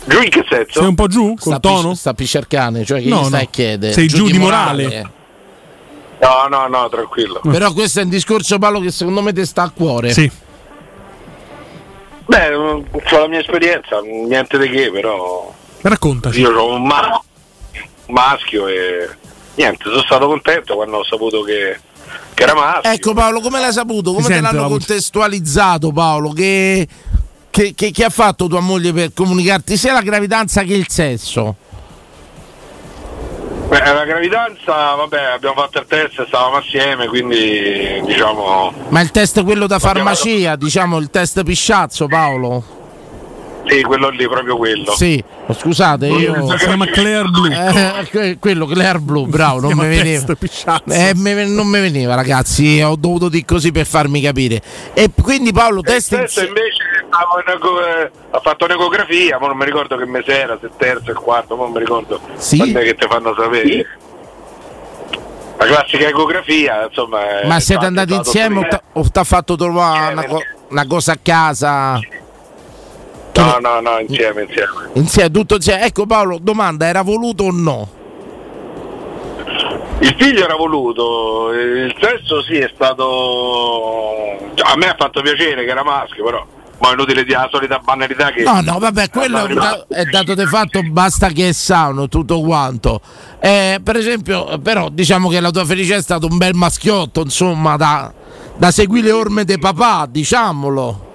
Giù 0.06 0.20
in 0.20 0.28
che 0.28 0.44
senso? 0.46 0.80
Sei 0.80 0.86
un 0.88 0.94
po' 0.94 1.06
giù? 1.06 1.28
Col 1.28 1.38
sta, 1.38 1.58
tono? 1.60 1.90
pi- 1.90 1.96
sta 1.96 2.12
piscercane, 2.12 2.84
cioè 2.84 3.00
che 3.00 3.08
No, 3.08 3.22
gli 3.22 3.24
stai 3.26 3.40
no. 3.42 3.46
a 3.46 3.50
chiedere? 3.50 3.92
Sei 3.94 4.06
giù 4.06 4.26
di 4.26 4.38
morale. 4.38 5.10
No, 6.20 6.46
no, 6.50 6.66
no, 6.66 6.88
tranquillo. 6.90 7.40
Però 7.42 7.72
questo 7.72 8.00
è 8.00 8.02
un 8.02 8.10
discorso 8.10 8.58
Paolo 8.58 8.80
che 8.80 8.90
secondo 8.90 9.22
me 9.22 9.32
ti 9.32 9.46
sta 9.46 9.62
a 9.62 9.70
cuore. 9.70 10.12
Sì. 10.12 10.30
Beh, 12.26 12.54
ho 12.54 12.84
la 13.18 13.28
mia 13.28 13.40
esperienza, 13.40 14.00
niente 14.00 14.58
di 14.58 14.68
che, 14.68 14.90
però 14.90 15.50
Raccontaci. 15.80 16.40
io 16.40 16.50
ho 16.58 16.74
un, 16.74 16.86
ma- 16.86 17.22
un 18.06 18.14
maschio 18.14 18.66
e 18.68 19.08
niente, 19.54 19.84
sono 19.84 20.02
stato 20.02 20.26
contento 20.26 20.74
quando 20.74 20.98
ho 20.98 21.04
saputo 21.04 21.42
che, 21.42 21.78
che 22.34 22.42
era 22.42 22.54
maschio. 22.54 22.90
Ecco 22.90 23.12
Paolo, 23.14 23.40
come 23.40 23.60
l'hai 23.60 23.72
saputo? 23.72 24.10
Come 24.12 24.22
Si 24.24 24.28
te 24.32 24.40
l'hanno 24.40 24.68
contestualizzato 24.68 25.92
Paolo? 25.92 26.30
Che, 26.30 26.86
che, 27.50 27.74
che- 27.74 27.90
che 27.90 28.04
ha 28.04 28.10
fatto 28.10 28.46
tua 28.46 28.60
moglie 28.60 28.92
per 28.92 29.12
comunicarti 29.14 29.76
sia 29.76 29.92
la 29.92 30.02
gravidanza 30.02 30.62
che 30.62 30.74
il 30.74 30.88
sesso? 30.88 31.56
Beh, 33.68 33.78
la 33.92 34.04
gravidanza, 34.04 34.94
vabbè, 34.94 35.22
abbiamo 35.32 35.54
fatto 35.54 35.78
il 35.78 35.86
test 35.88 36.18
e 36.20 36.24
stavamo 36.26 36.56
assieme, 36.56 37.06
quindi 37.08 38.02
diciamo... 38.04 38.72
Ma 38.88 39.00
il 39.00 39.10
test 39.10 39.42
quello 39.42 39.66
da 39.66 39.78
farmacia, 39.78 40.54
diciamo 40.56 40.98
il 40.98 41.08
test 41.10 41.42
pisciazzo 41.42 42.06
Paolo? 42.06 42.73
Sì, 43.66 43.80
quello 43.82 44.10
lì, 44.10 44.28
proprio 44.28 44.56
quello. 44.58 44.92
Sì, 44.92 45.22
scusate, 45.50 46.06
io... 46.06 46.46
Si 46.58 46.64
chiama 46.64 46.84
Claire 46.86 47.28
Blue. 47.28 47.50
Eh, 47.50 48.08
que- 48.10 48.36
quello 48.38 48.66
Claire 48.66 48.98
Blue, 48.98 49.26
bravo, 49.26 49.60
non 49.60 49.72
mi 49.72 49.86
veniva. 49.88 50.22
Eh, 50.88 51.12
me- 51.14 51.46
non 51.46 51.66
mi 51.68 51.80
veniva, 51.80 52.14
ragazzi. 52.14 52.82
Ho 52.82 52.96
dovuto 52.96 53.28
dire 53.30 53.44
così 53.46 53.72
per 53.72 53.86
farmi 53.86 54.20
capire. 54.20 54.60
E 54.92 55.10
quindi 55.20 55.52
Paolo, 55.52 55.78
Il 55.80 55.86
test 55.86 56.10
test 56.14 56.38
invece 56.46 56.84
stavo 57.06 57.40
in 57.44 57.54
eco- 57.54 57.80
eh, 57.86 58.10
ha 58.32 58.40
fatto 58.40 58.64
un'ecografia, 58.66 59.38
ma 59.38 59.46
non 59.46 59.56
mi 59.56 59.64
ricordo 59.64 59.96
che 59.96 60.04
mese 60.04 60.40
era, 60.40 60.58
se 60.60 60.66
il 60.66 60.72
terzo, 60.76 61.10
il 61.10 61.16
quarto, 61.16 61.56
ma 61.56 61.62
non 61.62 61.72
mi 61.72 61.78
ricordo 61.78 62.20
Sì? 62.36 62.58
quando 62.58 62.78
è 62.80 62.82
che 62.82 62.94
ti 62.96 63.06
fanno 63.08 63.34
sapere. 63.38 63.86
La 65.56 65.66
classica 65.66 66.08
ecografia, 66.08 66.84
insomma. 66.86 67.18
Ma 67.46 67.60
siete 67.60 67.86
andati 67.86 68.12
insieme 68.12 68.58
o 68.58 68.66
t'ha- 68.68 68.82
ti 69.10 69.18
ha 69.18 69.24
fatto 69.24 69.56
trovare 69.56 70.12
una, 70.12 70.24
co- 70.26 70.42
una 70.68 70.86
cosa 70.86 71.12
a 71.12 71.18
casa? 71.22 71.98
No, 73.34 73.58
no, 73.60 73.80
no, 73.80 73.98
insieme, 73.98 74.42
insieme. 74.42 74.90
Insieme, 74.94 75.30
tutto 75.30 75.56
insieme. 75.56 75.84
Ecco 75.84 76.06
Paolo, 76.06 76.38
domanda, 76.40 76.86
era 76.86 77.02
voluto 77.02 77.44
o 77.44 77.50
no? 77.50 77.88
Il 80.00 80.14
figlio 80.18 80.44
era 80.44 80.56
voluto, 80.56 81.52
il 81.52 81.94
sesso 82.00 82.42
sì 82.42 82.58
è 82.58 82.70
stato... 82.74 84.36
cioè, 84.54 84.72
a 84.72 84.76
me 84.76 84.88
ha 84.88 84.96
fatto 84.98 85.22
piacere 85.22 85.64
che 85.64 85.70
era 85.70 85.82
maschio, 85.82 86.24
però... 86.24 86.46
Ma 86.78 86.90
è 86.90 86.92
inutile 86.92 87.24
dire 87.24 87.38
la 87.38 87.48
solita 87.50 87.78
banalità 87.78 88.30
che... 88.32 88.42
No, 88.42 88.60
no, 88.60 88.78
vabbè, 88.78 89.08
quello 89.08 89.46
è, 89.88 90.04
dato 90.04 90.34
di 90.34 90.44
fatto, 90.44 90.82
basta 90.82 91.28
che 91.28 91.48
è 91.48 91.52
sano, 91.52 92.08
tutto 92.08 92.40
quanto. 92.40 93.00
Eh, 93.38 93.80
per 93.82 93.96
esempio, 93.96 94.58
però, 94.58 94.88
diciamo 94.90 95.28
che 95.28 95.40
la 95.40 95.50
tua 95.50 95.64
felicità 95.64 95.96
è 95.96 96.02
stato 96.02 96.26
un 96.26 96.36
bel 96.36 96.54
maschiotto, 96.54 97.20
insomma, 97.20 97.76
da, 97.76 98.12
da 98.56 98.70
seguire 98.72 99.06
le 99.06 99.12
orme 99.12 99.44
di 99.44 99.56
papà, 99.56 100.06
diciamolo. 100.10 101.12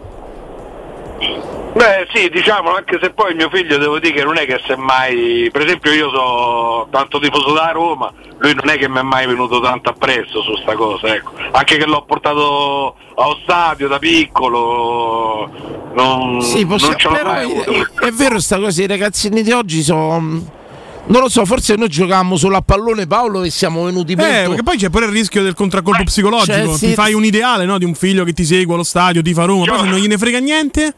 Beh 1.80 2.08
sì, 2.14 2.30
diciamo, 2.30 2.76
anche 2.76 3.00
se 3.02 3.12
poi 3.12 3.34
mio 3.36 3.50
figlio 3.50 3.78
devo 3.78 4.00
dire 4.00 4.14
che 4.14 4.24
non 4.26 4.36
è 4.38 4.46
che 4.46 4.60
se 4.68 4.76
mai, 4.76 5.48
per 5.50 5.62
esempio 5.62 5.94
io 5.94 6.10
so 6.10 6.88
tanto 6.92 7.20
tifoso 7.20 7.54
da 7.54 7.72
Roma, 7.72 8.12
lui 8.40 8.54
non 8.54 8.68
è 8.68 8.78
che 8.78 8.90
mi 8.90 8.98
è 8.98 9.02
mai 9.02 9.26
venuto 9.26 9.62
tanto 9.62 9.92
appresso 9.92 10.42
su 10.42 10.58
sta 10.58 10.76
cosa, 10.76 11.08
ecco. 11.16 11.32
Anche 11.52 11.78
che 11.78 11.86
l'ho 11.86 12.04
portato 12.06 12.96
allo 13.16 13.40
stadio 13.44 13.88
da 13.88 13.98
piccolo, 13.98 15.50
non, 15.94 16.42
Sì, 16.42 16.66
possiamo, 16.66 16.92
non 16.92 17.00
ce 17.00 17.08
l'ho 17.08 17.14
però 17.14 17.30
mai 17.32 17.42
è, 17.42 17.46
avuto. 17.46 17.72
è 18.06 18.12
vero 18.12 18.40
sta 18.42 18.60
cosa, 18.60 18.82
i 18.84 18.88
ragazzini 18.88 19.42
di 19.42 19.52
oggi 19.54 19.82
sono... 19.82 20.58
Non 21.06 21.22
lo 21.22 21.30
so, 21.30 21.46
forse 21.46 21.76
noi 21.76 21.88
giocavamo 21.88 22.36
solo 22.36 22.58
a 22.58 22.62
pallone 22.62 23.08
Paolo 23.08 23.44
e 23.44 23.50
siamo 23.50 23.86
venuti 23.86 24.12
Eh, 24.12 24.16
molto... 24.18 24.48
perché 24.50 24.64
poi 24.64 24.78
c'è 24.78 24.90
pure 24.90 25.06
il 25.06 25.12
rischio 25.14 25.42
del 25.42 25.54
contraccolpo 25.56 26.04
psicologico. 26.04 26.52
cioè, 26.52 26.76
sì. 26.78 26.88
Ti 26.88 26.94
fai 26.94 27.14
un 27.14 27.24
ideale 27.24 27.64
no, 27.64 27.78
di 27.78 27.86
un 27.86 27.96
figlio 27.96 28.26
che 28.26 28.34
ti 28.34 28.44
segue 28.44 28.74
allo 28.74 28.84
stadio, 28.84 29.22
ti 29.22 29.34
fa 29.34 29.46
Roma, 29.46 29.64
poi 29.66 29.80
se 29.80 29.86
non 29.86 29.98
gliene 29.98 30.18
frega 30.18 30.40
niente. 30.40 30.94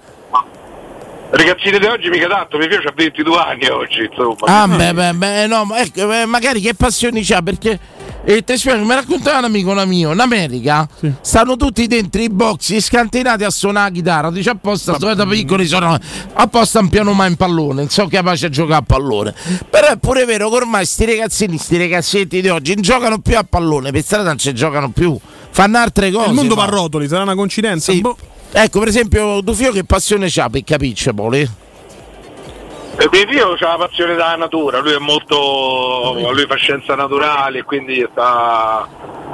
Ragazzini 1.31 1.79
di 1.79 1.85
oggi 1.85 2.09
mica 2.09 2.27
tanto, 2.27 2.57
mio 2.57 2.67
figlio 2.67 2.89
ha 2.89 2.93
22 2.93 3.37
anni 3.37 3.65
oggi, 3.67 4.03
insomma. 4.03 4.61
Ah, 4.61 4.67
beh, 4.67 4.93
beh, 4.93 5.13
beh, 5.13 5.47
no, 5.47 5.63
ma 5.63 5.79
ecco, 5.79 6.11
eh, 6.11 6.25
magari 6.25 6.59
che 6.59 6.73
passioni 6.73 7.23
c'ha 7.23 7.41
perché 7.41 7.79
eh, 8.25 8.43
te 8.43 8.57
spiego, 8.57 8.83
mi 8.83 8.93
raccontava 8.93 9.37
un 9.39 9.45
amico 9.45 9.71
una 9.71 9.85
mio, 9.85 10.11
in 10.11 10.19
America 10.19 10.87
stanno 11.21 11.55
tutti 11.55 11.87
dentro 11.87 12.21
i 12.21 12.29
box 12.29 12.77
scantinati 12.77 13.45
a 13.45 13.49
suonare 13.49 13.89
la 13.89 13.95
chitarra, 13.95 14.29
dice 14.29 14.49
apposta, 14.49 14.99
sono 14.99 15.13
da 15.13 15.25
piccoli 15.25 15.65
sono 15.67 15.97
apposta 16.33 16.79
un 16.79 16.89
piano 16.89 17.13
mai 17.13 17.29
in 17.29 17.37
pallone, 17.37 17.75
non 17.75 17.89
sono 17.89 18.09
capaci 18.09 18.45
a 18.45 18.49
giocare 18.49 18.81
a 18.81 18.83
pallone. 18.83 19.33
Però 19.69 19.87
è 19.87 19.97
pure 19.97 20.25
vero 20.25 20.49
che 20.49 20.55
ormai 20.55 20.85
sti 20.85 21.05
ragazzini, 21.05 21.57
sti 21.57 21.77
ragazzetti 21.77 22.41
di 22.41 22.49
oggi 22.49 22.73
non 22.73 22.83
giocano 22.83 23.19
più 23.19 23.37
a 23.37 23.45
pallone, 23.49 23.91
per 23.91 24.03
strada 24.03 24.27
non 24.27 24.37
ci 24.37 24.53
giocano 24.53 24.89
più, 24.89 25.17
fanno 25.49 25.77
altre 25.77 26.11
cose. 26.11 26.27
Il 26.27 26.35
mondo 26.35 26.55
va 26.55 26.63
fa. 26.63 26.67
a 26.67 26.71
rotoli, 26.71 27.07
sarà 27.07 27.23
una 27.23 27.35
coincidenza. 27.35 27.93
Boh. 27.93 28.17
Ecco, 28.53 28.79
per 28.79 28.87
esempio, 28.89 29.41
tu 29.43 29.53
figlio 29.53 29.71
che 29.71 29.83
passione 29.85 30.27
c'ha 30.29 30.49
per 30.49 30.63
capirci, 30.63 31.13
Poli? 31.13 31.39
E 31.41 33.07
mio 33.09 33.25
figlio 33.27 33.53
ha 33.53 33.77
la 33.77 33.77
passione 33.87 34.11
della 34.13 34.35
natura, 34.35 34.79
lui 34.79 34.91
è 34.93 34.97
molto. 34.99 36.13
lui 36.31 36.45
fa 36.47 36.55
scienze 36.55 36.93
naturali 36.95 37.59
e 37.59 37.63
quindi 37.63 38.05
sta. 38.11 38.87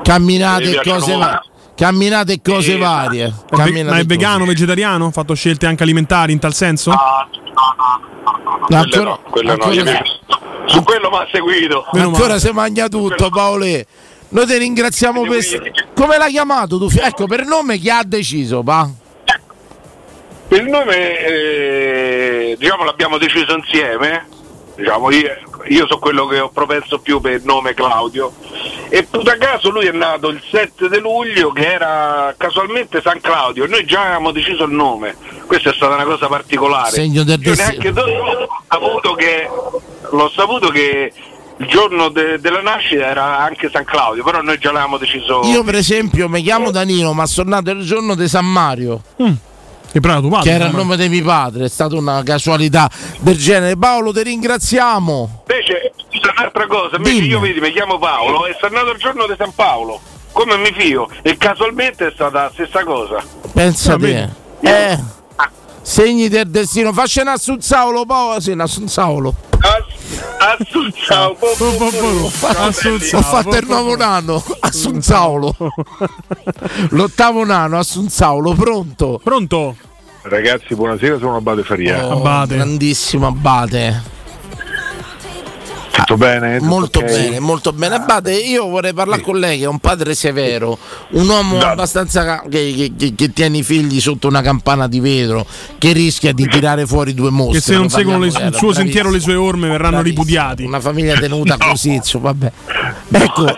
Camminate 0.03 0.65
Mi 0.69 0.75
e 0.75 0.81
cose 0.83 1.15
varie. 1.15 1.41
Camminate 1.75 2.33
e 2.33 2.41
cose 2.43 2.77
varie. 2.77 3.25
È 3.25 3.29
ve- 3.29 3.57
Camminate 3.57 3.83
ma 3.89 3.97
è 3.97 3.99
e 4.01 4.03
cose- 4.03 4.05
vegano, 4.05 4.45
vegetariano? 4.45 5.05
Ha 5.07 5.11
fatto 5.11 5.33
scelte 5.33 5.65
anche 5.65 5.83
alimentari 5.83 6.31
in 6.31 6.39
tal 6.39 6.53
senso? 6.53 6.91
Ah, 6.91 7.27
No, 7.59 8.65
Quello 8.67 8.81
ancora- 8.81 9.03
no, 9.03 9.19
quello 9.29 9.47
no, 9.47 9.63
ancora- 9.63 9.73
io- 9.91 10.01
su 10.65 10.83
quello 10.83 11.09
mi 11.09 11.15
ha 11.17 11.27
seguito. 11.31 11.85
Ancora 11.91 12.37
si 12.39 12.51
mangia 12.51 12.87
tutto, 12.87 13.29
Paoli. 13.29 13.83
Noi 14.29 14.45
ti 14.45 14.57
ringraziamo 14.57 15.21
per. 15.25 15.43
Come 15.95 16.17
l'hai 16.17 16.31
chiamato 16.31 16.77
tu? 16.77 16.87
Ecco, 16.99 17.25
per 17.25 17.45
nome 17.45 17.77
chi 17.77 17.89
ha 17.89 18.03
deciso, 18.05 18.61
pa? 18.61 18.87
Il 20.49 20.63
nome 20.63 21.25
eh, 21.25 22.55
diciamo 22.57 22.83
l'abbiamo 22.83 23.17
deciso 23.17 23.53
insieme. 23.55 24.27
Diciamo, 24.75 25.09
io, 25.11 25.35
io 25.69 25.87
so 25.87 25.97
quello 25.97 26.27
che 26.27 26.39
ho 26.39 26.49
propenso 26.49 26.99
più 26.99 27.19
per 27.19 27.33
il 27.33 27.41
nome 27.43 27.73
Claudio. 27.73 28.31
E 28.89 29.07
tutto 29.09 29.29
a 29.31 29.35
caso 29.35 29.69
lui 29.71 29.87
è 29.87 29.91
nato 29.91 30.29
il 30.29 30.41
7 30.49 30.87
di 30.87 30.99
luglio 30.99 31.51
che 31.51 31.73
era 31.73 32.33
casualmente 32.37 33.01
San 33.01 33.19
Claudio 33.19 33.65
e 33.65 33.67
noi 33.67 33.85
già 33.85 34.01
avevamo 34.01 34.31
deciso 34.31 34.63
il 34.65 34.71
nome. 34.71 35.15
Questa 35.47 35.71
è 35.71 35.73
stata 35.73 35.95
una 35.95 36.03
cosa 36.03 36.27
particolare. 36.27 36.91
Segno 36.91 37.23
del 37.23 37.41
Io 37.41 37.55
neanche 37.55 37.91
dopo 37.91 38.09
l'ho 38.09 38.47
saputo 38.69 39.13
che 39.15 39.49
l'ho 40.11 40.29
saputo 40.29 40.69
che 40.69 41.11
il 41.57 41.67
giorno 41.67 42.09
de- 42.09 42.39
della 42.39 42.61
nascita 42.61 43.07
era 43.07 43.39
anche 43.39 43.69
San 43.71 43.83
Claudio, 43.83 44.23
però 44.23 44.41
noi 44.41 44.59
già 44.59 44.71
l'avevamo 44.71 44.97
deciso. 44.97 45.41
Io, 45.45 45.63
per 45.63 45.75
esempio, 45.75 46.29
mi 46.29 46.43
chiamo 46.43 46.69
Danilo, 46.69 47.13
ma 47.13 47.25
sono 47.25 47.49
nato 47.49 47.71
il 47.71 47.83
giorno 47.83 48.13
di 48.15 48.27
San 48.27 48.45
Mario. 48.45 49.01
Che 49.97 50.07
però 50.07 50.19
tuo 50.19 50.29
padre. 50.29 50.49
Che 50.49 50.55
era 50.55 50.65
il 50.67 50.75
nome 50.75 50.95
di 50.95 51.09
mio 51.09 51.23
padre, 51.23 51.65
è 51.65 51.69
stata 51.69 51.95
una 51.95 52.21
casualità 52.23 52.87
del 53.19 53.35
genere. 53.35 53.75
Paolo, 53.77 54.13
ti 54.13 54.21
ringraziamo. 54.21 55.43
Invece, 55.49 55.93
scusa, 56.11 56.31
un'altra 56.37 56.67
cosa, 56.67 56.97
invece 56.97 57.23
io 57.23 57.39
vedi, 57.39 57.59
mi 57.59 57.71
chiamo 57.71 57.97
Paolo 57.97 58.45
e 58.45 58.55
sono 58.59 58.75
nato 58.75 58.91
il 58.91 58.99
giorno 58.99 59.25
di 59.25 59.33
San 59.35 59.51
Paolo, 59.55 59.99
come 60.33 60.55
mi 60.57 60.71
fio, 60.71 61.07
e 61.23 61.35
casualmente 61.37 62.07
è 62.07 62.11
stata 62.13 62.43
la 62.43 62.49
stessa 62.53 62.83
cosa. 62.83 63.23
Pensa 63.53 63.93
Ah, 63.93 63.97
te. 63.97 64.29
Eh, 64.61 64.99
segni 65.81 66.27
del 66.29 66.47
destino. 66.47 66.93
Faccia 66.93 67.21
un 67.21 67.29
assunzaulo, 67.29 68.05
Paolo. 68.05 68.39
Sì, 68.39 68.51
un 68.51 68.59
assunzaulo. 68.61 69.33
Assunzao, 70.39 71.35
Ho 71.41 73.21
fatto 73.21 73.55
il 73.57 73.65
nuovo 73.65 73.95
nano, 73.95 74.43
Assunzaulo. 74.59 75.55
L'ottavo 76.91 77.43
nano, 77.43 77.79
Assunzaulo, 77.79 78.53
pronto? 78.53 79.19
Pronto? 79.23 79.75
Ragazzi, 80.29 80.75
buonasera, 80.75 81.17
sono 81.17 81.37
Abate 81.37 81.63
Faria. 81.63 82.05
Oh, 82.05 82.45
Grandissimo 82.45 83.27
Abate. 83.27 84.16
Tutto 86.07 86.17
bene? 86.23 86.57
Tutto 86.59 86.69
Molto 86.69 86.99
ok? 86.99 87.05
bene, 87.05 87.39
molto 87.41 87.73
bene. 87.73 87.95
Abate, 87.95 88.31
io 88.33 88.67
vorrei 88.67 88.93
parlare 88.93 89.21
con 89.21 89.37
lei, 89.37 89.57
che 89.57 89.65
è 89.65 89.67
un 89.67 89.79
padre 89.79 90.15
severo, 90.15 90.77
un 91.11 91.27
uomo 91.27 91.59
abbastanza 91.59 92.23
ca- 92.23 92.43
che, 92.49 92.73
che- 92.77 92.93
che- 92.97 93.13
che 93.13 93.33
tiene 93.33 93.57
i 93.57 93.63
figli 93.63 93.99
sotto 93.99 94.29
una 94.29 94.41
campana 94.41 94.87
di 94.87 95.01
vetro, 95.01 95.45
che 95.77 95.91
rischia 95.91 96.31
di 96.31 96.47
tirare 96.47 96.85
fuori 96.87 97.13
due 97.13 97.29
mostri. 97.29 97.57
Che 97.59 97.61
se 97.65 97.73
non 97.73 97.89
seguono 97.89 98.19
le- 98.19 98.27
il 98.27 98.53
suo 98.55 98.71
sentiero, 98.71 99.09
le 99.11 99.19
sue 99.19 99.35
orme 99.35 99.67
verranno 99.67 100.01
ripudiati. 100.01 100.63
Una 100.63 100.79
famiglia 100.79 101.15
tenuta 101.19 101.57
così, 101.57 101.95
insomma, 101.95 102.31
vabbè. 102.31 102.51
Ecco, 103.11 103.45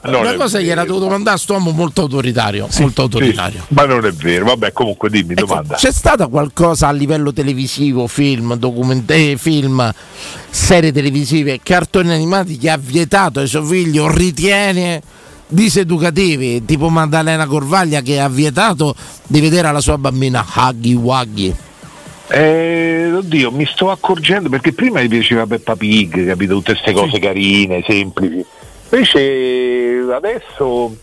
Non 0.00 0.20
una 0.20 0.34
cosa 0.34 0.58
gli 0.60 0.68
era 0.70 0.84
dovuto 0.84 1.08
mandare 1.08 1.30
a 1.30 1.32
quest'uomo 1.32 1.70
molto 1.70 2.02
autoritario, 2.02 2.68
molto 2.78 3.02
autoritario. 3.02 3.64
Ma 3.68 3.84
non 3.84 4.04
è 4.06 4.12
vero, 4.12 4.44
vabbè, 4.46 4.72
comunque 4.72 5.10
dimmi, 5.10 5.34
domanda. 5.34 5.74
C'è 5.74 5.92
stata 5.92 6.28
qualcosa 6.28 6.88
a 6.88 6.92
livello 6.92 7.32
televisivo, 7.32 8.06
film, 8.06 8.54
document- 8.56 9.10
eh, 9.10 9.36
film, 9.38 9.92
serie 10.50 10.92
televisive, 10.92 11.60
cartoni 11.78 12.12
animati 12.12 12.58
che 12.58 12.70
ha 12.70 12.76
vietato 12.76 13.38
ai 13.38 13.46
suoi 13.46 13.64
figli 13.64 13.98
o 13.98 14.12
ritiene 14.12 15.00
diseducativi, 15.46 16.64
tipo 16.64 16.88
Maddalena 16.88 17.46
Corvaglia 17.46 18.00
che 18.00 18.18
ha 18.20 18.28
vietato 18.28 18.96
di 19.24 19.40
vedere 19.40 19.68
alla 19.68 19.80
sua 19.80 19.96
bambina 19.96 20.44
Huggy 20.44 20.94
Wuggy. 20.94 21.54
Eh, 22.30 23.12
oddio, 23.14 23.52
mi 23.52 23.64
sto 23.64 23.92
accorgendo 23.92 24.48
perché 24.48 24.72
prima 24.72 25.00
mi 25.00 25.08
piaceva 25.08 25.46
Peppa 25.46 25.76
Pig, 25.76 26.26
capito? 26.26 26.54
Tutte 26.54 26.72
queste 26.72 26.92
cose 26.92 27.20
carine, 27.20 27.84
semplici. 27.86 28.44
Invece 28.90 30.04
adesso 30.12 30.96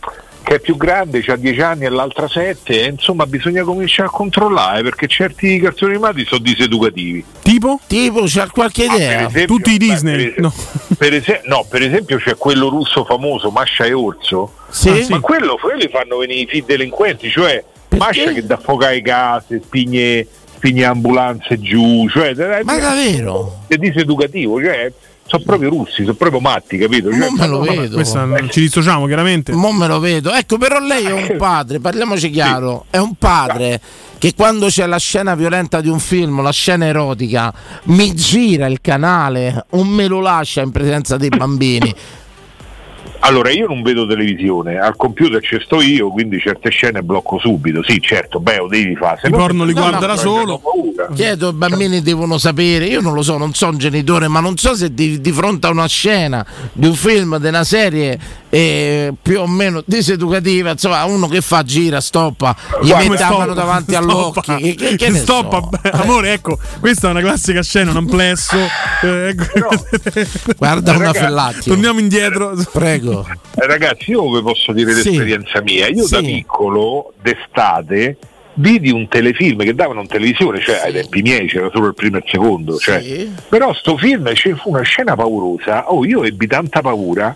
che 0.46 0.54
è 0.54 0.60
più 0.60 0.76
grande, 0.76 1.24
ha 1.26 1.34
10 1.34 1.60
anni 1.60 1.84
e 1.86 1.88
l'altra 1.88 2.28
7, 2.28 2.80
e 2.80 2.86
insomma 2.86 3.26
bisogna 3.26 3.64
cominciare 3.64 4.06
a 4.06 4.12
controllare 4.12 4.80
perché 4.84 5.08
certi 5.08 5.58
cartoni 5.58 5.94
animati 5.94 6.24
sono 6.24 6.40
diseducativi. 6.40 7.24
Tipo? 7.42 7.80
Tipo, 7.88 8.22
c'ha 8.26 8.48
qualche 8.48 8.84
idea? 8.84 9.28
Tutti 9.44 9.72
i 9.72 9.76
Disney. 9.76 10.30
Per, 10.34 10.52
per 10.96 11.14
ese- 11.14 11.40
no, 11.46 11.66
per 11.68 11.82
esempio 11.82 12.18
c'è 12.18 12.36
quello 12.36 12.68
russo 12.68 13.04
famoso, 13.04 13.50
Mascia 13.50 13.86
e 13.86 13.92
Orso. 13.92 14.52
Sì. 14.68 14.88
Ah, 14.90 15.06
Ma 15.08 15.18
quello, 15.18 15.58
quelli 15.60 15.88
fanno 15.88 16.18
venire 16.18 16.42
i 16.42 16.46
figli 16.46 16.62
delinquenti, 16.64 17.28
cioè 17.28 17.64
Mascia 17.96 18.30
che 18.32 18.46
dà 18.46 18.56
fuoco 18.56 18.84
alle 18.84 19.02
case, 19.02 19.60
spigne, 19.64 20.24
spigne 20.54 20.84
ambulanze 20.84 21.58
giù, 21.58 22.08
cioè 22.08 22.34
Ma 22.62 22.78
davvero? 22.78 23.62
è 23.66 23.74
diseducativo, 23.74 24.62
cioè 24.62 24.92
sono 25.26 25.42
proprio 25.44 25.68
russi, 25.70 26.02
sono 26.02 26.14
proprio 26.14 26.40
matti, 26.40 26.78
capito? 26.78 27.10
Cioè, 27.10 27.18
Non 27.18 27.34
me 27.34 27.46
lo 27.46 27.60
vedo. 27.60 27.96
Questa 27.96 28.26
ci 28.48 28.60
dissociamo 28.60 29.06
chiaramente. 29.06 29.52
Mo 29.52 29.72
me 29.72 29.86
lo 29.86 29.98
vedo. 29.98 30.32
Ecco, 30.32 30.56
però 30.56 30.78
lei 30.78 31.04
è 31.04 31.12
un 31.12 31.36
padre, 31.36 31.80
parliamoci 31.80 32.30
chiaro, 32.30 32.86
è 32.90 32.98
un 32.98 33.14
padre 33.14 33.80
che 34.18 34.34
quando 34.34 34.68
c'è 34.68 34.86
la 34.86 34.98
scena 34.98 35.34
violenta 35.34 35.80
di 35.80 35.88
un 35.88 35.98
film, 35.98 36.42
la 36.42 36.52
scena 36.52 36.86
erotica, 36.86 37.52
mi 37.84 38.14
gira 38.14 38.66
il 38.66 38.80
canale 38.80 39.66
o 39.70 39.84
me 39.84 40.06
lo 40.06 40.20
lascia 40.20 40.62
in 40.62 40.70
presenza 40.70 41.16
dei 41.16 41.28
bambini. 41.28 41.94
Allora, 43.20 43.50
io 43.50 43.66
non 43.66 43.82
vedo 43.82 44.06
televisione, 44.06 44.78
al 44.78 44.94
computer 44.96 45.42
ci 45.42 45.58
sto 45.64 45.80
io, 45.80 46.10
quindi 46.10 46.38
certe 46.38 46.70
scene 46.70 47.02
blocco 47.02 47.38
subito. 47.38 47.82
Sì, 47.82 48.00
certo, 48.00 48.38
beh, 48.40 48.56
lo 48.58 48.68
devi 48.68 48.94
fare. 48.96 49.18
se 49.20 49.28
I 49.28 49.30
no- 49.30 49.36
porno 49.36 49.64
li 49.64 49.72
No, 49.74 49.80
guarda 49.80 49.98
no, 50.00 50.06
da 50.06 50.16
solo. 50.16 50.60
Chiedo, 51.14 51.50
i 51.50 51.52
bambini 51.52 52.02
devono 52.02 52.38
sapere, 52.38 52.86
io 52.86 53.00
non 53.00 53.12
lo 53.14 53.22
so, 53.22 53.36
non 53.36 53.52
sono 53.54 53.72
un 53.72 53.78
genitore, 53.78 54.28
ma 54.28 54.40
non 54.40 54.56
so 54.56 54.74
se 54.74 54.92
di, 54.94 55.20
di 55.20 55.32
fronte 55.32 55.66
a 55.66 55.70
una 55.70 55.86
scena 55.86 56.44
di 56.72 56.86
un 56.86 56.94
film, 56.94 57.38
di 57.38 57.48
una 57.48 57.64
serie 57.64 58.18
eh, 58.48 59.12
più 59.20 59.40
o 59.40 59.46
meno 59.46 59.82
diseducativa, 59.84 60.70
insomma, 60.70 61.04
uno 61.04 61.28
che 61.28 61.40
fa 61.42 61.62
gira, 61.62 62.00
stoppa, 62.00 62.56
gli 62.82 62.88
Guarda, 62.88 62.96
mette 63.08 63.08
la 63.10 63.16
stoppa, 63.26 63.38
mano 63.38 63.54
davanti 63.54 63.94
all'occhio. 63.94 64.42
stoppa. 64.42 64.56
Che, 64.58 64.74
che- 64.74 64.96
che 64.96 65.08
ne 65.10 65.18
Stoppa, 65.18 65.60
so? 65.60 65.68
beh, 65.82 65.90
amore, 65.90 66.32
ecco, 66.32 66.58
questa 66.80 67.08
è 67.08 67.10
una 67.10 67.20
classica 67.20 67.62
scena, 67.62 67.90
un 67.90 67.96
amplesso. 67.98 68.56
eh, 69.02 69.34
Guarda 70.56 70.90
una 70.92 70.98
Ragazzi, 70.98 71.18
fellacchio. 71.24 71.72
Torniamo 71.72 72.00
indietro. 72.00 72.54
Prego. 72.72 73.05
Eh, 73.12 73.66
ragazzi, 73.66 74.10
io 74.10 74.30
vi 74.30 74.42
posso 74.42 74.72
dire 74.72 74.92
Sì. 74.94 75.10
l'esperienza 75.10 75.62
mia. 75.62 75.86
Io 75.88 76.06
da 76.08 76.18
Sì. 76.18 76.24
piccolo, 76.24 77.12
d'estate, 77.20 78.16
vidi 78.54 78.90
un 78.90 79.06
telefilm 79.08 79.62
che 79.62 79.74
davano 79.74 80.00
in 80.00 80.06
televisione, 80.06 80.60
cioè 80.60 80.80
ai 80.84 80.92
tempi 80.92 81.22
miei 81.22 81.46
c'era 81.46 81.70
solo 81.72 81.88
il 81.88 81.94
primo 81.94 82.16
e 82.16 82.20
il 82.24 82.24
secondo. 82.30 82.76
Cioè, 82.78 83.28
Però 83.48 83.72
sto 83.74 83.96
film 83.96 84.32
ci 84.34 84.52
fu 84.54 84.70
una 84.70 84.82
scena 84.82 85.14
paurosa. 85.14 85.90
Oh, 85.92 86.04
io 86.04 86.24
ebbi 86.24 86.46
tanta 86.46 86.80
paura. 86.80 87.34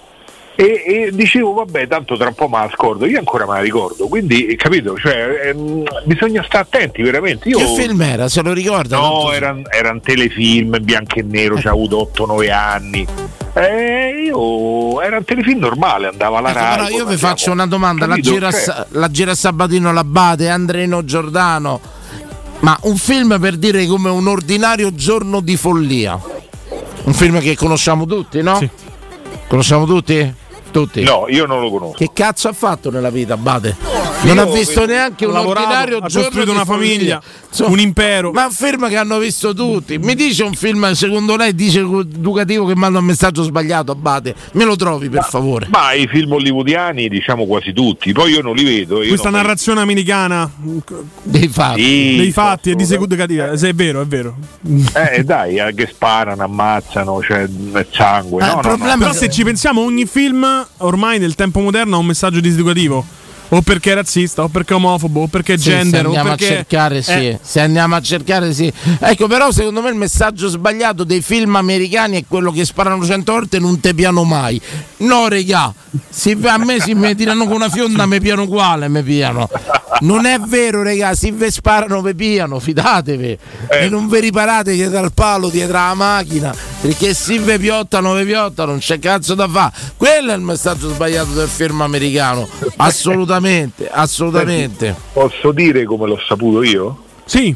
E, 0.57 0.83
e 0.87 1.11
dicevo, 1.13 1.55
vabbè, 1.55 1.87
tanto 1.89 2.17
tra 2.17 2.29
un 2.29 2.35
po' 2.35 2.49
me 2.49 2.59
la 2.59 2.71
scordo, 2.73 3.07
io 3.07 3.19
ancora 3.19 3.47
me 3.47 3.55
la 3.55 3.61
ricordo, 3.61 4.09
quindi 4.09 4.55
capito, 4.57 4.97
cioè, 4.99 5.49
ehm, 5.49 5.85
bisogna 6.05 6.43
stare 6.45 6.65
attenti 6.65 7.03
veramente. 7.03 7.49
Io, 7.49 7.57
Che 7.57 7.83
film 7.83 8.01
era? 8.03 8.29
Se 8.29 8.43
lo 8.43 8.53
ricorda? 8.53 8.99
No, 8.99 9.33
erano 9.33 9.63
eran 9.71 10.01
telefilm 10.01 10.79
bianco 10.83 11.19
e 11.19 11.23
nero, 11.23 11.57
c'ha 11.57 11.71
avuto 11.71 12.11
8-9 12.15 12.51
anni. 12.53 13.07
Eh, 13.55 14.25
io 14.27 15.01
era 15.01 15.17
un 15.17 15.25
telefilm 15.25 15.61
normale, 15.61 16.09
andava 16.09 16.39
alla 16.39 16.51
Ecco, 16.51 16.85
però 16.85 16.89
io 16.89 17.07
vi 17.07 17.17
faccio 17.17 17.51
una 17.53 17.67
domanda, 17.67 18.07
la 18.07 18.17
capito? 18.17 18.33
gira, 18.33 18.53
Cioè, 18.53 18.87
la 18.91 19.11
gira 19.11 19.35
Sabatino 19.35 19.93
Labate, 19.93 20.49
Andreno 20.49 21.05
Giordano, 21.05 21.81
ma 22.61 22.79
un 22.83 22.97
film 22.97 23.39
per 23.41 23.57
dire 23.57 23.87
come 23.87 24.11
un 24.11 24.29
ordinario 24.29 24.95
giorno 24.95 25.41
di 25.41 25.57
follia, 25.57 26.21
un 27.05 27.15
film 27.15 27.41
che 27.41 27.57
conosciamo 27.57 28.05
tutti, 28.05 28.43
no? 28.43 28.59
Conosciamo 29.51 29.85
tutti? 29.85 30.33
Tutti. 30.71 31.03
No, 31.03 31.27
io 31.29 31.47
non 31.47 31.61
lo 31.61 31.71
conosco. 31.71 31.97
Che 31.97 32.11
cazzo 32.13 32.49
ha 32.49 32.53
fatto 32.53 32.91
nella 32.91 33.11
vita, 33.11 33.35
Abate? 33.35 33.77
Non 34.23 34.37
Io 34.37 34.43
ha 34.43 34.47
visto 34.47 34.85
neanche 34.87 35.25
un 35.27 35.33
lavorato, 35.33 35.67
ordinario 35.67 35.97
ha 35.99 36.07
giorno 36.07 36.29
costruito 36.29 36.51
di 36.51 36.57
una 36.57 36.65
famiglia, 36.65 37.23
Insomma, 37.49 37.71
un 37.71 37.81
impero. 37.81 38.33
Ma 38.33 38.49
film 38.51 38.89
che 38.89 38.97
hanno 38.97 39.19
visto 39.19 39.55
tutti. 39.55 39.99
Mi 39.99 40.15
dice 40.15 40.43
un 40.45 40.55
film, 40.55 40.93
secondo 40.93 41.37
lei, 41.37 41.55
dice 41.55 41.81
educativo 41.81 42.67
che 42.67 42.77
manda 42.77 42.99
un 42.99 43.05
messaggio 43.05 43.43
sbagliato, 43.43 43.93
Abate? 43.93 44.35
Me 44.53 44.65
lo 44.65 44.77
trovi 44.77 45.09
per 45.09 45.25
favore. 45.25 45.67
Ma 45.71 45.93
i 45.93 46.07
film 46.07 46.33
hollywoodiani, 46.33 47.09
diciamo 47.09 47.47
quasi 47.47 47.73
tutti, 47.73 48.13
poi 48.13 48.33
io 48.33 48.43
non 48.43 48.55
li 48.55 48.65
vedo. 48.65 49.03
Io 49.03 49.09
Questa 49.09 49.31
narrazione 49.31 49.81
americana 49.81 50.51
dei 51.23 51.49
fatti, 51.49 51.83
Sì, 51.83 52.17
dei 52.17 52.33
fatti 52.33 52.71
e 52.71 52.75
di 52.75 52.85
educativa, 52.93 53.57
se 53.57 53.71
è 53.71 53.75
vero, 53.75 54.01
è 54.01 54.07
vero. 54.07 54.37
Eh 54.95 55.25
dai, 55.25 55.57
eh, 55.57 55.75
che 55.75 55.87
sparano, 55.87 56.43
ammazzano, 56.45 57.23
cioè 57.23 57.49
è 57.73 57.87
sangue. 57.91 58.45
no, 58.45 58.61
no, 58.63 58.77
no. 58.77 58.97
Però 58.99 59.13
se 59.13 59.31
ci 59.31 59.45
pensiamo, 59.45 59.83
ogni 59.83 60.07
film 60.07 60.60
ormai 60.79 61.19
nel 61.19 61.35
tempo 61.35 61.61
moderno 61.61 61.97
ha 61.97 61.99
un 61.99 62.07
messaggio 62.07 62.41
diseducativo. 62.41 63.05
O 63.53 63.63
perché 63.63 63.91
è 63.91 63.95
razzista, 63.97 64.45
o 64.45 64.49
perché 64.49 64.75
è 64.75 64.77
omofobo, 64.77 65.23
o 65.23 65.27
perché 65.27 65.55
è 65.55 65.57
Sì, 65.59 65.71
gender, 65.71 66.03
se 66.03 66.07
andiamo 66.07 66.29
perché 66.29 66.45
a 66.45 66.49
cercare, 66.49 67.03
sì. 67.03 67.13
Eh, 67.13 67.39
Se 67.43 67.61
andiamo 67.61 67.97
a 67.97 68.01
cercare, 68.01 68.55
sì. 68.55 68.73
Ecco, 69.01 69.27
però, 69.27 69.51
secondo 69.51 69.83
me 69.83 69.89
il 69.89 69.97
messaggio 69.97 70.47
sbagliato 70.47 71.03
dei 71.03 71.21
film 71.21 71.57
americani 71.57 72.21
è 72.21 72.25
quello 72.29 72.53
che 72.53 72.65
sparano 72.65 73.05
cento 73.05 73.33
volte 73.33 73.57
e 73.57 73.61
non 73.61 73.81
te 73.81 73.93
piano 73.93 74.23
mai. 74.23 74.61
No, 74.99 75.27
regà, 75.27 75.75
se 76.09 76.39
a 76.45 76.59
me 76.59 76.81
si 76.81 76.95
mi 76.95 77.13
tirano 77.17 77.45
con 77.47 77.57
una 77.57 77.69
fionda, 77.69 78.07
mi 78.07 78.21
piano 78.21 78.43
uguale, 78.43 78.89
mi 78.89 79.03
piano. 79.03 79.49
Non 80.01 80.25
è 80.25 80.39
vero, 80.39 80.83
regà, 80.83 81.15
se 81.15 81.33
vi 81.33 81.51
sparano, 81.51 82.01
vi 82.01 82.15
piano, 82.15 82.59
fidatevi. 82.59 83.39
E 83.69 83.89
non 83.89 84.09
vi 84.09 84.21
riparate 84.21 84.73
dietro 84.73 84.99
al 84.99 85.13
palo, 85.13 85.49
dietro 85.49 85.77
alla 85.77 85.95
macchina, 85.95 86.55
perché 86.81 87.13
se 87.13 87.39
vi 87.39 87.59
piottano, 87.59 88.15
vi 88.15 88.25
piottano, 88.25 88.71
non 88.71 88.81
c'è 88.81 88.99
cazzo 88.99 89.35
da 89.35 89.49
fare. 89.49 89.73
Quello 89.97 90.33
è 90.33 90.35
il 90.35 90.41
messaggio 90.41 90.89
sbagliato 90.91 91.33
del 91.33 91.49
film 91.49 91.81
americano. 91.83 92.49
Assolutamente, 92.77 93.89
assolutamente. 93.91 94.87
Senti, 94.87 95.01
Posso 95.13 95.53
dire 95.53 95.85
come 95.85 96.07
l'ho 96.07 96.21
saputo 96.27 96.63
io? 96.63 97.03
Sì. 97.25 97.55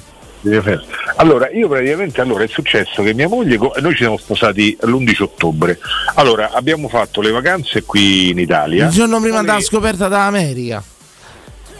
Allora, 1.16 1.50
io 1.50 1.68
praticamente 1.68 2.20
allora 2.20 2.44
è 2.44 2.48
successo 2.48 3.02
che 3.02 3.14
mia 3.14 3.28
moglie, 3.28 3.56
noi 3.56 3.92
ci 3.92 4.02
siamo 4.02 4.18
sposati 4.18 4.76
l'11 4.82 5.22
ottobre. 5.22 5.78
Allora, 6.16 6.50
abbiamo 6.52 6.88
fatto 6.88 7.22
le 7.22 7.30
vacanze 7.30 7.82
qui 7.82 8.28
in 8.28 8.38
Italia. 8.38 8.86
Il 8.86 8.92
giorno 8.92 9.20
prima 9.20 9.40
della 9.40 9.60
scoperta 9.60 10.08
dall'America. 10.08 10.82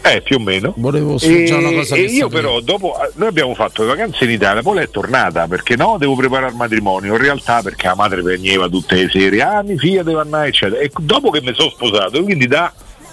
Eh, 0.05 0.21
più 0.21 0.35
o 0.35 0.39
meno. 0.39 0.71
Volevo 0.77 1.17
E, 1.19 1.45
già 1.45 1.57
una 1.57 1.71
cosa 1.71 1.95
e 1.95 2.01
io 2.01 2.29
però 2.29 2.59
dopo 2.59 2.95
noi 3.15 3.27
abbiamo 3.27 3.55
fatto 3.55 3.81
le 3.81 3.87
vacanze 3.87 4.25
in 4.25 4.29
Italia, 4.29 4.61
poi 4.61 4.75
lei 4.75 4.83
è 4.83 4.89
tornata 4.91 5.47
perché 5.47 5.75
no, 5.75 5.95
devo 5.97 6.15
preparare 6.15 6.51
il 6.51 6.57
matrimonio, 6.57 7.13
in 7.13 7.19
realtà 7.19 7.63
perché 7.63 7.87
la 7.87 7.95
madre 7.95 8.21
piangeva 8.21 8.69
tutte 8.69 8.95
le 8.95 9.09
sere, 9.09 9.41
ah 9.41 9.63
mia 9.63 9.77
figlia 9.77 10.03
deve 10.03 10.19
andare, 10.19 10.49
eccetera. 10.49 10.79
E 10.79 10.91
dopo 10.95 11.31
che 11.31 11.41
mi 11.41 11.55
sono 11.55 11.71
sposato, 11.71 12.21
quindi 12.21 12.45
da, 12.45 12.71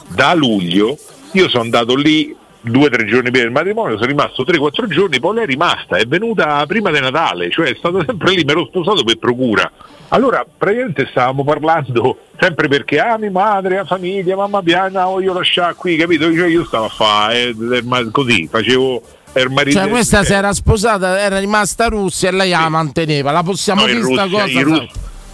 da 0.08 0.34
luglio, 0.34 0.98
io 1.32 1.48
sono 1.48 1.62
andato 1.62 1.94
lì 1.94 2.36
due 2.60 2.86
o 2.86 2.90
tre 2.90 3.06
giorni 3.06 3.30
prima 3.30 3.44
del 3.44 3.52
matrimonio, 3.52 3.96
sono 3.96 4.08
rimasto 4.08 4.44
3-4 4.44 4.86
giorni, 4.88 5.18
poi 5.18 5.34
lei 5.36 5.44
è 5.44 5.46
rimasta, 5.46 5.96
è 5.96 6.04
venuta 6.04 6.64
prima 6.66 6.90
di 6.90 7.00
Natale, 7.00 7.50
cioè 7.50 7.70
è 7.70 7.74
stata 7.76 8.04
sempre 8.04 8.32
lì, 8.32 8.44
mi 8.44 8.50
ero 8.50 8.66
sposato 8.66 9.02
per 9.02 9.16
procura. 9.16 9.70
Allora 10.12 10.44
praticamente 10.44 11.06
stavamo 11.10 11.42
parlando 11.42 12.18
sempre 12.38 12.68
perché 12.68 13.00
ah 13.00 13.16
mia 13.16 13.30
madre, 13.30 13.76
la 13.76 13.84
famiglia, 13.86 14.36
mamma 14.36 14.62
piana, 14.62 15.06
voglio 15.06 15.32
lasciare 15.32 15.74
qui, 15.74 15.96
capito? 15.96 16.32
Cioè 16.34 16.48
io 16.48 16.64
stavo 16.66 16.84
a 16.84 16.88
fare 16.90 17.48
eh, 17.48 17.54
eh, 17.78 18.10
così, 18.10 18.46
facevo. 18.46 19.02
Cioè, 19.32 19.88
questa 19.88 20.24
si 20.24 20.34
era 20.34 20.52
sposata, 20.52 21.18
era 21.18 21.38
rimasta 21.38 21.86
Russia 21.86 22.28
e 22.28 22.32
lei 22.32 22.50
la 22.50 22.68
manteneva. 22.68 23.30
La 23.30 23.42
possiamo 23.42 23.80
no, 23.80 23.86
dire 23.86 24.02
sta 24.02 24.24
Russia, 24.24 24.64
cosa? 24.64 24.86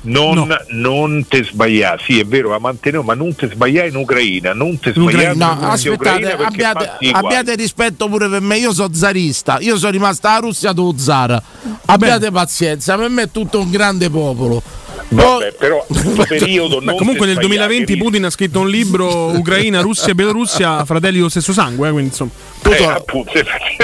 Non, 0.03 0.57
non 0.69 1.27
te 1.29 1.45
sbagliare, 1.45 2.01
sì 2.05 2.21
è 2.21 2.25
vero, 2.25 2.51
la 2.51 2.59
mantenevo, 2.59 3.03
ma 3.03 3.15
non 3.15 3.35
te 3.35 3.49
sbagliare 3.49 3.89
in 3.89 3.97
Ucraina, 3.97 4.53
non 4.53 4.79
te 4.79 4.93
sbagliare 4.93 5.33
in 5.33 5.39
No, 5.39 5.59
aspettate, 5.61 6.27
Ucraina, 6.27 6.47
abbiate, 6.47 6.91
abbiate 7.13 7.55
rispetto 7.55 8.09
pure 8.09 8.29
per 8.29 8.41
me. 8.41 8.59
Io 8.59 8.73
sono 8.73 8.93
zarista, 8.93 9.59
io 9.61 9.77
sono 9.77 9.93
rimasta 9.93 10.35
a 10.35 10.39
Russia 10.39 10.73
do 10.73 10.95
zar. 10.97 11.43
Abbiate 11.87 12.31
pazienza, 12.31 12.97
per 12.97 13.09
me 13.09 13.23
è 13.23 13.31
tutto 13.31 13.61
un 13.61 13.71
grande 13.71 14.09
popolo. 14.11 14.63
Vabbè, 15.11 15.53
però 15.53 15.87
periodo 16.27 16.81
non 16.81 16.97
comunque 16.97 17.27
nel 17.27 17.37
sbagliare, 17.37 17.67
2020 17.67 17.93
che 17.95 17.99
Putin 17.99 18.25
ha 18.25 18.31
scritto 18.31 18.61
un 18.61 18.69
libro 18.69 19.29
Ucraina, 19.29 19.81
Russia 19.81 20.13
e 20.13 20.15
Bielorussia, 20.15 20.85
fratelli 20.87 21.17
dello 21.17 21.29
stesso 21.29 21.53
sangue, 21.53 21.89
eh, 21.89 21.93
quindi 21.93 22.11
insomma. 22.11 22.31
Eh, 22.69 22.85
appunto, 22.85 23.33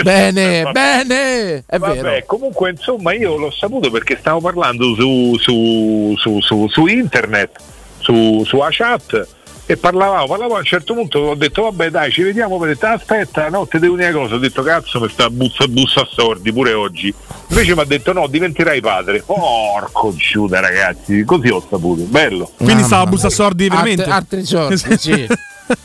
Bene, 0.02 0.62
Vabbè. 0.64 0.72
bene, 1.04 1.64
è 1.66 1.78
Vabbè, 1.78 2.00
vero. 2.00 2.24
comunque 2.26 2.70
insomma 2.70 3.14
io 3.14 3.36
l'ho 3.36 3.50
saputo 3.50 3.90
perché 3.90 4.16
stavo 4.18 4.40
parlando 4.40 4.94
su, 4.94 5.36
su, 5.38 6.14
su, 6.18 6.40
su, 6.40 6.68
su 6.68 6.86
internet, 6.86 7.58
su, 8.00 8.42
sulla 8.44 8.68
chat 8.70 9.26
e 9.66 9.76
parlavamo, 9.78 10.26
parlavamo 10.26 10.56
a 10.56 10.58
un 10.58 10.64
certo 10.64 10.92
punto 10.94 11.18
ho 11.20 11.34
detto 11.34 11.62
vabbè 11.62 11.88
dai 11.90 12.10
ci 12.12 12.22
vediamo, 12.22 12.56
ho 12.56 12.64
detto 12.66 12.86
aspetta 12.86 13.48
no 13.48 13.66
ti 13.66 13.78
devo 13.78 13.96
dire 13.96 14.10
una 14.10 14.18
cosa, 14.18 14.34
ho 14.34 14.38
detto 14.38 14.62
cazzo 14.62 15.00
mi 15.00 15.08
sta 15.08 15.30
bussa, 15.30 15.66
bussa 15.66 16.00
a 16.02 16.08
sordi 16.10 16.52
pure 16.52 16.74
oggi, 16.74 17.12
invece 17.48 17.74
mi 17.74 17.80
ha 17.80 17.84
detto 17.84 18.12
no 18.12 18.26
diventerai 18.26 18.80
padre, 18.82 19.22
porco 19.22 20.14
Giuda 20.14 20.60
ragazzi, 20.60 21.24
così 21.24 21.48
ho 21.48 21.60
saputo, 21.68 22.02
bello. 22.02 22.50
Quindi 22.56 22.82
stava 22.82 23.02
a 23.02 23.06
bussa 23.06 23.30
sordi 23.30 23.68
veramente. 23.68 24.02
Altri, 24.04 24.38
altri 24.40 24.44
sordi, 24.44 24.76
sì. 24.98 25.26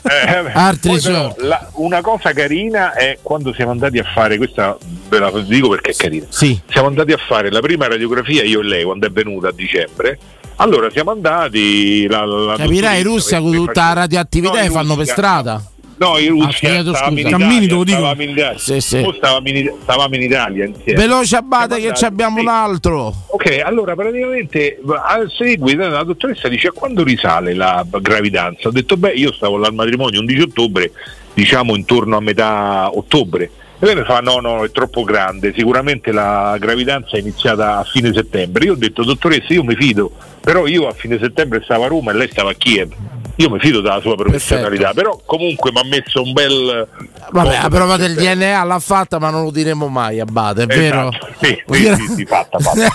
Eh. 0.02 0.50
Altri 0.52 0.98
però 1.00 1.28
giorni. 1.32 1.48
la- 1.48 1.70
una 1.76 2.02
cosa 2.02 2.32
carina 2.34 2.92
è 2.92 3.18
quando 3.22 3.54
siamo 3.54 3.70
andati 3.70 3.98
a 3.98 4.04
fare, 4.04 4.36
questa 4.36 4.76
ve 5.08 5.18
la 5.18 5.30
dico 5.40 5.70
perché 5.70 5.92
è 5.92 5.94
carina, 5.94 6.26
Sì. 6.28 6.60
siamo 6.68 6.86
andati 6.88 7.12
a 7.12 7.16
fare 7.16 7.50
la 7.50 7.60
prima 7.60 7.88
radiografia 7.88 8.42
io 8.44 8.60
e 8.60 8.64
lei 8.64 8.84
quando 8.84 9.06
è 9.06 9.10
venuta 9.10 9.48
a 9.48 9.52
dicembre, 9.52 10.18
allora 10.62 10.90
siamo 10.90 11.10
andati... 11.10 12.06
La, 12.06 12.24
la- 12.24 12.56
Capirai, 12.56 12.98
in 12.98 13.04
Russia 13.04 13.40
con 13.40 13.52
tutta 13.52 13.82
la 13.88 13.92
radioattività 13.92 14.62
No, 14.64 14.70
fanno 14.70 14.96
per 14.96 15.06
strada. 15.06 15.62
No, 15.96 16.16
in 16.16 16.40
Ah, 16.40 16.44
Russia 16.46 16.68
chiedo 16.70 16.94
stavamo 16.94 17.18
in 17.18 17.28
Cammini, 17.28 17.66
te 17.66 17.74
lo 17.74 17.84
dico. 17.84 17.98
stavamo 17.98 18.22
in 18.22 18.30
Italia, 18.30 18.58
Sì, 18.58 18.80
sì. 18.80 19.12
Stavamo, 19.16 19.48
in, 19.48 19.72
stavamo 19.82 20.14
in 20.14 20.22
Italia 20.22 20.64
insieme. 20.64 20.98
Veloce 20.98 21.36
abate 21.36 21.78
che 21.78 21.92
ci 21.94 22.04
abbiamo 22.06 22.36
sì. 22.36 22.42
un 22.42 22.48
altro. 22.48 23.14
Ok, 23.26 23.60
allora 23.62 23.94
praticamente 23.94 24.80
al 25.06 25.30
seguito 25.30 25.86
la 25.86 26.02
dottoressa 26.02 26.48
dice 26.48 26.68
a 26.68 26.72
quando 26.72 27.02
risale 27.04 27.52
la 27.52 27.84
gravidanza? 28.00 28.68
Ho 28.68 28.70
detto 28.70 28.96
beh 28.96 29.10
io 29.12 29.30
stavo 29.32 29.62
al 29.62 29.74
matrimonio 29.74 30.20
11 30.20 30.40
ottobre, 30.40 30.90
diciamo 31.34 31.76
intorno 31.76 32.16
a 32.16 32.20
metà 32.20 32.88
ottobre. 32.94 33.50
E 33.78 33.84
lei 33.86 33.94
mi 33.96 34.04
fa 34.04 34.20
no 34.20 34.40
no 34.40 34.64
è 34.64 34.70
troppo 34.70 35.04
grande, 35.04 35.52
sicuramente 35.54 36.12
la 36.12 36.56
gravidanza 36.58 37.16
è 37.16 37.20
iniziata 37.20 37.76
a 37.78 37.84
fine 37.84 38.10
settembre. 38.14 38.64
Io 38.64 38.72
ho 38.72 38.76
detto 38.76 39.04
dottoressa 39.04 39.52
io 39.52 39.64
mi 39.64 39.74
fido, 39.74 40.12
però 40.40 40.66
io 40.66 40.86
a 40.86 40.92
fine 40.92 41.18
settembre 41.20 41.60
stavo 41.62 41.84
a 41.84 41.88
Roma 41.88 42.12
e 42.12 42.14
lei 42.14 42.28
stava 42.30 42.50
a 42.50 42.54
Kiev. 42.54 42.92
Io 43.36 43.48
mi 43.48 43.58
fido 43.58 43.80
della 43.80 44.00
sua 44.00 44.16
professionalità, 44.16 44.92
però 44.92 45.18
comunque 45.24 45.72
mi 45.72 45.78
ha 45.78 45.84
messo 45.84 46.20
un 46.22 46.32
bel... 46.32 46.86
Vabbè, 47.30 47.62
la 47.62 47.68
prova 47.70 47.96
del 47.96 48.14
DNA 48.14 48.62
l'ha 48.64 48.78
fatta, 48.78 49.18
ma 49.18 49.30
non 49.30 49.44
lo 49.44 49.50
diremo 49.50 49.88
mai, 49.88 50.20
Abate, 50.20 50.64
è 50.64 50.66
vero? 50.66 51.08
Esatto, 51.08 51.28
Sì, 51.40 51.62
sì, 51.70 51.94
sì, 51.94 52.12
sì, 52.16 52.24
fatta, 52.26 52.58
fatta. 52.58 52.88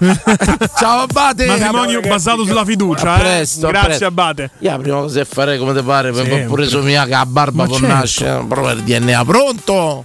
Ciao 0.78 1.00
Abate! 1.00 1.44
Matrimonio 1.44 2.00
basato 2.00 2.46
sulla 2.46 2.64
fiducia, 2.64 3.12
A 3.12 3.16
eh. 3.16 3.20
presto, 3.20 3.66
a 3.66 3.70
Grazie 3.70 3.88
presto. 3.88 4.06
Abate. 4.06 4.50
Io 4.60 4.70
la 4.70 4.78
prima 4.78 5.00
cosa 5.00 5.18
che 5.18 5.26
farei 5.26 5.58
come 5.58 5.74
te 5.74 5.82
pare, 5.82 6.12
per 6.12 6.24
Sì, 6.24 6.30
poi 6.30 6.44
pure 6.44 6.66
somiglia 6.66 7.04
che 7.04 7.10
la 7.10 7.26
barba 7.26 7.62
Ma 7.62 7.68
può 7.68 7.76
certo. 7.76 7.94
nascere, 7.94 8.44
prova 8.48 8.70
il 8.70 8.82
DNA. 8.82 9.24
Pronto? 9.26 10.02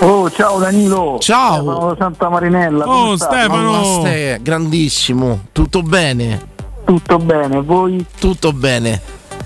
Oh, 0.00 0.30
ciao 0.30 0.58
Danilo. 0.58 1.18
Ciao. 1.20 1.54
Stefano 1.62 1.94
Santa 1.98 2.28
Marinella. 2.28 2.84
Oh, 2.86 3.16
stai? 3.16 3.44
Stefano. 3.44 4.00
Ste- 4.00 4.38
grandissimo, 4.42 5.40
tutto 5.52 5.82
bene? 5.82 6.52
Tutto 6.84 7.18
bene, 7.18 7.60
voi? 7.62 8.04
Tutto 8.18 8.52
bene. 8.52 9.00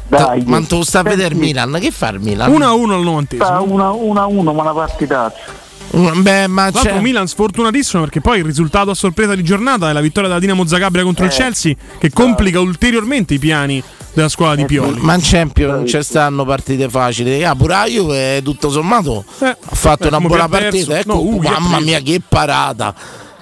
Dai. 0.08 0.42
Ma 0.46 0.60
tu 0.62 0.82
sta 0.82 1.00
a 1.00 1.02
vedere 1.02 1.34
il 1.34 1.40
Milan? 1.40 1.76
Che 1.80 1.90
fa 1.90 2.08
il 2.08 2.20
Milan? 2.20 2.50
1 2.50 2.64
a 2.66 2.72
1 2.72 2.94
al 2.94 3.02
90. 3.02 3.36
Sta 3.44 3.60
1 3.60 3.86
a 4.20 4.26
1, 4.26 4.52
ma 4.52 4.62
una 4.62 4.72
partitazza. 4.72 5.36
Beh, 5.90 6.46
ma 6.46 6.62
l'altro 6.70 6.82
c'è. 6.82 7.00
Milan 7.00 7.26
sfortunatissimo 7.26 8.02
perché 8.02 8.20
poi 8.20 8.38
il 8.38 8.44
risultato 8.44 8.90
a 8.90 8.94
sorpresa 8.94 9.34
di 9.34 9.42
giornata 9.42 9.88
è 9.88 9.92
la 9.92 10.00
vittoria 10.00 10.28
della 10.28 10.40
Dinamo 10.40 10.66
Zagabria 10.66 11.02
contro 11.02 11.24
il 11.24 11.30
Eh. 11.30 11.34
Chelsea 11.34 11.74
che 11.98 12.10
complica 12.10 12.60
ulteriormente 12.60 13.34
i 13.34 13.38
piani 13.38 13.82
della 14.12 14.28
squadra 14.28 14.56
di 14.56 14.64
Pioli. 14.66 15.00
Ma 15.00 15.14
in 15.14 15.20
Champions 15.22 15.72
non 15.74 15.86
ci 15.86 16.02
stanno 16.02 16.44
partite 16.44 16.88
facili. 16.88 17.42
Ah, 17.44 17.54
pure 17.54 17.74
la 17.74 17.84
Juve, 17.86 18.42
tutto 18.42 18.70
sommato, 18.70 19.24
Eh, 19.40 19.46
ha 19.46 19.74
fatto 19.74 20.04
eh, 20.04 20.08
una 20.08 20.20
buona 20.20 20.48
partita. 20.48 20.98
Ecco, 20.98 21.14
No, 21.24 21.48
ha 21.48 21.58
mamma 21.58 21.80
mia, 21.80 22.00
che 22.00 22.20
parata! 22.26 22.94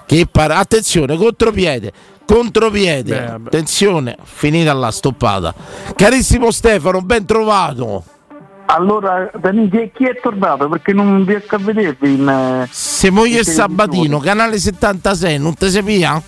Che 0.07 0.27
para- 0.31 0.59
attenzione, 0.59 1.17
contropiede. 1.17 1.93
Contropiede, 2.25 3.19
Beh, 3.19 3.49
attenzione, 3.49 4.17
finita 4.23 4.73
la 4.73 4.91
stoppata. 4.91 5.55
Carissimo 5.97 6.51
Stefano, 6.51 7.01
ben 7.01 7.25
trovato. 7.25 8.05
Allora, 8.67 9.31
Dani, 9.39 9.69
chi, 9.71 10.05
è 10.05 10.21
tornato? 10.21 10.69
Perché 10.69 10.93
non 10.93 11.25
riesco 11.25 11.55
a 11.55 11.59
vedervi 11.59 12.15
in... 12.15 12.29
eh, 12.29 12.69
Se 12.71 13.11
moglie 13.11 13.39
in 13.39 13.45
Sabatino, 13.45 14.19
canale 14.19 14.59
76, 14.59 15.39
non 15.39 15.55
te 15.55 15.71
sapia? 15.71 16.21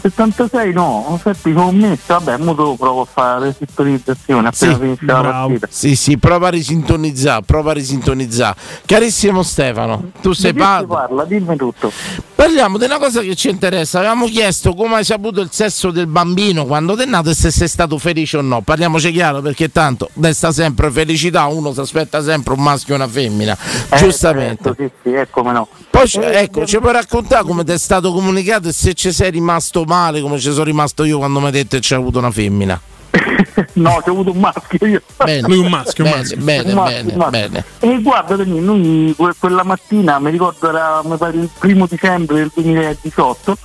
76 0.00 0.72
no, 0.72 1.20
ho 1.22 1.70
messo, 1.72 2.02
vabbè, 2.06 2.36
mo 2.38 2.54
dopo 2.54 2.76
provo 2.76 3.00
a 3.02 3.06
fare 3.10 3.46
la 3.46 3.54
sintonizzazione 3.56 4.48
appena 4.48 4.72
Sì, 4.74 4.78
finisce 4.80 5.04
la 5.04 5.20
partita. 5.20 5.66
Sì, 5.70 5.96
sì, 5.96 6.18
prova 6.18 6.46
a 6.48 6.50
risintonizzare, 6.50 7.42
prova 7.44 7.70
a 7.70 7.74
risintonizzare. 7.74 8.56
Carissimo 8.86 9.42
Stefano, 9.42 10.10
tu 10.20 10.32
sei 10.32 10.52
padre. 10.54 10.86
parla, 10.86 11.24
dimmi 11.24 11.56
tutto. 11.56 11.90
Parliamo 12.34 12.76
di 12.78 12.84
una 12.84 12.98
cosa 12.98 13.22
che 13.22 13.34
ci 13.34 13.48
interessa. 13.48 13.98
Avevamo 13.98 14.26
chiesto 14.26 14.74
come 14.74 14.96
hai 14.96 15.04
saputo 15.04 15.40
il 15.40 15.48
sesso 15.50 15.90
del 15.90 16.06
bambino 16.06 16.66
quando 16.66 16.94
ti 16.94 17.02
è 17.02 17.06
nato 17.06 17.30
e 17.30 17.34
se 17.34 17.50
sei 17.50 17.66
stato 17.66 17.96
felice 17.98 18.36
o 18.36 18.40
no. 18.42 18.60
Parliamoci 18.60 19.10
chiaro 19.10 19.40
perché 19.40 19.72
tanto 19.72 20.10
desta 20.12 20.52
sempre 20.52 20.90
felicità, 20.90 21.46
uno 21.46 21.72
si 21.72 21.80
aspetta 21.80 22.22
sempre 22.22 22.52
un 22.54 22.62
maschio 22.62 22.92
e 22.94 22.96
una 22.96 23.08
femmina. 23.08 23.56
Eh, 23.88 23.96
Giustamente. 23.96 24.62
certo, 24.62 24.82
sì, 24.82 24.90
sì, 25.02 25.14
eh, 25.14 25.28
come 25.30 25.52
no. 25.52 25.66
Poi 25.90 26.06
ci- 26.06 26.20
ecco, 26.20 26.66
ci 26.66 26.78
puoi 26.78 26.92
raccontare 26.92 27.42
come 27.42 27.64
ti 27.64 27.72
è 27.72 27.78
stato 27.78 28.12
comunicato 28.12 28.68
e 28.68 28.72
se 28.72 28.92
ci 28.92 29.10
sei 29.12 29.30
rimasto 29.30 29.84
male 29.84 29.95
come 30.20 30.38
ci 30.38 30.50
sono 30.52 30.64
rimasto 30.64 31.04
io 31.04 31.18
quando 31.18 31.40
mi 31.40 31.46
hai 31.46 31.52
detto 31.52 31.76
che 31.76 31.82
c'è 31.82 31.94
avuto 31.96 32.18
una 32.18 32.30
femmina. 32.30 32.80
No, 33.74 34.00
c'è 34.02 34.10
avuto 34.10 34.32
un 34.32 34.38
maschio 34.38 34.86
io. 34.86 35.02
Bene. 35.22 35.48
Lui 35.48 35.58
un 35.58 35.68
maschio, 35.68 36.04
un 36.04 36.10
bene, 36.10 36.22
maschio. 36.22 36.36
Bene, 36.44 36.68
Un 36.70 36.74
maschio, 36.76 36.94
bene, 37.02 37.12
un 37.12 37.18
maschio. 37.18 37.48
bene. 37.48 37.64
E 37.80 38.02
guarda, 38.02 38.36
noi 38.44 39.14
que- 39.16 39.34
quella 39.38 39.62
mattina, 39.62 40.18
mi 40.18 40.30
ricordo 40.30 40.68
era 40.68 41.00
mi 41.04 41.16
pare, 41.16 41.36
il 41.38 41.48
primo 41.58 41.86
dicembre 41.86 42.36
del 42.36 42.50
2018, 42.54 43.56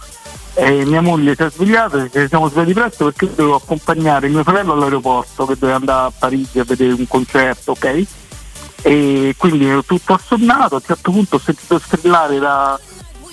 e 0.54 0.86
mia 0.86 1.02
moglie 1.02 1.36
si 1.36 1.44
è 1.44 1.50
svegliata, 1.50 2.10
ci 2.10 2.28
siamo 2.28 2.48
svegliati 2.50 2.74
presto 2.74 3.06
perché 3.06 3.26
io 3.26 3.32
dovevo 3.36 3.56
accompagnare 3.56 4.28
mio 4.30 4.44
fratello 4.44 4.74
all'aeroporto 4.74 5.46
che 5.46 5.56
doveva 5.58 5.78
andare 5.78 6.08
a 6.08 6.12
Parigi 6.18 6.60
a 6.60 6.64
vedere 6.66 6.94
un 6.94 7.08
concerto, 7.08 7.72
ok? 7.72 8.04
E 8.84 9.36
quindi 9.38 9.66
ero 9.68 9.84
tutto 9.84 10.14
assonnato, 10.14 10.76
a 10.76 10.78
un 10.78 10.84
certo 10.86 11.12
punto 11.12 11.36
ho 11.36 11.40
sentito 11.40 11.80
strillare 11.80 12.40
da- 12.40 12.80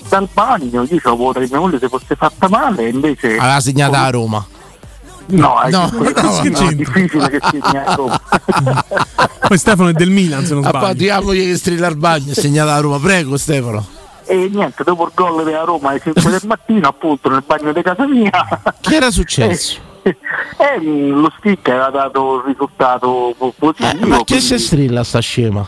dal 0.08 0.28
bagno, 0.32 0.82
io 0.82 0.98
avevo 1.02 1.16
paura 1.16 1.40
che 1.40 1.48
mia 1.50 1.58
moglie 1.60 1.78
si 1.78 1.88
fosse 1.88 2.16
fatta 2.16 2.48
male, 2.48 2.86
e 2.86 2.88
invece... 2.88 3.36
Aveva 3.36 3.60
segnato 3.60 3.94
a 3.96 4.10
Roma. 4.10 4.46
No, 5.30 5.60
è, 5.60 5.70
No, 5.70 5.90
no, 5.92 6.00
no, 6.00 6.72
difficile 6.72 7.28
che 7.28 7.38
segni 7.50 7.76
a 7.76 7.94
Roma. 7.94 8.20
Poi 9.46 9.58
Stefano 9.58 9.90
è 9.90 9.92
del 9.92 10.10
Milan, 10.10 10.44
se 10.46 10.54
non 10.54 10.62
sbaglio. 10.62 10.78
parte 10.78 10.96
diamogli 10.96 11.50
che 11.50 11.56
strilla 11.56 11.86
al 11.86 11.96
bagno, 11.96 12.32
è 12.32 12.34
segnata 12.34 12.74
a 12.74 12.80
Roma. 12.80 12.98
Prego 12.98 13.36
Stefano. 13.36 13.86
E 14.24 14.48
niente, 14.52 14.84
dopo 14.84 15.04
il 15.04 15.12
gol 15.14 15.44
della 15.44 15.64
Roma 15.64 15.90
alle 15.90 16.00
5 16.00 16.30
del 16.30 16.40
mattino, 16.46 16.88
appunto 16.88 17.28
nel 17.30 17.42
bagno 17.46 17.72
di 17.72 17.82
casa 17.82 18.06
mia, 18.06 18.30
Che 18.80 18.94
era 18.94 19.10
successo? 19.10 19.80
eh, 20.02 20.80
mm, 20.80 21.20
lo 21.20 21.32
stick 21.38 21.68
aveva 21.68 21.90
dato 21.90 22.36
il 22.36 22.42
risultato 22.52 23.34
po- 23.36 23.54
positivo. 23.58 24.04
Eh, 24.04 24.06
ma 24.06 24.16
che 24.18 24.24
quindi- 24.24 24.44
se 24.44 24.58
strilla 24.58 25.04
sta 25.04 25.20
scema? 25.20 25.66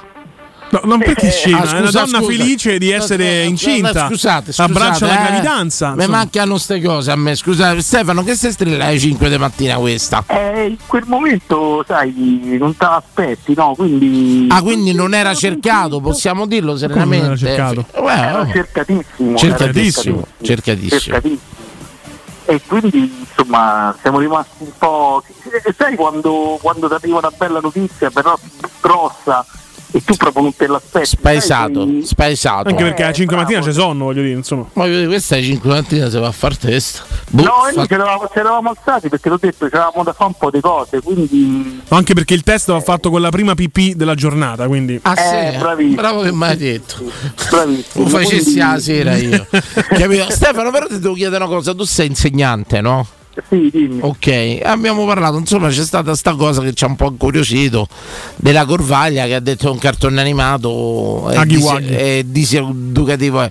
No, 0.70 0.80
non 0.84 0.98
perché 1.00 1.30
scema, 1.30 1.58
Ah, 1.62 1.64
è 1.64 1.78
una 1.78 1.86
scusa, 1.86 2.00
donna 2.04 2.18
scusa. 2.20 2.30
felice 2.30 2.78
di 2.78 2.90
essere 2.90 3.42
No, 3.42 3.48
incinta. 3.48 4.06
Scusate, 4.06 4.52
scusate, 4.52 4.70
abbraccia 4.72 5.06
la 5.06 5.12
eh. 5.20 5.26
gravidanza. 5.28 5.88
Mi 5.88 5.94
insomma. 5.96 6.16
mancano 6.16 6.58
ste 6.58 6.80
cose 6.80 7.10
a 7.10 7.16
me. 7.16 7.34
Scusate, 7.34 7.80
Stefano, 7.82 8.22
che 8.22 8.36
se 8.36 8.52
strilla 8.52 8.86
alle 8.86 8.98
5 8.98 9.28
di 9.28 9.36
mattina 9.38 9.74
questa? 9.76 10.22
Eh, 10.28 10.66
in 10.68 10.76
quel 10.86 11.04
momento, 11.06 11.84
sai, 11.86 12.56
non 12.58 12.76
te 12.76 12.84
l'aspetti, 12.84 13.52
no? 13.56 13.74
Quindi. 13.74 14.46
Ah, 14.48 14.62
quindi 14.62 14.92
non 14.94 15.12
era 15.12 15.34
cercato, 15.34 16.00
possiamo 16.00 16.46
dirlo 16.46 16.76
serenamente. 16.76 17.26
non 17.26 17.36
era 17.36 17.36
cercato? 17.36 17.84
Eh, 17.92 18.00
beh, 18.02 18.12
Era 18.12 18.40
oh. 18.40 18.46
cercatissimo. 18.52 19.36
Cercatissimo, 19.36 20.16
era 20.18 20.26
cercatissimo. 20.46 20.98
cercatissimo. 21.00 21.58
E 22.46 22.60
quindi 22.66 23.12
insomma 23.28 23.94
siamo 24.00 24.18
rimasti 24.18 24.50
un 24.64 24.70
po'. 24.78 25.22
e 25.64 25.74
Sai 25.76 25.94
quando, 25.94 26.58
quando 26.60 26.88
ti 26.88 26.94
arriva 26.94 27.18
una 27.18 27.30
bella 27.36 27.60
notizia, 27.60 28.10
però 28.10 28.36
grossa, 28.80 29.44
e 29.92 30.02
tu 30.04 30.14
proprio 30.16 30.42
non 30.42 30.54
te 30.56 30.66
l'aspetti. 30.66 31.06
Spaesato, 31.06 31.84
sai, 31.84 32.02
spaesato. 32.04 32.68
Anche 32.68 32.82
perché 32.84 33.02
alle 33.04 33.12
5 33.14 33.36
mattina 33.36 33.60
c'è 33.60 33.72
sonno, 33.72 34.04
voglio 34.04 34.22
dire, 34.22 34.36
insomma. 34.36 34.66
Ma 34.74 34.84
questa 35.06 35.34
alle 35.36 35.44
5 35.44 35.68
mattina 35.70 36.08
si 36.10 36.18
va 36.18 36.26
a 36.28 36.32
far 36.32 36.56
testa. 36.56 37.02
Boh, 37.30 37.42
No, 37.42 37.50
fa- 37.64 37.72
noi 37.74 37.86
ci 37.86 37.94
eravamo, 37.94 38.28
ci 38.32 38.38
eravamo 38.38 38.68
alzati 38.70 39.08
perché 39.08 39.28
l'ho 39.28 39.38
detto, 39.40 39.68
c'eravamo 39.68 40.02
da 40.04 40.12
fare 40.12 40.30
un 40.30 40.34
po' 40.38 40.50
di 40.50 40.60
cose, 40.60 41.00
quindi. 41.00 41.80
Anche 41.88 42.14
perché 42.14 42.34
il 42.34 42.42
test 42.42 42.70
va 42.70 42.80
fatto 42.80 43.10
con 43.10 43.20
la 43.20 43.30
prima 43.30 43.54
PP 43.54 43.94
della 43.94 44.14
giornata, 44.14 44.66
quindi. 44.66 44.98
Ah, 45.02 45.16
sì? 45.16 45.34
Eh, 45.34 45.56
bravissimo. 45.58 45.94
Bravo 45.96 46.22
che 46.22 46.32
mi 46.32 46.44
hai 46.44 46.56
detto. 46.56 46.96
Bravissimo. 47.50 48.04
Lo 48.04 48.10
facessi 48.10 48.42
quindi- 48.42 48.58
la 48.60 48.78
sera 48.78 49.16
io. 49.16 49.46
Capito? 49.50 50.30
Stefano, 50.30 50.70
però 50.70 50.86
ti 50.86 50.98
devo 50.98 51.14
chiedere 51.14 51.42
una 51.44 51.52
cosa, 51.52 51.74
tu 51.74 51.84
sei 51.84 52.06
insegnante, 52.08 52.80
no? 52.80 53.06
Sì, 53.48 53.70
dimmi. 53.72 54.00
Ok, 54.02 54.58
abbiamo 54.62 55.06
parlato, 55.06 55.38
insomma 55.38 55.68
c'è 55.68 55.84
stata 55.84 56.14
sta 56.14 56.34
cosa 56.34 56.62
che 56.62 56.72
ci 56.74 56.84
ha 56.84 56.88
un 56.88 56.96
po' 56.96 57.06
incuriosito 57.06 57.86
della 58.36 58.64
Corvaglia 58.64 59.24
che 59.26 59.34
ha 59.36 59.40
detto 59.40 59.68
è 59.68 59.70
un 59.70 59.78
cartone 59.78 60.20
animato 60.20 61.28
è, 61.30 61.36
Aghi 61.36 61.54
dis- 61.54 61.64
Waghi. 61.64 61.94
è 61.94 62.22
diseducativo. 62.24 63.48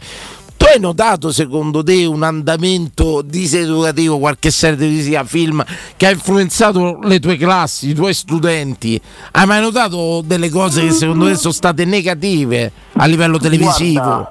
Tu 0.58 0.66
hai 0.66 0.80
notato 0.82 1.32
secondo 1.32 1.82
te 1.84 2.04
un 2.06 2.22
andamento 2.24 3.22
diseducativo, 3.22 4.20
qualche 4.20 4.52
serie 4.52 4.76
televisiva, 4.78 5.24
film 5.24 5.64
che 5.96 6.06
ha 6.06 6.12
influenzato 6.12 7.00
le 7.02 7.20
tue 7.22 7.38
classi, 7.38 7.90
i 7.90 7.94
tuoi 7.94 8.14
studenti? 8.14 9.00
Hai 9.32 9.46
mai 9.46 9.62
notato 9.62 10.22
delle 10.26 10.50
cose 10.50 10.82
che 10.82 10.92
secondo 10.92 11.28
te 11.28 11.36
sono 11.36 11.54
state 11.54 11.86
negative 11.86 12.70
a 12.94 13.06
livello 13.06 13.38
televisivo? 13.40 14.28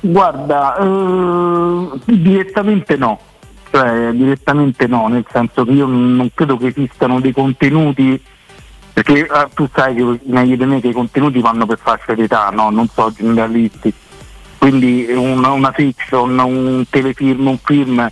Guarda, 0.00 0.76
eh, 0.76 1.98
direttamente 2.04 2.96
no, 2.96 3.18
cioè 3.72 4.10
direttamente 4.12 4.86
no, 4.86 5.08
nel 5.08 5.24
senso 5.32 5.64
che 5.64 5.70
io 5.70 5.86
non 5.86 6.30
credo 6.34 6.58
che 6.58 6.66
esistano 6.66 7.20
dei 7.20 7.32
contenuti, 7.32 8.22
perché 8.92 9.20
eh, 9.20 9.48
tu 9.54 9.66
sai 9.72 9.94
che 9.94 10.20
meglio 10.24 10.56
di 10.56 10.64
me 10.66 10.80
che 10.82 10.88
i 10.88 10.92
contenuti 10.92 11.40
vanno 11.40 11.64
per 11.64 11.78
fascia 11.78 12.12
d'età, 12.14 12.50
no? 12.50 12.68
non 12.68 12.86
so 12.88 13.10
generalisti, 13.10 13.90
quindi 14.58 15.06
una, 15.08 15.52
una 15.52 15.72
fiction, 15.72 16.38
un 16.38 16.84
telefilm, 16.90 17.46
un 17.46 17.58
film 17.64 18.10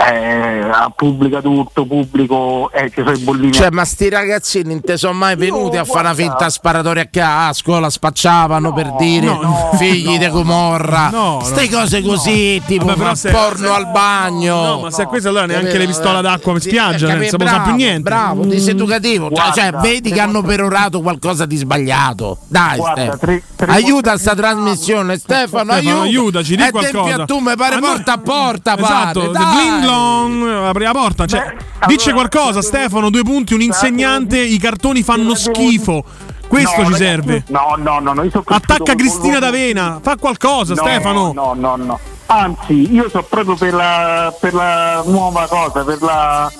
eh, 0.00 0.60
a 0.70 0.92
pubblico 0.94 1.36
adulto, 1.38 1.84
pubblico, 1.84 2.70
eh, 2.72 2.88
ci 2.88 3.02
sono 3.02 3.12
i 3.12 3.18
bollini. 3.18 3.52
Cioè, 3.52 3.70
ma 3.70 3.84
sti 3.84 4.08
ragazzini 4.08 4.68
non 4.70 4.80
te 4.80 4.96
sono 4.96 5.12
mai 5.14 5.34
venuti 5.36 5.76
a 5.76 5.84
fare 5.84 6.00
una 6.06 6.14
finta 6.14 6.48
sparatoria 6.48 7.02
a 7.02 7.08
casa, 7.10 7.46
a 7.48 7.52
scuola 7.52 7.90
spacciavano 7.90 8.72
per 8.72 8.94
dire 8.96 9.26
no, 9.26 9.70
figli 9.76 10.16
di 10.18 10.28
Gomorra, 10.28 11.08
No, 11.10 11.40
ste 11.42 11.68
no, 11.68 11.78
cose 11.78 12.02
così, 12.02 12.62
tipo 12.66 12.84
Vabbè, 12.86 12.98
però 12.98 13.14
se- 13.14 13.30
porno 13.30 13.72
al 13.72 13.90
bagno. 13.90 14.62
No, 14.64 14.80
ma 14.82 14.90
se 14.90 15.02
è 15.02 15.06
questo 15.06 15.28
allora 15.30 15.46
neanche 15.46 15.66
Capito? 15.66 15.82
le 15.84 15.86
pistole 15.88 16.22
d'acqua 16.22 16.52
in 16.52 16.60
spiaggia, 16.60 17.14
non 17.14 17.24
si 17.24 17.34
usare 17.34 17.38
più 17.38 17.38
Bravo, 17.38 17.74
niente. 17.74 18.00
Bravo, 18.02 18.44
diseducativo. 18.44 19.24
Cioè, 19.26 19.34
Guarda, 19.34 19.52
cioè, 19.60 19.70
vedi 19.80 20.10
che 20.12 20.20
hanno 20.20 20.42
perorato 20.42 21.00
qualcosa 21.00 21.44
di 21.46 21.56
sbagliato. 21.56 22.38
Dai, 22.46 22.76
Guarda, 22.76 23.00
Stefano. 23.00 23.18
tre- 23.18 23.42
tre- 23.56 23.72
aiuta 23.72 24.16
sta 24.18 24.34
trasmissione, 24.34 25.18
Stefano, 25.18 25.72
Stefano, 25.72 25.72
aiuta. 25.72 26.02
aiutaci, 26.02 26.56
di 26.56 26.70
qualcosa. 26.70 27.02
tempi 27.04 27.20
a 27.20 27.24
tu 27.24 27.38
mi 27.38 27.54
pare 27.56 27.74
Ah, 27.74 27.78
no. 27.78 27.86
porta 27.86 28.12
a 28.12 28.18
porta, 28.18 28.76
Esatto, 28.78 29.20
pare, 29.20 29.32
The 29.32 29.38
dai. 29.38 29.80
Long, 29.90 30.48
apri 30.64 30.84
la 30.84 30.92
porta. 30.92 31.26
Cioè, 31.26 31.54
Beh, 31.80 31.86
dice 31.86 32.10
allora, 32.10 32.28
qualcosa, 32.28 32.60
te 32.60 32.66
lo- 32.66 32.76
Stefano. 32.78 33.10
Due 33.10 33.22
punti, 33.22 33.54
un 33.54 33.62
insegnante. 33.62 34.38
I 34.38 34.58
cartoni 34.58 35.02
fanno 35.02 35.34
schifo. 35.34 36.04
Questo 36.46 36.70
No, 36.80 36.86
ci 36.86 36.92
ragazzi, 36.92 37.02
serve. 37.02 37.44
No, 37.48 37.74
no, 37.76 37.98
no, 38.00 38.12
no, 38.14 38.22
io 38.22 38.42
Attacca 38.46 38.94
Cristina 38.94 39.38
D'Avena. 39.38 40.00
Fa 40.02 40.16
qualcosa, 40.16 40.74
No, 40.74 40.82
Stefano. 40.82 41.32
No, 41.34 41.54
no, 41.54 41.76
no. 41.76 41.98
Anzi, 42.26 42.92
io 42.92 43.08
so 43.10 43.22
proprio 43.22 43.54
per 43.54 43.72
la, 43.74 44.34
per 44.38 44.54
la 44.54 45.02
nuova 45.06 45.46
cosa, 45.46 45.82
per 45.84 46.00
la 46.02 46.50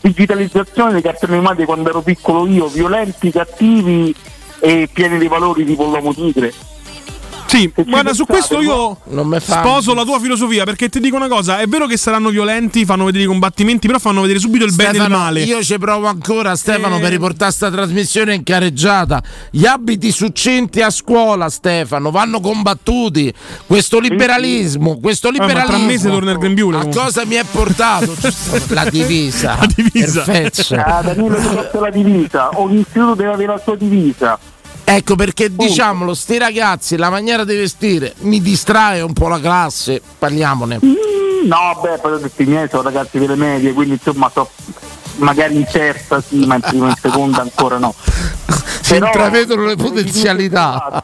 digitalizzazione 0.00 0.92
dei 0.92 1.02
cartoni 1.02 1.34
animati 1.34 1.64
quando 1.64 1.88
ero 1.88 2.00
piccolo 2.00 2.46
io, 2.46 2.66
violenti, 2.68 3.30
cattivi 3.30 4.14
e 4.60 4.88
pieni 4.92 5.18
di 5.18 5.26
valori 5.28 5.64
tipo 5.64 5.84
l'uomo 5.84 6.14
tigre. 6.14 6.52
Sì, 7.56 7.72
guarda, 7.86 8.12
su 8.12 8.26
questo 8.26 8.60
io 8.60 8.98
sposo 9.38 9.94
la 9.94 10.04
tua 10.04 10.20
filosofia 10.20 10.64
perché 10.64 10.88
ti 10.88 11.00
dico 11.00 11.16
una 11.16 11.28
cosa: 11.28 11.58
è 11.58 11.66
vero 11.66 11.86
che 11.86 11.96
saranno 11.96 12.28
violenti, 12.28 12.84
fanno 12.84 13.04
vedere 13.04 13.24
i 13.24 13.26
combattimenti, 13.26 13.86
però 13.86 13.98
fanno 13.98 14.20
vedere 14.20 14.38
subito 14.38 14.64
il 14.64 14.74
bene 14.74 14.88
e 14.90 14.92
il 14.92 14.98
Stefano, 15.00 15.22
male. 15.22 15.42
Io 15.42 15.62
ci 15.62 15.78
provo 15.78 16.06
ancora, 16.06 16.54
Stefano, 16.56 16.96
Eh. 16.96 17.00
per 17.00 17.10
riportare 17.10 17.52
sta 17.52 17.70
trasmissione 17.70 18.34
in 18.34 18.42
careggiata. 18.42 19.22
Gli 19.50 19.64
abiti 19.64 20.10
succinti 20.12 20.82
a 20.82 20.90
scuola, 20.90 21.48
Stefano, 21.48 22.10
vanno 22.10 22.40
combattuti. 22.40 23.32
Questo 23.66 23.98
liberalismo, 23.98 24.98
questo 25.00 25.28
Eh, 25.28 25.32
ma 25.38 25.46
liberalismo. 25.46 25.76
tra 25.76 25.86
mesi 25.86 26.08
torna 26.08 26.30
il 26.32 26.38
grembiule. 26.38 26.78
A 26.78 26.88
cosa 26.88 27.24
mi 27.24 27.36
è 27.36 27.44
portato? 27.50 28.14
La 28.68 28.84
divisa. 28.90 29.56
La 29.58 29.68
divisa. 29.74 30.22
Perfetto. 30.22 30.74
Ah, 30.74 31.02
Danilo 31.02 31.36
la 31.72 31.90
divisa, 31.90 32.50
ogni 32.54 32.80
istituto 32.80 33.14
deve 33.14 33.32
avere 33.32 33.52
la 33.52 33.60
sua 33.62 33.76
divisa. 33.76 34.38
Ecco 34.88 35.16
perché 35.16 35.52
diciamolo, 35.54 36.14
sti 36.14 36.38
ragazzi, 36.38 36.96
la 36.96 37.10
maniera 37.10 37.42
di 37.44 37.56
vestire 37.56 38.14
mi 38.20 38.40
distrae 38.40 39.00
un 39.00 39.12
po' 39.12 39.26
la 39.26 39.40
classe. 39.40 40.00
Parliamone. 40.18 40.78
Mm, 40.84 40.94
No, 41.46 41.78
beh, 41.82 41.98
poi 41.98 42.12
ho 42.12 42.18
detto 42.18 42.42
i 42.42 42.46
miei 42.46 42.68
sono 42.68 42.82
ragazzi 42.82 43.18
delle 43.18 43.34
medie, 43.36 43.72
quindi 43.72 43.94
insomma 43.94 44.30
so 44.32 44.48
magari 45.16 45.56
in 45.56 45.64
terza 45.70 46.20
sì, 46.20 46.44
ma 46.44 46.54
in 46.56 46.60
prima 46.60 46.86
e 46.86 46.90
in 46.90 46.96
seconda 47.00 47.40
ancora 47.42 47.78
no. 47.78 47.94
Si 48.86 48.92
Però- 48.92 49.06
intravedono 49.06 49.64
le 49.64 49.74
potenzialità. 49.74 51.02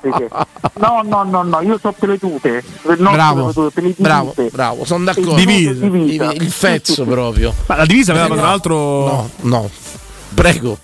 No, 0.75 1.01
no, 1.05 1.25
no, 1.25 1.43
no, 1.43 1.61
io 1.63 1.79
so 1.83 1.91
per 1.91 2.11
le 2.11 2.19
tute. 2.19 2.63
per- 2.83 3.01
non 3.01 3.13
Bravo, 3.13 3.47
per 3.47 3.47
le 3.47 3.53
tute, 3.53 3.71
per 3.73 3.83
le 3.85 3.95
bravo, 3.99 4.35
bravo, 4.53 4.85
sono 4.85 5.03
d'accordo. 5.05 5.35
Divise. 5.35 5.79
Divisa. 5.81 6.31
Il 6.33 6.51
fezzo 6.53 7.05
proprio. 7.05 7.53
Ma 7.67 7.77
la 7.79 7.85
divisa 7.87 8.13
aveva 8.13 8.29
tra 8.29 8.43
l'altro. 8.47 8.77
No, 8.77 9.31
no. 9.41 9.71
Prego. 10.35 10.79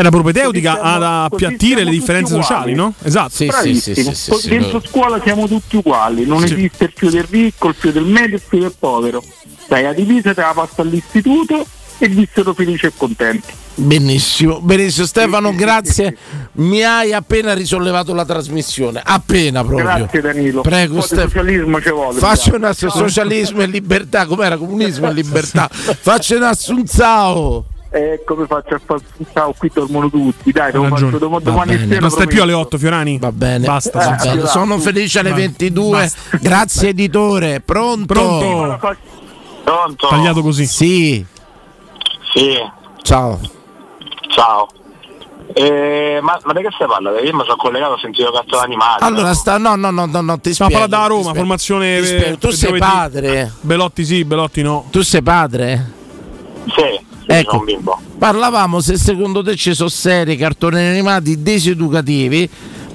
Era 0.00 0.08
propedeutica 0.08 0.80
ad 0.80 1.02
appiattire 1.02 1.84
le 1.84 1.90
differenze 1.90 2.32
sociali, 2.34 2.72
no? 2.72 2.94
Esatto. 3.02 3.44
Bravissimo. 3.44 4.12
Poi 4.28 4.40
dentro 4.44 4.82
scuola 4.86 5.20
siamo 5.22 5.46
tutti 5.46 5.76
uguali, 5.76 6.24
non 6.24 6.38
Sì. 6.46 6.54
esiste 6.54 6.84
il 6.84 6.92
più 6.94 7.10
del 7.10 7.26
ricco, 7.28 7.68
il 7.68 7.74
più 7.74 7.92
del 7.92 8.04
medio, 8.04 8.36
il 8.36 8.42
più 8.48 8.58
del 8.60 8.72
povero. 8.78 9.22
Dai, 9.68 9.82
la 9.82 9.92
divisa 9.92 10.32
te 10.32 10.40
la 10.40 10.52
passa 10.54 10.80
all'istituto 10.80 11.66
e 11.98 12.08
vissero 12.08 12.54
felici 12.54 12.86
e 12.86 12.92
contenti. 12.96 13.52
Benissimo, 13.74 14.60
benissimo 14.60 15.04
Stefano, 15.06 15.54
grazie. 15.54 16.16
Mi 16.52 16.82
hai 16.82 17.12
appena 17.12 17.52
risollevato 17.52 18.14
la 18.14 18.24
trasmissione. 18.24 19.02
Appena 19.04 19.62
proprio. 19.62 19.84
Grazie 19.84 20.20
Danilo. 20.22 20.62
Prego 20.62 20.94
Un 20.96 21.02
Stefano. 21.02 21.28
socialismo 21.28 21.80
ci 21.82 21.90
vuole. 21.90 22.18
Faccio 22.18 22.54
un 22.56 22.64
asso- 22.64 22.88
socialismo 22.88 23.60
e 23.60 23.66
libertà, 23.66 24.24
com'era 24.26 24.56
comunismo 24.56 25.08
e 25.10 25.12
libertà. 25.12 25.68
Faccio 25.70 26.36
un 26.36 26.42
assunzao. 26.42 27.64
Eh, 27.92 28.22
come 28.24 28.46
faccio 28.46 28.74
a 28.76 28.80
fare 28.84 29.00
ciao 29.34 29.52
qui 29.58 29.68
dormono 29.74 30.08
tutti, 30.08 30.52
dai, 30.52 30.70
devo 30.70 30.86
faccio 30.86 31.10
Va 31.10 31.38
domani 31.40 31.74
bene. 31.74 31.88
sera. 31.88 32.00
Non 32.00 32.10
stai 32.10 32.26
più 32.28 32.40
alle 32.40 32.52
prometto. 32.52 32.76
8, 32.76 32.78
Fiorani? 32.78 33.18
Va 33.18 33.32
bene. 33.32 33.66
Basta. 33.66 33.98
Basta. 33.98 34.30
bene. 34.30 34.46
Sono 34.46 34.78
felice 34.78 35.18
alle 35.18 35.30
Va- 35.30 35.36
22. 35.36 35.90
basta. 35.90 36.38
Grazie 36.40 36.88
editore. 36.90 37.60
Pronto? 37.60 38.06
Pronto? 38.14 38.96
Pronto? 39.64 40.06
Tagliato 40.08 40.40
così. 40.42 40.66
Sì. 40.66 41.26
Sì, 42.32 42.54
Ciao. 43.02 43.40
ciao. 44.28 44.68
Eh, 45.52 46.20
ma, 46.22 46.38
ma 46.44 46.52
di 46.52 46.62
che 46.62 46.68
stai 46.72 46.86
parlando? 46.86 47.18
Io 47.18 47.34
mi 47.34 47.42
sono 47.42 47.56
collegato, 47.56 47.94
ho 47.94 47.98
sentito 47.98 48.30
cartone 48.30 48.62
animale. 48.62 49.04
Allora 49.04 49.34
sta 49.34 49.58
no 49.58 49.74
no 49.74 49.90
no 49.90 50.06
no, 50.06 50.20
no 50.20 50.38
ti 50.38 50.52
Stiamo 50.52 50.70
spiego. 50.70 50.88
parlando 50.88 50.96
da 50.96 51.06
Roma, 51.06 51.34
formazione. 51.34 52.36
Tu 52.38 52.46
eh, 52.46 52.52
sei 52.52 52.78
padre. 52.78 53.52
Belotti 53.62 54.04
sì, 54.04 54.24
Belotti 54.24 54.62
no. 54.62 54.86
Tu 54.90 55.02
sei 55.02 55.22
padre? 55.22 55.90
Sì, 56.66 57.04
Ecco. 57.38 57.60
bimbo. 57.60 57.98
Parlavamo 58.18 58.80
se 58.80 58.96
secondo 58.96 59.42
te 59.42 59.56
ci 59.56 59.72
sono 59.74 59.88
serie, 59.88 60.36
cartoni 60.36 60.78
animati 60.78 61.40
diseducativi, 61.42 62.48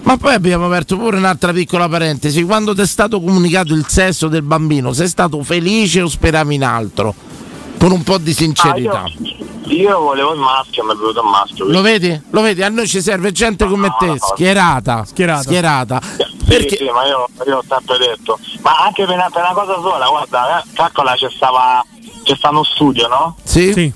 ma 0.04 0.18
poi 0.18 0.34
abbiamo 0.34 0.66
aperto 0.66 0.98
pure 0.98 1.18
un'altra 1.18 1.54
piccola 1.54 1.88
parentesi. 1.88 2.44
Quando 2.44 2.76
ti 2.76 2.82
è 2.82 2.86
stato 2.86 3.22
comunicato 3.22 3.74
il 3.74 3.86
sesso 3.88 4.28
del 4.28 4.44
bambino, 4.44 4.92
sei 4.94 5.08
stato 5.08 5.42
felice 5.42 6.02
o 6.02 6.08
speravi 6.08 6.56
in 6.56 6.64
altro? 6.64 7.14
Con 7.80 7.92
un 7.92 8.04
po' 8.04 8.18
di 8.18 8.34
sincerità. 8.34 9.04
Ah, 9.04 9.12
io, 9.68 9.74
io 9.74 10.00
volevo 10.00 10.34
il 10.34 10.40
maschio, 10.40 10.84
mi 10.84 10.92
è 10.92 10.96
venuto 10.96 11.22
il 11.22 11.30
maschio. 11.30 11.66
Lo 11.66 11.82
vedi? 11.82 12.22
Lo 12.32 12.42
vedi? 12.42 12.62
A 12.62 12.70
noi 12.70 12.88
ci 12.88 13.02
serve 13.02 13.32
gente 13.32 13.66
come 13.68 13.96
te, 13.98 14.16
schierata. 14.18 15.06
Schierata. 15.06 15.42
Schierata. 15.42 16.02
Sì, 16.02 16.76
sì, 16.78 16.90
ma 16.94 17.06
io, 17.06 17.28
io 17.48 17.58
ho 17.58 17.64
sempre 17.68 17.98
detto. 17.98 18.38
Ma 18.62 18.78
anche 18.80 19.06
per 19.06 19.16
una, 19.16 19.30
per 19.32 19.44
una 19.44 19.54
cosa 19.54 19.80
sola, 19.82 20.08
guarda, 20.08 20.60
eh, 20.60 20.64
calcola 20.74 21.14
c'è 21.16 21.30
stava 21.34 21.84
c'è 22.24 22.36
stato 22.36 22.56
uno 22.56 22.64
studio, 22.64 23.08
no? 23.08 23.36
Sì? 23.44 23.72
Sì. 23.72 23.94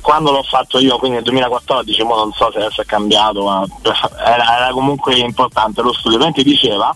Quando 0.00 0.30
l'ho 0.30 0.42
fatto 0.42 0.78
io, 0.78 0.98
quindi 0.98 1.16
nel 1.16 1.24
2014, 1.24 2.02
mo 2.04 2.16
non 2.16 2.32
so 2.32 2.50
se 2.52 2.58
adesso 2.58 2.82
è 2.82 2.84
cambiato, 2.84 3.44
ma 3.44 3.64
era, 4.24 4.56
era 4.56 4.70
comunque 4.72 5.14
importante 5.16 5.82
lo 5.82 5.92
studio. 5.92 6.18
Quindi 6.18 6.42
diceva 6.42 6.94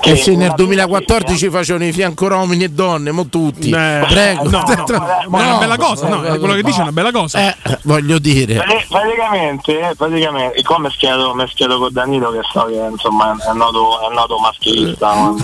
Che 0.00 0.16
sì, 0.16 0.36
nel 0.36 0.48
una 0.48 0.54
2014 0.56 1.50
facevano 1.50 1.84
i 1.84 1.92
fiancomini 1.92 2.64
e 2.64 2.68
donne, 2.68 3.12
mo 3.12 3.26
tutti. 3.26 3.70
Eh, 3.70 4.04
Prego. 4.08 4.48
no, 4.50 4.62
no, 4.66 5.24
ma 5.28 5.40
è 5.40 5.46
una 5.46 5.58
bella 5.58 5.76
cosa, 5.76 6.08
no, 6.08 6.20
quello 6.20 6.54
che 6.54 6.62
dice 6.62 6.78
è 6.78 6.82
una 6.82 6.92
bella 6.92 7.12
cosa. 7.12 7.48
Eh, 7.48 7.56
voglio 7.82 8.18
dire. 8.18 8.54
Prati- 8.54 8.86
Praticamente, 8.88 9.94
praticamente, 9.96 10.58
e 10.58 10.62
come 10.62 10.90
schiedo, 10.90 11.34
mi 11.34 11.46
schiedo 11.48 11.78
con 11.78 11.92
Danilo 11.92 12.30
che 12.30 12.40
so 12.52 12.64
che 12.64 12.74
insomma 12.90 13.32
è 13.32 13.52
noto, 13.54 14.08
è 14.08 14.12
noto 14.12 14.38
maschilista. 14.38 15.34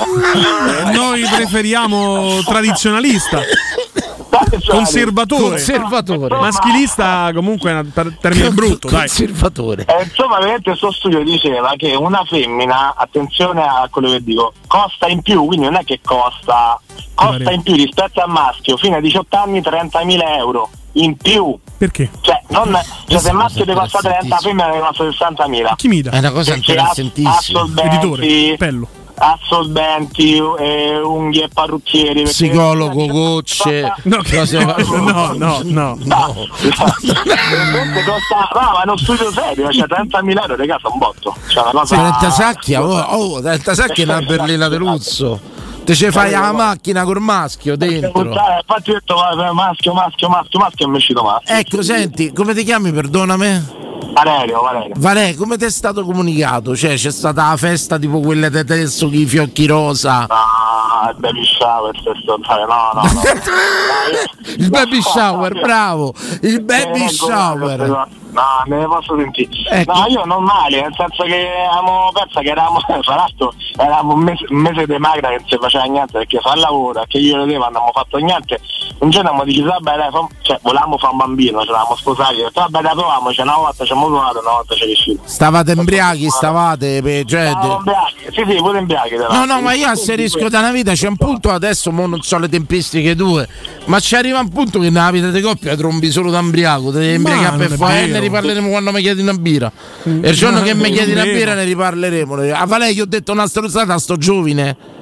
Noi 0.92 1.22
preferiamo 1.34 2.40
tradizionalista. 2.44 3.40
Conservatore. 4.66 5.42
Conservatore. 5.48 6.38
Maschilista 6.38 7.30
comunque 7.34 7.70
è 7.70 7.74
un 7.74 7.92
ter- 7.92 8.18
termine 8.20 8.50
brutto, 8.50 8.88
dai. 8.88 9.00
Conservatore. 9.00 9.84
Eh, 9.86 10.02
insomma, 10.04 10.38
vedete, 10.38 10.62
questo 10.62 10.92
studio 10.92 11.22
diceva 11.22 11.72
che 11.76 11.94
una 11.94 12.24
femmina, 12.24 12.94
attenzione 12.96 13.62
a 13.62 13.88
quello 13.90 14.10
che 14.10 14.22
dico, 14.22 14.52
costa 14.66 15.06
in 15.06 15.22
più, 15.22 15.44
quindi 15.46 15.66
non 15.66 15.76
è 15.76 15.84
che 15.84 16.00
costa, 16.02 16.80
costa 17.14 17.50
in 17.50 17.62
più 17.62 17.74
rispetto 17.74 18.20
al 18.20 18.30
maschio, 18.30 18.76
fino 18.76 18.96
ai 18.96 19.02
18 19.02 19.36
anni 19.36 19.60
30.000 19.60 20.36
euro 20.36 20.70
in 20.92 21.16
più. 21.16 21.56
Perché? 21.76 22.10
Cioè, 22.20 22.42
non, 22.48 22.76
cioè 23.06 23.18
se 23.18 23.28
il 23.28 23.34
maschio 23.34 23.64
ti 23.64 23.72
costa 23.72 23.98
30, 24.00 24.26
la 24.28 24.36
femmina 24.36 24.70
ti 24.70 24.78
costa 24.78 25.28
60.000. 25.28 25.74
Chi 25.76 25.88
mi 25.88 26.02
dà? 26.02 26.10
È 26.10 26.18
una 26.18 26.30
cosa 26.32 26.54
interessantissima. 26.54 27.30
assolventi, 27.30 27.96
Editore, 27.96 28.56
bello. 28.56 28.88
Assolventi, 29.18 30.36
eh, 30.58 30.98
unghie, 31.00 31.48
parrucchieri. 31.52 32.22
perché- 32.22 32.30
Psicologo, 32.30 33.06
gocce. 33.06 33.92
No, 34.04 34.18
che- 34.22 34.36
cose- 34.38 34.64
no, 34.64 35.32
no, 35.34 35.60
no. 35.64 35.96
Veramente 36.00 38.04
costa, 38.04 38.48
no, 38.54 38.60
ma 38.72 38.80
è 38.80 38.82
uno 38.84 38.96
studio 38.96 39.30
serio, 39.32 39.70
cioè 39.72 39.86
30.000 39.86 40.40
euro, 40.42 40.56
raga, 40.56 40.78
sono 40.80 40.94
un 40.94 40.98
botto. 41.00 41.34
Cioè, 41.48 41.62
una 41.64 41.72
cosa... 41.80 41.96
30 41.96 42.30
sacchi, 42.30 42.74
oh, 42.74 42.98
oh, 42.98 43.40
30 43.40 43.74
sacchi 43.74 44.02
è 44.02 44.04
una 44.04 44.20
berlina 44.22 44.68
de 44.68 44.76
lusso. 44.76 45.40
Te 45.88 45.94
ce 45.94 46.10
fai 46.12 46.30
la 46.32 46.52
macchina 46.52 47.02
col 47.02 47.18
maschio 47.18 47.74
dentro. 47.74 48.20
Infatti 48.20 48.90
ho 48.90 48.92
detto 48.92 49.14
"Vabbè, 49.14 49.52
maschio, 49.52 49.94
maschio, 49.94 50.28
maschio, 50.28 50.58
maschio 50.58 50.84
e 50.84 50.88
mi 50.88 50.94
è 50.96 50.98
uscito 50.98 51.22
maschio. 51.22 51.54
Ecco, 51.54 51.80
senti, 51.82 52.30
come 52.30 52.52
ti 52.52 52.62
chiami, 52.62 52.92
perdonami? 52.92 53.76
Valerio, 54.12 54.60
Valerio. 54.60 54.94
Vale, 54.98 55.34
come 55.34 55.56
ti 55.56 55.64
è 55.64 55.70
stato 55.70 56.04
comunicato? 56.04 56.76
Cioè, 56.76 56.94
c'è 56.96 57.10
stata 57.10 57.48
la 57.48 57.56
festa 57.56 57.98
tipo 57.98 58.20
quelle 58.20 58.50
di 58.50 58.58
adesso 58.58 59.08
i 59.10 59.24
fiocchi 59.24 59.64
rosa. 59.64 60.26
Ah, 60.28 60.97
il 61.10 61.16
baby 61.18 61.44
shower, 61.44 61.94
no, 62.04 62.90
no, 62.94 63.02
no. 63.02 63.02
Il 64.58 64.70
baby 64.70 65.00
shower, 65.02 65.52
bravo! 65.60 66.14
Il 66.42 66.62
baby 66.62 67.04
Eh, 67.04 67.08
shower. 67.08 68.06
No, 68.30 68.42
me 68.66 68.76
ne 68.78 68.86
posso 68.86 69.16
sentire. 69.16 69.48
Ecco. 69.70 69.92
No, 69.92 70.06
io 70.06 70.24
non 70.24 70.44
male, 70.44 70.80
nel 70.82 70.94
senso 70.96 71.24
che 71.24 71.48
avevamo 71.66 72.10
pensa 72.12 72.40
che 72.40 72.48
eravamo, 72.50 72.78
tra 73.02 73.14
l'altro 73.14 73.52
eravamo 73.76 74.12
un 74.14 74.20
mese, 74.20 74.44
un 74.50 74.58
mese 74.58 74.86
di 74.86 74.96
magra 74.98 75.28
che 75.30 75.36
non 75.38 75.48
si 75.48 75.56
faceva 75.60 75.84
niente 75.84 76.12
perché 76.12 76.38
fa 76.40 76.52
il 76.54 76.60
lavoro, 76.60 77.02
che 77.08 77.18
io 77.18 77.42
e 77.42 77.46
Leva 77.46 77.66
non 77.66 77.76
abbiamo 77.76 77.90
fatto 77.92 78.18
niente. 78.18 78.60
Un 78.98 79.10
giorno 79.10 79.30
abbiamo 79.30 79.44
deciso, 79.46 79.68
vabbè 79.68 79.96
dai, 79.96 80.10
fam- 80.10 80.28
cioè 80.42 80.58
volevamo 80.62 80.98
fare 80.98 81.12
un 81.12 81.18
bambino, 81.18 81.62
ci 81.62 81.68
eravamo 81.68 81.96
sposati, 81.96 82.36
detto 82.36 82.60
vabbè 82.60 82.80
dai 82.80 82.92
proviamoci, 82.94 83.40
una 83.40 83.54
volta 83.56 83.84
ci 83.84 83.92
abbiamo 83.92 84.06
provato, 84.08 84.38
una 84.40 84.50
volta 84.50 84.74
ci 84.74 84.82
è 84.82 84.86
riuscito. 84.86 85.22
Stavate 85.24 85.72
embriachi, 85.72 86.28
stavate, 86.28 87.02
pe- 87.02 87.24
cioè, 87.26 87.48
Stavamo 87.48 87.76
ubriachi, 87.76 88.14
sì 88.30 88.44
sì, 88.46 88.56
pure 88.56 88.78
imbriachi. 88.78 89.14
No, 89.30 89.44
no, 89.46 89.60
ma 89.60 89.72
io 89.72 89.88
asserisco 89.88 90.48
da 90.48 90.58
una 90.60 90.70
vita, 90.70 90.87
c'è 90.94 91.08
un 91.08 91.16
punto 91.16 91.50
adesso, 91.50 91.90
mo 91.90 92.06
non 92.06 92.22
so 92.22 92.38
le 92.38 92.48
tempistiche 92.48 93.14
tue, 93.16 93.48
ma 93.86 94.00
ci 94.00 94.14
arriva 94.16 94.38
un 94.40 94.48
punto 94.48 94.78
che 94.78 94.90
nella 94.90 95.10
vita 95.10 95.30
di 95.30 95.40
coppia 95.40 95.76
trombi 95.76 96.10
solo 96.10 96.30
da 96.30 96.40
imbriaco, 96.40 96.90
te 96.90 96.98
devi 96.98 97.14
imbriacare 97.14 97.56
per 97.56 97.76
fare, 97.76 98.06
ne 98.06 98.20
riparleremo 98.20 98.68
quando 98.68 98.92
mi 98.92 99.00
chiedi 99.00 99.22
una 99.22 99.34
birra. 99.34 99.70
E 100.04 100.28
il 100.28 100.34
giorno 100.34 100.62
che 100.62 100.74
mi 100.74 100.90
chiedi 100.90 101.12
una 101.12 101.24
birra 101.24 101.54
ne 101.54 101.64
riparleremo. 101.64 102.34
A 102.52 102.64
Valerio 102.66 102.94
gli 102.94 103.00
ho 103.00 103.06
detto 103.06 103.32
una 103.32 103.46
stronzata 103.46 103.94
a 103.94 103.98
sto 103.98 104.16
giovine. 104.16 104.96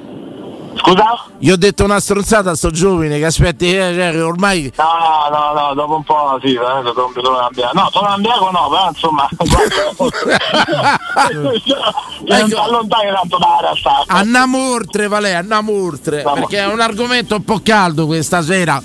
Scusa? 0.77 1.25
Gli 1.39 1.51
ho 1.51 1.57
detto 1.57 1.85
una 1.85 2.01
stronzata 2.01 2.51
a 2.51 2.55
sto 2.55 2.71
giovine 2.71 3.19
che 3.19 3.25
aspetti, 3.25 3.67
eh, 3.75 3.93
cioè, 3.95 4.11
che 4.13 4.21
ormai 4.21 4.73
No, 4.77 5.29
no, 5.31 5.53
no, 5.61 5.75
dopo 5.75 5.97
un 5.97 6.05
po' 6.05 6.39
sì, 6.43 6.55
veramente 6.55 6.93
sono 6.95 7.11
solo 7.15 7.39
ambiaco. 7.41 7.79
No, 7.79 7.89
sono 7.93 8.09
ambiaco 8.09 8.51
no, 8.51 8.69
però 8.69 8.89
insomma. 8.89 9.29
ti 12.25 12.55
allontani 12.55 13.11
tanto 13.13 13.39
da 13.39 13.59
realtà. 13.61 14.05
andiamo 14.07 14.71
oltre, 14.73 15.09
Valerio, 15.09 15.39
andiamo 15.39 15.73
oltre, 15.73 16.23
perché 16.23 16.59
è 16.59 16.67
un 16.67 16.81
argomento 16.81 17.37
un 17.37 17.45
po' 17.45 17.61
caldo 17.63 18.07
questa 18.07 18.43
sera. 18.43 18.83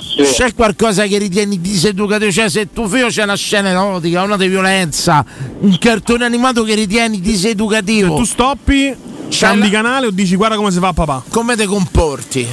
sì. 0.00 0.22
C'è 0.22 0.54
qualcosa 0.54 1.04
che 1.06 1.18
ritieni 1.18 1.60
diseducativo? 1.60 2.30
Cioè, 2.30 2.48
se 2.48 2.72
tuo 2.72 2.88
figlio 2.88 3.08
c'è 3.08 3.24
una 3.24 3.34
scena 3.34 3.68
erotica, 3.70 4.22
una 4.22 4.36
di 4.36 4.46
violenza, 4.48 5.24
un 5.60 5.76
cartone 5.78 6.24
animato 6.24 6.62
che 6.62 6.74
ritieni 6.74 7.20
diseducativo. 7.20 8.16
Tu 8.16 8.24
stoppi, 8.24 8.96
cambi 9.38 9.70
canale 9.70 10.06
o 10.06 10.10
dici 10.10 10.36
guarda 10.36 10.56
come 10.56 10.70
si 10.70 10.78
fa 10.78 10.88
a 10.88 10.92
papà? 10.92 11.22
Come 11.30 11.56
ti 11.56 11.64
comporti? 11.66 12.48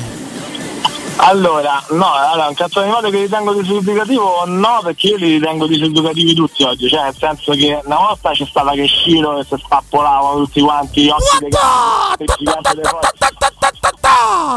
Allora, 1.22 1.84
no, 1.90 2.14
allora, 2.14 2.48
un 2.48 2.54
cazzo 2.54 2.80
animato 2.80 3.10
che 3.10 3.20
ritengo 3.20 3.54
diseducativo 3.54 4.46
no, 4.46 4.80
perché 4.84 5.08
io 5.08 5.18
li 5.18 5.34
ritengo 5.34 5.68
diseducativi 5.68 6.34
tutti 6.34 6.64
oggi, 6.64 6.88
cioè 6.88 7.04
nel 7.04 7.16
senso 7.18 7.52
che 7.52 7.82
una 7.84 7.98
volta 7.98 8.32
c'è 8.32 8.46
stata 8.46 8.72
che 8.72 8.88
Sciro 8.88 9.38
e 9.38 9.44
si 9.44 9.56
spappolavano 9.58 10.46
tutti 10.46 10.62
quanti 10.62 11.04
gli 11.04 11.10
occhi 11.10 11.38
dei 11.40 11.50
cazzi, 11.50 12.24
i 12.24 12.26
giganti 12.38 12.76
dei 12.76 12.84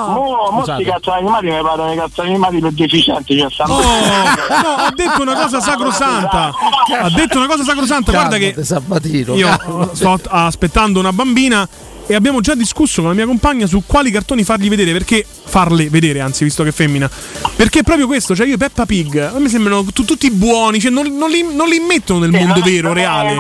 Mo, 0.09 0.51
mo 0.51 0.63
sti 0.63 0.85
cazzo 0.85 1.13
animati 1.13 1.47
mi 1.47 1.63
parlano 1.63 1.93
i 1.93 1.97
cazzo 1.97 2.23
animati 2.23 2.59
per 2.59 2.73
deficienti, 2.73 3.39
cioè 3.39 3.51
stanno... 3.51 3.75
Oh, 3.75 3.81
no, 3.83 4.75
ha 4.77 4.93
detto 4.95 5.23
una 5.23 5.35
cosa 5.35 5.61
sacrosanta. 5.61 6.53
Ha 7.01 7.11
detto 7.11 7.39
una 7.39 7.47
cosa 7.47 7.65
sacrosanta. 7.65 8.11
Guarda 8.11 8.37
che 8.39 8.55
Sabatino. 8.63 9.35
io 9.35 9.91
sto 9.93 10.19
aspettando 10.29 10.99
una 10.99 11.13
bambina 11.13 11.69
e 12.07 12.15
abbiamo 12.15 12.41
già 12.41 12.55
discusso 12.55 13.01
con 13.01 13.11
la 13.11 13.17
mia 13.17 13.27
compagna 13.27 13.67
su 13.67 13.83
quali 13.87 14.11
cartoni 14.11 14.45
fargli 14.45 14.69
vedere, 14.69 14.93
perché 14.93 15.25
farle 15.45 15.89
vedere, 15.89 16.21
anzi, 16.21 16.45
visto 16.45 16.63
che 16.63 16.71
è 16.71 16.73
femmina. 16.73 17.09
Perché 17.55 17.81
è 17.81 17.83
proprio 17.83 18.07
questo, 18.07 18.35
cioè 18.35 18.47
io 18.47 18.55
e 18.55 18.57
Peppa 18.59 18.87
Pig, 18.87 19.17
a 19.19 19.39
me 19.39 19.49
sembrano 19.49 19.85
tu- 19.85 20.05
tutti 20.05 20.31
buoni, 20.31 20.81
cioè 20.81 20.91
non, 20.91 21.07
non 21.17 21.31
li, 21.31 21.43
non 21.43 21.69
li 21.69 21.79
mettono 21.79 22.21
nel 22.21 22.31
mondo 22.31 22.61
vero, 22.61 22.93
reale. 22.93 23.37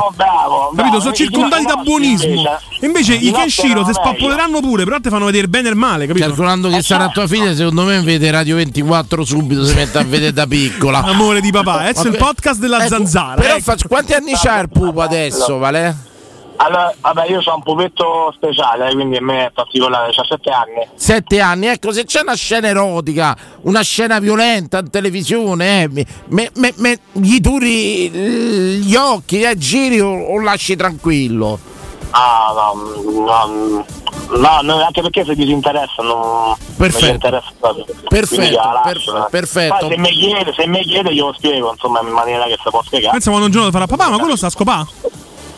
Capito? 0.76 1.00
Sono 1.00 1.12
circondati 1.12 1.64
da 1.64 1.76
buonismo. 1.76 2.44
E 2.80 2.86
invece 2.86 3.14
i 3.14 3.30
Kenshiro 3.30 3.84
si 3.84 3.92
spappoleranno 3.92 4.60
pure, 4.60 4.84
però 4.84 4.98
te 5.00 5.08
fanno 5.10 5.26
vedere 5.26 5.48
bene 5.48 5.68
e 5.70 5.74
male, 5.74 6.06
capito? 6.06 6.26
Calcolando 6.26 6.68
che 6.68 6.82
sarà 6.82 7.08
tua 7.08 7.26
figlia, 7.26 7.54
secondo 7.54 7.84
me 7.84 8.00
vede 8.00 8.30
Radio 8.30 8.56
24 8.56 9.24
subito, 9.24 9.64
si 9.64 9.74
mette 9.74 9.98
a 9.98 10.04
vedere 10.04 10.32
da 10.32 10.46
piccola. 10.46 11.02
Amore 11.02 11.40
di 11.40 11.50
papà, 11.50 11.80
adesso 11.80 12.06
è 12.06 12.10
il 12.10 12.16
podcast 12.16 12.60
della 12.60 12.78
Ecco, 12.84 12.88
zanzara. 12.88 13.40
Però 13.40 13.54
ecco. 13.54 13.62
faccio- 13.62 13.88
quanti 13.88 14.12
anni 14.12 14.32
c'ha 14.34 14.60
il 14.60 14.68
pupo 14.68 15.00
adesso, 15.00 15.58
Vale? 15.58 16.10
Allora, 16.64 16.94
vabbè, 17.00 17.28
io 17.28 17.40
ho 17.44 17.54
un 17.56 17.62
pupetto 17.62 18.32
speciale, 18.36 18.92
quindi 18.92 19.16
a 19.16 19.20
me 19.20 19.46
è 19.46 19.50
particolare, 19.50 20.12
ha 20.14 20.24
7 20.24 20.50
anni. 20.50 20.88
Sette 20.94 21.40
anni, 21.40 21.66
ecco, 21.66 21.90
se 21.90 22.04
c'è 22.04 22.20
una 22.20 22.34
scena 22.34 22.68
erotica, 22.68 23.36
una 23.62 23.80
scena 23.82 24.20
violenta 24.20 24.78
in 24.78 24.88
televisione, 24.88 25.82
eh, 25.82 25.88
me- 25.88 26.06
me- 26.28 26.50
me- 26.54 26.74
me- 26.76 26.98
gli 27.12 27.40
turi 27.40 28.08
eh, 28.12 28.78
gli 28.80 28.94
occhi, 28.94 29.42
eh, 29.42 29.58
giri 29.58 29.98
o, 30.00 30.08
o 30.08 30.40
lasci 30.40 30.76
tranquillo. 30.76 31.58
Ah, 32.10 32.52
no, 32.54 33.24
no, 33.24 33.84
no, 34.38 34.60
no, 34.62 34.84
anche 34.84 35.00
perché 35.00 35.24
se 35.24 35.34
disinteressa 35.34 36.02
non 36.02 36.54
Perfetto. 36.76 37.06
gli 37.06 37.08
interessa 37.08 37.50
proprio. 37.58 37.86
Perfetto, 38.08 38.60
lascio, 38.84 39.26
eh. 39.26 39.30
perfetto. 39.30 39.76
Poi 39.78 39.88
se 39.88 39.98
mi 39.98 40.10
chiede, 40.10 40.52
se 40.54 40.66
mi 40.68 40.82
chiede 40.82 41.12
glielo 41.12 41.32
spiego, 41.32 41.72
insomma, 41.72 42.00
in 42.02 42.08
maniera 42.12 42.44
che 42.44 42.56
si 42.62 42.70
può 42.70 42.82
spiegare. 42.84 43.12
Pensa 43.12 43.30
quando 43.30 43.46
un 43.46 43.52
giorno 43.52 43.70
farà 43.72 43.86
papà, 43.86 44.10
ma 44.10 44.18
quello 44.18 44.36
sta 44.36 44.46
a 44.46 44.50
scopà. 44.50 44.86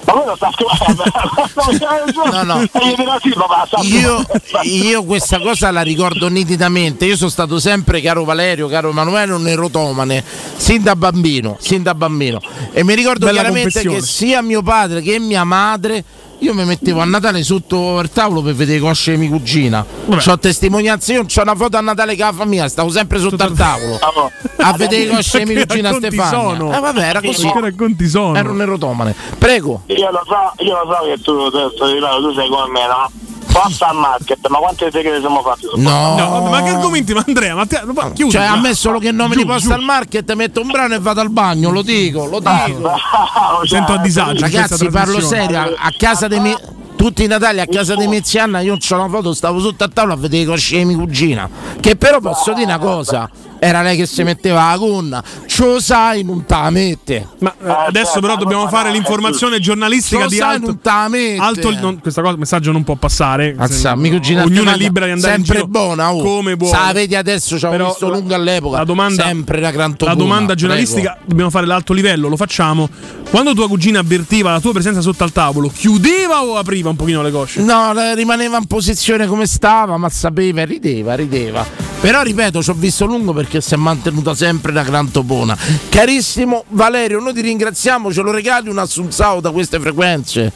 Ma 0.05 0.37
sta. 0.37 0.51
No, 2.35 2.43
no. 2.43 2.61
Sì, 2.61 3.33
papà, 3.35 3.67
sta 3.67 3.81
Io, 3.83 4.25
io 4.63 5.05
questa 5.05 5.41
cosa 5.41 5.71
la 5.71 5.83
ricordo 5.83 6.29
nitidamente. 6.29 7.05
Io 7.05 7.17
sono 7.17 7.31
stato 7.31 7.59
sempre, 7.59 8.01
caro 8.01 8.25
Valerio, 8.25 8.69
caro 8.69 8.91
Emanuele, 8.91 9.33
un 9.33 9.47
erotomane, 9.47 10.25
sin 10.57 10.83
da 10.83 10.97
bambino, 10.97 11.57
sin 11.61 11.83
da 11.83 11.95
bambino. 11.95 12.41
E 12.73 12.85
mi 12.85 12.95
ricordo 12.95 13.27
Bella 13.27 13.41
chiaramente 13.41 13.83
che 13.83 14.03
sia 14.03 14.43
mio 14.43 14.63
padre 14.63 15.01
che 15.01 15.19
mia 15.19 15.45
madre. 15.45 16.05
Io 16.39 16.53
mi 16.55 16.65
mettevo 16.65 17.01
a 17.01 17.05
Natale 17.05 17.43
sotto 17.43 18.01
il 18.01 18.11
tavolo 18.11 18.43
per 18.43 18.55
vedere 18.55 18.81
cosce 18.81 19.13
di 19.13 19.19
mia 19.19 19.29
cugina. 19.31 19.85
C'ho 20.09 20.39
testimonianze, 20.39 21.13
io 21.15 21.25
c'ho 21.25 21.43
una 21.43 21.55
foto 21.55 21.77
a 21.77 21.81
Natale 21.81 22.17
con 22.17 22.27
la 22.27 22.33
famiglia, 22.33 22.69
stavo 22.69 22.91
sempre 22.91 23.19
sotto 23.19 23.43
al 23.43 23.53
tavolo 23.55 23.99
a 24.59 24.73
vedere 24.77 25.09
cosce 25.09 25.39
di 25.45 25.53
mia 25.53 25.65
Che 25.65 25.67
cugina 25.67 25.93
sono? 26.29 26.75
Eh, 26.75 26.81
vabbè, 26.81 27.01
era 27.01 27.21
così. 27.21 27.51
Che 27.51 27.61
racconti 27.61 28.09
sono? 28.09 28.37
Era 28.37 28.51
un 28.51 28.61
erotomane. 28.61 29.15
Prego. 29.39 29.83
Io 29.87 30.11
lo 30.11 30.23
so, 30.27 30.63
io 30.63 30.85
lo 30.85 30.95
so 30.95 31.05
che 31.05 31.21
tu, 31.23 31.51
tu, 31.51 31.71
tu, 31.75 32.21
tu 32.21 32.35
sei 32.35 32.49
come 32.49 32.71
me, 32.71 32.87
no? 32.87 33.11
Posta 33.55 33.87
al 33.87 33.97
market, 33.97 34.49
ma 34.49 34.59
quante 34.59 34.91
segrete 34.91 35.21
siamo 35.21 35.41
fatti 35.43 35.67
No. 35.77 36.17
No, 36.17 36.49
ma 36.49 36.63
che 36.63 36.71
argomenti, 36.71 37.15
ma 37.15 37.23
Andrea, 37.25 37.55
ma 37.55 37.67
te, 37.67 37.81
ma 37.85 38.11
chiudi. 38.11 38.33
Cioè, 38.33 38.43
a 38.43 38.57
me 38.57 38.75
solo 38.75 38.99
che 38.99 39.13
nome 39.13 39.35
Giù, 39.35 39.43
di 39.43 39.47
posta 39.47 39.69
giù. 39.69 39.75
al 39.75 39.83
market, 39.83 40.33
metto 40.35 40.61
un 40.61 40.67
brano 40.69 40.95
e 40.95 40.99
vado 40.99 41.21
al 41.21 41.31
bagno, 41.31 41.71
lo 41.71 41.83
dico, 41.83 42.27
lo 42.27 42.41
dico. 42.41 42.91
Sento 43.65 43.93
a 43.93 43.99
disagio. 43.99 44.41
Ragazzi, 44.41 44.89
parlo 44.89 45.21
serio, 45.21 45.59
a, 45.61 45.91
casa 45.97 46.27
dei 46.27 46.41
miei. 46.41 46.57
Tutti 46.97 47.23
i 47.25 47.27
Natali 47.27 47.61
a 47.61 47.67
casa 47.67 47.97
di 47.97 48.07
Mezianna 48.07 48.61
io 48.61 48.79
c'ho 48.79 48.95
una 48.95 49.09
foto, 49.09 49.35
stavo 49.35 49.61
sotto 49.61 49.85
a 49.85 49.89
tavola 49.89 50.15
a 50.15 50.17
vedere 50.17 50.45
i 50.45 50.47
cosci 50.47 50.79
di 50.79 50.85
mia 50.85 50.97
cugina. 50.97 51.49
Che 51.79 51.97
però 51.97 52.19
posso 52.21 52.55
dire 52.55 52.65
una 52.65 52.79
cosa, 52.79 53.29
era 53.65 53.83
lei 53.83 53.97
che 53.97 54.07
si 54.07 54.23
metteva 54.23 54.71
la 54.71 54.77
gonna, 54.77 55.23
lo 55.59 55.81
sai, 55.81 56.23
non 56.23 56.45
te 56.45 56.55
la 56.55 56.71
mette. 56.71 57.27
Ma 57.39 57.55
eh, 57.65 57.75
adesso 57.89 58.21
però 58.21 58.37
dobbiamo 58.37 58.69
fare 58.69 58.91
l'informazione 58.91 59.59
giornalistica 59.59 60.27
di 60.27 60.37
sai, 60.37 60.55
alto. 60.57 60.67
non 60.67 60.81
te 60.81 60.91
la 60.91 61.09
mette. 61.09 61.41
alto 61.41 61.71
non- 61.81 62.01
questa 62.01 62.23
cosa, 62.23 62.37
messaggio 62.37 62.73
non 62.73 62.85
può 62.85 62.97
passare. 62.97 63.55
Azza, 63.57 63.91
Se- 63.91 63.97
mia 63.97 64.11
cugina 64.13 64.43
Ognuno 64.45 64.71
è 64.73 64.77
libera 64.77 65.07
di 65.07 65.13
andare 65.13 65.37
in 65.37 65.45
sempre 65.45 65.67
giro 65.67 65.69
buona, 65.69 66.13
oh. 66.13 66.23
come 66.23 66.55
vuole. 66.55 66.77
Sa, 66.77 66.93
vedi 66.93 67.15
adesso 67.17 67.59
ci 67.59 67.65
avevo 67.67 67.87
visto 67.87 68.09
la- 68.09 68.17
lungo 68.19 68.35
all'epoca. 68.35 68.79
La 68.79 68.85
domanda, 68.85 69.23
sempre 69.25 69.59
una 69.59 69.71
gran 69.71 69.95
la 69.99 70.15
domanda 70.15 70.55
giornalistica 70.55 71.11
prego. 71.13 71.27
dobbiamo 71.27 71.51
fare 71.51 71.67
l'alto 71.67 71.93
livello, 71.93 72.29
lo 72.29 72.37
facciamo. 72.37 72.89
Quando 73.31 73.55
tua 73.55 73.69
cugina 73.69 74.01
avvertiva 74.01 74.53
la 74.53 74.61
tua 74.61 74.73
presenza 74.73 75.01
sotto 75.01 75.25
al 75.25 75.33
tavolo, 75.33 75.69
chiudeva 75.69 76.43
o 76.45 76.57
apriva 76.57 76.91
un 76.91 76.97
pochino 76.97 77.23
le 77.23 77.31
cosce? 77.31 77.63
No, 77.63 77.93
la- 77.93 78.15
rimaneva 78.15 78.59
in 78.59 78.67
posizione 78.67 79.27
come 79.27 79.47
stava, 79.47 79.97
ma 79.97 80.09
sapeva, 80.09 80.61
e 80.61 80.65
rideva, 80.67 81.15
rideva. 81.15 81.84
Però 82.05 82.21
ripeto, 82.21 82.63
ci 82.63 82.69
ho 82.69 82.75
visto 82.75 83.07
lungo 83.07 83.33
perché 83.33 83.63
si 83.63 83.73
è 83.73 83.79
mantenuta 83.79 84.35
sempre 84.35 84.73
una 84.73 84.83
gran 84.83 85.11
topona. 85.11 85.57
Carissimo 85.89 86.65
Valerio, 86.69 87.19
noi 87.19 87.33
ti 87.33 87.41
ringraziamo, 87.41 88.13
ce 88.13 88.21
lo 88.21 88.31
regali 88.31 88.69
un 88.69 88.77
assunzao 88.77 89.41
da 89.41 89.51
queste 89.51 89.81
frequenze. 89.81 90.53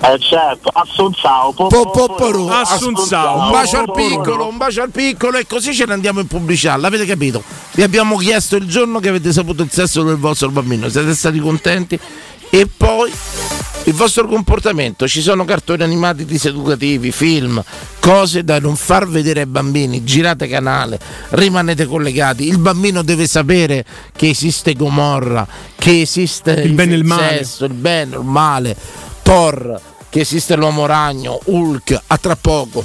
Eh 0.00 0.18
certo, 0.18 0.70
Assunzao, 0.72 1.52
po, 1.52 1.66
Po, 1.66 1.90
po, 1.90 2.14
poru, 2.14 2.48
Assunzao. 2.48 3.38
Un 3.38 3.50
bacio 3.50 3.80
al 3.80 3.90
piccolo, 3.92 4.46
un 4.46 4.56
bacio 4.56 4.80
al 4.80 4.90
piccolo 4.90 5.36
e 5.36 5.46
così 5.46 5.74
ce 5.74 5.84
ne 5.84 5.92
andiamo 5.92 6.20
in 6.20 6.26
pubblicità, 6.26 6.74
l'avete 6.78 7.04
capito? 7.04 7.42
Vi 7.72 7.82
abbiamo 7.82 8.16
chiesto 8.16 8.56
il 8.56 8.66
giorno 8.66 8.98
che 8.98 9.10
avete 9.10 9.30
saputo 9.30 9.62
il 9.62 9.70
sesso 9.70 10.02
del 10.04 10.16
vostro 10.16 10.48
bambino, 10.48 10.88
siete 10.88 11.14
stati 11.14 11.38
contenti? 11.38 12.00
E 12.50 12.66
poi 12.66 13.12
il 13.84 13.94
vostro 13.94 14.26
comportamento, 14.26 15.08
ci 15.08 15.22
sono 15.22 15.44
cartoni 15.44 15.82
animati 15.82 16.24
diseducativi, 16.24 17.10
film, 17.10 17.62
cose 18.00 18.44
da 18.44 18.58
non 18.58 18.76
far 18.76 19.08
vedere 19.08 19.40
ai 19.40 19.46
bambini, 19.46 20.04
girate 20.04 20.46
canale, 20.46 20.98
rimanete 21.30 21.86
collegati, 21.86 22.46
il 22.46 22.58
bambino 22.58 23.02
deve 23.02 23.26
sapere 23.26 23.84
che 24.14 24.28
esiste 24.28 24.74
Gomorra, 24.74 25.46
che 25.76 26.02
esiste 26.02 26.52
Il 26.52 26.72
bene 26.72 26.92
e 26.92 26.96
il 26.96 27.04
male. 27.04 27.38
sesso, 27.38 27.64
il 27.64 27.72
bene, 27.72 28.16
il 28.16 28.24
male, 28.24 28.76
Thor, 29.22 29.80
che 30.10 30.20
esiste 30.20 30.54
l'uomo 30.56 30.84
ragno, 30.84 31.38
Hulk, 31.44 31.98
a 32.08 32.16
tra 32.18 32.36
poco. 32.36 32.84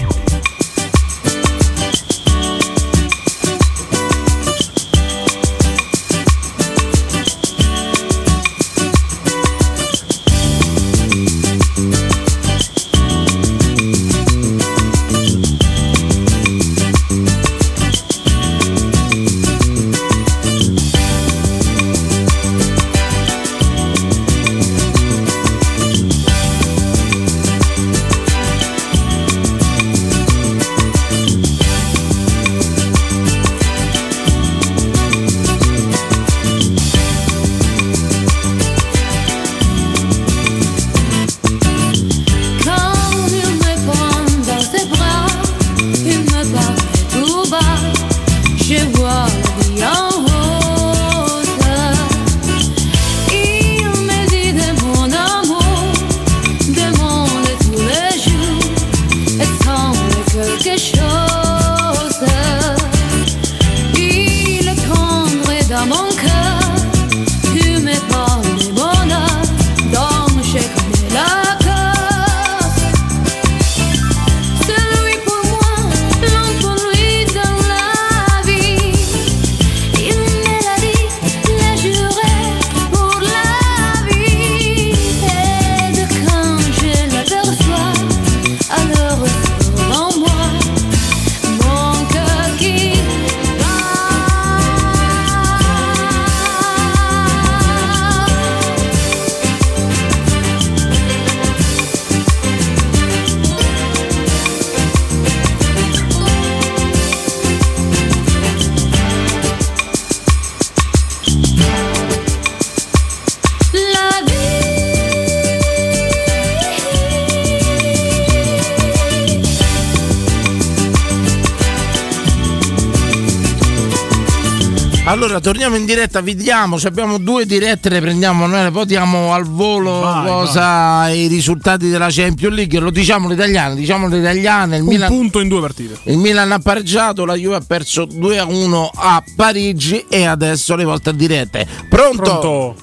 torniamo 125.41 125.75
in 125.75 125.85
diretta, 125.85 126.21
vediamo, 126.21 126.79
ci 126.79 126.87
abbiamo 126.87 127.17
due 127.17 127.45
dirette, 127.45 127.89
le 127.89 127.99
prendiamo 127.99 128.47
noi, 128.47 128.71
poi 128.71 128.85
diamo 128.85 129.33
al 129.33 129.45
volo 129.45 129.99
Vai, 129.99 130.25
cosa 130.27 131.09
i 131.09 131.27
risultati 131.27 131.89
della 131.89 132.07
Champions 132.09 132.55
League, 132.55 132.79
lo 132.79 132.89
diciamo 132.91 133.27
l'italiano, 133.27 133.75
diciamo 133.75 134.07
l'italiano, 134.07 134.75
il 134.75 134.81
Un 134.81 134.87
Milan, 134.87 135.09
punto 135.09 135.39
in 135.39 135.47
due 135.47 135.59
partite. 135.61 135.97
il 136.03 136.17
Milan 136.17 136.51
ha 136.51 136.59
pareggiato, 136.59 137.25
la 137.25 137.35
Juve 137.35 137.55
ha 137.57 137.61
perso 137.65 138.05
2 138.05 138.39
a 138.39 138.45
1 138.45 138.91
a 138.93 139.23
Parigi 139.35 140.05
e 140.07 140.25
adesso 140.25 140.75
le 140.75 140.83
volte 140.83 141.09
a 141.09 141.13
dirette. 141.13 141.67
Pronto? 141.89 142.21
Pronto? 142.21 142.75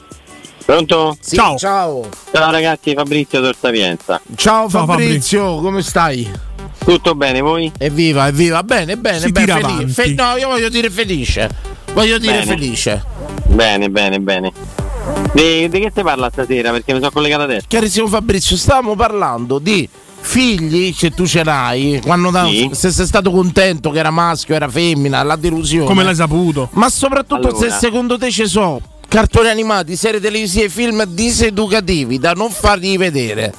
Pronto? 0.64 1.16
Sì, 1.20 1.36
ciao. 1.36 1.56
ciao. 1.56 2.08
Ciao 2.30 2.50
ragazzi, 2.50 2.92
Fabrizio 2.94 3.40
Torsapienza. 3.40 4.20
Ciao 4.36 4.68
Fabrizio, 4.68 5.60
come 5.60 5.80
stai? 5.82 6.30
Tutto 6.84 7.14
bene, 7.14 7.40
voi? 7.40 7.70
Evviva, 7.78 8.28
evviva, 8.28 8.62
bene, 8.62 8.96
bene, 8.96 9.18
Si 9.20 9.30
bene, 9.30 9.44
tira 9.46 9.58
felice. 9.58 9.72
avanti. 9.74 9.92
Fe- 9.92 10.14
no, 10.14 10.36
io 10.36 10.48
voglio 10.48 10.68
dire 10.68 10.90
felice. 10.90 11.67
Voglio 11.98 12.18
dire 12.18 12.34
Bene. 12.34 12.44
felice. 12.44 13.04
Bene, 13.48 13.90
bene, 13.90 14.20
bene. 14.20 14.52
Di, 15.32 15.68
di 15.68 15.80
che 15.80 15.90
si 15.92 16.00
parla 16.02 16.30
stasera? 16.30 16.70
Perché 16.70 16.92
mi 16.92 17.00
sono 17.00 17.10
collegato 17.10 17.42
adesso. 17.42 17.64
Carissimo 17.68 18.06
Fabrizio, 18.06 18.56
stavamo 18.56 18.94
parlando 18.94 19.58
di 19.58 19.88
figli 20.20 20.92
se 20.96 21.10
tu 21.10 21.26
ce 21.26 21.42
l'hai, 21.42 22.00
quando 22.04 22.30
da- 22.30 22.46
Sì. 22.46 22.70
se 22.72 22.92
sei 22.92 23.04
stato 23.04 23.32
contento 23.32 23.90
che 23.90 23.98
era 23.98 24.10
maschio, 24.10 24.54
era 24.54 24.68
femmina, 24.68 25.24
la 25.24 25.34
delusione. 25.34 25.86
Come 25.86 26.04
l'hai 26.04 26.14
saputo? 26.14 26.68
Ma 26.74 26.88
soprattutto 26.88 27.48
Allora. 27.48 27.68
se 27.68 27.76
secondo 27.76 28.16
te 28.16 28.30
ci 28.30 28.46
sono 28.46 28.80
cartoni 29.08 29.48
animati, 29.48 29.96
serie 29.96 30.20
televisive, 30.20 30.68
film 30.68 31.02
diseducativi 31.04 32.20
da 32.20 32.30
non 32.32 32.50
fargli 32.50 32.96
vedere. 32.96 33.52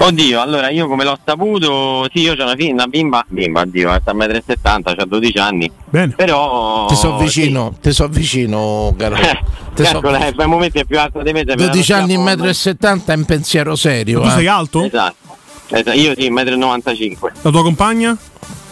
Oddio, 0.00 0.40
allora 0.40 0.70
io 0.70 0.86
come 0.86 1.04
l'ho 1.04 1.18
saputo, 1.24 2.08
sì, 2.12 2.20
io 2.20 2.32
ho 2.32 2.42
una, 2.42 2.54
fi- 2.54 2.70
una 2.70 2.86
bimba, 2.86 3.24
bimba, 3.28 3.62
oddio, 3.62 3.92
è 3.92 4.00
1,70 4.04 4.78
m, 4.78 4.82
ha 4.96 5.04
12 5.04 5.38
anni. 5.38 5.70
Bene. 5.84 6.12
Però. 6.14 6.86
Ti 6.86 6.94
so 6.94 7.16
vicino, 7.16 7.74
ti 7.80 7.92
so 7.92 8.06
vicino, 8.08 8.94
caro. 8.96 9.16
Ti 9.16 9.84
so- 9.84 9.92
Calcola, 9.92 10.26
eh, 10.26 10.32
per 10.34 10.44
il 10.44 10.50
momento 10.50 10.78
è 10.78 10.84
più 10.84 10.98
alto 10.98 11.22
di 11.22 11.32
me. 11.32 11.40
se 11.40 11.54
me 11.54 11.54
la 11.56 11.64
12 11.66 11.92
anni 11.92 12.02
e 12.04 12.06
facciamo- 12.16 12.24
metro 12.24 12.46
e 12.48 12.52
70 12.54 13.12
è 13.12 13.16
un 13.16 13.24
pensiero 13.24 13.76
serio. 13.76 14.20
Tu 14.20 14.26
eh. 14.26 14.30
sei 14.30 14.46
alto? 14.46 14.84
Esatto. 14.84 15.36
Esatto, 15.70 15.96
Io 15.96 16.14
sì, 16.16 16.30
1,95 16.30 17.30
m. 17.32 17.32
La 17.42 17.50
tua 17.50 17.62
compagna? 17.62 18.16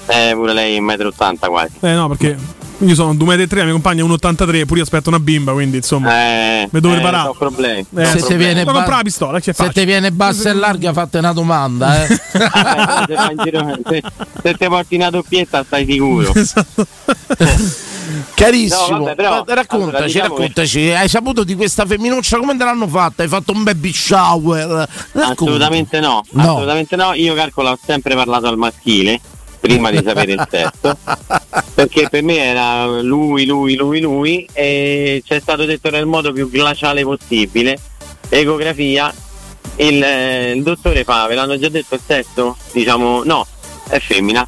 Eh, 0.06 0.30
pure 0.34 0.52
lei 0.52 0.80
1,80 0.80 1.46
m 1.46 1.50
quasi. 1.50 1.72
Eh 1.80 1.92
no, 1.92 2.08
perché 2.08 2.36
io 2.78 2.94
sono 2.94 3.14
2,3 3.14 3.46
m, 3.54 3.56
la 3.56 3.62
mia 3.64 3.72
compagna 3.72 4.04
è 4.04 4.06
1,83 4.06 4.64
pure 4.66 4.78
io 4.78 4.84
aspetto 4.84 5.08
una 5.08 5.18
bimba, 5.20 5.52
quindi 5.52 5.78
insomma. 5.78 6.12
Eh, 6.12 6.68
mi 6.70 6.80
devo 6.80 6.92
eh, 6.94 6.96
preparare. 6.96 7.28
ho 7.28 7.34
problemi. 7.34 7.86
Eh, 7.96 8.04
se 8.04 8.22
ti 8.22 8.34
viene, 8.34 8.64
ba- 8.64 9.00
pistola, 9.02 9.40
che 9.40 9.52
se 9.52 9.68
ti 9.70 9.84
viene 9.84 10.12
bassa 10.12 10.50
e 10.50 10.54
larga, 10.54 10.92
fate 10.92 11.18
una 11.18 11.32
domanda. 11.32 12.04
Eh. 12.04 12.06
se, 12.06 13.34
giro- 13.42 13.78
se- 13.88 14.02
se 14.42 14.54
ti 14.54 14.66
porti 14.66 14.94
una 14.96 15.10
doppietta 15.10 15.64
stai 15.64 15.86
sicuro. 15.86 16.32
Carissimo, 18.34 18.88
No, 18.98 19.04
vabbè, 19.04 19.14
però, 19.16 19.42
raccontaci, 19.46 19.88
allora, 19.90 20.04
diciamo 20.04 20.34
che- 20.34 20.40
raccontaci, 20.42 20.90
hai 20.90 21.08
saputo 21.08 21.42
di 21.44 21.54
questa 21.56 21.84
femminuccia 21.86 22.36
come 22.38 22.56
te 22.56 22.64
l'hanno 22.64 22.86
fatta? 22.86 23.22
Hai 23.22 23.28
fatto 23.28 23.52
un 23.52 23.62
baby 23.64 23.92
shower? 23.92 24.88
Assolutamente 25.14 25.98
no, 26.00 26.22
No. 26.30 26.42
assolutamente 26.42 26.94
no. 26.96 27.14
Io 27.14 27.34
calcolo 27.34 27.70
ho 27.70 27.78
sempre 27.84 28.14
parlato 28.14 28.46
al 28.46 28.56
maschile 28.56 29.20
prima 29.66 29.90
di 29.90 30.00
sapere 30.04 30.32
il 30.32 30.48
sesso. 30.50 30.96
Perché 31.74 32.08
per 32.08 32.22
me 32.22 32.38
era 32.38 32.86
lui, 33.00 33.44
lui, 33.44 33.74
lui, 33.76 34.00
lui 34.00 34.48
e 34.52 35.22
ci 35.24 35.34
è 35.34 35.40
stato 35.40 35.64
detto 35.64 35.90
nel 35.90 36.06
modo 36.06 36.32
più 36.32 36.48
glaciale 36.50 37.02
possibile. 37.02 37.78
Ecografia, 38.28 39.12
il, 39.76 40.02
eh, 40.02 40.52
il 40.52 40.62
dottore 40.62 41.04
fa, 41.04 41.26
ve 41.26 41.34
l'hanno 41.34 41.58
già 41.58 41.68
detto 41.68 41.94
il 41.94 42.00
sesso? 42.04 42.56
Diciamo 42.72 43.22
no, 43.24 43.46
è 43.88 43.98
femmina. 43.98 44.46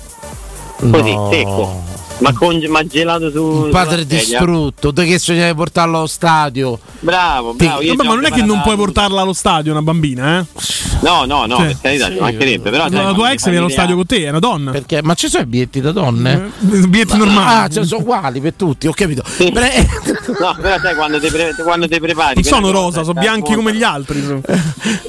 Così, 0.90 1.12
No. 1.12 1.30
secco. 1.30 1.82
Ma, 2.20 2.32
con, 2.32 2.60
ma 2.68 2.84
gelato 2.84 3.30
su. 3.30 3.42
Un 3.44 3.70
padre 3.70 4.04
distrutto, 4.04 4.92
te 4.92 5.04
che 5.04 5.18
sognavi 5.18 5.54
portarlo 5.54 5.98
allo 5.98 6.06
stadio? 6.06 6.78
Bravo, 7.00 7.54
bravo. 7.54 7.80
Vabbè, 7.84 7.94
ma 8.04 8.14
non 8.14 8.24
è 8.24 8.30
che 8.30 8.42
non 8.42 8.60
puoi 8.62 8.76
portarla 8.76 9.20
allo 9.20 9.32
stadio 9.32 9.70
una 9.72 9.82
bambina, 9.82 10.40
eh? 10.40 10.46
No, 11.00 11.24
no, 11.26 11.46
no, 11.46 11.58
Sì. 11.58 11.62
per 11.66 11.76
carità, 11.80 12.10
ci 12.10 12.18
mancherebbe. 12.18 12.70
Però, 12.70 12.88
la 12.88 13.12
tua 13.12 13.30
ex 13.32 13.44
viene 13.44 13.58
allo 13.58 13.68
stadio 13.68 13.94
con 13.94 14.06
te, 14.06 14.24
è 14.24 14.28
una 14.30 14.40
donna. 14.40 14.72
Perché? 14.72 15.00
Ma 15.02 15.14
ci 15.14 15.28
sono 15.28 15.44
i 15.44 15.46
biglietti 15.46 15.80
da 15.80 15.92
donne? 15.92 16.50
Eh, 16.72 16.76
biglietti 16.88 17.16
normali. 17.16 17.54
Ah, 17.64 17.68
cioè, 17.68 17.84
sono 17.86 18.00
uguali 18.00 18.40
per 18.40 18.54
tutti, 18.54 18.88
ho 18.88 18.92
capito. 18.92 19.22
Bre- 19.52 19.88
No, 20.40 20.56
però 20.60 20.78
sai 20.80 20.94
quando 20.96 21.18
ti, 21.20 21.28
pre- 21.28 21.54
quando 21.62 21.86
ti 21.88 22.00
prepari. 22.00 22.34
Non 22.34 22.42
sono 22.44 22.70
rosa, 22.70 23.02
sono 23.04 23.18
bianchi 23.18 23.54
come 23.54 23.74
gli 23.74 23.82
altri. 23.84 24.42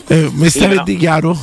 eh, 0.08 0.30
mi 0.34 0.50
stai 0.50 0.82
di 0.84 0.96
chiaro? 0.96 1.38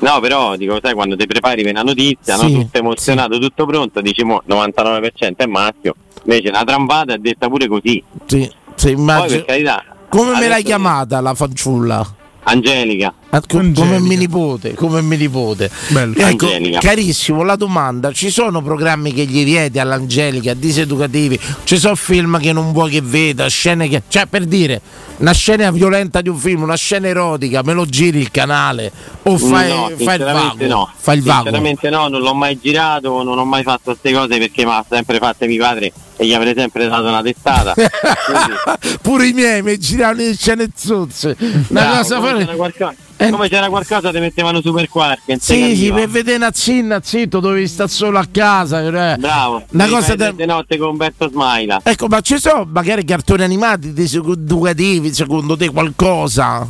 No, 0.00 0.18
però 0.20 0.56
dico, 0.56 0.78
sai, 0.82 0.94
quando 0.94 1.14
ti 1.16 1.26
prepari 1.26 1.62
per 1.62 1.72
una 1.72 1.82
notizia, 1.82 2.36
Sì, 2.36 2.52
no? 2.52 2.60
tutto 2.62 2.78
emozionato, 2.78 3.38
tutto 3.38 3.66
pronto, 3.66 4.00
dici 4.00 4.24
mo 4.24 4.42
99% 4.48 5.36
è 5.36 5.46
maschio. 5.46 5.94
Invece 6.24 6.48
una 6.48 6.64
trambata 6.64 7.14
è 7.14 7.18
detta 7.18 7.48
pure 7.48 7.68
così. 7.68 8.02
Sì, 8.26 8.50
sì, 8.76 8.92
Poi 8.92 8.92
immagino. 8.92 9.36
per 9.36 9.44
carità. 9.44 9.84
Come 10.08 10.38
me 10.38 10.48
l'hai 10.48 10.62
chiamata 10.64 11.20
la 11.20 11.34
fanciulla? 11.34 12.14
Angelica. 12.42 13.12
Ah, 13.28 13.40
co- 13.46 13.58
Come 13.74 14.00
mio 14.00 14.16
nipote, 14.16 14.74
come 14.74 15.02
mio 15.02 15.18
nipote. 15.18 15.70
Ecco, 15.90 16.22
Angelica. 16.46 16.78
carissimo, 16.80 17.42
la 17.42 17.54
domanda, 17.56 18.10
ci 18.12 18.30
sono 18.30 18.62
programmi 18.62 19.12
che 19.12 19.24
gli 19.26 19.44
vieti 19.44 19.78
all'Angelica, 19.78 20.54
diseducativi, 20.54 21.38
ci 21.64 21.76
sono 21.78 21.94
film 21.94 22.40
che 22.40 22.52
non 22.54 22.72
vuoi 22.72 22.90
che 22.90 23.02
veda, 23.02 23.46
scene 23.48 23.88
che... 23.88 24.02
Cioè, 24.08 24.26
per 24.26 24.46
dire, 24.46 24.80
una 25.20 25.32
scena 25.32 25.70
violenta 25.70 26.20
di 26.20 26.28
un 26.28 26.36
film, 26.36 26.62
una 26.62 26.76
scena 26.76 27.06
erotica, 27.06 27.62
me 27.62 27.72
lo 27.72 27.86
giri 27.86 28.18
il 28.18 28.30
canale 28.30 28.90
o 29.22 29.36
fai, 29.36 29.68
no, 29.68 29.90
fai 29.96 30.16
il 30.16 30.24
vago? 30.24 30.66
no. 30.66 30.92
Fai 30.96 31.16
il 31.18 31.22
vago. 31.22 31.42
Sinceramente 31.44 31.90
no, 31.90 32.08
non 32.08 32.20
l'ho 32.20 32.34
mai 32.34 32.58
girato, 32.60 33.22
non 33.22 33.38
ho 33.38 33.44
mai 33.44 33.62
fatto 33.62 33.92
queste 33.92 34.12
cose 34.12 34.38
perché 34.38 34.64
mi 34.64 34.70
ha 34.70 34.84
sempre 34.88 35.18
fatte 35.18 35.46
mio 35.46 35.62
padre 35.62 35.92
e 36.16 36.26
gli 36.26 36.32
avrei 36.34 36.54
sempre 36.56 36.88
dato 36.88 37.06
una 37.06 37.22
testata. 37.22 37.74
Pure 39.02 39.26
i 39.26 39.32
miei 39.32 39.62
mi 39.62 39.78
giravano 39.78 40.18
le 40.18 40.34
scene 40.34 40.68
zozze. 40.74 41.36
Una 41.38 41.62
Bravo, 41.68 41.96
cosa 41.96 42.20
fare- 42.20 42.56
qualcosa, 42.56 42.94
come 43.28 43.48
c'era 43.48 43.68
qualcosa 43.68 44.10
ti 44.10 44.18
mettevano 44.18 44.60
super 44.62 44.88
quark. 44.88 45.20
Sì, 45.38 45.76
sì, 45.76 45.92
per 45.92 46.08
vedere 46.08 46.38
Nazzin, 46.38 46.98
zitto, 47.02 47.40
dovevi 47.40 47.66
stare 47.66 47.88
solo 47.90 48.18
a 48.18 48.26
casa. 48.30 48.80
eh. 49.12 49.16
Bravo. 49.18 49.64
Una 49.72 49.88
cosa 49.88 50.14
da- 50.14 50.32
notte 50.46 50.78
con 50.78 50.88
Umberto 50.90 51.28
Smaila. 51.28 51.80
Ecco, 51.82 52.06
ma 52.06 52.20
ci 52.20 52.38
sono 52.38 52.66
magari 52.70 53.04
cartoni 53.04 53.42
animati 53.42 53.92
diseducativi, 53.92 55.12
secondo 55.12 55.56
te 55.56 55.68
qualcosa? 55.70 56.66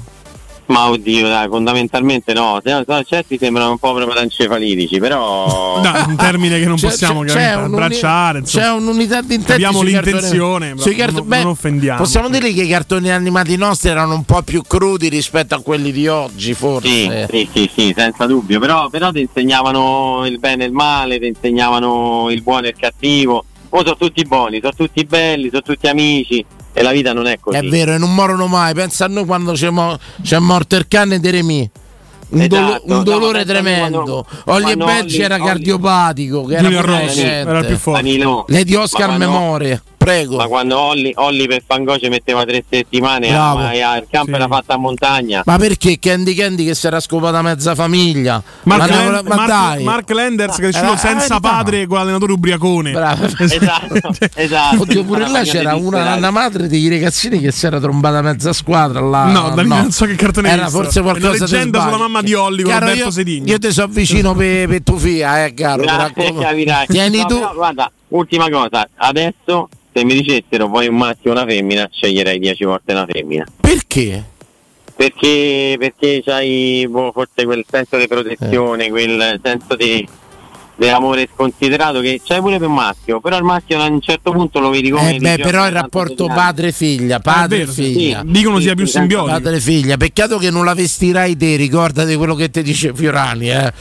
Ma 0.71 0.89
oddio, 0.89 1.29
dai, 1.29 1.49
fondamentalmente 1.49 2.33
no. 2.33 2.61
Se- 2.62 2.85
Certi 3.07 3.39
sembrano 3.39 3.71
un 3.73 3.79
po' 3.79 3.93
proprio 3.95 4.21
encefalitici, 4.21 4.99
però. 4.99 5.81
No, 5.83 6.05
un 6.07 6.16
termine 6.16 6.59
che 6.61 6.66
non 6.66 6.77
C'è- 6.77 6.89
possiamo 6.89 7.23
c'è- 7.23 7.33
chiaramente 7.33 7.77
c'è 7.77 7.83
abbracciare. 7.83 8.39
insomma. 8.41 8.64
C'è 8.64 8.71
un'unità 8.73 9.21
di 9.23 9.35
intenti 9.35 9.62
sui 9.64 9.73
cartoni- 9.73 9.91
l'intenzione, 9.93 10.75
sui 10.77 10.95
però 10.95 11.05
cart- 11.07 11.18
non- 11.18 11.29
beh, 11.29 11.39
non 11.43 11.47
offendiamo. 11.51 11.99
Possiamo 11.99 12.29
dire 12.29 12.53
che 12.53 12.62
i 12.62 12.68
cartoni 12.68 13.11
animati 13.11 13.57
nostri 13.57 13.89
erano 13.91 14.14
un 14.14 14.25
po' 14.25 14.43
più 14.43 14.62
crudi 14.62 15.09
rispetto 15.09 15.55
a 15.55 15.61
quelli 15.61 15.91
di 15.93 16.07
oggi, 16.07 16.55
forse. 16.55 17.27
Sì, 17.29 17.49
sì, 17.49 17.49
sì, 17.53 17.71
sì, 17.75 17.95
senza 17.97 18.27
dubbio. 18.27 18.61
Però, 18.61 18.89
però 18.89 19.11
ti 19.11 19.21
insegnavano 19.21 20.25
il 20.27 20.39
bene 20.39 20.64
e 20.64 20.66
il 20.68 20.73
male, 20.73 21.18
ti 21.18 21.27
insegnavano 21.27 22.29
il 22.31 22.43
buono 22.43 22.66
e 22.66 22.68
il 22.71 22.77
cattivo. 22.79 23.45
Ora 23.71 23.83
sono 23.85 23.97
tutti 23.97 24.25
buoni, 24.25 24.59
sono 24.61 24.73
tutti 24.77 25.05
belli, 25.05 25.49
sono 25.49 25.62
tutti 25.62 25.87
amici. 25.89 26.45
E 26.73 26.83
la 26.83 26.93
vita 26.93 27.12
non 27.12 27.27
è 27.27 27.39
così. 27.41 27.57
È 27.57 27.62
vero, 27.62 27.93
e 27.95 27.99
non 27.99 28.14
morono 28.14 28.47
mai. 28.47 28.75
Pensa 28.75 29.07
a 29.07 29.09
noi 29.09 29.25
quando 29.25 29.53
c'è, 29.53 29.71
mo- 29.71 29.99
c'è 30.23 30.39
morto 30.39 30.77
il 30.77 30.87
cane 30.89 31.18
di 31.21 31.31
Remy. 31.31 31.71
Un, 32.31 32.41
Esatto, 32.43 32.55
dolo- 32.61 32.81
un 32.85 32.97
no, 32.99 33.03
dolore 33.03 33.33
ma 33.33 33.39
me 33.39 33.45
tremendo. 33.45 34.27
Olli 34.45 34.71
e 34.71 34.77
Belgi 34.77 35.21
era 35.21 35.37
cardiopatico, 35.39 36.45
che 36.45 36.55
era 36.57 36.81
Rossi 36.81 37.23
era 37.23 37.59
il 37.59 37.66
più 37.66 37.77
forte. 37.77 38.03
Danilo. 38.03 38.45
Lady 38.49 38.75
Oscar 38.77 39.09
Ma 39.09 39.16
quando- 39.16 39.33
Memorie, 39.33 39.83
prego. 40.03 40.37
Ma 40.37 40.47
quando 40.47 40.79
Olli, 40.79 41.13
Olli 41.17 41.47
per 41.47 41.63
Fangoce 41.67 42.09
metteva 42.09 42.45
tre 42.45 42.65
settimane, 42.69 43.37
ah, 43.37 43.55
ma 43.55 43.75
il 43.75 44.07
campo 44.11 44.35
era 44.35 44.49
fatto 44.49 44.73
a 44.73 44.79
montagna. 44.79 45.43
Ma 45.45 45.59
perché 45.59 45.99
Candy 45.99 46.35
Candy 46.35 46.65
che 46.65 46.75
si 46.75 46.87
era 46.87 47.01
scopata 47.01 47.43
mezza 47.43 47.75
famiglia? 47.75 48.43
Mark, 48.63 48.81
ma, 48.91 48.97
Len- 48.97 49.27
ma 49.27 49.35
Mark- 49.35 49.47
dai. 49.47 49.85
Mark 49.85 50.11
Landers 50.11 50.57
cresciuto 50.57 50.95
Eh, 50.95 50.97
senza 50.97 51.37
eh, 51.37 51.41
padre 51.41 51.87
con 51.87 51.99
l'allenatore 51.99 52.33
ubriacone. 52.33 52.93
Bravo. 52.93 53.27
Esatto, 53.51 54.11
esatto. 54.35 54.81
Oddio, 54.83 55.05
pure 55.05 55.29
là 55.29 55.43
c'era 55.43 55.75
una, 55.75 56.15
una 56.15 56.31
madre 56.31 56.67
dei 56.67 56.89
ragazzini 56.89 57.41
che 57.41 57.51
si 57.53 57.67
era 57.67 57.79
trombata 57.79 58.23
mezza 58.23 58.53
squadra 58.53 59.01
là. 59.01 59.25
No, 59.27 59.51
Danilo, 59.55 59.75
non 59.75 59.91
so 59.91 60.07
che 60.07 60.15
cartone 60.15 60.49
Era 60.51 60.65
visto. 60.65 60.79
forse 60.83 60.99
È 61.01 61.03
una 61.03 61.11
qualcosa 61.13 61.45
di 61.45 61.51
leggenda 61.53 61.83
sulla 61.83 61.97
mamma 61.99 62.23
di 62.23 62.35
Olli 62.35 62.63
con 62.63 62.73
Caro, 62.73 62.87
Roberto 62.87 63.05
io, 63.05 63.11
Sedigno. 63.11 63.47
Io 63.53 63.59
ti 63.59 63.73
so 63.73 63.87
vicino 63.89 64.35
per 64.35 64.69
pe 64.69 64.83
tuo 64.83 64.97
figlio, 64.97 65.35
eh, 65.35 65.53
caro. 65.55 65.83
Grazie. 65.83 66.87
Tieni 66.89 67.19
No, 67.19 67.27
tu. 67.27 67.35
però, 67.39 67.55
guarda, 67.55 67.91
ultima 68.09 68.49
cosa, 68.49 68.89
adesso 68.97 69.69
se 69.93 70.05
mi 70.05 70.14
dicessero 70.14 70.68
vuoi 70.68 70.88
un 70.88 70.97
maschio 70.97 71.30
o 71.30 71.34
una 71.34 71.47
femmina, 71.47 71.88
sceglierei 71.91 72.38
10 72.38 72.64
volte 72.64 72.93
una 72.93 73.07
femmina. 73.07 73.47
Perché? 73.61 74.24
Perché, 74.95 75.76
perché 75.78 76.22
c'hai 76.24 76.86
boh, 76.88 77.11
forse 77.12 77.45
quel 77.45 77.64
senso 77.68 77.97
di 77.97 78.07
protezione, 78.07 78.91
quel 78.91 79.41
senso 79.43 79.74
di, 79.74 80.07
dell'amore 80.81 81.28
sconsiderato 81.35 82.01
che 82.01 82.22
c'è 82.24 82.41
pure 82.41 82.59
per 82.59 82.68
un 82.68 82.74
maschio, 82.74 83.20
però 83.20 83.37
il 83.37 83.45
maschio 83.45 83.78
a 83.83 83.85
un 83.87 84.01
certo 84.01 84.33
punto 84.33 84.61
lo 84.61 84.70
vedi 84.70 84.89
come 84.89 85.14
Eh 85.14 85.18
beh, 85.18 85.37
però 85.39 85.66
il 85.66 85.72
rapporto 85.72 86.26
padre-figlia, 86.26 87.18
è 87.18 87.20
padre 87.20 87.59
vero, 87.59 87.72
sì. 87.72 87.83
figlia. 87.93 88.22
Sì, 88.24 88.31
dicono 88.31 88.59
sia 88.61 88.74
più 88.74 88.87
sì, 88.87 88.93
simbiotico. 88.93 89.31
Padre-figlia, 89.31 89.99
peccato 89.99 90.39
che 90.39 90.51
non 90.51 90.64
la 90.64 90.72
vestirai 90.72 91.37
te, 91.37 91.57
ricordati 91.57 92.14
quello 92.16 92.35
che 92.35 92.49
ti 92.49 92.62
dice 92.62 92.95
Fiorani, 92.95 93.51
eh. 93.51 93.72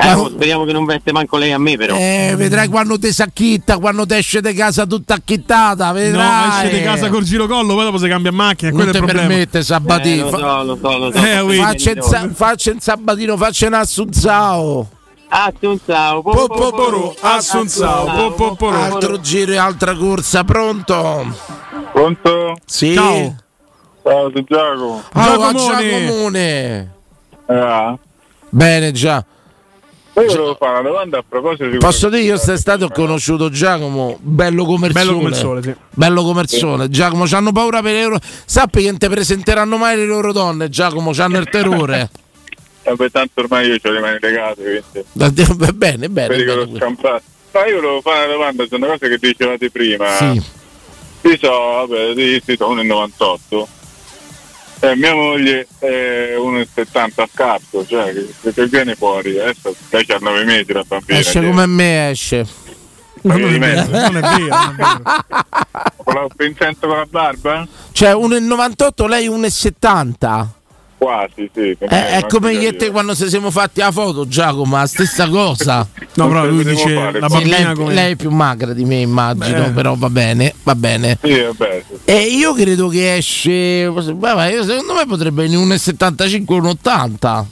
Eh, 0.00 0.12
oh, 0.14 0.30
speriamo 0.30 0.64
che 0.64 0.72
non 0.72 0.84
veste 0.84 1.12
manco 1.12 1.36
lei 1.36 1.52
a 1.52 1.58
me 1.58 1.76
però. 1.76 1.94
Eh, 1.96 2.34
vedrai 2.36 2.66
quando 2.66 2.98
ti 2.98 3.12
s'acchitta, 3.12 3.78
quando 3.78 4.04
ti 4.04 4.14
esce 4.14 4.40
di 4.40 4.52
casa 4.52 4.84
tutta 4.84 5.14
acchittata, 5.14 5.86
No, 5.86 5.92
vedrai. 5.92 6.64
esce 6.66 6.76
di 6.76 6.82
casa 6.82 7.08
col 7.08 7.22
girocollo, 7.22 7.74
poi 7.74 7.84
dopo 7.84 7.98
si 7.98 8.08
cambia 8.08 8.32
macchina, 8.32 8.70
non 8.72 8.80
quello 8.80 8.90
è 8.90 8.94
ti 8.94 8.98
il 8.98 9.04
problema. 9.04 9.28
permette 9.28 9.62
Sabatino. 9.62 10.26
Eh, 10.26 10.30
lo 10.32 10.38
so, 10.38 10.62
lo 10.64 10.78
so, 10.82 10.98
lo 10.98 11.12
so. 11.12 11.52
Eh. 11.52 11.56
Faccia 11.56 11.90
in, 11.92 12.02
sa- 12.02 12.28
faccia 12.34 12.72
in 12.72 12.80
Sabatino, 12.80 13.36
faccia 13.36 13.66
in 13.66 13.74
Assunzao. 13.74 14.88
Assunzao, 15.30 16.22
po- 16.22 16.30
po- 16.32 16.46
po- 16.48 16.70
po- 16.72 17.14
Assunzao, 17.20 18.06
po- 18.06 18.32
po- 18.32 18.54
po- 18.56 18.68
Altro 18.70 19.20
giro 19.20 19.52
e 19.52 19.56
altra 19.58 19.94
corsa, 19.94 20.42
pronto? 20.44 21.26
Pronto? 21.92 22.56
Sì. 22.64 22.94
Ciao. 22.94 23.34
Ciao, 24.02 24.30
sono 24.30 24.42
Giacomo. 24.46 25.02
A 25.12 25.52
Giacomone. 25.52 26.92
Ah. 27.46 27.98
Bene, 28.48 28.92
già. 28.92 29.22
Poi 30.14 30.26
volevo 30.26 30.56
fare 30.58 30.80
una 30.80 30.88
domanda 30.88 31.18
a 31.18 31.24
proposito 31.28 31.68
di 31.68 31.78
Posso 31.78 32.08
dire, 32.08 32.22
io 32.22 32.32
quest'estate 32.32 32.84
ho 32.84 32.90
conosciuto 32.90 33.50
Giacomo, 33.50 34.16
bello 34.20 34.64
come 34.64 34.88
il 34.88 34.92
Bello 34.92 35.10
sole. 35.10 35.18
come 35.18 35.28
il 35.28 35.34
sole, 35.36 35.62
sì. 35.62 35.74
Bello 35.94 36.22
come 36.24 36.40
il 36.40 36.48
sole. 36.48 36.88
Giacomo, 36.88 37.24
c'hanno 37.26 37.52
paura 37.52 37.82
per 37.82 37.92
le 37.92 38.02
loro. 38.02 38.18
Sappi 38.46 38.82
che 38.82 38.88
non 38.90 38.98
ti 38.98 39.08
presenteranno 39.08 39.76
mai 39.76 39.96
le 39.96 40.06
loro 40.06 40.32
donne, 40.32 40.68
Giacomo, 40.70 41.12
c'hanno 41.12 41.38
il 41.38 41.48
terrore. 41.48 42.08
Vabbè, 42.88 43.10
tanto 43.10 43.40
ormai 43.40 43.68
io 43.68 43.78
ho 43.82 43.90
le 43.90 44.00
mani 44.00 44.18
legate, 44.20 44.62
quindi 44.62 45.08
Va 45.12 45.30
bene, 45.72 46.08
bene. 46.08 46.08
bene. 46.08 46.44
Ma 47.50 47.66
io 47.66 47.80
volevo 47.80 48.00
fare 48.00 48.24
una 48.24 48.32
domanda 48.32 48.66
su 48.66 48.74
una 48.74 48.86
cosa 48.88 49.08
che 49.08 49.18
dicevate 49.18 49.70
prima. 49.70 50.14
Sì. 50.16 50.42
Io 51.22 51.36
so, 51.40 51.50
vabbè, 51.50 52.12
io 52.14 52.40
so 52.44 52.74
1,98. 52.74 53.66
Eh, 54.80 54.94
mia 54.94 55.12
moglie 55.12 55.66
è 55.78 56.34
1,70 56.36 57.10
a 57.16 57.28
scarto, 57.32 57.84
cioè 57.86 58.12
che, 58.42 58.52
che 58.52 58.66
viene 58.66 58.94
fuori. 58.94 59.38
Adesso 59.38 59.74
lei 59.90 60.06
ha 60.08 60.18
9 60.20 60.44
mesi 60.44 60.72
la 60.72 60.84
bambina. 60.86 61.18
Esce 61.18 61.42
come 61.42 61.66
me 61.66 62.10
esce. 62.10 62.46
Ma? 63.22 63.36
Non 63.36 63.54
è 63.54 63.58
vero, 63.58 63.86
non 63.90 64.16
è 64.16 64.20
vero. 64.20 64.56
Con 65.96 66.14
la 66.14 66.26
con 66.78 66.90
la 66.90 67.06
barba? 67.10 67.66
Cioè 67.90 68.12
1,98, 68.12 69.08
lei 69.08 69.28
1,70. 69.28 70.46
Quasi, 70.98 71.48
sì. 71.54 71.76
Eh, 71.78 72.08
è 72.08 72.26
come 72.28 72.52
io 72.54 72.70
e 72.70 72.76
te 72.76 72.90
quando 72.90 73.14
ci 73.14 73.28
siamo 73.28 73.52
fatti 73.52 73.78
la 73.78 73.92
foto, 73.92 74.26
Giacomo, 74.26 74.76
la 74.76 74.86
stessa 74.86 75.28
cosa. 75.30 75.86
No, 76.14 76.26
però 76.26 76.44
lui 76.44 76.64
dice 76.64 76.92
fare, 76.92 77.20
la 77.20 77.28
Sì, 77.28 77.34
bambina 77.34 77.56
lei, 77.58 77.74
come... 77.74 77.94
lei 77.94 78.12
è 78.12 78.16
più 78.16 78.30
magra 78.30 78.72
di 78.72 78.84
me, 78.84 78.96
immagino, 78.96 79.62
Beh. 79.64 79.70
però 79.70 79.94
va 79.96 80.10
bene, 80.10 80.52
va 80.64 80.74
bene. 80.74 81.16
Sì, 81.22 81.40
vabbè. 81.40 81.84
sì. 81.86 81.94
E 82.04 82.22
io 82.22 82.52
credo 82.52 82.88
che 82.88 83.16
esce. 83.16 83.86
Vabbè, 83.88 84.62
secondo 84.64 84.94
me 84.94 85.06
potrebbe 85.06 85.42
venire 85.42 85.62
1,75, 85.76 86.44
1,80. 86.82 87.44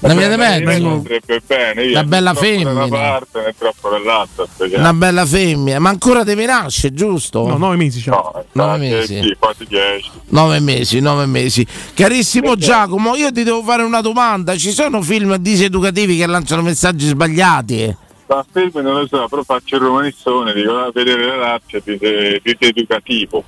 La 0.00 0.12
mia 0.12 0.26
io 0.26 0.32
andrebbe 0.32 1.42
bene, 1.46 1.82
io 1.84 1.90
Una 1.92 2.04
bella 2.04 2.32
da 2.32 2.38
femmina. 2.38 2.70
una 2.72 2.88
parte 2.88 3.40
né 3.40 3.54
troppo 3.56 3.88
dall'altra. 3.88 4.44
perché- 4.56 4.76
Una 4.76 4.92
bella 4.92 5.24
femmina, 5.24 5.78
ma 5.78 5.88
ancora 5.88 6.22
deve 6.22 6.44
nascere, 6.44 6.92
giusto? 6.92 7.46
No, 7.46 7.56
nove 7.56 7.76
mesi 7.76 8.02
c'ha. 8.02 8.10
No, 8.10 8.44
Nove 8.52 8.76
mesi. 8.78 9.22
Sì, 9.22 9.36
quasi 9.38 9.64
10. 9.66 10.10
Nove 10.28 10.60
mesi, 10.60 11.00
nove 11.00 11.24
mesi. 11.26 11.66
Carissimo 11.94 12.56
Giacomo, 12.56 13.16
io 13.16 13.32
ti 13.32 13.42
devo 13.42 13.62
fare 13.62 13.82
una 13.82 14.02
domanda. 14.02 14.54
Ci 14.56 14.70
sono 14.70 15.00
film 15.00 15.34
diseducativi 15.36 16.18
che 16.18 16.26
lanciano 16.26 16.60
messaggi 16.62 17.06
sbagliati? 17.06 17.96
Ma 18.28 18.44
film 18.52 18.70
non 18.82 19.00
lo 19.00 19.06
so, 19.06 19.26
però 19.28 19.42
faccio 19.44 19.76
il 19.76 19.82
romanissone, 19.82 20.52
dico 20.52 20.76
a 20.76 20.90
vedere 20.92 21.24
le 21.24 21.36
razze 21.36 21.80
di, 21.84 21.96
di 22.42 22.56
educativo. 22.58 23.42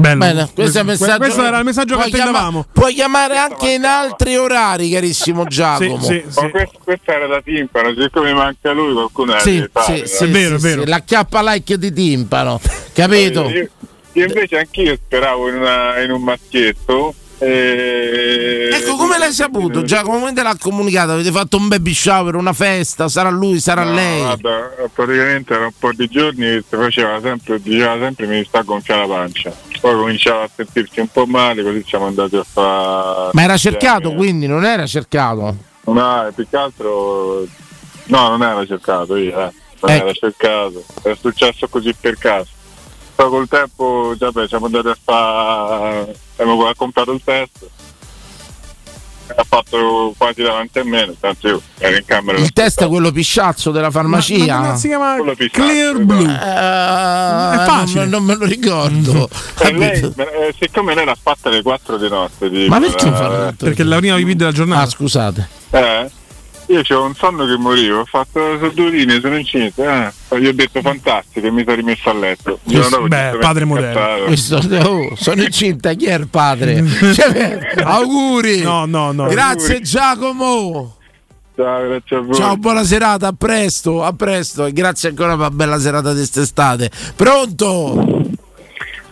Bello. 0.00 0.18
Bene, 0.18 0.50
questo, 0.54 0.78
è 0.78 0.80
il 0.80 0.86
messaggio. 0.86 1.18
questo 1.18 1.44
era 1.44 1.58
il 1.58 1.64
messaggio 1.64 1.96
che 1.96 2.08
Puoi 2.08 2.10
chiama- 2.22 2.64
puoi 2.72 2.94
chiamare 2.94 3.36
anche 3.36 3.70
in 3.72 3.84
altri 3.84 4.36
orari, 4.36 4.90
carissimo 4.90 5.44
Giacomo. 5.44 6.00
Sì, 6.00 6.24
sì, 6.28 6.40
Ma 6.40 6.50
questo, 6.50 6.78
questa 6.82 7.12
era 7.14 7.26
da 7.26 7.40
timpano, 7.42 7.92
siccome 7.96 8.32
manca 8.32 8.72
lui 8.72 8.92
qualcuno 8.94 9.38
Sì, 9.40 9.64
sì, 9.84 10.02
sì, 10.06 10.24
È 10.24 10.28
vero, 10.28 10.58
sì, 10.58 10.66
è 10.66 10.68
vero. 10.70 10.82
sì, 10.82 10.88
La 10.88 11.00
chiappa 11.00 11.42
like 11.52 11.76
di 11.78 11.92
timpano, 11.92 12.60
capito? 12.92 13.48
Io, 13.50 13.68
io 14.12 14.24
invece 14.26 14.58
anch'io 14.58 14.96
speravo 14.96 15.48
in, 15.48 15.56
una- 15.56 16.00
in 16.00 16.10
un 16.10 16.22
maschietto. 16.22 17.14
E... 17.42 18.68
Ecco, 18.72 18.96
come 18.96 19.16
l'hai 19.18 19.32
saputo? 19.32 19.82
Giacomo, 19.82 20.18
come 20.18 20.32
te 20.34 20.42
l'ha 20.42 20.56
comunicato? 20.58 21.12
Avete 21.12 21.30
fatto 21.30 21.56
un 21.56 21.68
baby 21.68 21.94
shower, 21.94 22.34
una 22.34 22.52
festa? 22.52 23.08
Sarà 23.08 23.30
lui, 23.30 23.58
sarà 23.60 23.82
No, 23.84 23.94
lei? 23.94 24.20
Guarda, 24.20 24.70
praticamente 24.92 25.54
era 25.54 25.64
un 25.64 25.72
po' 25.78 25.92
di 25.92 26.06
giorni 26.08 26.44
che 26.44 26.64
faceva 26.68 27.18
sempre, 27.22 27.60
diceva 27.60 27.96
sempre 27.98 28.26
mi 28.26 28.44
sta 28.44 28.58
a 28.58 28.62
gonfiare 28.62 29.06
la 29.06 29.14
pancia. 29.14 29.52
Poi 29.80 29.94
cominciava 29.94 30.42
a 30.42 30.50
sentirsi 30.54 31.00
un 31.00 31.08
po' 31.08 31.24
male, 31.24 31.62
così 31.62 31.82
siamo 31.86 32.06
andati 32.06 32.36
a 32.36 32.44
fare. 32.44 33.30
Ma 33.32 33.42
era 33.42 33.56
cercato, 33.56 34.12
quindi 34.12 34.46
non 34.46 34.64
era 34.64 34.86
cercato. 34.86 35.56
No, 35.84 36.30
più 36.34 36.46
che 36.48 36.56
altro. 36.56 37.46
No, 38.04 38.28
non 38.28 38.42
era 38.42 38.66
cercato 38.66 39.16
io, 39.16 39.32
eh. 39.40 39.52
Non 39.80 39.90
Ecco. 39.92 40.04
era 40.04 40.12
cercato. 40.12 40.84
È 41.02 41.16
successo 41.18 41.66
così 41.68 41.94
per 41.98 42.18
caso. 42.18 42.48
Poi 43.20 43.28
col 43.28 43.48
tempo, 43.48 44.14
già 44.16 44.30
beh, 44.30 44.48
siamo 44.48 44.64
andati 44.64 44.88
a 44.88 44.96
fare. 44.98 46.16
Abbiamo 46.36 46.72
comprato 46.74 47.12
il 47.12 47.20
test. 47.22 47.68
Ha 49.36 49.44
fatto 49.46 50.14
quasi 50.16 50.40
davanti 50.40 50.78
a 50.78 50.84
me, 50.84 51.14
senso 51.20 51.48
io 51.48 51.62
ero 51.76 51.96
in 51.98 52.04
camera. 52.06 52.38
Il 52.38 52.50
test 52.54 52.82
è 52.82 52.88
quello 52.88 53.12
pisciazzo 53.12 53.72
della 53.72 53.90
farmacia. 53.90 54.58
Ma, 54.58 54.68
ma 54.68 54.76
si 54.76 54.88
chiama 54.88 55.16
Clear. 55.52 55.98
Blue. 55.98 56.24
Eh, 56.24 56.32
È 56.32 57.64
facile. 57.66 58.06
Non, 58.06 58.08
non 58.08 58.24
me 58.24 58.36
lo 58.36 58.46
ricordo. 58.46 59.28
E 59.60 59.72
lei, 59.72 60.00
eh, 60.00 60.54
siccome 60.58 60.94
lei 60.94 61.04
l'ha 61.04 61.18
fatta 61.20 61.50
alle 61.50 61.60
4 61.60 61.98
di 61.98 62.08
notte, 62.08 62.48
dico, 62.48 62.70
Ma 62.70 62.80
perché 62.80 63.06
eh, 63.06 63.10
fa 63.10 63.28
tanto? 63.28 63.64
Perché 63.66 63.84
la 63.84 63.98
prima 63.98 64.16
pipì 64.16 64.34
della 64.34 64.52
giornata. 64.52 64.80
Ah, 64.80 64.86
scusate. 64.86 65.48
Eh, 65.72 66.10
io 66.70 66.82
c'ho 66.82 67.02
un 67.02 67.14
sonno 67.14 67.46
che 67.46 67.56
morivo, 67.56 68.00
ho 68.00 68.04
fatto 68.04 68.56
linee, 68.74 69.20
sono 69.20 69.36
incinta, 69.36 70.08
eh. 70.08 70.38
Gli 70.38 70.46
ho 70.46 70.54
detto 70.54 70.80
fantastico 70.80 71.46
e 71.46 71.50
mi 71.50 71.64
sono 71.64 71.74
rimesso 71.74 72.10
a 72.10 72.14
letto. 72.14 72.60
Giorno 72.62 72.88
dopo 72.88 73.08
Beh, 73.08 73.38
padre 73.40 73.64
modello. 73.64 74.24
Questo, 74.26 74.56
oh, 74.56 75.16
sono 75.16 75.42
incinta, 75.42 75.92
chi 75.94 76.06
è 76.06 76.14
il 76.14 76.28
padre? 76.28 76.84
Cioè, 77.12 77.82
auguri! 77.82 78.62
No, 78.62 78.84
no, 78.86 79.10
no. 79.10 79.26
Grazie 79.26 79.80
Giacomo! 79.80 80.96
Ciao, 81.56 81.88
grazie 81.88 82.16
a 82.16 82.20
voi. 82.20 82.34
Ciao, 82.34 82.56
buona 82.56 82.84
serata, 82.84 83.26
a 83.26 83.34
presto, 83.36 84.04
a 84.04 84.12
presto 84.12 84.66
e 84.66 84.72
grazie 84.72 85.08
ancora 85.08 85.32
per 85.32 85.40
la 85.40 85.50
bella 85.50 85.78
serata 85.80 86.10
di 86.12 86.18
quest'estate. 86.18 86.90
Pronto? 87.16 88.19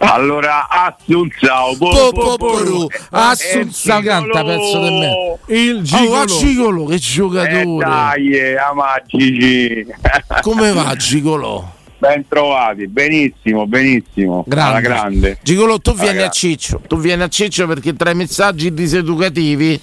Allora, 0.00 0.68
Assunzao, 0.68 1.76
Po, 1.76 2.10
po, 2.12 2.36
poru. 2.36 2.86
Assunza 3.10 4.00
canta 4.00 4.44
pezzo 4.44 4.80
di 4.80 4.90
me. 4.98 5.38
Il 5.46 5.76
Oh, 5.76 5.82
gigolo. 5.82 6.14
a 6.20 6.24
Gigolo, 6.24 6.84
che 6.84 6.94
Eh 6.94 6.98
giocatore! 6.98 7.84
dai, 7.84 8.30
eh, 8.30 8.56
amagici. 8.56 9.86
Come 10.42 10.72
va 10.72 10.94
Gigolo? 10.94 11.72
Ben 11.98 12.24
trovati, 12.28 12.86
benissimo, 12.86 13.66
benissimo. 13.66 14.44
Alla 14.48 14.80
grande. 14.80 15.38
Gigolo, 15.42 15.80
tu 15.80 15.94
vieni 15.94 16.18
Alla 16.18 16.26
a 16.26 16.30
Ciccio. 16.30 16.80
Tu 16.86 16.96
vieni 16.98 17.22
a 17.24 17.28
Ciccio 17.28 17.66
perché 17.66 17.94
tra 17.94 18.10
i 18.10 18.14
messaggi 18.14 18.72
diseducativi 18.72 19.80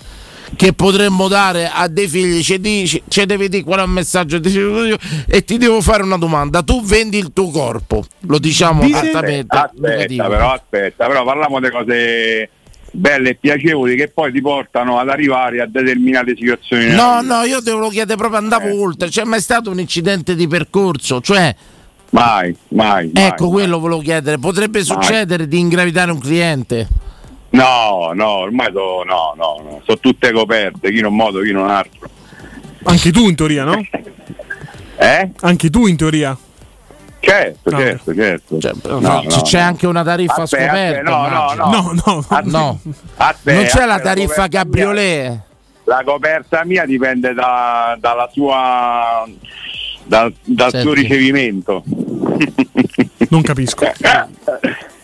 che 0.55 0.73
potremmo 0.73 1.27
dare 1.27 1.69
a 1.71 1.87
dei 1.87 2.07
figli 2.07 2.41
ci 2.41 2.59
dici, 2.59 3.01
ci 3.07 3.25
devi 3.25 3.49
dire 3.49 3.63
qual 3.63 3.79
è 3.79 3.83
un 3.83 3.91
messaggio 3.91 4.37
e 4.37 5.43
ti 5.43 5.57
devo 5.57 5.81
fare 5.81 6.03
una 6.03 6.17
domanda. 6.17 6.61
Tu 6.61 6.83
vendi 6.83 7.17
il 7.17 7.31
tuo 7.33 7.49
corpo, 7.49 8.03
lo 8.21 8.39
diciamo 8.39 8.83
apertamente. 8.83 9.55
Aspetta, 9.55 10.27
però, 10.27 10.53
aspetta, 10.53 11.07
però 11.07 11.23
parliamo 11.23 11.59
di 11.59 11.69
cose 11.69 12.49
belle 12.91 13.31
e 13.31 13.35
piacevoli 13.35 13.95
che 13.95 14.07
poi 14.07 14.31
ti 14.31 14.41
portano 14.41 14.99
ad 14.99 15.09
arrivare 15.09 15.61
a 15.61 15.67
determinate 15.67 16.35
situazioni. 16.35 16.89
No, 16.89 17.21
no, 17.21 17.43
io 17.43 17.61
te 17.61 17.71
lo 17.71 17.89
chiedo 17.89 18.15
proprio 18.15 18.39
andavo 18.39 18.81
oltre. 18.81 19.09
C'è 19.09 19.23
mai 19.23 19.41
stato 19.41 19.69
un 19.69 19.79
incidente 19.79 20.35
di 20.35 20.47
percorso? 20.47 21.21
Cioè, 21.21 21.55
Mai, 22.11 22.55
mai. 22.69 23.11
mai, 23.13 23.25
ecco, 23.25 23.49
quello 23.49 23.79
volevo 23.79 23.99
chiedere. 23.99 24.37
Potrebbe 24.37 24.83
succedere 24.83 25.47
di 25.47 25.59
ingravidare 25.59 26.11
un 26.11 26.19
cliente? 26.19 26.87
No, 27.55 28.11
no, 28.13 28.27
ormai 28.29 28.69
so, 28.73 29.03
no, 29.03 29.33
no, 29.35 29.61
no, 29.63 29.81
sono 29.85 29.97
tutte 29.99 30.31
coperte, 30.31 30.91
chi 30.91 30.97
in 30.99 31.05
un 31.05 31.15
modo, 31.15 31.41
chi 31.41 31.49
in 31.49 31.57
un 31.57 31.69
altro. 31.69 32.09
Anche 32.83 33.11
tu 33.11 33.27
in 33.29 33.35
teoria, 33.35 33.63
no? 33.63 33.81
Eh? 34.97 35.31
Anche 35.41 35.69
tu 35.69 35.87
in 35.87 35.95
teoria. 35.95 36.37
Certo, 37.19 37.69
No. 37.71 37.77
certo, 37.79 38.59
certo. 38.59 38.99
No, 38.99 39.23
c- 39.27 39.41
c'è 39.41 39.59
anche 39.59 39.87
una 39.87 40.03
tariffa 40.03 40.43
Aspetta, 40.43 40.65
scoperta. 40.67 41.17
aspetta, 41.17 41.29
no, 41.29 41.53
no, 41.53 41.71
no. 41.71 41.93
No, 42.05 42.23
no. 42.29 42.41
No. 42.43 42.79
Non 43.43 43.63
c'è 43.65 43.85
la 43.85 43.99
tariffa 43.99 44.41
mia- 44.41 44.49
cabriolet. 44.49 45.39
La 45.85 46.01
coperta 46.05 46.63
mia 46.65 46.85
dipende 46.85 47.33
da- 47.33 47.97
dalla 47.99 48.29
sua 48.31 49.25
dal, 50.03 50.33
dal 50.43 50.69
Senti. 50.71 50.85
suo 50.85 50.93
ricevimento. 50.93 51.83
Non 53.29 53.41
capisco. 53.41 53.85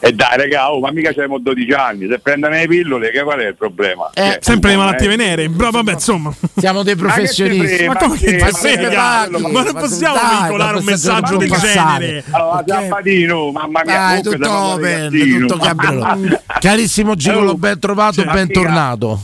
E 0.04 0.14
dai, 0.14 0.36
raga, 0.36 0.72
oh, 0.72 0.80
ma 0.80 0.92
mica 0.92 1.10
c'abbiamo 1.10 1.38
12 1.38 1.72
anni, 1.74 2.08
se 2.10 2.18
prendono 2.18 2.56
le 2.56 2.66
pillole, 2.68 3.12
che 3.12 3.22
qual 3.22 3.38
è 3.40 3.48
il 3.50 3.56
problema? 3.56 4.10
Cioè, 4.12 4.40
Sempre 4.42 4.72
le 4.72 4.76
no, 4.76 4.82
malattie 4.84 5.06
eh. 5.06 5.10
venere, 5.16 5.50
però 5.50 5.70
vabbè, 5.70 5.94
insomma. 5.94 6.34
Siamo 6.56 6.82
dei 6.82 6.96
Ma 6.96 7.02
professionisti. 7.02 7.86
Ma 7.86 7.96
come 7.98 8.18
che 8.18 8.38
ma 8.40 8.50
ma 8.50 8.58
che- 8.60 9.40
Ma 9.40 9.62
non 9.62 9.74
possiamo 9.74 10.16
dai, 10.16 10.40
veicolare 10.40 10.74
ma 10.74 10.80
un 10.80 10.86
messaggio 10.86 11.38
del 11.38 11.52
genere. 11.52 12.24
Allora, 12.32 12.64
Zapatino, 12.66 13.52
mamma 13.52 13.82
mia, 13.86 13.96
Dai, 13.96 14.22
tutto 14.24 14.52
open, 14.52 15.38
tutto 15.40 15.58
cabriola. 15.58 16.18
Carissimo 16.60 17.14
Gigolo, 17.14 17.54
ben 17.54 17.78
trovato, 17.78 18.24
Cioè, 18.24 18.34
bentornato. 18.34 19.20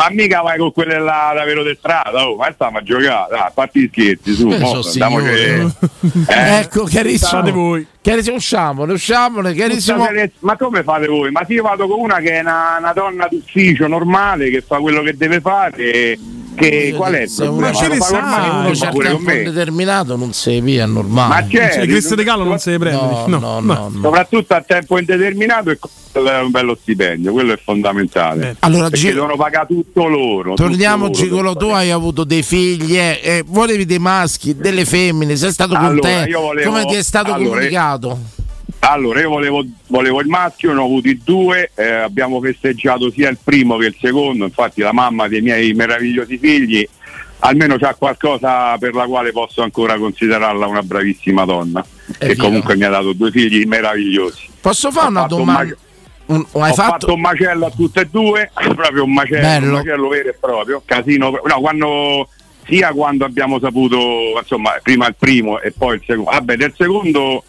Ma 0.00 0.06
mica 0.10 0.42
vai 0.42 0.58
con 0.58 0.70
quelle 0.72 0.98
là 1.00 1.32
da 1.34 1.42
vero 1.44 1.64
di 1.64 1.74
strada, 1.76 2.28
oh, 2.28 2.36
ma 2.36 2.48
stiamo 2.52 2.78
a 2.78 2.82
giocare, 2.84 3.26
dai, 3.30 3.50
fatti 3.52 3.80
gli 3.80 3.88
scherzi, 3.90 4.32
su, 4.32 4.48
Eh, 4.48 4.58
mo, 4.58 4.80
andiamoci- 4.80 4.90
signori. 4.90 5.72
Eh? 6.28 6.58
Ecco, 6.60 6.84
chiarissimo. 6.84 7.30
Fate 7.40 7.50
voi. 7.50 7.86
Chiarissimo, 8.00 8.36
usciamone, 8.36 8.92
usciamone, 8.92 9.52
chiarissimo. 9.54 10.06
Ma 10.40 10.56
come 10.56 10.84
fate 10.84 11.06
voi? 11.08 11.32
Ma 11.32 11.44
se 11.44 11.54
io 11.54 11.62
vado 11.64 11.88
con 11.88 11.98
una 11.98 12.18
che 12.20 12.30
è 12.30 12.40
una, 12.40 12.76
una 12.78 12.92
donna 12.92 13.26
d'ufficio 13.28 13.88
normale 13.88 14.50
che 14.50 14.60
fa 14.62 14.78
quello 14.78 15.02
che 15.02 15.16
deve 15.16 15.40
fare, 15.40 15.76
e- 15.76 16.18
che, 16.58 16.92
qual 16.96 17.12
è 17.14 17.22
il 17.22 17.32
problema? 17.34 17.72
ce 17.72 17.88
ne 17.88 17.98
con 17.98 18.06
sa, 18.06 18.62
uno 18.64 18.74
fa 18.74 18.88
pure 18.88 19.10
con 19.12 19.22
me. 19.22 19.36
indeterminato 19.38 20.16
non 20.16 20.32
si 20.32 20.60
via, 20.60 20.84
è 20.84 20.86
normale. 20.86 21.28
Ma 21.42 21.46
c'è, 21.48 21.72
Cioè, 21.72 21.86
Cristo 21.86 22.14
De 22.14 22.24
Gallo 22.24 22.44
non 22.44 22.58
se 22.58 22.70
ne 22.72 22.78
prende. 22.78 23.00
No, 23.00 23.24
No, 23.26 23.38
no, 23.38 23.60
ma- 23.60 23.74
no, 23.74 23.88
no. 23.92 24.00
soprattutto 24.02 24.54
a 24.54 24.60
tempo 24.62 24.98
indeterminato 24.98 25.70
e 25.70 25.78
con 25.78 25.90
un 26.18 26.50
bello 26.50 26.76
stipendio, 26.80 27.30
quello 27.32 27.52
è 27.52 27.60
fondamentale. 27.62 28.56
Allora, 28.60 28.88
Perché 28.90 29.06
Gi- 29.08 29.12
devono 29.14 29.36
pagare 29.36 29.66
tutto 29.68 30.06
loro. 30.06 30.54
Torniamo 30.54 31.06
tutto 31.10 31.18
loro. 31.20 31.28
Gigolo, 31.28 31.56
tu 31.56 31.66
hai 31.66 31.90
avuto 31.92 32.24
dei 32.24 32.42
figli, 32.42 32.96
eh, 32.96 33.20
eh, 33.22 33.44
volevi 33.46 33.86
dei 33.86 33.98
maschi, 34.00 34.56
delle 34.56 34.84
femmine, 34.84 35.36
sei 35.36 35.52
stato 35.52 35.74
Allora, 35.74 35.88
contento? 36.00 36.28
io 36.30 36.40
volevo- 36.40 36.70
Come 36.70 36.84
ti 36.86 36.94
è 36.94 37.02
stato 37.02 37.32
allora, 37.32 37.50
comunicato? 37.50 38.18
Allora, 38.90 39.20
io 39.20 39.28
volevo, 39.28 39.62
volevo 39.88 40.20
il 40.20 40.28
maschio, 40.28 40.72
ne 40.72 40.80
ho 40.80 40.84
avuti 40.84 41.20
due, 41.22 41.70
eh, 41.74 41.92
abbiamo 41.92 42.40
festeggiato 42.40 43.10
sia 43.10 43.28
il 43.28 43.36
primo 43.42 43.76
che 43.76 43.86
il 43.86 43.96
secondo, 44.00 44.44
infatti 44.44 44.80
la 44.80 44.94
mamma 44.94 45.28
dei 45.28 45.42
miei 45.42 45.74
meravigliosi 45.74 46.38
figli 46.38 46.88
almeno 47.40 47.76
c'ha 47.76 47.94
qualcosa 47.94 48.76
per 48.78 48.94
la 48.94 49.04
quale 49.04 49.30
posso 49.30 49.62
ancora 49.62 49.98
considerarla 49.98 50.66
una 50.66 50.82
bravissima 50.82 51.44
donna, 51.44 51.84
vero. 52.18 52.34
comunque 52.38 52.76
mi 52.76 52.84
ha 52.84 52.88
dato 52.88 53.12
due 53.12 53.30
figli 53.30 53.64
meravigliosi. 53.66 54.48
Posso 54.58 54.90
fare 54.90 55.06
Ho 55.06 55.10
una 55.10 55.20
un 55.22 55.28
domanda? 55.28 55.76
Un- 56.26 56.46
Ho 56.52 56.62
hai 56.62 56.72
fatto... 56.72 56.90
fatto? 56.90 57.12
un 57.12 57.20
macello 57.20 57.66
a 57.66 57.70
tutte 57.70 58.00
e 58.00 58.08
due, 58.10 58.50
proprio 58.56 59.04
un 59.04 59.12
macello, 59.12 59.66
un 59.66 59.72
macello 59.72 60.08
vero 60.08 60.28
e 60.30 60.36
proprio, 60.40 60.82
casino, 60.84 61.30
no, 61.30 61.60
quando, 61.60 62.28
sia 62.66 62.90
quando 62.92 63.26
abbiamo 63.26 63.60
saputo, 63.60 64.32
insomma, 64.40 64.78
prima 64.82 65.06
il 65.06 65.14
primo 65.18 65.60
e 65.60 65.72
poi 65.72 65.96
il 65.96 66.02
secondo. 66.06 66.30
Vabbè, 66.30 66.56
del 66.56 66.72
secondo 66.74 67.44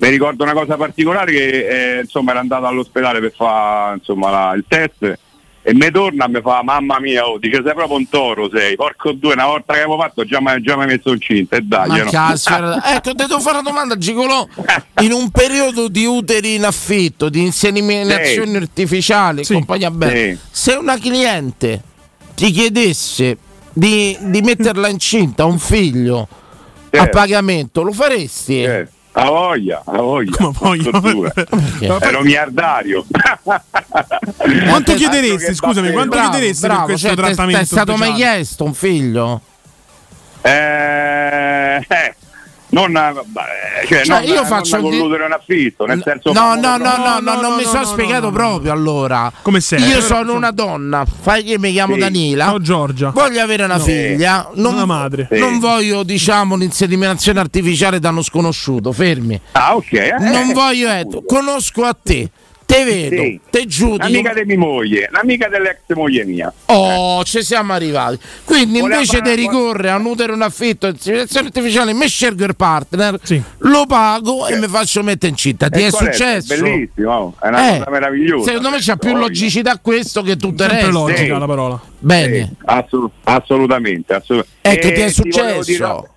mi 0.00 0.08
ricordo 0.08 0.44
una 0.44 0.52
cosa 0.54 0.76
particolare 0.76 1.30
che 1.32 1.96
eh, 1.98 2.00
insomma 2.00 2.30
era 2.30 2.40
andato 2.40 2.64
all'ospedale 2.66 3.20
per 3.20 3.32
fare 3.36 3.96
insomma, 3.98 4.30
la- 4.30 4.52
il 4.54 4.64
test 4.66 5.18
e 5.62 5.74
mi 5.74 5.90
torna 5.90 6.24
e 6.24 6.28
mi 6.30 6.40
fa 6.40 6.62
mamma 6.62 6.98
mia, 7.00 7.28
oh, 7.28 7.36
dice 7.36 7.60
sei 7.62 7.74
proprio 7.74 7.98
un 7.98 8.08
toro 8.08 8.48
sei, 8.50 8.76
porco 8.76 9.12
due, 9.12 9.34
una 9.34 9.44
volta 9.44 9.74
che 9.74 9.80
avevo 9.80 9.98
fatto 9.98 10.24
già 10.24 10.40
mi 10.40 10.48
hai 10.52 10.86
messo 10.86 11.12
incinta 11.12 11.56
e 11.56 11.60
dai. 11.60 11.88
Ma 11.88 12.02
no? 12.02 12.10
caspita. 12.10 12.94
ecco, 12.94 13.10
ti 13.14 13.26
devo 13.26 13.40
fare 13.40 13.58
una 13.58 13.68
domanda, 13.68 13.98
Gigolo. 13.98 14.48
In 15.02 15.12
un 15.12 15.30
periodo 15.30 15.88
di 15.88 16.06
uteri 16.06 16.54
in 16.54 16.64
affitto, 16.64 17.28
di 17.28 17.42
inseminazioni 17.42 18.50
Sì. 18.52 18.56
artificiali, 18.56 19.42
e 19.42 19.46
compagnia 19.46 19.90
bella, 19.90 20.12
Sì. 20.12 20.38
se 20.50 20.72
una 20.76 20.96
cliente 20.98 21.82
ti 22.34 22.50
chiedesse 22.50 23.36
di, 23.74 24.16
di 24.18 24.40
metterla 24.40 24.88
incinta, 24.88 25.44
un 25.44 25.58
figlio, 25.58 26.20
a 26.90 26.96
Certo. 26.96 27.18
pagamento, 27.18 27.82
lo 27.82 27.92
faresti? 27.92 28.62
Eh, 28.62 28.88
a 29.12 29.24
voglia, 29.24 29.82
a 29.84 30.00
voglia. 30.00 30.36
Come 30.36 31.12
voglia? 31.12 31.32
Ero 32.00 32.22
miliardario. 32.22 33.04
Quanto 34.68 34.94
chiederesti, 34.94 35.54
scusami, 35.54 35.90
quanto 35.90 36.16
Bravo, 36.16 36.30
chiederesti 36.30 36.66
bravo, 36.66 36.80
per 36.80 36.88
questo 36.90 37.06
cioè, 37.08 37.16
trattamento? 37.16 37.58
ti 37.58 37.64
è 37.64 37.66
stato 37.66 37.96
mai 37.96 38.08
speciale? 38.10 38.34
chiesto 38.34 38.64
un 38.64 38.74
figlio? 38.74 39.40
Eh, 40.42 41.84
eh, 41.88 42.14
non, 42.70 42.92
beh, 42.92 43.40
cioè, 43.88 44.04
Cioè, 44.04 44.20
non, 44.20 44.28
io 44.28 44.34
non 44.34 44.46
faccio 44.46 44.76
di- 44.76 44.82
colludere 44.82 45.24
un 45.24 45.32
affitto, 45.32 45.86
nel 45.86 46.00
senso 46.04 46.32
No, 46.32 46.54
no, 46.54 46.76
no, 46.76 46.78
proprio. 46.78 47.04
no, 47.04 47.18
no, 47.34 47.40
non 47.40 47.56
mi 47.56 47.64
sono 47.64 47.84
spiegato 47.84 48.30
proprio 48.30 48.72
allora. 48.72 49.32
Come 49.42 49.60
sei? 49.60 49.82
Io 49.82 49.94
Però, 49.94 50.06
sono 50.06 50.34
una 50.34 50.50
donna, 50.52 51.04
fai 51.04 51.42
che 51.42 51.58
mi 51.58 51.72
chiamo 51.72 51.94
Sì. 51.94 52.00
Danila. 52.00 52.44
Ciao 52.46 52.60
Giorgia. 52.60 53.10
Voglio 53.10 53.40
avere 53.42 53.64
una 53.64 53.76
No. 53.76 53.82
figlia, 53.82 54.48
non, 54.54 54.74
Una 54.74 54.84
madre. 54.86 55.28
non 55.32 55.54
Sì. 55.54 55.58
voglio, 55.60 56.02
diciamo, 56.02 56.56
l'inseminazione 56.56 57.40
artificiale 57.40 57.98
da 57.98 58.10
uno 58.10 58.22
sconosciuto. 58.22 58.92
Fermi. 58.92 59.40
Ah, 59.52 59.74
ok. 59.76 59.92
eh. 59.92 60.14
Non 60.18 60.52
voglio, 60.52 60.88
eh, 60.90 61.06
conosco 61.26 61.84
a 61.84 61.96
te, 62.00 62.30
te 62.70 62.84
vedo, 62.84 63.22
Sì. 63.22 63.40
te 63.50 63.66
giudico. 63.66 64.04
L'amica 64.04 64.32
di 64.32 64.44
mia 64.44 64.58
moglie, 64.58 65.08
l'amica 65.10 65.48
dell'ex 65.48 65.78
moglie 65.88 66.24
mia. 66.24 66.52
Oh, 66.66 67.24
ci 67.24 67.42
siamo 67.42 67.72
arrivati. 67.72 68.18
Quindi 68.44 68.78
Voleva 68.80 69.00
invece 69.00 69.20
di 69.20 69.34
ricorrere 69.34 69.90
a 69.90 69.96
un 69.96 70.04
utero 70.06 70.34
in 70.34 70.42
affitto 70.42 70.86
e 70.86 70.90
inseminazione 70.90 71.46
artificiale, 71.48 71.92
mi 71.92 72.06
scelgo 72.06 72.44
il 72.44 72.54
partner, 72.56 73.18
Sì. 73.22 73.42
lo 73.58 73.86
pago 73.86 74.46
e 74.46 74.56
mi 74.58 74.68
faccio 74.68 75.02
mettere 75.02 75.32
incinta. 75.32 75.68
Ti 75.68 75.80
E 75.82 75.86
è 75.86 75.90
successo? 75.90 76.54
Bellissimo, 76.56 77.12
oh, 77.12 77.34
è 77.40 77.48
una 77.48 77.74
Eh, 77.74 77.78
cosa 77.78 77.90
meravigliosa. 77.90 78.44
Secondo 78.46 78.70
me 78.70 78.76
c'ha 78.80 78.96
più 78.96 79.14
logicità 79.16 79.78
questo 79.78 80.22
che 80.22 80.36
tutto 80.36 80.62
il 80.64 80.68
resto. 80.70 80.90
logica 80.90 81.18
Sì. 81.18 81.28
la 81.28 81.46
parola. 81.46 81.80
Bene. 81.98 82.36
Sì, 82.46 82.56
assolut- 82.66 83.12
assolutamente, 83.24 84.14
assolutamente. 84.14 84.58
Ecco, 84.62 84.86
E 84.86 84.88
ti 84.88 84.88
è 84.88 84.94
dire- 84.94 85.10
successo? 85.10 86.08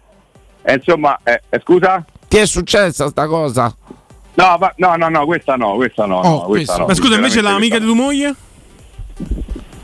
eh, 0.64 0.74
insomma, 0.76 1.20
eh, 1.24 1.42
eh, 1.50 1.60
scusa? 1.64 2.06
Ti 2.28 2.38
è 2.38 2.46
successa 2.48 3.10
sta 3.10 3.28
cosa? 3.28 3.76
No, 4.36 4.58
ma- 4.60 4.74
no, 4.78 4.96
no, 4.96 5.10
no, 5.10 5.26
questa 5.26 5.56
no, 5.56 5.76
questa 5.76 6.06
no. 6.06 6.20
Oh, 6.20 6.30
no, 6.30 6.42
questa 6.46 6.78
no, 6.78 6.86
Ma 6.88 6.94
scusa, 6.94 7.16
invece 7.16 7.42
l'amica 7.42 7.78
di 7.78 7.86
tua 7.86 7.96
moglie? 7.96 8.36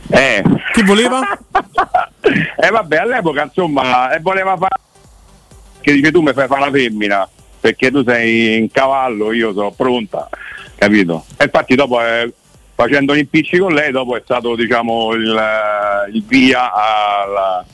Eh. 0.10 0.44
Che 0.74 0.84
voleva? 0.84 1.22
eh 2.58 2.70
vabbè, 2.70 2.98
all'epoca 2.98 3.44
insomma, 3.44 4.12
eh, 4.12 4.20
voleva 4.20 4.58
fare 4.58 4.76
che 5.82 5.94
dice 5.94 6.12
tu 6.12 6.22
mi 6.22 6.34
fai 6.34 6.48
fare 6.48 6.62
la 6.62 6.72
femmina 6.72 7.30
perché 7.60 7.92
tu 7.92 8.04
sei 8.04 8.58
in 8.58 8.72
cavallo, 8.72 9.32
io 9.34 9.54
sono 9.54 9.72
pronta, 9.72 10.30
capito? 10.76 11.26
E 11.38 11.44
infatti 11.44 11.76
dopo 11.76 12.02
eh, 12.02 12.32
facendo 12.74 13.14
gli 13.14 13.20
impicci 13.20 13.58
con 13.58 13.74
lei, 13.74 13.92
dopo 13.92 14.16
è 14.16 14.22
stato 14.24 14.56
diciamo 14.56 15.14
il, 15.14 15.36
eh, 15.36 16.12
il 16.12 16.24
via 16.26 16.72
alla, 16.74 17.66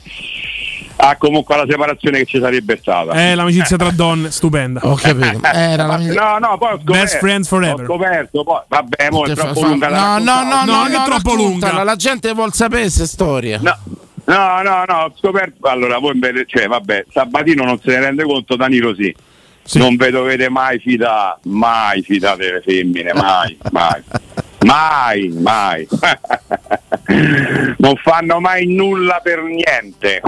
a 1.08 1.16
comunque 1.16 1.54
alla 1.54 1.66
separazione 1.68 2.18
che 2.18 2.24
ci 2.26 2.38
sarebbe 2.40 2.78
stata. 2.80 3.12
Eh, 3.12 3.34
l'amicizia 3.34 3.76
tra 3.76 3.90
donne, 3.90 4.30
stupenda. 4.30 4.80
Ho 4.84 4.94
capito. 4.94 5.40
Era 5.52 5.86
la 5.86 5.96
mia... 5.98 6.12
No, 6.12 6.38
no, 6.38 6.58
poi 6.58 6.72
ho 6.72 6.76
scoperto, 6.76 6.92
Best 6.92 7.18
friends 7.18 7.48
forever. 7.48 7.80
Ho 7.82 7.84
scoperto, 7.84 8.44
poi, 8.44 8.60
vabbè, 8.68 9.10
mo 9.10 9.24
è 9.24 9.34
troppo 9.34 9.60
fa- 9.60 9.66
lunga 9.66 9.88
No, 9.88 9.96
no, 9.96 10.08
no, 10.18 10.18
raccontare. 10.18 10.66
no, 10.66 10.74
Non 10.76 10.90
è 10.92 10.96
no, 10.96 11.04
troppo 11.04 11.34
lunga. 11.34 11.82
La 11.84 11.96
gente 11.96 12.32
vuol 12.32 12.52
sapere 12.52 12.82
queste 12.82 13.06
storie. 13.06 13.58
No, 13.60 13.76
no, 14.24 14.62
no, 14.62 14.84
no, 14.86 14.94
ho 15.04 15.12
scoperto. 15.18 15.68
Allora, 15.68 15.98
voi 15.98 16.14
invece, 16.14 16.44
cioè, 16.46 16.66
vabbè, 16.66 17.06
Sabatino 17.12 17.64
non 17.64 17.78
se 17.80 17.90
ne 17.90 18.00
rende 18.00 18.24
conto, 18.24 18.56
Danilo 18.56 18.94
sì. 18.94 19.14
Sì. 19.62 19.78
Non 19.78 19.96
vi 19.96 20.10
dovete 20.10 20.48
mai 20.48 20.78
fidare, 20.78 21.38
mai 21.44 22.00
fidate 22.02 22.52
le 22.52 22.62
femmine, 22.64 23.12
mai, 23.12 23.58
mai. 23.72 24.00
Mai, 24.64 25.28
mai. 25.28 25.86
non 27.78 27.96
fanno 27.96 28.40
mai 28.40 28.66
nulla 28.66 29.20
per 29.22 29.42
niente. 29.42 30.20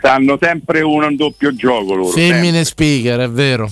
Sanno 0.00 0.38
sempre 0.40 0.82
uno 0.82 1.06
un 1.06 1.16
doppio 1.16 1.54
gioco 1.54 1.94
loro. 1.94 2.10
Femmine 2.10 2.64
speaker, 2.64 3.20
è 3.20 3.30
vero. 3.30 3.68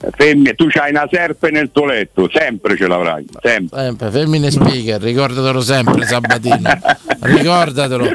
sempre. 0.00 0.10
Femmine, 0.16 0.54
tu 0.54 0.66
c'hai 0.68 0.90
una 0.90 1.06
serpe 1.10 1.50
nel 1.50 1.70
tuo 1.72 1.84
letto, 1.84 2.28
sempre 2.32 2.76
ce 2.76 2.86
l'avrai, 2.86 3.26
sempre. 3.42 3.78
Sempre, 3.78 4.10
femmine 4.10 4.50
speaker, 4.50 5.00
ricordatelo 5.00 5.60
sempre 5.60 6.06
Sabatino. 6.06 6.78
Ricordatelo. 7.20 8.08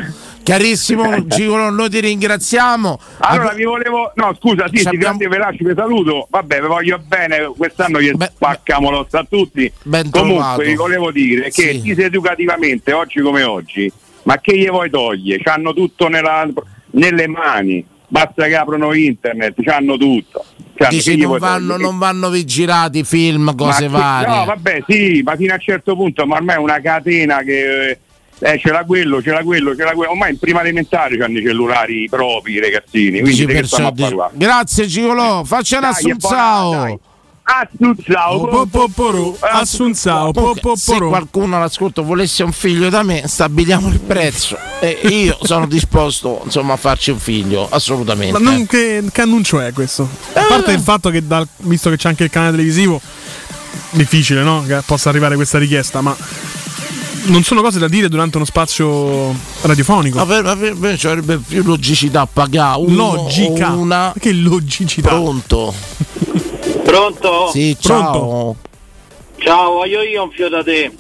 Carissimo 0.46 1.26
Gigolo, 1.26 1.72
noi 1.72 1.90
ti 1.90 2.00
ringraziamo. 2.02 3.00
Allora 3.18 3.54
vi 3.54 3.64
volevo, 3.64 4.12
no 4.14 4.36
scusa, 4.40 4.68
sì, 4.72 4.86
abbiamo- 4.88 5.18
grandi 5.18 5.28
veloci 5.28 5.64
vi 5.64 5.74
saluto, 5.76 6.28
vabbè 6.30 6.62
vi 6.62 6.68
voglio 6.68 7.02
bene, 7.06 7.52
quest'anno 7.58 8.00
gli 8.00 8.12
Beh, 8.12 8.32
spacchiamo 8.36 8.92
l'ossa 8.92 9.20
a 9.20 9.26
tutti. 9.28 9.72
Comunque 10.12 10.66
vi 10.66 10.76
volevo 10.76 11.12
dire 11.12 11.46
che 11.50 11.72
Sì. 11.72 11.82
diseducativamente, 11.82 12.94
oggi 12.94 13.22
come 13.22 13.42
oggi, 13.42 13.92
ma 14.24 14.38
che 14.40 14.56
gli 14.56 14.70
vuoi 14.70 14.92
togliere? 14.92 15.42
C'hanno 15.42 15.74
tutto 15.74 16.10
nella- 16.10 16.48
nelle 16.92 17.28
mani, 17.28 17.84
basta 18.08 18.46
che 18.46 18.56
aprono 18.56 18.94
internet, 18.94 19.56
c'hanno 19.64 19.98
tutto. 19.98 20.46
Che 20.76 20.88
Dici 20.90 21.16
non 21.18 21.38
vanno, 21.40 21.78
non 21.78 21.98
vanno 21.98 22.30
vigilati 22.30 23.04
film, 23.04 23.56
cose 23.56 23.88
Ma 23.88 23.98
varie. 23.98 24.28
No, 24.36 24.46
vabbè, 24.46 24.84
sì, 24.88 25.22
ma 25.24 25.36
fino 25.38 25.54
a 25.54 25.56
un 25.56 25.62
certo 25.62 25.96
punto, 25.96 26.26
ma 26.28 26.36
ormai 26.36 26.56
è 26.56 26.60
una 26.60 26.80
catena 26.82 27.40
che 27.44 27.98
eh, 28.40 28.52
eh, 28.54 28.58
c'era 28.60 28.84
quello, 28.86 29.20
c'era 29.22 29.44
quello, 29.44 29.74
c'era 29.76 29.92
quello. 29.94 30.12
Ormai 30.12 30.32
in 30.32 30.40
prima 30.40 30.62
elementare 30.62 31.18
c'hanno 31.18 31.40
i 31.40 31.44
cellulari 31.44 32.08
propri, 32.10 32.54
i 32.54 32.60
ragazzini. 32.60 33.22
Quindi 33.22 33.46
che 33.46 33.54
perciò 33.54 33.68
stiamo 33.76 33.88
a 33.88 33.92
di- 33.92 34.02
parlare? 34.02 34.32
Grazie 34.36 34.88
Gigolo, 34.88 35.44
faccia 35.46 35.80
Dai, 35.80 35.90
l'assunzao. 35.92 36.68
buona- 36.70 36.84
dai. 36.84 37.00
Assunzao, 37.48 38.68
Assunzao, 39.40 40.32
po- 40.32 40.76
se 40.76 40.98
qualcuno 40.98 41.56
all'ascolto 41.58 42.04
volesse 42.04 42.42
un 42.44 42.52
figlio 42.52 42.90
da 42.90 43.04
me, 43.04 43.24
stabiliamo 43.28 43.88
il 43.90 44.00
prezzo 44.00 44.58
e 44.80 45.00
io 45.04 45.38
sono 45.44 45.68
disposto 45.68 46.42
insomma 46.44 46.74
a 46.74 46.78
farci 46.78 47.12
un 47.12 47.20
figlio, 47.20 47.68
assolutamente. 47.70 48.40
Ma 48.40 48.50
non 48.52 48.66
che, 48.66 49.04
che 49.12 49.22
annuncio 49.22 49.60
è 49.62 49.72
questo? 49.74 50.10
A 50.34 50.46
parte 50.48 50.72
il 50.72 50.80
fatto 50.80 51.12
che, 51.12 51.26
dal- 51.26 51.48
visto 51.58 51.92
che 51.92 51.98
c'è 51.98 52.10
anche 52.10 52.24
il 52.24 52.30
canale 52.32 52.52
televisivo, 52.52 53.00
difficile, 53.92 54.42
no? 54.42 54.64
Che 54.66 54.82
possa 54.86 55.10
arrivare 55.10 55.36
questa 55.36 55.60
richiesta, 55.60 56.02
ma 56.02 56.16
non 57.26 57.44
sono 57.44 57.62
cose 57.62 57.80
da 57.80 57.88
dire 57.88 58.10
durante 58.10 58.38
uno 58.38 58.46
spazio 58.46 59.34
radiofonico. 59.62 60.18
Ma 60.18 60.26
per, 60.26 60.44
ma 60.44 60.56
per 60.56 60.76
me 60.76 60.98
ci 60.98 61.08
avrebbe 61.08 61.38
più 61.38 61.64
logicità 61.64 62.26
pagare 62.26 62.80
uno 62.80 63.14
Logica. 63.16 63.70
una. 63.72 64.14
Che 64.18 64.32
logicità? 64.34 65.10
Pronto? 65.10 65.74
Pronto? 66.84 67.50
Sì, 67.52 67.76
ciao. 67.80 68.56
Ciao, 69.38 69.72
voglio 69.72 70.02
io 70.02 70.24
un 70.24 70.32
fio 70.32 70.50
da 70.50 70.64
te. 70.64 70.92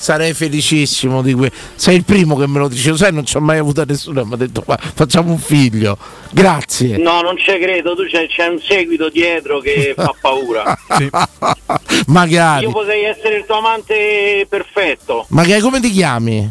Sarei 0.00 0.32
felicissimo 0.32 1.20
di 1.20 1.34
que- 1.34 1.52
Sei 1.74 1.94
il 1.96 2.04
primo 2.04 2.34
che 2.36 2.46
me 2.46 2.58
lo 2.58 2.68
dice, 2.68 2.96
sai, 2.96 3.12
non 3.12 3.26
ci 3.26 3.36
ho 3.36 3.40
mai 3.40 3.58
avuto 3.58 3.84
nessuno 3.84 4.24
mi 4.24 4.32
ha 4.32 4.36
detto 4.36 4.64
"Ma 4.66 4.78
facciamo 4.78 5.30
un 5.30 5.38
figlio. 5.38 5.98
Grazie. 6.30 6.96
No, 6.96 7.20
non 7.20 7.36
ci 7.36 7.52
credo, 7.60 7.94
tu 7.94 8.06
c'è, 8.06 8.26
c'è 8.26 8.46
un 8.46 8.58
seguito 8.66 9.10
dietro 9.10 9.58
che 9.58 9.92
fa 9.94 10.14
paura. 10.18 10.74
Magari. 12.06 12.64
Io 12.64 12.70
potrei 12.72 13.04
essere 13.04 13.36
il 13.36 13.44
tuo 13.44 13.58
amante 13.58 14.46
perfetto. 14.48 15.26
Magari 15.28 15.60
come 15.60 15.80
ti 15.80 15.90
chiami? 15.90 16.50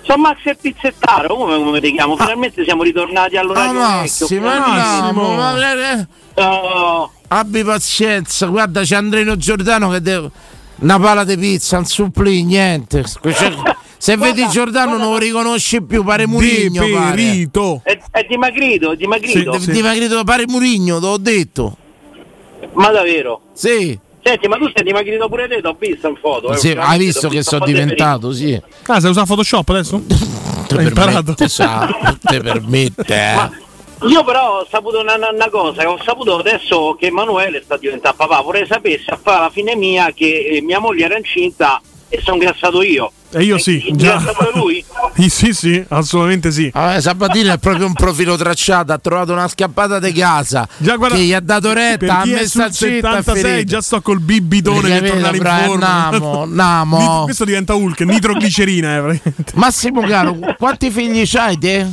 Sono 0.00 0.22
Max 0.22 0.38
e 0.44 0.54
Pizzettaro, 0.58 1.34
come, 1.36 1.56
come 1.56 1.80
ti 1.82 1.92
chiamo? 1.92 2.16
Finalmente 2.16 2.64
siamo 2.64 2.82
ritornati 2.82 3.36
all'orario 3.36 3.80
Ah, 3.80 4.02
vecchio. 4.02 4.26
Massimo, 4.26 4.48
andiamo, 4.48 5.34
ma- 5.34 6.06
Oh, 6.36 7.10
Abbi 7.28 7.62
pazienza, 7.62 8.46
guarda 8.46 8.82
c'è 8.82 8.96
Andrino 8.96 9.36
Giordano 9.36 9.90
che 9.90 10.00
deve. 10.00 10.30
Una 10.76 10.98
pala 10.98 11.24
di 11.24 11.36
pizza, 11.36 11.78
un 11.78 11.84
supplì, 11.86 12.42
niente. 12.44 13.04
Cioè, 13.04 13.52
Se 13.96 14.16
vedi 14.18 14.46
Giordano 14.48 14.96
non 14.98 15.10
lo 15.12 15.18
riconosci 15.18 15.82
più, 15.82 16.02
pare 16.04 16.26
Murigno. 16.26 16.86
Pare. 16.92 17.48
È, 17.82 17.98
è 18.10 18.26
dimagrito, 18.28 18.92
è 18.92 18.96
dimagrito. 18.96 19.58
Sì, 19.58 19.70
dimagrito, 19.70 20.22
pare 20.24 20.44
Murigno, 20.46 20.98
te 20.98 21.06
l'ho 21.06 21.16
detto. 21.16 21.76
Ma 22.74 22.90
davvero? 22.90 23.40
Sì. 23.52 23.98
Senti, 24.22 24.48
ma 24.48 24.56
tu 24.56 24.70
sei 24.74 24.84
dimagrito 24.84 25.28
pure 25.28 25.46
te, 25.48 25.60
t'ho 25.60 25.76
visto 25.78 26.08
in 26.08 26.16
foto. 26.16 26.50
eh, 26.52 26.56
Sì, 26.56 26.70
hai 26.70 26.98
visto 26.98 27.28
che 27.28 27.42
sono 27.42 27.64
diventato, 27.64 28.32
sì. 28.32 28.58
Ah, 28.86 28.98
sai 29.00 29.10
usare 29.10 29.26
Photoshop 29.26 29.68
adesso? 29.68 30.02
Te 30.66 30.76
Hai 30.76 30.86
imparato? 30.86 31.34
permette, 31.34 31.48
sa, 31.48 32.16
te 32.22 32.40
permette, 32.40 33.04
eh. 33.14 33.50
Io 34.02 34.24
però 34.24 34.60
ho 34.60 34.66
saputo 34.70 35.00
una, 35.00 35.14
una- 35.14 35.48
cosa, 35.50 35.88
ho 35.88 35.98
saputo 36.04 36.38
adesso 36.38 36.96
che 36.98 37.06
Emanuele 37.06 37.62
sta 37.64 37.76
diventando 37.76 38.16
papà, 38.16 38.40
vorrei 38.42 38.66
sapere 38.66 39.00
se 39.04 39.10
a 39.12 39.18
fare 39.22 39.40
la 39.44 39.50
fine 39.50 39.76
mia 39.76 40.10
che 40.14 40.46
eh, 40.56 40.62
mia 40.62 40.78
moglie 40.78 41.04
era 41.04 41.16
incinta 41.16 41.80
e 42.08 42.20
sono 42.22 42.36
grassato 42.36 42.82
io. 42.82 43.10
E 43.30 43.42
io 43.42 43.58
sì, 43.58 43.84
E 43.88 43.96
già. 43.96 44.22
lui? 44.54 44.84
Sì, 45.28 45.52
sì, 45.54 45.82
assolutamente 45.88 46.50
sì. 46.50 46.70
Ah, 46.74 47.00
Sabatino 47.00 47.52
è 47.52 47.58
proprio 47.58 47.86
un 47.86 47.92
profilo 47.94 48.36
tracciato, 48.36 48.92
ha 48.92 48.98
trovato 48.98 49.32
una 49.32 49.46
scappata 49.48 49.98
di 50.00 50.12
casa 50.12 50.68
guarda, 50.78 51.16
che 51.16 51.22
gli 51.22 51.32
ha 51.32 51.40
dato 51.40 51.72
retta, 51.72 52.20
ha 52.20 52.24
messo 52.26 52.62
a 52.62 52.70
sul 52.70 52.88
zitta 52.88 53.10
e 53.18 53.22
76 53.22 53.42
finito. 53.50 53.64
già 53.70 53.80
sto 53.80 54.02
col 54.02 54.20
bibitone 54.20 54.80
Perché 54.80 55.00
per 55.00 55.10
tornare 55.10 55.36
in 55.36 55.42
forma. 55.68 55.86
Namo, 56.10 56.44
Namo. 56.50 56.98
Nit- 56.98 57.24
questo 57.24 57.44
diventa 57.44 57.74
Hulk, 57.74 58.00
nitroglicerina. 58.00 59.08
Eh. 59.12 59.20
Massimo 59.54 60.00
caro, 60.02 60.36
quanti 60.58 60.90
figli 60.90 61.22
c'hai 61.24 61.56
te? 61.58 61.86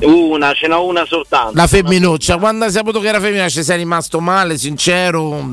Una, 0.00 0.52
ce 0.54 0.68
n'ho 0.68 0.84
una 0.84 1.04
soltanto. 1.06 1.52
La 1.54 1.66
femminuccia, 1.66 2.36
quando 2.38 2.64
hai 2.64 2.70
saputo 2.70 3.00
che 3.00 3.08
era 3.08 3.20
femmina 3.20 3.48
ci 3.48 3.62
sei 3.64 3.78
rimasto 3.78 4.20
male, 4.20 4.56
sincero? 4.56 5.44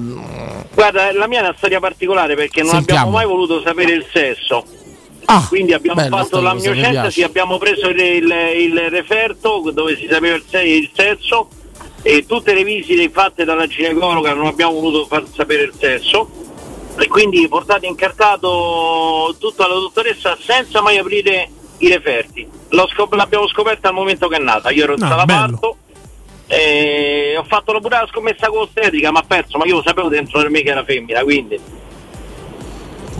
Guarda, 0.73 1.11
la 1.13 1.27
mia 1.27 1.39
è 1.39 1.41
una 1.43 1.53
storia 1.57 1.79
particolare 1.79 2.35
perché 2.35 2.61
non 2.61 2.71
Sentiamo. 2.71 2.99
abbiamo 3.01 3.17
mai 3.17 3.25
voluto 3.27 3.61
sapere 3.63 3.93
il 3.93 4.05
sesso. 4.13 4.63
Ah, 5.27 5.43
Quindi 5.47 5.73
abbiamo 5.73 5.99
bella 5.99 6.17
fatto 6.17 6.27
sta 6.27 6.37
cosa, 6.37 6.53
mi 6.53 6.63
l'amniocentesi, 6.63 6.91
piace. 7.01 7.23
abbiamo 7.23 7.57
preso 7.57 7.87
il, 7.89 7.99
il- 7.99 8.61
il 8.71 8.89
referto 8.91 9.71
dove 9.73 9.97
si 9.97 10.07
sapeva 10.07 10.35
il, 10.35 10.43
il 10.67 10.89
sesso 10.93 11.47
e 12.03 12.25
tutte 12.27 12.53
le 12.53 12.63
visite 12.63 13.09
fatte 13.09 13.43
dalla 13.43 13.65
ginecologa 13.65 14.35
non 14.35 14.45
abbiamo 14.45 14.73
voluto 14.73 15.07
far 15.07 15.23
sapere 15.33 15.63
il 15.63 15.73
sesso 15.79 16.29
e 16.97 17.07
quindi 17.07 17.47
portato 17.47 17.85
incartato 17.87 19.35
tutta 19.39 19.67
la 19.67 19.73
dottoressa 19.73 20.37
senza 20.39 20.81
mai 20.81 20.99
aprire 20.99 21.49
i 21.79 21.89
referti. 21.89 22.47
Scop- 22.93 23.13
l'abbiamo 23.13 23.47
scoperto 23.47 23.87
al 23.87 23.93
momento 23.93 24.27
che 24.27 24.37
è 24.37 24.39
nata, 24.39 24.69
io 24.71 24.83
ero 24.83 24.93
Ah, 24.93 24.97
stata 24.97 25.25
parto 25.25 25.77
e 26.47 27.35
ho 27.37 27.43
fatto 27.43 27.71
la 27.73 27.79
pure 27.79 27.97
la 27.99 28.07
scommessa 28.09 28.47
con 28.47 28.59
ostetrica, 28.61 29.11
ma 29.11 29.23
perso, 29.23 29.57
ma 29.57 29.65
io 29.65 29.75
lo 29.77 29.83
sapevo 29.83 30.07
dentro 30.09 30.41
di 30.41 30.49
me 30.49 30.61
che 30.61 30.69
era 30.69 30.83
femmina, 30.83 31.23
quindi 31.23 31.59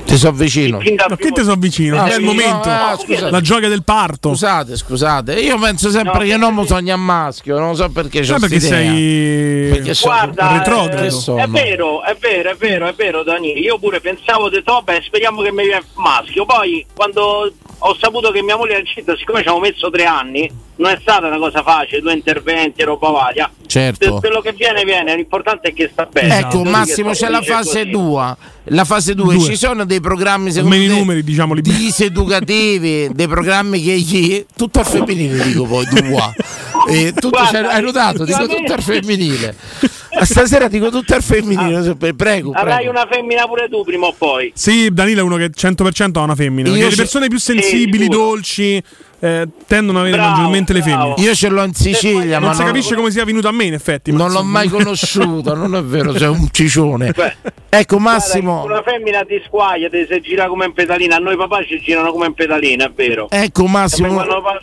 Ti 0.05 0.17
so 0.17 0.31
vicino. 0.31 0.77
Ma 1.09 1.15
che 1.17 1.31
te 1.31 1.41
sono 1.43 1.55
vicino? 1.55 1.99
Ah, 1.99 2.05
è 2.05 2.09
il 2.09 2.19
sì, 2.19 2.23
momento. 2.23 2.69
no, 2.69 2.75
ah, 2.75 2.97
la 3.29 3.41
gioia 3.41 3.67
del 3.67 3.83
parto. 3.83 4.29
Scusate, 4.29 4.77
scusate, 4.77 5.33
io 5.39 5.57
penso 5.57 5.89
sempre 5.89 6.25
che 6.27 6.37
l'uomo 6.37 6.63
sogna 6.65 6.95
maschio, 6.95 7.57
non 7.57 7.75
so 7.75 7.89
perché 7.89 8.19
c'è 8.19 8.25
Sai 8.25 8.39
perché 8.39 8.59
sei 8.59 9.69
Perché 9.71 9.93
Guarda, 10.01 10.57
retrogrado. 10.57 11.03
eh, 11.03 11.09
sono? 11.09 11.41
è 11.43 11.47
vero, 11.47 12.03
è 12.03 12.15
vero, 12.19 12.51
è 12.51 12.55
vero, 12.55 12.87
è 12.87 12.93
vero, 12.93 13.23
Dani. 13.23 13.59
Io 13.59 13.77
pure 13.79 13.99
pensavo, 13.99 14.43
ho 14.43 14.49
detto, 14.49 14.73
vabbè, 14.73 15.01
speriamo 15.03 15.41
che 15.41 15.51
mi 15.51 15.63
viene 15.63 15.83
maschio. 15.95 16.45
Poi, 16.45 16.85
quando 16.93 17.51
ho 17.77 17.95
saputo 17.99 18.31
che 18.31 18.41
mia 18.43 18.55
moglie 18.55 18.71
era 18.73 18.79
incinta, 18.81 19.15
siccome 19.17 19.41
ci 19.41 19.47
avevo 19.47 19.63
messo 19.63 19.89
tre 19.89 20.05
anni, 20.05 20.49
non 20.77 20.91
è 20.91 20.97
stata 21.01 21.27
una 21.27 21.37
cosa 21.37 21.63
facile, 21.63 22.01
due 22.01 22.13
interventi, 22.13 22.83
roba 22.83 23.09
varia. 23.09 23.51
Certo. 23.65 24.05
Se- 24.05 24.19
Quello 24.19 24.41
che 24.41 24.53
viene, 24.53 24.83
viene, 24.83 25.15
l'importante 25.15 25.69
è 25.69 25.73
che 25.73 25.89
sta 25.91 26.05
bene. 26.05 26.39
Ecco, 26.39 26.63
Massimo, 26.63 27.11
c'è 27.11 27.29
la 27.29 27.41
fase 27.41 27.89
così. 27.89 28.53
2. 28.65 28.75
La 28.75 28.85
fase 28.85 29.13
2, 29.13 29.35
Due. 29.35 29.43
ci 29.43 29.55
sono 29.55 29.85
dei 29.85 29.99
programmi 29.99 30.51
secondo 30.51 30.75
numeri, 30.75 31.23
diciamoli 31.23 31.61
bene. 31.61 31.77
diseducativi, 31.77 33.09
dei 33.13 33.27
programmi 33.27 33.81
che 33.81 33.99
gli 33.99 34.45
tutto 34.55 34.79
al 34.79 34.85
femminile 34.85 35.43
dico 35.43 35.65
poi 35.65 35.85
tu 35.85 35.95
Eh, 36.87 37.11
tutto 37.13 37.29
Guarda, 37.29 37.61
c'è- 37.61 37.75
hai 37.75 37.81
notato, 37.81 38.23
dico 38.25 38.45
tutto 38.47 38.73
al 38.73 38.81
femminile. 38.81 39.55
Stasera 40.21 40.69
dico 40.69 40.89
tutto 40.89 41.13
al 41.13 41.21
femminile, 41.21 41.95
prego, 42.15 42.51
Avrai 42.53 42.75
prego. 42.85 42.91
una 42.91 43.05
femmina 43.09 43.45
pure 43.47 43.67
tu 43.69 43.83
prima 43.83 44.07
o 44.07 44.13
poi. 44.17 44.51
Sì, 44.55 44.89
Danilo 44.91 45.19
è 45.19 45.23
uno 45.23 45.35
che 45.35 45.49
100% 45.51 46.17
ha 46.17 46.21
una 46.21 46.35
femmina. 46.35 46.69
Io 46.69 46.87
le 46.89 46.95
persone 46.95 47.27
più 47.27 47.37
Sì, 47.37 47.51
sensibili, 47.59 48.03
sicuro. 48.03 48.17
dolci, 48.29 48.81
eh, 49.19 49.47
tendono 49.67 49.99
ad 49.99 50.05
avere 50.05 50.21
Bravo, 50.21 50.35
maggiormente 50.37 50.71
le 50.71 50.79
bravo. 50.79 51.01
femmine. 51.15 51.21
Io 51.27 51.35
ce 51.35 51.49
l'ho 51.49 51.63
in 51.65 51.73
Sicilia, 51.73 52.39
ma 52.39 52.45
non 52.45 52.55
si 52.55 52.61
non, 52.61 52.71
capisce 52.71 52.95
come 52.95 53.11
sia 53.11 53.25
venuto 53.25 53.49
a 53.49 53.51
me, 53.51 53.65
in 53.65 53.73
effetti. 53.73 54.11
non 54.13 54.31
l'ho 54.31 54.43
mai 54.43 54.69
conosciuto, 54.69 55.53
non 55.53 55.75
è 55.75 55.83
vero, 55.83 56.17
sei 56.17 56.29
un 56.29 56.47
ciccione. 56.49 57.11
Beh, 57.11 57.35
Ecco 57.69 57.97
Guarda, 57.97 58.11
Massimo, 58.19 58.63
una 58.63 58.81
femmina 58.83 59.23
ti 59.25 59.41
squaglia, 59.45 59.89
ti 59.89 60.07
si 60.09 60.21
gira 60.21 60.47
come 60.47 60.63
in 60.65 60.71
pedalina. 60.71 61.17
A 61.17 61.19
noi 61.19 61.35
papà 61.35 61.61
ci 61.65 61.77
girano 61.81 62.13
come 62.13 62.27
in 62.27 62.33
pedalina, 62.33 62.85
è 62.85 62.91
vero. 62.95 63.27
ecco 63.29 63.65
E 63.65 63.67
Massimo, 63.67 64.13
quando 64.13 64.41
pa- 64.41 64.61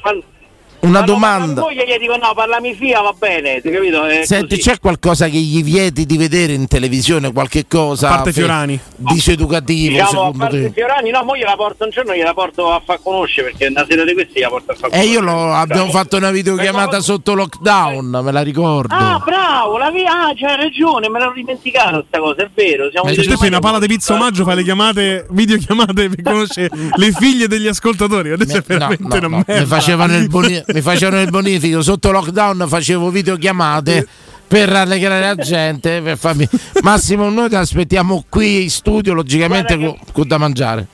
una 0.82 0.98
parla 1.00 1.12
domanda. 1.12 1.60
con 1.62 1.72
moglie 1.72 1.84
gli 1.86 1.98
dico 1.98 2.16
no, 2.16 2.32
parlami 2.34 2.74
fia, 2.74 3.00
va 3.00 3.14
bene, 3.16 3.60
ti 3.60 3.70
capito? 3.70 4.04
È 4.04 4.24
Senti, 4.24 4.56
così. 4.56 4.68
c'è 4.68 4.78
qualcosa 4.80 5.28
che 5.28 5.38
gli 5.38 5.62
vieti 5.62 6.06
di 6.06 6.16
vedere 6.16 6.52
in 6.52 6.66
televisione? 6.66 7.32
Qualche 7.32 7.66
cosa? 7.68 8.08
A 8.08 8.14
parte 8.16 8.32
fe- 8.32 8.40
Fiorani. 8.40 8.80
Diseducativo, 8.96 9.90
Diciamo, 9.92 10.06
a 10.08 10.10
secondo 10.10 10.38
parte 10.38 10.62
te? 10.62 10.72
Fiorani, 10.72 11.10
no, 11.10 11.22
mo 11.24 11.36
gliela 11.36 11.54
porto 11.56 11.84
un 11.84 11.90
giorno, 11.90 12.14
gliela 12.14 12.34
porto 12.34 12.72
a 12.72 12.82
far 12.84 12.98
conoscere 13.02 13.50
perché 13.50 13.66
una 13.68 13.84
sera 13.88 14.04
di 14.04 14.12
questi 14.14 14.40
la 14.40 14.48
porto 14.48 14.72
a 14.72 14.74
far 14.74 14.88
E 14.88 14.90
conoscere. 14.90 15.12
io 15.14 15.20
lo, 15.20 15.52
abbiamo 15.52 15.90
fatto 15.90 16.16
una 16.16 16.30
videochiamata 16.30 17.00
sotto 17.00 17.34
lockdown, 17.34 18.20
me 18.22 18.32
la 18.32 18.42
ricordo. 18.42 18.94
Ah, 18.94 19.20
bravo, 19.24 19.78
la 19.78 19.90
via, 19.90 20.10
ah, 20.28 20.32
c'hai 20.34 20.56
ragione, 20.56 21.08
me 21.08 21.20
l'ho 21.20 21.32
dimenticato 21.34 22.04
sta 22.08 22.18
cosa, 22.18 22.42
è 22.42 22.50
vero. 22.54 22.90
Siamo 22.90 23.12
Cioè, 23.12 23.24
te 23.24 23.36
fai 23.36 23.48
una 23.48 23.60
pala 23.60 23.78
di 23.78 23.86
pizza 23.86 24.14
omaggio, 24.14 24.44
fai 24.44 24.56
le 24.56 24.62
chiamate, 24.64 25.26
videochiamate 25.30 26.08
per 26.10 26.22
conoscere 26.22 26.70
le 26.96 27.12
figlie 27.12 27.46
degli 27.46 27.66
ascoltatori. 27.68 28.30
Adesso 28.32 28.56
è 28.58 28.62
No, 28.62 28.64
veramente 28.66 29.02
no, 29.08 29.16
una 29.18 29.28
no, 29.28 29.44
merda. 29.46 29.60
Mi, 29.60 29.66
facevano 29.66 30.16
il 30.16 30.28
boni- 30.28 30.62
mi 30.72 30.80
facevano 30.80 31.20
il 31.22 31.30
bonifico 31.30 31.82
sotto 31.82 32.10
lockdown, 32.10 32.66
facevo 32.68 33.10
videochiamate 33.10 34.06
per 34.46 34.68
rallegrare 34.68 35.34
la 35.34 35.42
gente. 35.42 36.00
Per 36.02 36.18
farmi... 36.18 36.48
Massimo, 36.82 37.28
noi 37.30 37.48
ti 37.48 37.54
aspettiamo 37.54 38.24
qui 38.28 38.64
in 38.64 38.70
studio, 38.70 39.14
logicamente 39.14 39.76
con, 39.76 39.96
con 40.12 40.26
da 40.26 40.38
mangiare. 40.38 40.86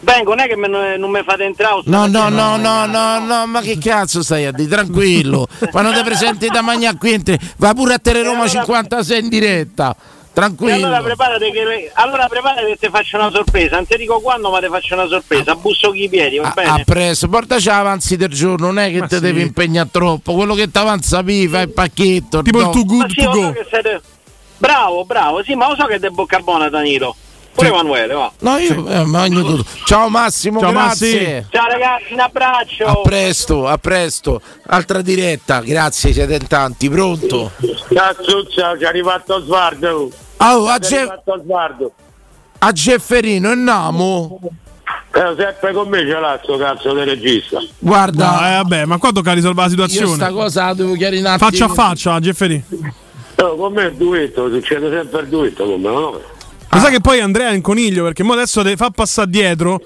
Vengo, 0.00 0.30
non 0.30 0.40
è 0.40 0.48
che 0.48 0.56
me- 0.56 0.96
non 0.96 1.10
mi 1.10 1.22
fate 1.24 1.44
entrare. 1.44 1.82
No, 1.84 2.06
no, 2.06 2.28
no, 2.28 2.56
no, 2.56 2.86
no, 2.86 3.18
no, 3.24 3.46
ma 3.46 3.60
che 3.60 3.78
cazzo 3.78 4.22
stai 4.22 4.46
a 4.46 4.52
dire? 4.52 4.68
Tranquillo. 4.68 5.46
Quando 5.70 5.92
ti 5.92 6.02
presenti 6.02 6.48
da 6.48 6.60
mangiare 6.60 6.96
qui, 6.96 7.12
entri- 7.12 7.38
va 7.58 7.72
pure 7.72 7.94
a 7.94 7.98
Teleroma 7.98 8.48
56 8.48 9.20
in 9.20 9.28
diretta. 9.28 9.96
E 10.32 10.34
Tranquillo. 10.34 10.74
allora 10.86 11.02
preparate 11.02 11.50
che 11.50 11.90
allora 11.92 12.26
preparate 12.26 12.64
che 12.66 12.76
ti 12.80 12.88
faccio 12.90 13.18
una 13.18 13.30
sorpresa. 13.30 13.76
Non 13.76 13.86
ti 13.86 13.96
dico 13.98 14.18
quando, 14.20 14.50
ma 14.50 14.60
ti 14.60 14.68
faccio 14.68 14.94
una 14.94 15.06
sorpresa. 15.06 15.54
Busso 15.56 15.90
chi 15.90 16.04
i 16.04 16.08
piedi, 16.08 16.38
va 16.38 16.48
A, 16.48 16.52
bene? 16.54 16.68
a 16.70 16.82
presto, 16.84 17.28
portaci 17.28 17.68
avanzi 17.68 18.16
del 18.16 18.30
giorno, 18.30 18.66
non 18.66 18.78
è 18.78 18.90
che 18.90 19.02
ti 19.08 19.16
sì. 19.16 19.20
devi 19.20 19.42
impegnare 19.42 19.88
troppo. 19.92 20.32
Quello 20.32 20.54
che 20.54 20.70
ti 20.70 20.78
avanza 20.78 21.22
pi, 21.22 21.46
fai 21.48 21.64
il 21.64 21.70
pacchetto. 21.72 22.40
Tipo 22.40 22.60
il 22.60 22.68
too 22.70 22.84
Ma 22.84 22.94
good 22.96 23.10
sì, 23.10 23.22
to 23.24 23.30
go. 23.30 23.52
che 23.52 23.66
siete- 23.68 24.00
Bravo, 24.56 25.04
bravo, 25.04 25.42
sì, 25.42 25.54
ma 25.54 25.68
lo 25.68 25.74
so 25.76 25.84
che 25.86 25.96
è 25.96 25.98
de 25.98 26.08
bocca 26.10 26.38
buona 26.38 26.68
Danilo. 26.70 27.14
Pure 27.54 27.68
Emanuele, 27.68 28.14
va. 28.14 28.32
No, 28.40 28.56
io 28.56 28.86
eh, 28.88 29.04
mangio 29.04 29.42
tutto. 29.44 29.64
Ciao 29.84 30.08
Massimo, 30.08 30.60
Ciao, 30.60 30.70
grazie. 30.70 31.46
Ciao 31.50 31.66
ragazzi, 31.68 32.12
un 32.14 32.20
abbraccio. 32.20 32.84
A 32.86 33.00
presto, 33.02 33.66
a 33.68 33.76
presto. 33.78 34.40
Altra 34.68 35.02
diretta, 35.02 35.60
grazie, 35.60 36.12
siete 36.12 36.34
in 36.34 36.46
tanti. 36.46 36.88
Pronto? 36.88 37.50
Cazzo, 37.92 38.46
ciao, 38.48 38.76
ci 38.78 38.84
è 38.84 38.86
arrivato 38.86 39.40
Svardo. 39.44 40.10
Oh, 40.38 40.66
a, 40.66 40.78
Ge- 40.78 41.20
a 42.58 42.72
Gefferino 42.72 43.52
e 43.52 43.54
Namo. 43.54 44.40
Eh, 45.14 45.34
sempre 45.36 45.72
con 45.74 45.88
me 45.88 45.98
ce 46.00 46.18
l'ha 46.18 46.40
sto 46.42 46.56
cazzo 46.56 46.94
del 46.94 47.04
regista. 47.06 47.60
Guarda, 47.78 48.30
No, 48.30 48.36
eh, 48.38 48.56
vabbè, 48.62 48.84
ma 48.86 48.96
qua 48.96 49.12
tocca 49.12 49.34
risolvere 49.34 49.68
la 49.68 49.74
io 49.76 49.78
sta 49.84 49.88
situazione. 49.92 50.32
cosa 50.32 50.64
la 50.66 50.74
devo 50.74 50.94
chiarire 50.94 51.20
un 51.20 51.26
attimo. 51.26 51.50
Faccia 51.50 51.64
a 51.66 51.68
faccia. 51.68 52.16
Eh, 52.16 52.62
No, 53.36 53.54
con 53.56 53.72
me 53.72 53.82
è 53.82 53.86
il 53.88 53.94
duetto, 53.94 54.48
succede 54.48 54.90
sempre 54.90 55.20
il 55.22 55.28
duetto 55.28 55.64
con 55.64 55.80
me, 55.80 55.88
no? 55.90 56.20
Lo 56.74 56.78
sai 56.78 56.90
che 56.90 57.00
poi 57.00 57.20
Andrea 57.20 57.50
è 57.50 57.54
un 57.54 57.60
coniglio 57.60 58.04
perché 58.04 58.22
mo 58.22 58.32
adesso 58.32 58.62
te 58.62 58.76
fa 58.76 58.88
passare 58.88 59.28
dietro, 59.28 59.78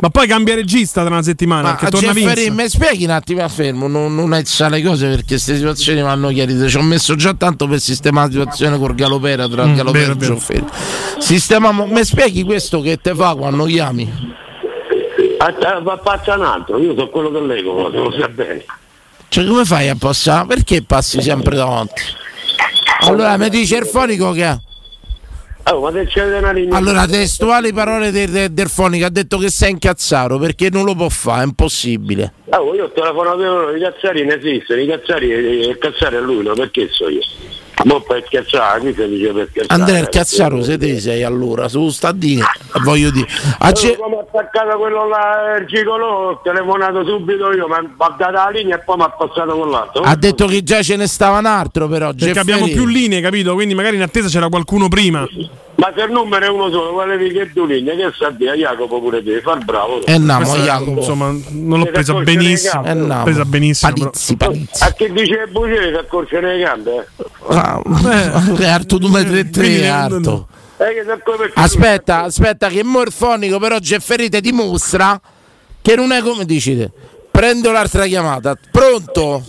ma 0.00 0.10
poi 0.10 0.26
cambia 0.26 0.54
regista 0.54 1.00
tra 1.02 1.10
una 1.14 1.22
settimana. 1.22 1.78
Ma 1.80 1.88
torna 1.88 2.12
mi 2.12 2.68
spieghi 2.68 3.04
un 3.04 3.10
attimo, 3.10 3.48
fermo, 3.48 3.88
non, 3.88 4.14
non 4.14 4.34
alza 4.34 4.68
le 4.68 4.82
cose 4.82 5.08
perché 5.08 5.24
queste 5.28 5.54
situazioni 5.54 6.02
vanno 6.02 6.28
chiarite. 6.28 6.68
Ci 6.68 6.76
ho 6.76 6.82
messo 6.82 7.14
già 7.14 7.32
tanto 7.32 7.66
per 7.66 7.80
sistemare 7.80 8.26
la 8.26 8.32
situazione 8.32 8.78
col 8.78 8.94
Galopera 8.94 9.48
tra 9.48 9.64
Mm, 9.64 9.70
il 9.70 9.76
Galopera 9.76 10.12
e. 10.12 10.16
Jefferin. 10.16 10.66
Sistemiamo, 11.18 11.86
mi 11.86 12.04
spieghi 12.04 12.42
questo 12.42 12.82
che 12.82 12.98
te 12.98 13.14
fa 13.14 13.34
quando 13.34 13.64
chiami? 13.64 14.34
Ah, 15.38 15.96
passa 15.96 16.34
un 16.34 16.44
altro, 16.44 16.78
io 16.78 16.94
sono 16.94 17.08
quello 17.08 17.30
che 17.30 17.40
leggo, 17.40 17.88
lo 17.88 18.14
sa 18.18 18.28
bene. 18.28 18.64
Cioè, 19.28 19.46
come 19.46 19.64
fai 19.64 19.88
a 19.88 19.96
passare? 19.98 20.46
Perché 20.46 20.82
passi 20.82 21.22
sempre 21.22 21.56
davanti? 21.56 22.02
Allora, 23.00 23.38
mi 23.38 23.48
dice 23.48 23.76
il 23.78 23.86
fonico 23.86 24.32
che 24.32 24.44
ha. 24.44 24.60
Oh. 25.68 25.84
Allora, 26.70 27.06
testuali 27.06 27.72
parole 27.72 28.12
del, 28.12 28.30
del, 28.30 28.52
del 28.52 28.68
fonico 28.68 29.04
ha 29.04 29.10
detto 29.10 29.36
che 29.36 29.50
sei 29.50 29.72
incazzato 29.72 30.38
perché 30.38 30.68
non 30.70 30.84
lo 30.84 30.94
può 30.94 31.08
fare, 31.08 31.42
è 31.42 31.44
impossibile. 31.44 32.34
Oh, 32.50 32.72
io 32.72 32.84
ho 32.84 32.92
telefonato 32.92 33.74
i 33.74 33.80
cazzari 33.80 34.24
ne 34.24 34.36
esistono, 34.36 34.80
i 34.80 34.86
cazzari, 34.86 35.32
eh, 35.32 35.66
il 35.66 35.78
cazzare 35.78 36.18
è 36.18 36.20
lui, 36.20 36.44
no? 36.44 36.54
Perché 36.54 36.88
so 36.92 37.08
io? 37.08 37.20
Ma 37.84 38.00
per 38.00 38.24
scherzare, 38.26 38.80
qui 38.80 38.94
si 38.94 39.06
dice 39.08 39.32
per 39.32 39.48
scherzare. 39.50 39.80
Andrea 39.80 40.00
il 40.00 40.08
cazzaro, 40.08 40.62
se 40.62 40.78
te 40.78 40.98
sei 40.98 41.22
allora, 41.22 41.68
su 41.68 41.88
sta 41.90 42.08
a 42.08 42.12
dire, 42.12 42.42
voglio 42.82 43.10
dire. 43.10 43.26
A 43.58 43.68
Oh, 43.68 43.72
Ce- 43.72 43.96
come 43.96 44.16
ha 44.16 44.20
attaccato 44.20 44.78
quello 44.78 45.06
là, 45.06 45.56
il 45.60 45.66
gigolo, 45.66 46.06
ho 46.06 46.40
telefonato 46.42 47.04
subito 47.04 47.52
io, 47.52 47.68
mi 47.68 47.74
ha 47.74 47.84
dato 47.96 48.30
la 48.30 48.48
linea 48.50 48.76
e 48.76 48.78
poi 48.82 48.96
mi 48.96 49.02
ha 49.02 49.10
passato 49.10 49.56
con 49.58 49.70
l'altro. 49.70 50.02
ha 50.02 50.16
detto 50.16 50.46
che 50.46 50.62
già 50.62 50.82
ce 50.82 50.96
ne 50.96 51.06
stava 51.06 51.38
un 51.38 51.46
altro, 51.46 51.86
però. 51.86 52.06
Perché 52.12 52.32
Jefferin. 52.32 52.54
abbiamo 52.54 52.72
più 52.72 52.86
linee, 52.86 53.20
capito? 53.20 53.52
Quindi 53.54 53.74
magari 53.74 53.96
in 53.96 54.02
attesa 54.02 54.28
c'era 54.28 54.48
qualcuno 54.48 54.88
prima. 54.88 55.26
Ma 55.78 55.92
se 55.94 56.04
il 56.04 56.10
numero 56.10 56.46
è 56.46 56.48
uno 56.48 56.70
solo, 56.70 56.92
volevi 56.92 57.30
che 57.32 57.50
due 57.52 57.66
linee, 57.66 57.94
che 57.96 58.10
sa 58.16 58.30
dire, 58.30 58.56
Jacopo 58.56 58.98
pure 58.98 59.22
devi 59.22 59.42
far 59.42 59.62
bravo. 59.62 60.02
Eh 60.06 60.16
no, 60.16 60.40
mo 60.40 60.56
Jacopo. 60.56 60.90
insomma, 61.00 61.30
non 61.50 61.78
l'ho 61.80 61.84
presa 61.84 62.14
benissimo. 62.14 62.82
Eh 62.86 62.94
no, 62.94 63.22
presa 63.24 63.44
benissimo. 63.44 63.92
Palizzi, 63.92 64.36
palizzi. 64.38 64.82
A 64.82 64.90
chi 64.92 65.12
dice 65.12 65.46
bucere 65.50 65.90
si 65.90 65.94
accorciano 65.98 66.46
le 66.46 66.58
gambe? 66.58 66.96
eh? 66.96 67.24
Ah, 67.74 68.54
è 68.58 68.66
Arto 68.66 68.98
2 68.98 69.08
metri 69.10 69.50
3 69.50 69.88
Arto. 69.88 70.48
Eh, 70.78 71.50
Aspetta, 71.54 72.22
aspetta, 72.22 72.68
che 72.68 72.84
mo 72.84 73.00
il 73.02 73.10
fonico 73.10 73.58
però 73.58 73.78
Gefferì 73.78 74.28
ti 74.28 74.40
dimostra 74.40 75.18
che 75.80 75.96
non 75.96 76.12
è 76.12 76.20
come 76.20 76.44
dici 76.44 76.76
te. 76.76 76.90
Prendo 77.30 77.72
l'altra 77.72 78.04
chiamata. 78.04 78.56
Pronto? 78.70 79.42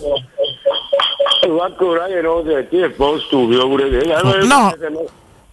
Eh, 1.43 1.59
ancora 1.61 2.07
io 2.07 2.21
non 2.21 2.43
lo 2.43 2.51
senti, 2.51 2.77
è 2.77 2.85
un 2.85 2.93
po' 2.95 3.19
stupido 3.19 3.67
pure 3.67 3.89
te. 3.89 3.97
Eh, 3.99 4.45
No, 4.45 4.73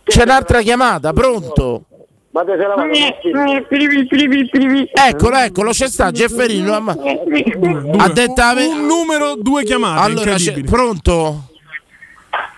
c'è 0.04 0.22
un'altra 0.22 0.60
chiamata, 0.60 1.12
pronto? 1.12 1.84
Ma 2.30 2.42
te 2.42 2.56
se 2.58 2.66
la 2.66 2.74
Eccolo, 5.08 5.36
eccolo, 5.36 5.70
c'è 5.70 5.88
sta 5.88 6.10
Gefferino. 6.10 6.80
ma- 6.80 6.96
Ha 7.98 8.08
detto 8.08 8.42
un 8.70 8.86
numero, 8.86 9.34
due 9.36 9.62
chiamate. 9.64 10.00
Allora, 10.00 10.34
pronto? 10.64 11.48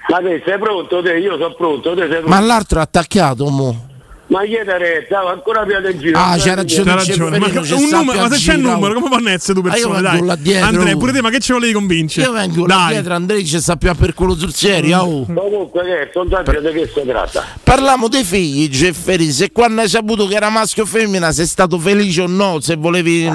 Ma 0.09 0.19
te 0.19 0.43
sei 0.47 0.59
pronto? 0.59 1.03
Te? 1.03 1.19
Io 1.19 1.33
sono 1.39 1.55
pronto, 1.55 1.91
te 1.95 2.01
sei 2.03 2.09
pronto? 2.09 2.29
Ma 2.29 2.41
l'altro 2.41 2.79
è 2.79 2.83
attaccato 2.83 3.49
mo. 3.49 3.85
Ma 4.29 4.45
gli 4.45 4.55
è 4.55 4.65
retta, 4.65 5.21
ancora 5.31 5.63
più 5.63 5.77
in 5.89 5.99
giro. 6.01 6.19
Ah, 6.19 6.37
c'ha 6.37 6.55
ragione, 6.55 6.91
C'ha 6.91 6.97
ragione. 6.97 7.39
Ma, 7.39 7.49
c'è 7.49 7.75
un 7.75 7.89
numero, 7.89 8.21
ma 8.23 8.29
se 8.29 8.37
c'è 8.39 8.55
il 8.55 8.61
numero, 8.61 8.95
come 8.95 9.09
fanno 9.09 9.29
a 9.29 9.33
essere 9.33 9.61
due 9.61 9.71
Ah, 9.71 9.77
io 9.77 9.89
persone? 9.89 10.03
vengo 10.03 10.19
Dai, 10.19 10.27
là 10.27 10.35
dietro. 10.37 10.67
Andrea, 10.67 10.97
pure 10.97 11.13
te, 11.13 11.23
ma 11.23 11.31
che 11.31 11.39
ci 11.39 11.53
volevi 11.53 11.73
convincere? 11.73 12.27
Io 12.27 12.33
vengo 12.33 12.67
là 12.67 12.75
Dai. 12.75 12.89
dietro, 12.95 13.15
Andrea 13.15 13.45
ci 13.45 13.61
sta 13.61 13.77
più 13.77 13.89
a 13.89 13.95
per 13.95 14.15
culo 14.15 14.35
sul 14.35 14.53
serio. 14.53 14.99
oh. 15.01 15.27
Comunque 15.27 15.85
che 15.85 16.11
sondaggio 16.13 16.59
di 16.61 16.73
che 16.73 16.91
si 16.93 17.07
tratta? 17.07 17.45
Parliamo 17.63 18.09
dei 18.09 18.25
figli, 18.25 18.69
Gefferì. 18.69 19.31
Se 19.31 19.53
quando 19.53 19.83
hai 19.83 19.89
saputo 19.89 20.27
che 20.27 20.35
era 20.35 20.51
maschio 20.51 20.83
o 20.83 20.87
femmina, 20.87 21.31
sei 21.31 21.47
stato 21.47 21.79
felice 21.79 22.23
o 22.23 22.27
no? 22.27 22.59
Se 22.61 22.75
volevi. 22.75 23.31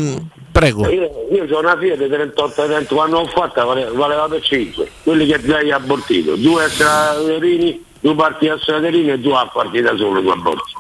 Prego. 0.52 0.90
Io, 0.90 1.28
io 1.32 1.46
ho 1.50 1.60
una 1.60 1.78
Fiat 1.78 2.08
38 2.10 2.66
dentro, 2.66 2.96
quando 2.96 3.20
l'ho 3.20 3.28
fatta 3.28 3.64
valeva, 3.64 3.92
valeva 3.94 4.28
per 4.28 4.42
5, 4.42 4.90
quelli 5.04 5.26
che 5.26 5.42
già 5.42 5.58
hai 5.58 5.72
abortito, 5.72 6.36
due 6.36 6.66
extraterini, 6.66 7.84
due 8.00 8.16
parti 8.16 8.48
extraterini 8.48 9.12
e 9.12 9.20
due 9.20 9.36
a 9.36 9.50
partita 9.52 9.96
solo, 9.96 10.20
due 10.20 10.34
aborti. 10.34 10.74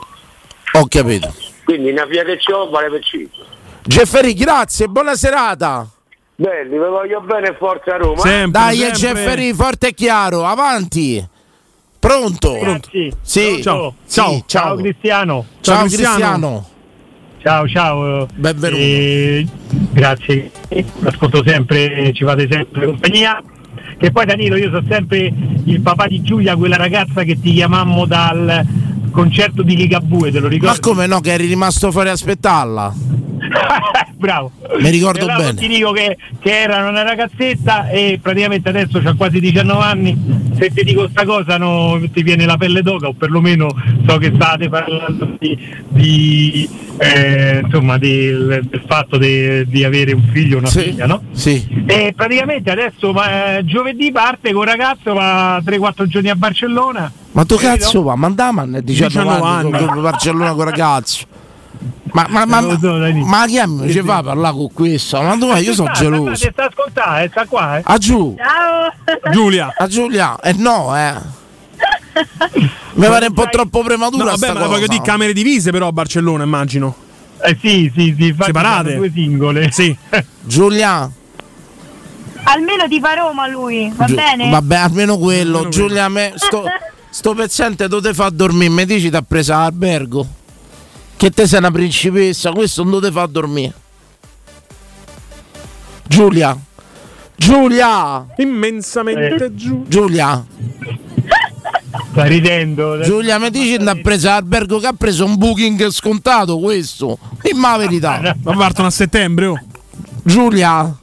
Ho 0.73 0.85
capito. 0.89 1.33
Quindi 1.63 1.91
una 1.91 2.05
Fiat 2.05 2.35
che 2.37 2.53
ho 2.53 2.69
vale 2.69 2.89
per 2.89 3.03
5. 3.03 3.43
Gefferì, 3.83 4.33
grazie, 4.33 4.87
buona 4.87 5.15
serata. 5.15 5.87
Belli, 6.35 6.69
vi 6.71 6.77
voglio 6.77 7.21
bene 7.21 7.55
forza 7.57 7.97
Roma. 7.97 8.23
eh? 8.23 8.47
Dai, 8.47 8.81
è 8.81 8.91
Gefferì, 8.91 9.53
forte 9.53 9.87
e 9.89 9.93
chiaro, 9.93 10.43
avanti. 10.43 11.23
Pronto? 11.99 12.55
Ragazzi, 12.55 13.11
Sì. 13.21 13.61
ciao. 13.61 13.93
Ciao. 14.09 14.31
Sì, 14.31 14.43
ciao 14.47 14.75
Cristiano. 14.75 15.45
Ciao, 15.61 15.85
Cristiano. 15.85 16.67
Ciao, 17.41 17.67
ciao. 17.67 18.27
Benvenuto. 18.35 18.81
Eh, 18.81 19.47
grazie, 19.91 20.51
ascolto 21.03 21.41
sempre, 21.45 22.11
ci 22.13 22.23
fate 22.23 22.47
sempre 22.49 22.85
compagnia. 22.85 23.41
Che 23.97 24.11
poi 24.11 24.25
Danilo, 24.25 24.55
io 24.57 24.69
sono 24.69 24.85
sempre 24.87 25.31
il 25.65 25.81
papà 25.81 26.07
di 26.07 26.21
Giulia, 26.21 26.55
quella 26.55 26.75
ragazza 26.75 27.23
che 27.23 27.39
ti 27.39 27.53
chiamammo 27.53 28.05
dal 28.05 28.63
concerto 29.11 29.63
di 29.63 29.75
Ligabue, 29.75 30.31
te 30.31 30.39
lo 30.39 30.47
Ma 30.47 30.53
ricordi? 30.53 30.79
come 30.79 31.05
no, 31.07 31.19
che 31.19 31.33
eri 31.33 31.47
rimasto 31.47 31.91
fuori 31.91 32.09
a 32.09 32.13
aspettarla? 32.13 32.93
Bravo. 34.15 34.51
Mi 34.79 34.89
ricordo 34.89 35.25
allora 35.25 35.37
bene. 35.37 35.55
Ti 35.55 35.67
dico 35.67 35.91
che, 35.91 36.17
che 36.39 36.61
era 36.61 36.87
una 36.87 37.03
ragazzetta 37.03 37.89
e 37.89 38.19
praticamente 38.21 38.69
adesso 38.69 39.01
ha 39.03 39.15
quasi 39.15 39.39
19 39.39 39.83
anni. 39.83 40.17
Se 40.57 40.69
ti 40.69 40.83
dico 40.83 41.07
sta 41.09 41.25
cosa 41.25 41.57
no, 41.57 41.99
ti 42.11 42.23
viene 42.23 42.45
la 42.45 42.57
pelle 42.57 42.81
d'oca 42.81 43.07
o 43.07 43.13
perlomeno 43.13 43.69
so 44.07 44.17
che 44.17 44.31
state 44.33 44.69
parlando 44.69 45.35
di, 45.39 45.57
di, 45.89 46.69
eh, 46.97 47.61
insomma, 47.63 47.97
del, 47.97 48.61
del 48.69 48.83
fatto 48.85 49.17
de- 49.17 49.65
di 49.67 49.83
avere 49.83 50.13
un 50.13 50.29
figlio 50.31 50.57
o 50.57 50.59
una 50.59 50.69
figlia, 50.69 51.05
no? 51.05 51.23
Sì. 51.31 51.83
E 51.85 52.13
praticamente 52.15 52.69
adesso 52.71 53.11
ma, 53.11 53.57
eh, 53.57 53.65
giovedì 53.65 54.11
parte 54.11 54.51
con 54.53 54.63
il 54.63 54.69
ragazzo, 54.69 55.13
va 55.13 55.59
3-4 55.59 56.05
giorni 56.05 56.29
a 56.29 56.35
Barcellona. 56.35 57.11
Ma 57.33 57.45
tu 57.45 57.55
cazzo 57.55 58.03
va? 58.03 58.15
Mandaman 58.15 58.75
è 58.75 58.81
19 58.81 59.23
19 59.23 59.45
anni, 59.45 59.71
anni. 59.73 59.85
con 59.87 60.01
Barcellona 60.01 60.53
con 60.53 60.63
ragazzo. 60.65 61.25
Ma, 62.13 62.25
ma, 62.29 62.45
ma, 62.45 62.61
ma, 62.61 62.77
ma 63.25 63.45
chi 63.45 63.61
mi 63.67 63.91
ci 63.91 64.01
fa 64.01 64.17
a 64.17 64.23
parlare 64.23 64.53
con 64.55 64.71
questo? 64.73 65.21
Ma 65.21 65.35
dov'è? 65.37 65.59
Io 65.59 65.73
sono 65.73 65.87
Sta- 65.93 65.95
sta 65.95 66.03
geloso. 66.03 66.45
Ti 66.45 66.49
sta 66.51 66.65
ascoltando, 66.67 67.17
eh, 67.19 67.27
sta 67.29 67.45
qua, 67.45 67.77
eh. 67.77 67.81
A 67.85 67.97
giù. 67.97 68.35
Ciao. 68.37 69.31
Giulia. 69.31 69.73
A 69.77 69.87
Giulia. 69.87 70.39
Eh 70.41 70.53
no, 70.57 70.95
eh. 70.97 71.13
Mi 72.93 73.07
pare 73.07 73.27
un 73.27 73.33
po' 73.33 73.47
troppo 73.49 73.81
prematura 73.81 74.23
No, 74.25 74.29
vabbè, 74.31 74.37
sta 74.37 74.53
ma 74.53 74.59
cosa. 74.59 74.71
voglio 74.71 74.87
dire 74.87 75.01
camere 75.01 75.33
divise 75.33 75.71
però 75.71 75.87
a 75.87 75.91
Barcellona, 75.91 76.43
immagino. 76.43 76.93
Eh 77.43 77.57
sì, 77.59 77.91
sì, 77.95 78.13
sì, 78.19 78.35
Separate. 78.37 78.95
due 78.95 79.11
singole. 79.13 79.71
Sì. 79.71 79.95
Giulia. 80.43 81.09
Almeno 82.43 82.87
di 82.87 83.01
Roma 83.15 83.47
lui, 83.47 83.91
va 83.95 84.05
Giu- 84.05 84.15
bene? 84.15 84.49
Vabbè, 84.49 84.75
almeno 84.75 85.17
quello. 85.17 85.69
Giulia, 85.69 86.09
me, 86.09 86.33
sto, 86.35 86.65
sto 87.09 87.33
pezzente 87.33 87.87
dove 87.87 88.13
fa 88.13 88.29
dormire? 88.29 88.69
Mi 88.69 88.85
dici 88.85 89.09
ti 89.09 89.15
ha 89.15 89.21
preso 89.21 89.53
all'albergo? 89.53 90.27
Che 91.21 91.29
te 91.29 91.45
sei 91.45 91.59
una 91.59 91.69
principessa, 91.69 92.51
questo 92.51 92.83
non 92.83 92.99
te 92.99 93.11
fa 93.11 93.27
dormire. 93.27 93.71
Giulia. 96.07 96.57
Giulia. 97.35 98.25
Immensamente 98.37 99.53
giù. 99.53 99.85
Giulia. 99.87 100.43
Sta 102.09 102.23
ridendo. 102.23 103.01
Giulia, 103.03 103.37
mi 103.37 103.51
dici 103.51 103.77
che 103.77 103.87
ha 103.87 103.95
preso 104.01 104.29
all'albergo 104.29 104.79
che 104.79 104.87
ha 104.87 104.93
preso 104.93 105.23
un 105.25 105.37
booking 105.37 105.89
scontato 105.89 106.57
questo? 106.57 107.19
Dimmi 107.39 107.61
la 107.61 107.77
verità. 107.77 108.35
Ma 108.41 108.55
partono 108.55 108.87
a 108.87 108.91
settembre, 108.91 109.45
oh. 109.45 109.59
Giulia. 110.23 111.00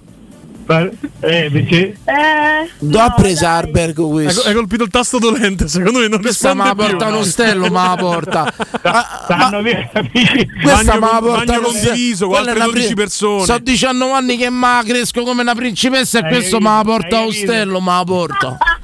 Eh, 0.70 1.48
perché? 1.50 1.96
Eh, 2.04 2.70
Dove 2.78 3.00
ha 3.02 3.10
preso 3.14 3.44
l'albergo 3.44 4.04
Hai, 4.06 4.10
questo? 4.24 4.42
hai 4.48 4.54
colpito 4.54 4.84
il 4.84 4.90
tasto 4.90 5.18
dolente, 5.18 5.66
secondo 5.66 6.00
me 6.00 6.08
non 6.08 6.20
Questa 6.20 6.50
risponde 6.50 6.62
me 6.62 6.68
la 6.68 6.74
più. 6.88 6.96
porta 6.98 7.14
uno 7.14 7.24
stello, 7.24 7.66
ma 7.68 7.88
la 7.88 7.96
porta. 7.96 8.54
Stanno 9.24 9.62
via, 9.62 9.88
capisci? 9.92 10.48
Questa 10.62 10.94
me 10.94 11.00
la 11.00 11.18
porta 11.20 11.58
uno 11.58 11.68
stello. 11.70 11.88
condiviso 11.88 12.26
con 12.28 12.36
altre 12.36 12.52
una 12.54 12.64
12 12.66 12.94
persone. 12.94 13.44
So 13.44 13.58
19 13.58 14.12
anni 14.12 14.36
che 14.36 14.50
ma 14.50 14.82
cresco 14.84 15.22
come 15.22 15.40
una 15.42 15.54
principessa 15.54 16.18
e 16.18 16.28
questo 16.28 16.58
me 16.60 16.64
capito? 16.66 16.76
la 16.76 16.82
porta 16.84 17.16
a 17.16 17.20
capito? 17.20 17.28
ostello, 17.28 17.80
me 17.80 17.92
la 17.96 18.02
porta. 18.04 18.58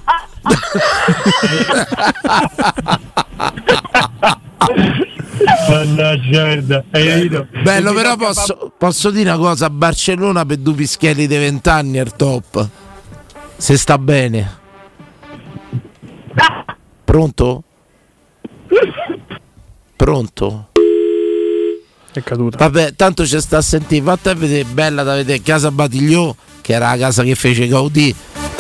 Mannaggia? 5.69 6.85
Bello, 7.63 7.93
però 7.93 8.17
posso, 8.17 8.73
posso 8.77 9.11
dire 9.11 9.31
una 9.31 9.39
cosa, 9.39 9.67
a 9.67 9.71
Barcellona 9.71 10.45
per 10.45 10.59
due 10.59 10.75
pischelli 10.75 11.27
di 11.27 11.37
20 11.37 11.69
anni 11.69 11.99
è 11.99 12.03
il 12.03 12.15
top. 12.15 12.69
Se 13.57 13.77
sta 13.77 13.99
bene. 13.99 14.63
Pronto? 17.05 17.63
Pronto? 19.97 20.69
È 22.13 22.23
caduta. 22.23 22.59
Vabbè, 22.59 22.95
tanto 22.95 23.27
ci 23.27 23.41
sta 23.41 23.59
a 23.59 23.63
sentire. 23.63 24.05
Fate 24.05 24.31
a 24.31 24.35
vedere, 24.35 24.65
bella 24.65 25.03
da 25.03 25.15
vedere 25.15 25.43
Casa 25.43 25.71
Batigliò, 25.71 26.35
che 26.61 26.73
era 26.73 26.91
la 26.91 26.97
casa 26.97 27.23
che 27.23 27.35
fece 27.35 27.67
Gaudì. 27.67 28.15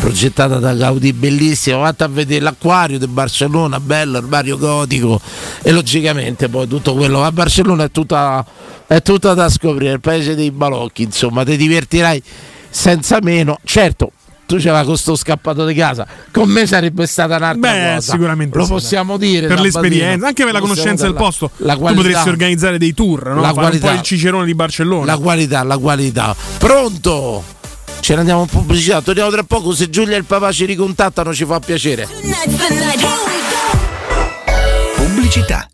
Progettata 0.04 0.58
da 0.58 0.74
Gaudi, 0.74 1.14
bellissima. 1.14 1.78
Vatti 1.78 2.02
a 2.02 2.08
vedere 2.08 2.42
l'acquario 2.42 2.98
di 2.98 3.06
Barcellona, 3.06 3.80
bello, 3.80 4.18
il 4.18 4.26
Mario 4.26 4.58
Gotico 4.58 5.18
e 5.62 5.72
logicamente 5.72 6.50
poi 6.50 6.68
tutto 6.68 6.94
quello. 6.94 7.24
A 7.24 7.32
Barcellona 7.32 7.84
è 7.84 7.90
tutta, 7.90 8.44
è 8.86 9.00
tutta 9.00 9.32
da 9.32 9.48
scoprire, 9.48 9.92
il 9.92 10.00
paese 10.00 10.34
dei 10.34 10.50
balocchi, 10.50 11.04
insomma, 11.04 11.42
ti 11.42 11.56
divertirai 11.56 12.22
senza 12.68 13.18
meno. 13.22 13.58
Certo, 13.64 14.12
tu 14.44 14.56
c'era 14.58 14.84
con 14.84 14.98
sto 14.98 15.16
scappato 15.16 15.64
di 15.64 15.72
casa, 15.72 16.06
con 16.30 16.50
me 16.50 16.66
sarebbe 16.66 17.06
stata 17.06 17.36
un'altra 17.36 17.72
Beh, 17.72 17.94
cosa. 17.94 18.12
sicuramente 18.12 18.58
Lo 18.58 18.64
sì, 18.64 18.72
possiamo 18.72 19.16
dire 19.16 19.46
per 19.46 19.60
l'esperienza, 19.60 20.26
anche 20.26 20.44
per 20.44 20.52
la 20.52 20.60
conoscenza 20.60 21.04
del 21.04 21.14
posto. 21.14 21.50
La 21.58 21.72
tu 21.72 21.80
qualità. 21.80 22.02
potresti 22.02 22.28
organizzare 22.28 22.76
dei 22.76 22.92
tour, 22.92 23.28
no? 23.28 23.36
La 23.40 23.54
Fare 23.54 23.54
qualità. 23.54 23.86
un 23.86 23.92
po' 23.94 23.98
il 24.00 24.04
Cicerone 24.04 24.44
di 24.44 24.54
Barcellona. 24.54 25.06
La 25.06 25.16
qualità, 25.16 25.62
la 25.62 25.78
qualità. 25.78 26.36
Pronto? 26.58 27.62
Ce 28.04 28.12
ne 28.12 28.20
andiamo 28.20 28.42
in 28.42 28.48
pubblicità, 28.48 29.00
torniamo 29.00 29.30
tra 29.30 29.44
poco. 29.44 29.72
Se 29.72 29.88
Giulia 29.88 30.16
e 30.16 30.18
il 30.18 30.26
papà 30.26 30.52
ci 30.52 30.66
ricontattano 30.66 31.32
ci 31.32 31.46
fa 31.46 31.58
piacere. 31.58 32.06
Pubblicità. 34.94 35.73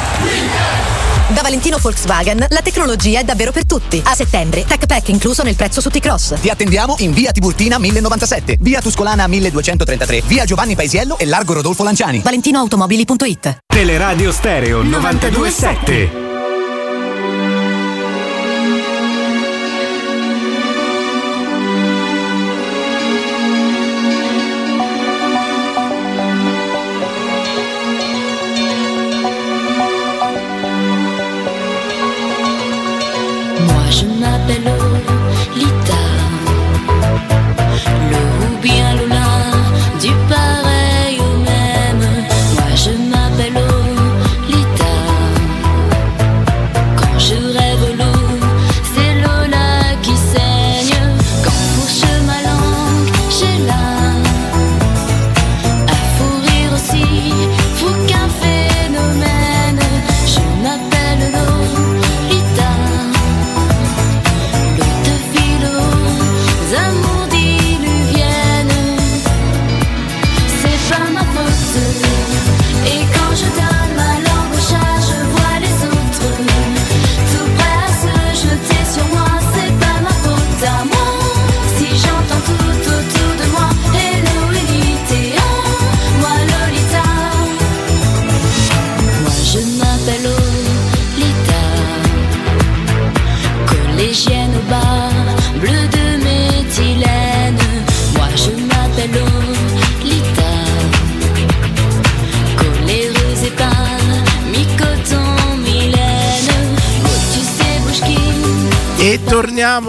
Da 1.33 1.41
Valentino 1.41 1.77
Volkswagen 1.77 2.45
la 2.49 2.61
tecnologia 2.61 3.21
è 3.21 3.23
davvero 3.23 3.53
per 3.53 3.65
tutti. 3.65 4.01
A 4.03 4.13
settembre, 4.13 4.65
Tech 4.65 4.85
Pack 4.85 5.07
incluso 5.07 5.43
nel 5.43 5.55
prezzo 5.55 5.79
su 5.79 5.89
T-Cross. 5.89 6.41
Ti 6.41 6.49
attendiamo 6.49 6.95
in 6.99 7.13
via 7.13 7.31
Tiburtina 7.31 7.79
1097, 7.79 8.57
via 8.59 8.81
Tuscolana 8.81 9.27
1233, 9.27 10.23
via 10.25 10.43
Giovanni 10.43 10.75
Paisiello 10.75 11.17
e 11.17 11.25
largo 11.25 11.53
Rodolfo 11.53 11.83
Lanciani. 11.83 12.19
ValentinoAutomobili.it 12.19 13.59
Teleradio 13.65 14.31
Stereo 14.33 14.81
927. 14.81 16.30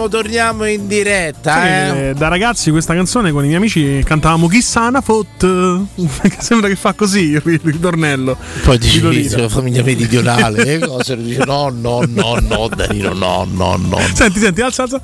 Torniamo, 0.07 0.59
torniamo 0.59 0.65
in 0.65 0.87
diretta. 0.87 1.53
Sai 1.53 1.67
eh. 1.67 1.93
che 1.93 2.13
da 2.15 2.27
ragazzi 2.27 2.71
questa 2.71 2.93
canzone 2.93 3.31
con 3.31 3.43
i 3.43 3.47
miei 3.47 3.57
amici 3.57 4.01
cantavamo 4.03 4.47
Chissà 4.47 4.87
una 4.87 5.01
foot. 5.01 5.47
Sembra 6.39 6.67
che 6.67 6.75
fa 6.75 6.93
così 6.93 7.31
il 7.31 7.41
ritornello. 7.41 8.37
Poi 8.63 8.77
Di 8.77 9.01
dici 9.01 9.37
la 9.37 9.49
famiglia 9.49 9.83
meridionale, 9.83 10.79
cose, 10.85 11.17
dice 11.17 11.43
no, 11.45 11.69
no, 11.69 12.03
no, 12.07 12.37
no, 12.39 12.67
Danilo, 12.67 13.13
no, 13.13 13.47
no, 13.49 13.75
no. 13.77 13.99
Senti, 14.13 14.39
senti, 14.39 14.61
alza, 14.61 14.83
alza. 14.83 15.01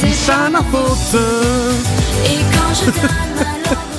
Chissà 0.00 0.46
una 0.48 0.62
foot. 0.62 1.20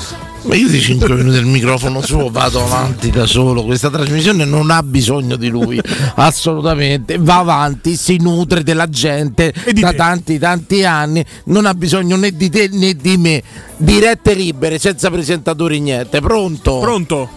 ma 0.44 0.56
io 0.56 0.68
di 0.68 0.80
5 0.80 1.16
minuti 1.16 1.38
il 1.38 1.46
microfono 1.46 2.02
suo 2.02 2.30
vado 2.30 2.64
avanti 2.64 3.10
da 3.10 3.26
solo. 3.26 3.64
Questa 3.64 3.90
trasmissione 3.90 4.46
non 4.46 4.72
ha 4.72 4.84
bisogno 4.84 5.36
di 5.36 5.48
lui, 5.50 5.80
assolutamente. 6.16 7.18
Va 7.20 7.40
avanti, 7.40 7.96
si 7.96 8.18
nutre 8.18 8.64
della 8.64 8.90
gente 8.90 9.54
da 9.74 9.94
tanti, 9.94 10.38
tanti 10.38 10.84
anni. 10.84 11.24
Non 11.46 11.66
ha 11.66 11.74
bisogno 11.74 12.18
né 12.18 12.32
di 12.32 12.50
te 12.50 12.70
né 12.72 12.94
di 12.94 13.18
me. 13.18 13.42
Dirette 13.78 14.34
libere, 14.34 14.80
senza 14.80 15.10
presentatori, 15.10 15.80
niente. 15.80 16.20
Pronto? 16.20 16.80
Pronto? 16.80 17.30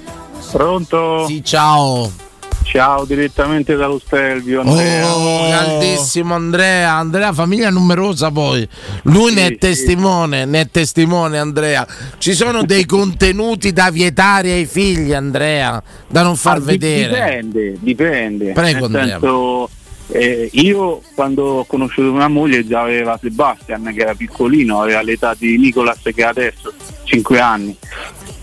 Pronto? 0.50 1.26
Sì, 1.26 1.42
ciao. 1.44 2.25
Ciao, 2.68 3.04
direttamente 3.04 3.74
dallo 3.76 3.98
Stelvio. 4.04 4.60
Andrea. 4.60 5.14
Oh, 5.14 5.48
grandissimo 5.48 6.34
Andrea, 6.34 6.92
Andrea 6.94 7.32
famiglia 7.32 7.70
numerosa 7.70 8.30
poi, 8.30 8.68
lui 9.04 9.32
ne 9.32 9.46
è 9.46 9.56
testimone, 9.56 10.44
ne 10.44 10.60
è 10.62 10.68
testimone 10.68 11.38
Andrea, 11.38 11.86
ci 12.18 12.34
sono 12.34 12.64
dei 12.64 12.84
contenuti 12.84 13.72
da 13.72 13.90
vietare 13.90 14.50
ai 14.52 14.66
figli 14.66 15.12
Andrea, 15.12 15.80
da 16.08 16.22
non 16.22 16.36
far 16.36 16.56
Ah, 16.56 16.60
vedere. 16.60 17.08
Dipende, 17.08 17.76
dipende. 17.80 18.52
Prego, 18.52 18.88
Nel 18.88 19.00
Andrea. 19.00 19.18
senso, 19.20 19.70
eh, 20.08 20.50
io 20.52 21.00
quando 21.14 21.44
ho 21.44 21.64
conosciuto 21.64 22.12
mia 22.12 22.28
moglie 22.28 22.66
già 22.66 22.80
aveva 22.82 23.18
Sebastian 23.22 23.92
che 23.94 24.00
era 24.02 24.14
piccolino, 24.14 24.82
aveva 24.82 25.02
l'età 25.02 25.34
di 25.38 25.56
Nicolas 25.56 26.00
che 26.02 26.24
ha 26.24 26.28
adesso 26.28 26.72
5 27.04 27.38
anni. 27.40 27.74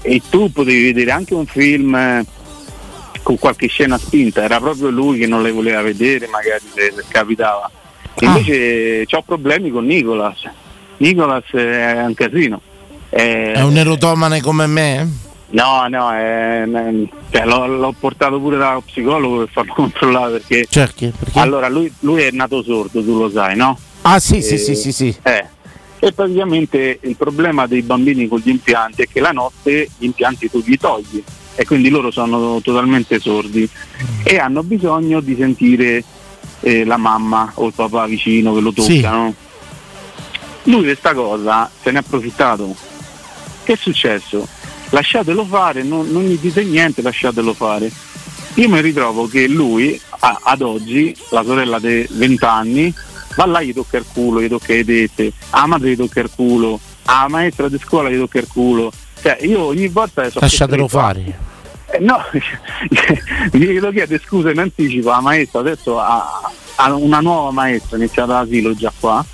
E 0.01 0.21
tu 0.29 0.51
potevi 0.51 0.85
vedere 0.91 1.11
anche 1.11 1.33
un 1.33 1.45
film 1.45 1.93
eh, 1.95 2.25
con 3.23 3.39
qualche 3.39 3.67
scena 3.67 3.97
spinta, 3.97 4.43
era 4.43 4.59
proprio 4.59 4.89
lui 4.89 5.17
che 5.17 5.27
non 5.27 5.41
le 5.41 5.51
voleva 5.51 5.81
vedere, 5.81 6.27
magari 6.27 6.63
se, 6.73 6.93
se 6.95 7.03
capitava. 7.07 7.69
Ah. 8.15 8.25
Invece 8.25 9.05
ho 9.09 9.21
problemi 9.23 9.71
con 9.71 9.85
Nicolas. 9.85 10.47
Nicolas 10.97 11.45
è 11.51 12.03
un 12.05 12.13
casino. 12.13 12.61
È 13.09 13.61
un 13.61 13.75
erotomane 13.77 14.41
come 14.41 14.65
me? 14.67 15.09
No, 15.49 15.85
no, 15.87 16.11
è- 16.11 16.63
è- 16.63 16.93
cioè, 17.31 17.45
l'ho, 17.45 17.67
l'ho 17.67 17.95
portato 17.99 18.39
pure 18.39 18.57
dallo 18.57 18.81
psicologo 18.81 19.37
per 19.39 19.49
farlo 19.51 19.73
controllare 19.75 20.31
perché, 20.39 20.65
Cerchi, 20.67 21.13
perché? 21.17 21.39
allora 21.39 21.69
lui, 21.69 21.91
lui 21.99 22.23
è 22.23 22.31
nato 22.31 22.63
sordo, 22.63 23.03
tu 23.03 23.17
lo 23.19 23.29
sai, 23.29 23.55
no? 23.55 23.77
Ah 24.01 24.19
sì, 24.19 24.41
sì, 24.41 24.55
E- 24.55 24.57
sì, 24.57 24.75
sì, 24.75 24.91
sì. 24.91 25.15
eh, 25.21 25.45
e 25.99 26.11
praticamente 26.11 26.97
il 27.01 27.15
problema 27.15 27.67
dei 27.67 27.83
bambini 27.83 28.27
con 28.27 28.41
gli 28.43 28.49
impianti 28.49 29.03
è 29.03 29.07
che 29.07 29.19
la 29.19 29.31
notte 29.31 29.89
gli 29.97 30.05
impianti 30.05 30.49
tu 30.49 30.61
li 30.65 30.77
togli 30.77 31.23
e 31.55 31.65
quindi 31.65 31.89
loro 31.89 32.11
sono 32.11 32.59
totalmente 32.61 33.19
sordi 33.19 33.67
e 34.23 34.37
hanno 34.39 34.63
bisogno 34.63 35.19
di 35.19 35.35
sentire 35.37 36.03
eh, 36.61 36.83
la 36.85 36.97
mamma 36.97 37.51
o 37.55 37.67
il 37.67 37.73
papà 37.75 38.05
vicino 38.07 38.53
che 38.53 38.59
lo 38.61 38.73
Sì. 38.75 38.95
toccano. 39.01 39.33
Lui 40.63 40.83
questa 40.83 41.13
cosa 41.13 41.69
se 41.81 41.91
ne 41.91 41.97
è 41.97 42.01
approfittato. 42.01 42.75
Che 43.63 43.73
è 43.73 43.75
successo? 43.75 44.47
Lasciatelo 44.89 45.45
fare, 45.45 45.83
non, 45.83 46.07
non 46.09 46.23
gli 46.23 46.37
dite 46.39 46.63
niente, 46.63 47.01
lasciatelo 47.01 47.53
fare. 47.53 47.91
Io 48.55 48.69
mi 48.69 48.79
ritrovo 48.81 49.27
che 49.27 49.47
lui, 49.47 49.99
a- 50.19 50.39
ad 50.43 50.61
oggi, 50.61 51.15
la 51.29 51.43
sorella 51.43 51.79
di 51.79 52.05
20 52.09 52.45
anni, 52.45 52.93
va 53.35 53.45
là 53.45 53.61
gli 53.61 53.73
tocca 53.73 53.97
il 53.97 54.05
culo, 54.13 54.41
gli 54.41 54.47
tocca 54.47 54.73
le 54.73 54.85
tette, 54.85 55.31
a 55.51 55.65
madre 55.65 55.91
gli 55.91 55.97
tocca 55.97 56.19
il 56.21 56.29
culo, 56.33 56.79
a 57.05 57.27
maestra 57.27 57.67
di 57.67 57.79
scuola 57.83 58.09
gli 58.09 58.17
tocca 58.17 58.37
il 58.39 58.47
culo. 58.47 58.91
Cioè, 59.23 59.37
io 59.39 59.61
ogni 59.61 59.87
volta 59.87 60.29
so 60.29 60.39
Lasciatelo 60.41 60.85
fare. 60.89 61.39
eh, 61.91 61.99
no, 61.99 62.17
gli 63.53 63.65
chiedo 63.65 64.19
scusa 64.21 64.51
in 64.51 64.59
anticipo 64.59 65.11
la 65.11 65.21
maestra, 65.21 65.61
adesso 65.61 65.97
ha, 65.97 66.51
ha 66.75 66.93
una 66.93 67.21
nuova 67.21 67.51
maestra 67.51 67.95
iniziata 67.95 68.33
l'asilo 68.33 68.75
già 68.75 68.91
qua 68.99 69.25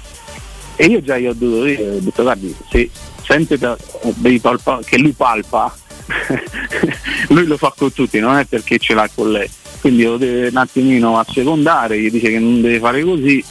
e 0.75 0.85
io 0.85 1.01
già 1.01 1.17
gli 1.17 1.25
ho 1.25 1.33
dovuto 1.33 1.63
dire, 1.63 1.89
ho 1.89 1.99
detto 2.01 2.21
guardi, 2.21 2.55
se 2.69 2.87
sente 3.23 3.57
da- 3.57 3.75
devi 4.13 4.39
palpa- 4.39 4.81
che 4.85 4.99
lui 4.99 5.13
palpa, 5.13 5.75
lui 7.29 7.47
lo 7.47 7.57
fa 7.57 7.73
con 7.75 7.91
tutti, 7.91 8.19
non 8.19 8.37
è 8.37 8.45
perché 8.45 8.77
ce 8.77 8.93
l'ha 8.93 9.09
con 9.13 9.31
lei. 9.31 9.49
Quindi 9.81 10.03
lo 10.03 10.17
deve 10.17 10.49
un 10.49 10.57
attimino 10.57 11.17
assecondare, 11.17 11.99
gli 11.99 12.11
dice 12.11 12.29
che 12.29 12.37
non 12.37 12.61
deve 12.61 12.77
fare 12.77 13.03
così, 13.03 13.43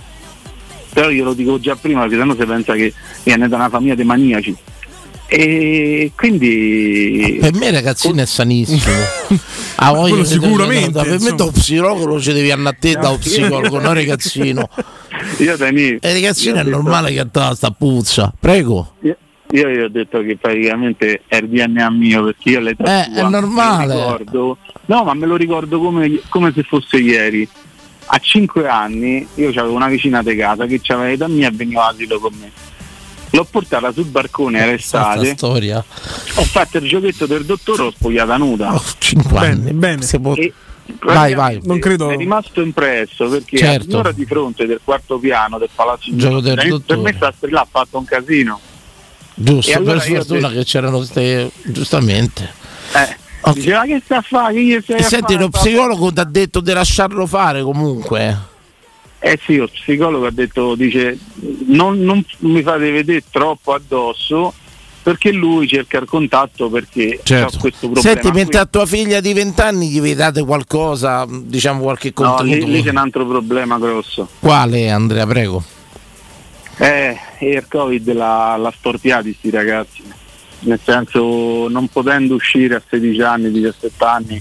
però 0.93 1.11
io 1.11 1.25
lo 1.25 1.35
dico 1.35 1.59
già 1.59 1.75
prima 1.75 2.03
perché 2.03 2.17
sennò 2.17 2.37
si 2.39 2.47
pensa 2.47 2.75
che 2.75 2.95
viene 3.25 3.49
da 3.49 3.57
una 3.57 3.69
famiglia 3.69 3.97
di 3.97 4.05
maniaci. 4.05 4.57
E 5.31 6.13
quindi 6.17 7.37
Per 7.41 7.53
me 7.55 7.71
ragazzino 7.71 8.23
è 8.23 8.27
sanissimo. 8.27 8.97
Ah, 9.81 9.93
voglio 9.93 10.25
sicuramente, 10.25 11.01
Per 11.01 11.21
me 11.21 11.35
da 11.37 11.47
psicologo 11.53 12.05
lo 12.07 12.21
ci 12.21 12.33
devi 12.33 12.51
andare 12.51 12.75
a 12.75 12.79
te 12.81 12.93
da 12.95 13.11
No, 13.11 13.17
psicologo, 13.19 13.79
non 13.79 13.95
ragazzino. 13.95 14.69
Io 15.39 15.57
Dani, 15.57 15.99
E 16.01 16.13
ragazzino 16.15 16.55
io 16.57 16.61
è 16.61 16.65
detto- 16.65 16.77
normale 16.77 17.13
che 17.13 17.31
te 17.31 17.51
sta 17.55 17.71
puzza. 17.71 18.33
Prego. 18.41 18.95
Io, 19.03 19.17
io 19.53 19.69
gli 19.69 19.79
ho 19.79 19.89
detto 19.89 20.21
che 20.23 20.37
praticamente 20.37 21.23
è 21.29 21.37
il 21.37 21.49
DNA 21.49 21.91
mio 21.91 22.25
perché 22.25 22.51
io 22.51 22.59
l'età 22.61 23.03
Eh, 23.07 23.11
sua 23.13 23.27
è 23.27 23.29
normale. 23.31 23.95
ricordo, 23.95 24.57
no, 24.87 25.05
ma 25.05 25.15
me 25.15 25.27
lo 25.27 25.37
ricordo 25.37 25.79
come, 25.79 26.23
come 26.29 26.53
se 26.53 26.65
fosse 26.65 26.97
ieri. 26.97 27.49
A 28.07 28.19
5 28.19 28.67
anni 28.67 29.25
io 29.37 29.49
avevo 29.51 29.75
una 29.75 29.87
vicina 29.89 30.23
di 30.25 30.35
casa 30.35 30.67
che 30.67 30.81
aveva 30.89 31.07
l'età 31.09 31.29
mia 31.29 31.47
e 31.49 31.53
veniva 31.53 31.87
all'asilo 31.87 32.19
con 32.19 32.33
me. 32.41 32.51
L'ho 33.31 33.45
portata 33.45 33.93
sul 33.93 34.07
barcone 34.07 34.59
era 34.59 34.73
estate. 34.73 35.19
Questa 35.19 35.37
storia. 35.37 35.79
Ho 36.35 36.45
fatto 36.45 36.79
il 36.79 36.89
giochetto 36.89 37.27
del 37.27 37.45
dottore, 37.45 37.83
l'ho 37.85 37.91
spogliata 37.91 38.37
nuda. 38.37 38.81
5 38.99 39.39
anni. 39.39 39.73
bene. 39.73 40.03
Se 40.03 40.19
può- 40.19 40.35
E 40.35 40.53
Vai, 41.03 41.35
vai. 41.35 41.59
praticamente 41.61 42.15
È 42.15 42.17
rimasto 42.17 42.63
impresso 42.63 43.29
perché 43.29 43.59
Certo. 43.59 43.85
a 43.91 43.95
un'ora 43.95 44.13
di 44.13 44.25
fronte 44.25 44.65
del 44.67 44.81
quarto 44.83 45.19
piano 45.19 45.59
del 45.59 45.69
palazzo 45.75 46.05
Gioco 46.17 46.41
del 46.41 46.55
per 46.55 46.69
dottore. 46.69 47.01
me 47.03 47.13
sta 47.15 47.35
là 47.51 47.61
ha 47.61 47.67
fatto 47.71 47.99
un 47.99 48.05
casino. 48.07 48.59
Giusto, 49.35 49.77
allora 49.77 50.01
per 50.01 50.15
fortuna 50.17 50.49
che 50.51 50.65
c'erano 50.65 50.97
queste. 50.97 51.51
Giustamente. 51.65 52.51
Eh, 52.95 53.27
Diceva 53.53 53.83
che 53.85 54.01
sta 54.05 54.17
a 54.17 54.23
fare? 54.23 54.55
Che 54.55 54.83
E 54.97 55.03
senti, 55.03 55.37
lo 55.37 55.49
psicologo 55.51 56.11
ti 56.13 56.21
ha 56.21 56.25
detto 56.25 56.61
di 56.61 56.73
lasciarlo 56.73 57.27
fare 57.27 57.63
comunque. 57.63 58.37
Eh 59.21 59.39
sì, 59.45 59.57
lo 59.57 59.67
psicologo 59.69 60.27
ha 60.27 60.31
detto, 60.31 60.75
dice, 60.77 61.19
non, 61.67 61.99
non 62.01 62.25
mi 62.41 62.63
fate 62.63 62.91
vedere 62.91 63.25
troppo 63.31 63.73
addosso 63.75 64.55
perché 65.03 65.33
lui 65.33 65.67
cerca 65.67 65.99
il 65.99 66.07
contatto 66.07 66.69
perché 66.69 67.19
Certo. 67.23 67.57
ha 67.57 67.61
questo 67.61 67.89
problema. 67.89 68.01
Senti, 68.21 68.31
mentre 68.31 68.61
a 68.61 68.67
tua 68.67 68.87
figlia 68.87 69.21
di 69.21 69.33
20 69.33 69.61
anni 69.61 69.89
gli 69.89 70.15
date 70.15 70.45
qualcosa, 70.45 71.27
diciamo 71.29 71.83
qualche 71.83 72.13
No, 72.17 72.35
contenuto. 72.35 72.67
lì, 72.67 72.73
lì 72.73 72.83
c'è 72.83 72.91
un 72.91 72.97
altro 72.99 73.27
problema 73.27 73.79
grosso. 73.79 74.29
Quale 74.39 74.91
Andrea, 74.91 75.27
prego? 75.27 75.65
Eh, 76.77 77.17
il 77.41 77.65
Covid 77.69 78.13
l'ha, 78.13 78.57
l'ha 78.57 78.73
storpiati 78.77 79.35
sti 79.37 79.51
ragazzi, 79.51 80.03
nel 80.61 80.79
senso 80.85 81.67
non 81.69 81.89
potendo 81.89 82.35
uscire 82.35 82.77
a 82.77 82.83
16 82.89 83.21
anni, 83.23 83.51
17 83.51 84.05
anni, 84.05 84.41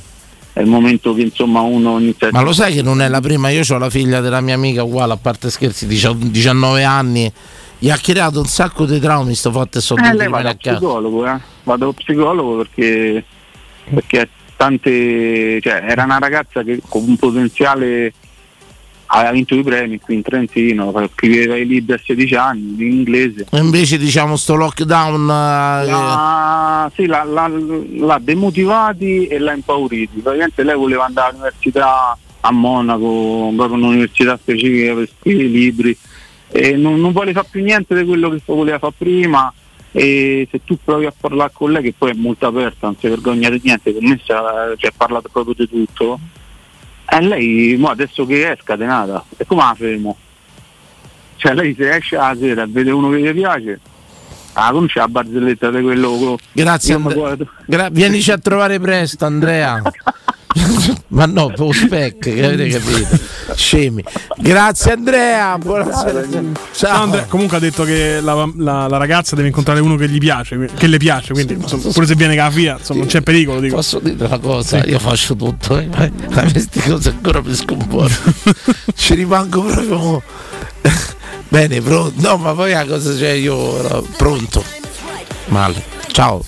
è 0.58 0.62
il 0.62 0.68
momento 0.68 1.14
che 1.14 1.22
insomma 1.22 1.62
uno 1.62 2.00
inizia 2.00 2.30
a 2.30 2.32
Ma 2.32 2.42
lo 2.42 2.52
sai 2.52 2.74
che 2.74 2.82
non 2.82 3.00
è 3.02 3.08
la 3.08 3.22
prima, 3.22 3.50
io 3.50 3.62
ho 3.70 3.78
la 3.78 3.92
figlia 3.92 4.22
della 4.22 4.42
mia 4.42 4.56
amica 4.56 4.84
uguale, 4.84 5.14
a 5.14 5.18
parte 5.18 5.52
scherzi, 5.52 5.86
18 5.86 6.28
19 6.30 6.84
anni, 6.84 7.32
gli 7.78 7.92
ha 7.92 7.98
creato 7.98 8.40
un 8.40 8.48
sacco 8.48 8.86
di 8.86 9.00
traumi, 9.00 9.36
sto 9.36 9.52
fatto 9.52 9.78
e 9.78 9.82
sono 9.82 10.04
Eh, 10.04 10.16
lei 10.16 10.28
vado 10.28 10.48
a 10.48 10.56
casa. 10.56 10.78
psicologo, 10.78 11.28
eh. 11.28 11.40
Vado 11.64 11.84
allo 11.84 11.94
psicologo 11.94 12.58
perché, 12.58 13.24
perché 13.94 14.30
tante. 14.56 15.62
Cioè, 15.62 15.84
era 15.88 16.06
una 16.06 16.18
ragazza 16.18 16.64
che 16.64 16.82
con 16.88 17.04
un 17.08 17.16
potenziale 17.18 18.14
aveva 19.08 19.32
vinto 19.32 19.56
i 19.56 19.64
premi 19.64 20.00
qui 20.00 20.16
in 20.16 20.22
Trentino, 20.22 20.94
scriveva 21.14 21.56
i 21.56 21.66
libri 21.66 21.94
a 21.94 22.00
16 22.04 22.36
anni 22.36 22.76
in 22.78 22.92
inglese. 22.92 23.48
E 23.50 23.58
invece 23.58 23.98
diciamo 23.98 24.36
sto 24.36 24.56
lockdown 24.56 25.22
eh, 25.24 25.86
L'ha, 25.86 26.92
sì, 26.94 27.06
l'ha, 27.06 27.24
l'ha- 27.24 27.48
l'ha 27.48 28.20
demotivati 28.22 29.28
e 29.28 29.40
l'ha 29.40 29.54
impauriti. 29.54 30.20
Praticamente 30.20 30.64
lei 30.64 30.76
voleva 30.76 31.06
andare 31.06 31.30
all'università 31.30 32.18
a 32.40 32.52
Monaco, 32.52 33.52
proprio 33.56 33.78
un'università 33.78 34.38
specifica 34.38 34.94
per 34.94 35.10
scrivere 35.20 35.48
i 35.48 35.52
libri 35.52 35.98
e 36.50 36.76
non, 36.78 37.00
non 37.00 37.12
vuole 37.12 37.34
fare 37.34 37.48
più 37.50 37.62
niente 37.62 37.96
di 37.96 38.06
quello 38.06 38.30
che 38.30 38.42
voleva 38.46 38.80
fare 38.80 38.94
prima 38.98 39.54
e 39.92 40.48
se 40.52 40.62
tu 40.64 40.78
provi 40.84 41.06
a 41.06 41.14
parlare 41.18 41.52
con 41.54 41.72
lei 41.72 41.82
che 41.82 41.94
poi 41.98 42.12
è 42.12 42.14
molto 42.14 42.46
aperta, 42.46 42.88
non 42.88 42.96
si 43.00 43.08
vergogna 43.08 43.50
di 43.50 43.60
niente, 43.64 43.94
con 43.94 44.06
me 44.06 44.20
cioè, 44.24 44.38
ha 44.38 44.94
parlato 44.96 45.30
proprio 45.32 45.56
di 45.58 45.68
tutto, 45.68 46.20
e 47.10 47.22
lei 47.22 47.76
mo 47.78 47.88
adesso 47.90 48.26
che 48.26 48.52
è 48.52 48.58
scatenata, 48.62 49.24
e 49.38 49.46
come 49.46 49.62
la 49.62 49.76
fermo? 49.78 50.18
Cioè 51.38 51.54
lei 51.54 51.76
se 51.78 51.96
esce 51.96 52.16
la 52.16 52.36
sera 52.38 52.64
e 52.64 52.68
vede 52.68 52.92
uno 52.92 53.10
che 53.10 53.20
gli 53.22 53.34
piace, 53.34 53.80
ah 54.54 54.72
conosce 54.72 55.00
la 55.00 55.08
barzelletta 55.08 55.70
di 55.72 55.82
quello 55.82 56.38
Grazie 56.52 56.96
guardo- 56.98 57.48
Gra- 57.66 57.90
vienici 57.90 58.32
a 58.32 58.38
trovare 58.38 58.80
presto 58.80 59.26
Andrea. 59.26 59.82
Ma 61.10 61.26
no, 61.26 61.48
per 61.48 61.74
spec, 61.74 62.18
che 62.20 62.46
avete 62.46 62.68
capito? 62.68 63.18
Scemi. 63.56 64.04
Grazie 64.38 64.92
Andrea, 64.94 65.58
buonasera. 65.58 66.24
Ciao. 66.74 67.02
Andrea, 67.04 67.26
comunque 67.26 67.58
ha 67.58 67.60
detto 67.60 67.84
che 67.84 68.20
la, 68.22 68.50
la- 68.58 68.88
la 68.88 68.98
ragazza 68.98 69.36
deve 69.36 69.48
incontrare 69.48 69.80
uno 69.80 69.96
che 69.96 70.08
gli 70.10 70.18
piace, 70.18 70.70
che 70.76 70.88
le 70.88 70.98
piace, 70.98 71.34
quindi 71.34 71.54
insomma, 71.54 71.92
pure 71.92 72.06
se 72.06 72.16
viene 72.16 72.36
FIA, 72.52 72.78
insomma, 72.78 73.00
non 73.00 73.08
c'è 73.08 73.22
pericolo. 73.22 73.60
Dico. 73.60 73.76
Posso 73.76 74.00
dire 74.00 74.26
una 74.26 74.40
cosa? 74.40 74.82
Sì. 74.82 74.90
Io 74.90 75.00
faccio 75.00 75.36
tutto, 75.36 75.78
eh. 75.78 75.88
a 75.92 76.10
me 76.30 76.52
queste 76.52 76.82
cose 76.82 77.10
ancora 77.10 77.42
mi 77.42 77.56
scomporto. 77.56 78.34
Ci 78.96 79.14
rimango 79.16 79.62
proprio. 79.64 80.22
Bene, 81.50 81.82
pronto. 81.82 82.14
No, 82.28 82.38
ma 82.38 82.54
poi 82.54 82.72
la 82.72 82.86
cosa 82.86 83.14
c'è 83.16 83.32
io 83.32 83.56
ora, 83.56 84.02
pronto. 84.18 84.64
Male. 85.48 85.82
Ciao. 86.12 86.44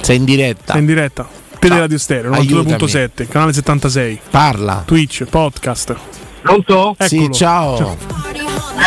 Sei 0.00 0.16
in 0.16 0.24
diretta. 0.24 0.72
Sei 0.72 0.80
in 0.80 0.86
diretta. 0.86 1.40
Teleradio 1.62 1.96
Stereo, 1.96 2.32
Aiutami. 2.32 2.72
92.7, 2.74 3.28
canale 3.28 3.52
76. 3.52 4.20
Parla. 4.30 4.82
Twitch, 4.84 5.24
podcast. 5.26 5.94
Pronto? 6.42 6.96
Sì, 6.98 7.18
Eccolo. 7.18 7.32
ciao. 7.32 7.96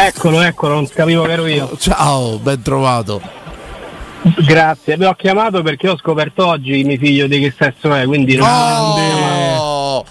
Eccolo, 0.05 0.41
eccolo, 0.41 0.73
non 0.73 0.89
capivo 0.89 1.23
che 1.23 1.31
ero 1.31 1.45
io. 1.47 1.71
Ciao, 1.79 2.37
ben 2.39 2.61
trovato. 2.61 3.21
Grazie, 4.45 4.97
vi 4.97 5.05
ho 5.05 5.13
chiamato 5.13 5.61
perché 5.61 5.87
ho 5.87 5.97
scoperto 5.97 6.45
oggi 6.47 6.83
mio 6.83 6.97
figlio 6.97 7.27
di 7.27 7.39
che 7.39 7.53
sesso 7.57 7.93
è, 7.93 8.05
quindi 8.05 8.35
non- 8.35 8.47
Oh! 8.49 10.03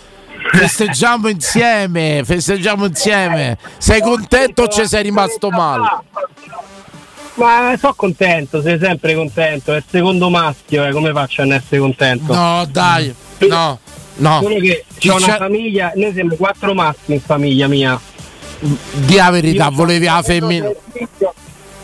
Festeggiamo 0.53 1.29
insieme, 1.29 2.23
festeggiamo 2.25 2.87
insieme. 2.87 3.59
Sei 3.77 4.01
contento 4.01 4.63
o 4.63 4.69
ci 4.69 4.87
sei 4.87 5.03
rimasto 5.03 5.51
male? 5.51 5.87
Ma 7.35 7.75
sono 7.79 7.95
contento, 7.95 8.63
sei 8.63 8.79
sempre 8.79 9.15
contento, 9.15 9.73
è 9.73 9.77
il 9.77 9.85
secondo 9.91 10.31
maschio, 10.31 10.85
eh, 10.87 10.93
come 10.93 11.13
faccio 11.13 11.43
a 11.43 11.45
non 11.45 11.55
essere 11.55 11.81
contento? 11.81 12.33
No, 12.33 12.65
dai, 12.71 13.13
no, 13.49 13.79
no. 14.17 14.41
Solo 14.41 14.61
che 14.61 14.85
c'è 14.99 15.13
una 15.13 15.37
famiglia, 15.37 15.93
noi 15.97 16.13
siamo 16.13 16.37
quattro 16.37 16.75
maschi 16.75 17.13
in 17.13 17.21
famiglia 17.21 17.67
mia. 17.67 18.01
Di 18.61 19.17
la 19.17 19.31
verità, 19.31 19.69
volevi 19.71 20.05
la 20.05 20.23
femmina. 20.23 20.71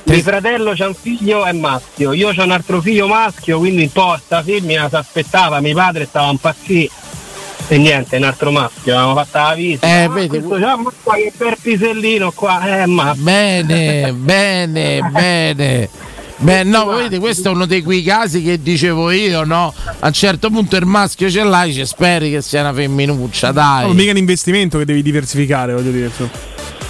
Mio 0.05 0.23
fratello 0.23 0.73
c'ha 0.75 0.89
un 0.89 0.95
figlio 0.95 1.45
è 1.45 1.53
maschio, 1.53 2.13
io 2.13 2.33
c'ho 2.33 2.43
un 2.43 2.51
altro 2.51 2.81
figlio 2.81 3.07
maschio, 3.07 3.59
quindi 3.59 3.83
un 3.83 3.93
po' 3.93 4.17
sta 4.25 4.43
femmina 4.43 4.89
si 4.89 4.97
aspettava, 4.97 5.61
mio 5.61 5.75
padre 5.75 6.05
stava 6.07 6.31
impazzito. 6.31 6.93
E 7.73 7.79
niente, 7.79 8.17
un 8.17 8.25
altro 8.25 8.51
maschio, 8.51 8.95
avevamo 8.97 9.15
fatto 9.25 9.39
la 9.49 9.55
visita. 9.55 9.87
Eh, 9.87 10.03
Ah, 10.03 10.09
vedi, 10.09 10.41
questo 10.41 10.59
ma 10.59 10.93
qua 11.05 11.15
che 11.15 11.33
per 11.37 11.57
pisellino 11.63 12.33
qua, 12.33 12.83
eh 12.83 12.87
ma. 12.87 13.15
Bene, 13.17 14.13
bene, 14.13 15.01
bene. 15.09 15.89
Beh, 16.39 16.65
no, 16.65 16.87
vedete, 16.87 17.21
questo 17.21 17.49
è 17.51 17.53
uno 17.53 17.67
dei 17.67 17.83
quei 17.83 18.03
casi 18.03 18.43
che 18.43 18.61
dicevo 18.61 19.11
io, 19.13 19.45
no? 19.45 19.73
A 20.01 20.07
un 20.09 20.13
certo 20.13 20.51
punto 20.51 20.75
il 20.77 20.87
maschio 20.87 21.31
ce 21.31 21.45
l'hai, 21.45 21.73
ci 21.73 21.85
speri 21.87 22.31
che 22.31 22.43
sia 22.43 22.63
una 22.63 22.73
femminuccia, 22.73 23.53
dai. 23.53 23.87
Non 23.87 23.95
mica 23.95 24.11
un 24.11 24.17
investimento 24.17 24.77
che 24.79 24.85
devi 24.85 25.03
diversificare, 25.03 25.73
voglio 25.73 25.93
dire. 25.93 26.07
insomma. 26.07 26.31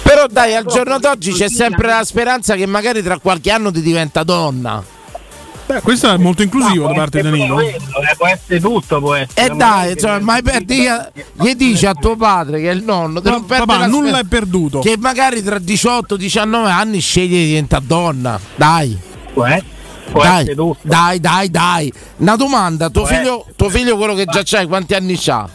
Però 0.01 0.25
dai, 0.31 0.55
al 0.55 0.65
giorno 0.65 0.97
d'oggi 0.97 1.31
c'è 1.31 1.47
sempre 1.47 1.89
la 1.89 2.03
speranza 2.03 2.55
che 2.55 2.65
magari 2.65 3.03
tra 3.03 3.19
qualche 3.19 3.51
anno 3.51 3.71
ti 3.71 3.81
diventa 3.81 4.23
donna. 4.23 4.83
Beh, 5.71 5.79
questo 5.79 6.11
è 6.11 6.17
molto 6.17 6.41
inclusivo 6.41 6.87
da 6.87 6.93
parte 6.93 7.21
di 7.21 7.29
Danilo. 7.29 7.61
Eh, 7.61 7.79
può 8.17 8.27
essere 8.27 8.59
tutto, 8.59 8.99
può 8.99 9.15
essere. 9.15 9.53
E 9.53 9.55
dai, 9.55 9.91
insomma, 9.93 10.19
ma 10.19 10.41
per 10.41 10.65
dire- 10.65 11.13
gli 11.39 11.53
dici 11.53 11.85
a 11.85 11.93
tuo 11.93 12.17
padre 12.17 12.59
che 12.59 12.69
è 12.69 12.73
il 12.73 12.83
nonno, 12.83 13.21
te 13.21 13.29
No, 13.29 13.37
non 13.37 13.45
papà, 13.45 13.77
la 13.77 13.87
nulla 13.87 14.19
è 14.19 14.25
perduto. 14.25 14.79
Che 14.81 14.97
magari 14.97 15.41
tra 15.41 15.55
18-19 15.55 16.65
anni 16.69 16.99
sceglie 16.99 17.37
di 17.37 17.45
diventare 17.45 17.85
donna. 17.87 18.37
Dai. 18.53 18.97
Può 19.31 19.45
essere, 19.45 19.65
può 20.11 20.23
dai, 20.23 20.55
dai, 20.81 21.19
dai, 21.21 21.49
dai. 21.49 21.93
Una 22.17 22.35
domanda, 22.35 22.89
tuo 22.89 23.05
figlio, 23.05 23.45
tuo 23.55 23.69
figlio 23.69 23.95
quello 23.95 24.13
che 24.13 24.25
già 24.25 24.41
c'hai, 24.43 24.67
quanti 24.67 24.93
anni 24.93 25.15
c'ha? 25.17 25.47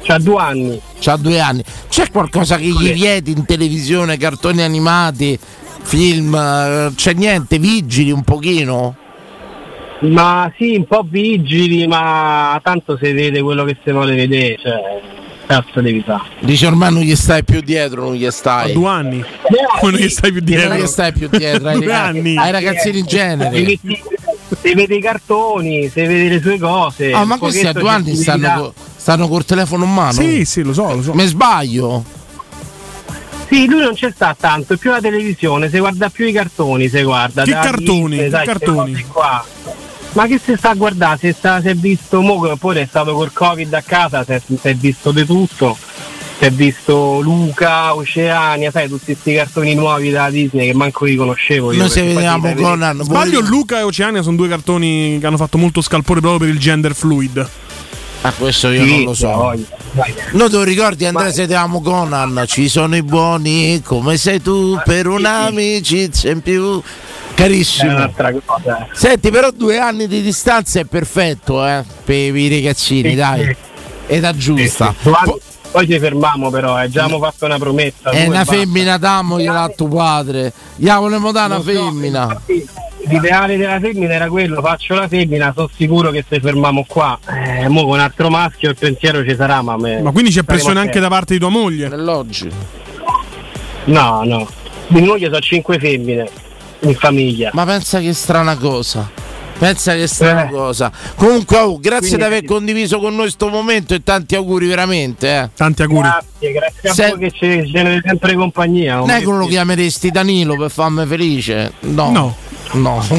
C'ha 0.00 0.18
due 0.18 0.40
anni. 0.40 0.80
C'ha 1.00 1.16
due 1.16 1.40
anni. 1.40 1.64
C'è 1.88 2.08
qualcosa 2.12 2.56
che 2.56 2.66
gli 2.66 2.92
vieti 2.92 3.32
in 3.32 3.44
televisione, 3.44 4.16
cartoni 4.16 4.62
animati, 4.62 5.36
film? 5.82 6.32
eh, 6.36 6.92
C'è 6.94 7.14
niente? 7.14 7.58
Vigili 7.58 8.12
un 8.12 8.22
pochino? 8.22 9.02
Ma 10.00 10.52
sì, 10.58 10.74
un 10.76 10.86
po' 10.86 11.04
vigili, 11.08 11.86
ma 11.86 12.60
tanto 12.62 12.98
si 13.00 13.12
vede 13.12 13.40
quello 13.42 13.64
che 13.64 13.76
si 13.82 13.90
vuole 13.90 14.14
vedere, 14.14 14.58
cioè, 14.60 15.00
cazzo 15.46 15.80
devi 15.80 16.02
fare. 16.04 16.22
Dice 16.40 16.66
ormai 16.66 16.92
non 16.92 17.02
gli 17.02 17.14
stai 17.16 17.42
più 17.44 17.60
dietro, 17.60 18.02
non 18.02 18.14
gli 18.14 18.28
stai. 18.30 18.72
due 18.72 18.88
anni. 18.88 19.24
Come 19.80 19.92
non 19.92 20.00
gli 20.00 20.08
stai 20.10 20.32
più 20.32 20.40
dietro? 20.42 20.68
Non 20.68 20.78
gli 20.78 20.86
stai 20.86 21.12
più 21.12 21.28
dietro 21.28 21.68
ai, 21.68 21.76
Due 21.78 21.86
ragazzi- 21.86 22.18
anni. 22.18 22.36
ai 22.36 22.50
ragazzini 22.52 22.98
in 22.98 23.04
Si 23.08 23.16
genere. 23.16 23.50
vede, 23.50 23.78
si 24.60 24.74
vede 24.74 24.94
i 24.96 25.00
cartoni, 25.00 25.88
si 25.88 26.00
vede 26.02 26.28
le 26.28 26.40
sue 26.40 26.58
cose. 26.58 27.12
Ah, 27.12 27.24
ma 27.24 27.38
questi 27.38 27.66
a 27.66 27.72
due 27.72 27.88
anni 27.88 28.10
di 28.10 28.16
stanno, 28.16 28.74
stanno 28.96 29.26
col 29.28 29.44
telefono 29.46 29.84
in 29.84 29.92
mano? 29.94 30.12
Sì, 30.12 30.44
sì, 30.44 30.62
lo 30.62 30.74
so, 30.74 30.92
lo 30.96 31.02
so. 31.02 31.14
Mi 31.14 31.24
sbaglio? 31.26 32.04
Sì, 33.48 33.66
lui 33.68 33.80
non 33.82 33.94
c'è 33.94 34.10
sta 34.10 34.34
tanto, 34.38 34.72
è 34.74 34.76
più 34.76 34.90
la 34.90 35.00
televisione, 35.00 35.70
si 35.70 35.78
guarda 35.78 36.08
più 36.10 36.26
i 36.26 36.32
cartoni, 36.32 36.88
si 36.88 37.02
guarda. 37.02 37.44
Che 37.44 37.52
cartoni? 37.52 38.16
Che 38.16 38.28
cartoni? 38.30 39.04
qua. 39.10 39.44
Ma 40.14 40.26
che 40.26 40.40
si 40.42 40.54
sta 40.56 40.70
a 40.70 40.74
guardare? 40.74 41.18
Si, 41.20 41.32
sta, 41.36 41.60
si 41.60 41.68
è 41.68 41.74
visto, 41.74 42.20
mo, 42.20 42.40
che 42.40 42.56
poi 42.58 42.78
è 42.78 42.86
stato 42.88 43.14
col 43.14 43.32
Covid 43.32 43.72
a 43.74 43.82
casa, 43.82 44.24
si 44.24 44.32
è, 44.32 44.40
si 44.40 44.58
è 44.68 44.74
visto 44.74 45.10
di 45.12 45.24
tutto. 45.26 45.76
Si 46.38 46.44
è 46.46 46.50
visto 46.50 47.20
Luca, 47.20 47.94
Oceania, 47.94 48.70
sai, 48.72 48.88
tutti 48.88 49.04
questi 49.06 49.34
cartoni 49.34 49.74
nuovi 49.74 50.10
da 50.10 50.30
Disney 50.30 50.66
che 50.66 50.74
manco 50.74 51.04
li 51.04 51.14
conoscevo. 51.14 51.72
io, 51.72 51.78
Noi 51.78 51.88
se 51.90 52.02
vediamo 52.02 52.46
si 52.48 52.54
vede- 52.54 52.62
Conan. 52.62 53.00
Sbaglio, 53.04 53.40
Luca 53.40 53.78
e 53.78 53.82
Oceania 53.82 54.22
sono 54.22 54.36
due 54.36 54.48
cartoni 54.48 55.18
che 55.20 55.26
hanno 55.26 55.36
fatto 55.36 55.58
molto 55.58 55.80
scalpore 55.80 56.20
proprio 56.20 56.40
per 56.40 56.48
il 56.48 56.58
gender 56.60 56.94
fluid. 56.94 57.48
Ah, 58.22 58.32
questo 58.32 58.70
io 58.70 58.84
Sì, 58.84 58.90
non 58.90 59.02
lo 59.04 59.14
so. 59.14 59.28
voglia, 59.32 59.64
vai. 59.92 60.14
Noi 60.32 60.48
te 60.50 60.56
lo 60.56 60.62
ricordi 60.62 61.04
Andrea 61.04 61.30
se 61.30 61.42
vedevamo 61.42 61.80
Conan? 61.82 62.44
Ci 62.46 62.68
sono 62.68 62.96
i 62.96 63.02
buoni 63.02 63.82
come 63.84 64.16
sei 64.16 64.40
tu 64.40 64.78
per 64.84 65.06
un'amicizia 65.06 66.30
in 66.32 66.40
più. 66.40 66.80
Carissimo. 67.34 68.10
Senti, 68.92 69.30
però 69.30 69.50
due 69.50 69.78
anni 69.78 70.06
di 70.06 70.22
distanza 70.22 70.80
è 70.80 70.84
perfetto, 70.84 71.66
eh, 71.66 71.82
per 72.04 72.34
i 72.36 72.48
ragazzini, 72.48 73.10
Sì, 73.10 73.14
dai. 73.16 73.44
sì. 73.44 73.56
Età 74.06 74.34
giusta. 74.36 74.94
Due 75.02 75.12
anni- 75.16 75.38
Poi 75.72 75.88
ci 75.88 75.98
fermiamo 75.98 76.50
però, 76.50 76.80
eh, 76.80 76.88
già 76.88 77.02
abbiamo 77.02 77.20
fatto 77.24 77.46
una 77.46 77.58
promessa. 77.58 78.10
È 78.10 78.18
due 78.18 78.26
una 78.26 78.38
basta. 78.44 78.52
femmina, 78.54 78.96
damogliela 78.96 79.62
a 79.62 79.68
tuo 79.70 79.88
padre. 79.88 80.52
Gli 80.76 80.88
volevamo 80.88 81.32
dare 81.32 81.46
una 81.54 81.56
so, 81.56 81.62
femmina. 81.70 82.22
infatti, 82.22 82.68
L'ideale 83.06 83.56
della 83.58 83.78
femmina 83.80 84.14
era 84.14 84.28
quello, 84.28 84.62
faccio 84.62 84.94
la 84.94 85.06
femmina, 85.08 85.52
sono 85.54 85.68
sicuro 85.76 86.10
che 86.10 86.24
se 86.26 86.40
fermiamo 86.40 86.84
qua. 86.88 87.18
Eh, 87.28 87.68
mo 87.68 87.82
con 87.82 87.94
un 87.94 87.98
altro 88.00 88.30
maschio 88.30 88.70
il 88.70 88.76
pensiero 88.78 89.22
ci 89.28 89.34
sarà, 89.36 89.60
ma 89.60 89.76
me- 89.76 90.00
Ma 90.00 90.10
quindi 90.10 90.30
c'è 90.30 90.42
pressione 90.42 90.78
anche 90.80 91.00
da 91.00 91.08
parte 91.08 91.34
di 91.34 91.40
tua 91.40 91.50
moglie? 91.50 91.88
Nell'oggi. 91.88 92.48
No, 93.86 94.22
no. 94.24 94.48
Di 94.86 95.02
moglie 95.02 95.26
sono 95.26 95.40
cinque 95.40 95.78
femmine 95.78 96.26
in 96.88 96.94
famiglia. 96.96 97.50
Ma 97.52 97.64
pensa 97.64 98.00
che 98.00 98.12
strana 98.12 98.56
cosa. 98.56 99.08
Pensa 99.56 99.94
che 99.94 100.06
strana 100.08 100.48
Eh. 100.48 100.50
cosa. 100.50 100.90
Comunque, 101.14 101.56
oh, 101.58 101.78
grazie 101.78 102.08
Quindi- 102.08 102.16
di 102.16 102.22
aver 102.24 102.44
condiviso 102.44 102.98
con 102.98 103.14
noi 103.14 103.30
sto 103.30 103.48
momento 103.48 103.94
e 103.94 104.02
tanti 104.02 104.34
auguri 104.34 104.66
veramente. 104.66 105.28
Eh. 105.28 105.50
Tanti 105.54 105.82
auguri. 105.82 106.00
Grazie, 106.08 106.52
grazie 106.52 106.88
a 106.88 106.92
Se- 106.92 107.08
voi 107.10 107.18
che 107.18 107.30
ci 107.30 107.70
ce 107.70 108.00
sempre 108.04 108.34
compagnia. 108.34 108.96
Non 108.96 109.10
è 109.10 109.20
che 109.20 109.24
lo 109.26 109.46
chiameresti 109.46 110.10
Danilo 110.10 110.56
per 110.56 110.70
farmi 110.70 111.06
felice? 111.06 111.72
No. 111.80 112.10
No. 112.10 112.36
No. 112.72 113.04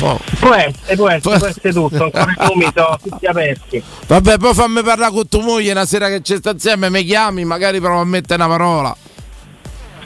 No. 0.00 0.20
Può 0.40 0.52
essere, 0.54 0.96
può 0.96 1.08
essere, 1.08 1.38
può 1.38 1.46
essere 1.46 1.72
tutto, 1.72 2.04
ancora 2.04 2.32
i 2.32 2.34
nomi 2.48 2.66
sono 2.74 2.98
tutti 3.02 3.24
aperti. 3.26 3.82
Vabbè, 4.06 4.36
poi 4.36 4.52
fammi 4.52 4.82
parlare 4.82 5.12
con 5.12 5.26
tua 5.28 5.42
moglie 5.42 5.70
una 5.70 5.86
sera 5.86 6.08
che 6.08 6.20
ci 6.22 6.36
sta 6.36 6.50
insieme, 6.50 6.90
mi 6.90 7.02
chiami, 7.04 7.44
magari 7.46 7.80
provo 7.80 8.00
a 8.00 8.04
mettere 8.04 8.42
una 8.42 8.54
parola. 8.54 8.94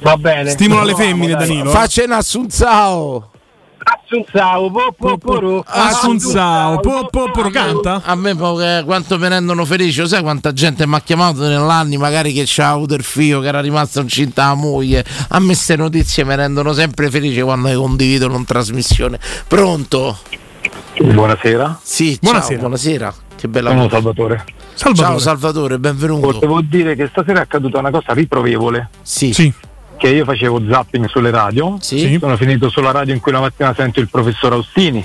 Va 0.00 0.16
bene. 0.16 0.50
Stimola 0.50 0.84
le 0.84 0.94
femmine, 0.94 1.34
dai. 1.34 1.46
Danilo. 1.48 1.70
Faccia 1.70 2.04
un 2.04 2.12
assunzao. 2.12 3.30
Assunzao, 3.80 4.70
po, 4.70 4.92
po, 4.92 5.16
po, 5.18 5.64
Assunzao, 5.66 6.80
po, 6.80 7.08
po, 7.10 7.30
po, 7.30 7.48
canta? 7.48 8.02
A 8.04 8.14
me 8.16 8.34
quanto 8.84 9.18
mi 9.18 9.28
rendono 9.28 9.64
felice, 9.64 10.06
sai 10.06 10.20
quanta 10.20 10.52
gente 10.52 10.86
mi 10.86 10.94
ha 10.94 11.00
chiamato 11.00 11.46
nell'anni 11.46 11.96
magari 11.96 12.32
che 12.32 12.42
c'ha 12.46 12.70
avuto 12.70 12.94
il 12.94 13.02
figlio 13.02 13.40
che 13.40 13.46
era 13.46 13.60
rimasto 13.60 14.00
incinta 14.00 14.48
la 14.48 14.54
moglie. 14.54 15.04
A 15.28 15.38
me 15.38 15.46
queste 15.46 15.76
notizie 15.76 16.24
mi 16.24 16.34
rendono 16.36 16.72
sempre 16.74 17.08
felice 17.08 17.42
quando 17.42 17.68
le 17.68 17.76
condividono 17.76 18.36
in 18.36 18.44
trasmissione. 18.44 19.18
Pronto? 19.46 20.18
Buonasera. 21.00 21.78
Sì, 21.82 22.18
Buonasera. 22.20 22.50
ciao, 22.52 22.58
buonasera. 22.60 23.14
Che 23.36 23.48
bella 23.48 23.70
Sono. 23.70 23.88
Salvatore. 23.88 24.44
Salvatore. 24.74 25.08
Ciao 25.08 25.18
Salvatore, 25.18 25.78
benvenuto. 25.78 26.38
Devo 26.40 26.60
dire 26.60 26.94
che 26.94 27.06
stasera 27.08 27.38
è 27.38 27.42
accaduta 27.42 27.78
una 27.78 27.90
cosa 27.90 28.12
riprovevole. 28.12 28.90
Sì. 29.02 29.32
Sì. 29.32 29.52
Che 29.98 30.08
io 30.08 30.24
facevo 30.24 30.62
zapping 30.70 31.06
sulle 31.08 31.30
radio. 31.30 31.76
Sì. 31.80 32.16
Sono 32.20 32.36
finito 32.36 32.68
sulla 32.70 32.92
radio 32.92 33.12
in 33.14 33.20
cui 33.20 33.32
la 33.32 33.40
mattina 33.40 33.74
sento 33.74 33.98
il 33.98 34.08
professor 34.08 34.52
Austini, 34.52 35.04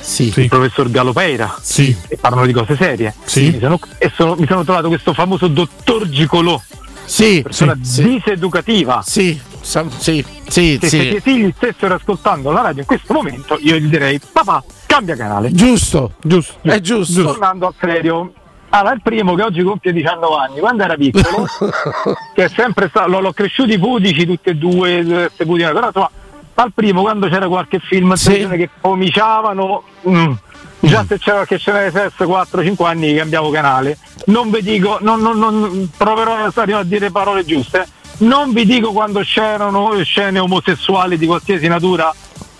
Sì. 0.00 0.32
il 0.36 0.48
professor 0.48 0.90
Galopeira. 0.90 1.54
Sì. 1.60 1.96
E 2.08 2.16
parlano 2.16 2.46
di 2.46 2.52
cose 2.52 2.74
serie. 2.76 3.14
Sì. 3.24 3.50
Mi 3.50 3.60
sono- 3.60 3.78
e 3.98 4.10
sono- 4.14 4.34
mi 4.34 4.46
sono 4.46 4.64
trovato 4.64 4.88
questo 4.88 5.12
famoso 5.14 5.46
dottor 5.46 6.08
Gicolò, 6.08 6.60
Sì, 7.04 7.40
persona 7.42 7.78
sì, 7.82 8.02
diseducativa. 8.02 9.00
sì, 9.06 9.40
sì, 9.60 10.24
sì, 10.48 10.78
se 10.82 10.96
i 10.96 11.20
figli 11.20 11.52
stessero 11.56 11.94
ascoltando 11.94 12.50
la 12.50 12.62
radio 12.62 12.80
in 12.80 12.86
questo 12.86 13.12
momento, 13.12 13.56
io 13.60 13.76
gli 13.76 13.86
direi: 13.86 14.20
papà, 14.32 14.64
cambia 14.86 15.14
canale. 15.14 15.52
Giusto, 15.52 16.14
Giusto. 16.20 16.54
è 16.62 16.80
giusto. 16.80 17.22
Tornando 17.22 17.68
al 17.68 17.74
serio, 17.80 18.32
allora, 18.74 18.94
il 18.94 19.02
primo 19.02 19.34
che 19.34 19.42
oggi 19.42 19.62
compie 19.62 19.92
19 19.92 20.34
anni, 20.34 20.60
quando 20.60 20.82
era 20.82 20.94
piccolo, 20.96 21.46
che 22.34 22.44
è 22.44 22.48
sempre 22.48 22.88
stato, 22.88 23.08
l'ho, 23.10 23.20
l'ho 23.20 23.32
cresciuti 23.32 23.78
pudici 23.78 24.24
tutti 24.24 24.48
e 24.48 24.54
due, 24.54 25.04
queste 25.04 25.44
pudine, 25.44 25.72
però 25.72 25.86
insomma, 25.86 26.10
al 26.54 26.72
primo 26.74 27.02
quando 27.02 27.28
c'era 27.28 27.48
qualche 27.48 27.78
film 27.80 28.14
Sì. 28.14 28.46
che 28.48 28.70
cominciavano, 28.80 29.82
mm, 30.08 30.32
già 30.80 31.04
se 31.06 31.18
c'era 31.18 31.36
qualche 31.36 31.58
scena 31.58 31.82
di 31.84 31.90
sesso 31.90 32.24
4-5 32.26 32.84
anni 32.86 33.14
cambiavo 33.14 33.50
canale, 33.50 33.98
non 34.26 34.50
vi 34.50 34.62
dico, 34.62 34.98
non, 35.00 35.20
non- 35.20 35.38
non- 35.38 35.90
proverò 35.96 36.36
a 36.44 36.82
dire 36.84 37.10
parole 37.10 37.44
giuste, 37.44 37.86
non 38.18 38.52
vi 38.52 38.64
dico 38.64 38.92
quando 38.92 39.20
c'erano 39.20 40.00
scene 40.02 40.38
omosessuali 40.38 41.18
di 41.18 41.26
qualsiasi 41.26 41.68
natura, 41.68 42.14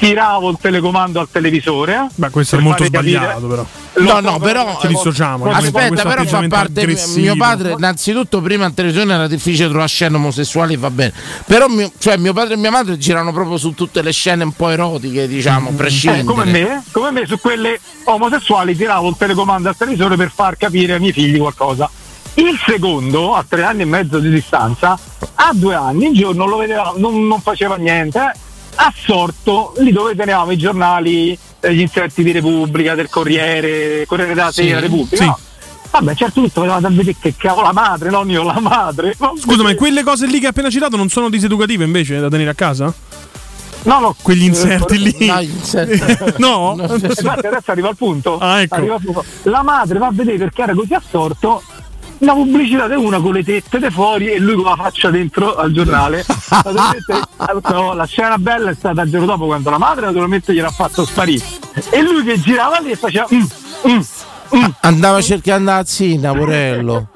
tiravo 0.07 0.51
il 0.51 0.57
telecomando 0.61 1.21
al 1.21 1.29
televisore. 1.31 1.95
eh, 1.95 2.07
Beh, 2.17 2.31
questo 2.31 2.57
è 2.57 2.61
molto 2.61 2.79
fare 2.85 2.91
capire- 2.97 3.19
sbagliato, 3.19 3.47
però. 3.47 3.67
No, 3.95 4.21
no, 4.21 4.39
però 4.41 4.79
Ci 4.81 4.89
dissociamo. 4.89 5.45
Aspetta, 5.51 6.03
però 6.03 6.25
fa 6.25 6.45
parte 6.49 6.81
aggressivo. 6.81 7.21
mio 7.21 7.37
padre. 7.37 7.73
Innanzitutto, 7.73 8.41
prima 8.41 8.67
in 8.67 8.75
televisione 8.75 9.15
era 9.15 9.29
difficile 9.29 9.69
trovare 9.69 9.89
scene 9.89 10.17
omosessuali, 10.17 10.77
va 10.77 10.91
bene. 10.91 11.13
Però 11.47 11.69
mio, 11.69 11.93
cioè, 11.99 12.17
mio 12.17 12.33
padre 12.33 12.55
e 12.55 12.57
mia 12.57 12.71
madre 12.71 12.99
girano 12.99 13.33
proprio 13.33 13.59
su 13.59 13.75
tutte 13.75 14.03
le 14.03 14.11
scene 14.13 14.43
un 14.43 14.53
po' 14.53 14.71
erotiche, 14.71 15.29
diciamo, 15.29 15.69
Eh, 15.69 15.73
prescindere. 15.73 16.25
come 16.25 16.45
me, 16.47 16.83
come 16.91 17.11
me 17.13 17.27
su 17.27 17.39
quelle 17.39 17.79
omosessuali 18.05 18.75
tiravo 18.77 19.09
il 19.09 19.15
telecomando 19.17 19.69
al 19.69 19.77
televisore 19.77 20.17
per 20.17 20.33
far 20.35 20.57
capire 20.57 20.95
ai 20.95 21.01
miei 21.01 21.13
figli 21.13 21.39
qualcosa. 21.39 21.89
Il 22.35 22.59
secondo, 22.67 23.35
a 23.35 23.45
tre 23.47 23.63
anni 23.63 23.83
e 23.83 23.85
mezzo 23.85 24.19
di 24.19 24.31
distanza, 24.31 24.99
a 25.35 25.51
due 25.53 25.75
anni, 25.75 26.07
il 26.07 26.15
giorno 26.17 26.47
lo 26.47 26.57
vedeva, 26.57 26.95
non, 26.97 27.27
non 27.27 27.41
faceva 27.43 27.77
niente, 27.77 28.19
eh, 28.19 28.39
assorto 28.75 29.75
lì 29.79 29.93
dove 29.93 30.15
tenevamo 30.15 30.51
i 30.53 30.57
giornali, 30.57 31.37
eh, 31.61 31.75
gli 31.75 31.81
inserti 31.81 32.23
di 32.23 32.33
Repubblica, 32.33 32.95
del 32.95 33.09
Corriere, 33.09 34.05
Corriere 34.07 34.35
della 34.35 34.51
Sì, 34.53 34.65
Sera, 34.65 34.81
Repubblica. 34.81 35.17
sì. 35.17 35.25
no? 35.27 35.39
Vabbè, 35.91 36.15
certo 36.15 36.41
punto 36.41 36.61
vedevate 36.63 36.87
a 36.87 36.89
vedere 36.91 37.17
che 37.21 37.35
cavolo 37.37 37.67
la 37.67 37.73
madre, 37.75 38.09
non 38.09 38.31
io, 38.31 38.43
la 38.43 38.59
madre. 38.61 39.15
Ma- 39.19 39.33
Scusa, 39.39 39.63
ma 39.63 39.75
quelle 39.75 40.03
cose 40.03 40.25
lì 40.27 40.39
che 40.39 40.45
hai 40.47 40.51
appena 40.51 40.71
citato 40.71 40.97
non 40.97 41.11
sono 41.11 41.29
diseducative 41.29 41.85
invece 41.85 42.19
da 42.19 42.31
tenere 42.31 42.49
a 42.51 42.55
casa? 42.55 42.93
No, 43.85 43.99
no. 43.99 44.17
Quegli 44.23 44.45
inserti 44.45 44.99
lì. 44.99 45.27
No, 45.27 45.41
inserti- 45.41 46.01
no? 46.39 46.77
Infatti 46.79 47.47
adesso 47.47 47.71
arriva 47.73 47.89
al 47.91 47.97
punto. 47.97 48.39
Ah, 48.39 48.63
ecco. 48.63 48.75
Arriva 48.77 48.95
al 48.95 49.03
punto. 49.03 49.23
La 49.43 49.63
madre 49.63 49.99
va 49.99 50.07
a 50.07 50.13
vedere 50.13 50.39
perché 50.39 50.63
era 50.63 50.73
così 50.73 50.95
assorto 50.95 51.63
una 52.23 52.35
pubblicità 52.35 52.87
di 52.87 52.95
una 52.95 53.21
con 53.21 53.33
le 53.33 53.43
tette 53.43 53.81
de 53.81 53.91
fuori 53.91 54.31
e 54.31 54.39
lui 54.39 54.55
con 54.55 54.65
la 54.65 54.77
faccia 54.77 55.11
dentro 55.11 55.57
al 55.57 55.73
giornale. 55.73 56.25
Naturalmente, 56.51 57.21
no, 57.69 57.95
la 57.95 58.05
scena 58.05 58.39
bella 58.39 58.71
è 58.71 58.75
stata 58.75 59.03
il 59.03 59.11
giorno 59.11 59.27
dopo 59.27 59.47
quando 59.47 59.71
la 59.71 59.79
madre 59.79 60.07
naturalmente 60.07 60.55
gliel'ha 60.55 60.71
fatto 60.71 61.05
sparire. 61.05 61.45
E 61.91 62.01
lui 62.01 62.23
che 62.23 62.39
girava 62.41 62.79
lì 62.79 62.93
e 62.93 62.97
faceva. 62.97 63.27
"Mm, 63.35 63.41
mm, 63.89 64.01
mm". 64.57 64.65
Andava 64.81 65.21
cercando 65.21 65.73
la 65.73 65.85
zina, 65.85 66.33
Porello. 66.33 67.09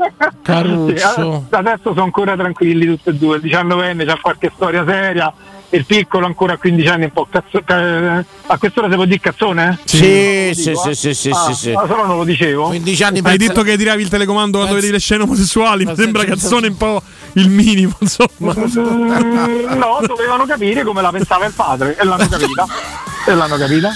Caruccio. 0.43 1.45
Sì, 1.49 1.55
adesso 1.55 1.83
sono 1.93 2.03
ancora 2.03 2.35
tranquilli 2.37 2.87
tutti 2.87 3.09
e 3.11 3.15
due. 3.15 3.37
Il 3.37 3.43
19enne 3.43 4.05
c'ha 4.05 4.19
qualche 4.21 4.51
storia 4.55 4.85
seria. 4.85 5.33
Il 5.71 5.85
piccolo 5.85 6.27
ancora 6.27 6.53
a 6.55 6.57
15 6.59 6.89
anni 6.89 7.05
un 7.05 7.13
po' 7.13 7.27
cazzo. 7.31 7.61
ca- 7.65 8.25
a 8.47 8.59
quest'ora 8.59 8.89
si 8.89 8.95
può 8.95 9.05
dire 9.05 9.19
cazzone? 9.21 9.79
Sì, 9.85 9.99
Non 9.99 10.49
lo 10.49 10.55
sì, 10.55 10.63
dico, 10.71 10.81
sì, 10.83 10.89
eh? 10.91 10.95
sì, 10.95 11.15
sì, 11.15 11.31
Ah, 11.31 11.45
sì, 11.47 11.55
sì. 11.55 11.73
ma 11.73 11.87
solo 11.87 12.07
non 12.07 12.17
lo 12.19 12.25
dicevo. 12.25 12.67
15 12.69 13.03
anni 13.03 13.17
Hai 13.17 13.23
pensa- 13.23 13.47
detto 13.49 13.63
che 13.63 13.77
tiravi 13.77 14.03
il 14.03 14.09
telecomando 14.09 14.59
quando 14.59 14.75
vedi 14.77 14.91
le 14.91 15.01
scene 15.01 15.25
omosessuali. 15.25 15.85
Mi 15.85 15.95
sembra 15.97 16.25
cazzone 16.25 16.69
un 16.69 16.77
po' 16.77 17.03
il 17.35 17.49
minimo, 17.49 17.95
insomma. 18.01 18.55
Mm, 18.57 19.77
no, 19.77 19.99
dovevano 20.07 20.47
capire 20.47 20.85
come 20.85 21.03
la 21.03 21.11
pensava 21.11 21.47
il 21.47 21.53
padre 21.53 21.97
e 21.99 22.05
l'hanno 22.05 22.29
capita. 22.29 22.67
E 23.27 23.35
l'hanno 23.35 23.57
capita. 23.57 23.91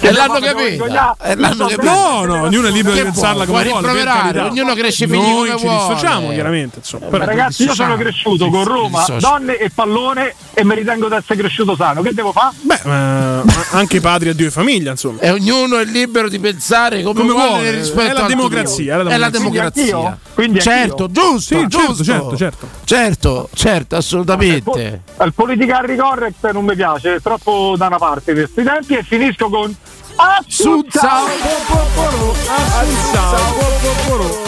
E 0.00 0.12
l'hanno 0.12 0.38
capita. 0.38 1.16
E 1.22 1.34
l'hanno 1.36 1.66
capita. 1.66 1.82
No, 1.82 2.24
no, 2.24 2.42
ognuno 2.42 2.68
è 2.68 2.70
libero 2.70 2.94
di 2.94 3.02
pensarla 3.02 3.44
come 3.46 3.64
vuole. 3.64 4.40
ognuno 4.40 4.74
cresce 4.74 5.04
i 5.04 5.08
figli 5.08 5.18
Noi 5.18 5.46
come 5.46 5.58
ci 5.58 5.66
vuole. 5.66 5.78
dissociamo, 5.94 6.30
chiaramente. 6.30 6.78
Insomma. 6.78 7.06
Però- 7.06 7.24
Ragazzi, 7.24 7.64
io 7.64 7.74
sono 7.74 7.96
cresciuto 7.96 8.48
con 8.48 8.64
Roma, 8.64 9.04
donne 9.18 9.56
e 9.58 9.70
pallone 9.70 10.34
e 10.54 10.64
mi 10.64 10.74
ritengo 10.74 11.08
di 11.08 11.14
essere 11.14 11.38
cresciuto 11.38 11.76
sano. 11.76 12.02
Che 12.02 12.14
devo 12.14 12.32
fare? 12.32 12.54
Beh, 12.60 12.80
ma 12.84 13.42
anche 13.70 14.00
padri 14.00 14.28
a 14.30 14.34
Dio 14.34 14.46
e 14.46 14.50
famiglia, 14.50 14.90
insomma. 14.90 15.20
E 15.20 15.30
ognuno 15.30 15.78
è 15.78 15.84
libero 15.84 16.28
di 16.28 16.38
pensare 16.38 17.02
come, 17.02 17.20
Come 17.20 17.32
vuole, 17.32 17.48
vuole, 17.48 17.70
rispetto 17.72 18.10
è 18.10 18.20
la 18.20 18.26
democrazia, 18.26 19.00
È 19.00 19.16
la 19.16 19.30
democrazia. 19.30 20.18
Quindi 20.38 20.60
certo, 20.60 21.10
giusto, 21.10 21.40
Sì, 21.40 21.66
certo, 21.68 21.68
giusto. 21.68 22.04
certo, 22.04 22.36
certo. 22.36 22.68
Certo, 22.84 23.48
certo, 23.54 23.96
assolutamente. 23.96 25.02
Il 25.20 25.34
politically 25.34 25.96
correct 25.96 26.48
non 26.52 26.64
mi 26.64 26.76
piace, 26.76 27.16
è 27.16 27.20
troppo 27.20 27.74
da 27.76 27.88
una 27.88 27.98
parte 27.98 28.34
questi 28.34 28.62
tempi 28.62 28.94
e 28.94 29.02
finisco 29.02 29.48
con 29.48 29.74
Assunzao. 30.20 31.26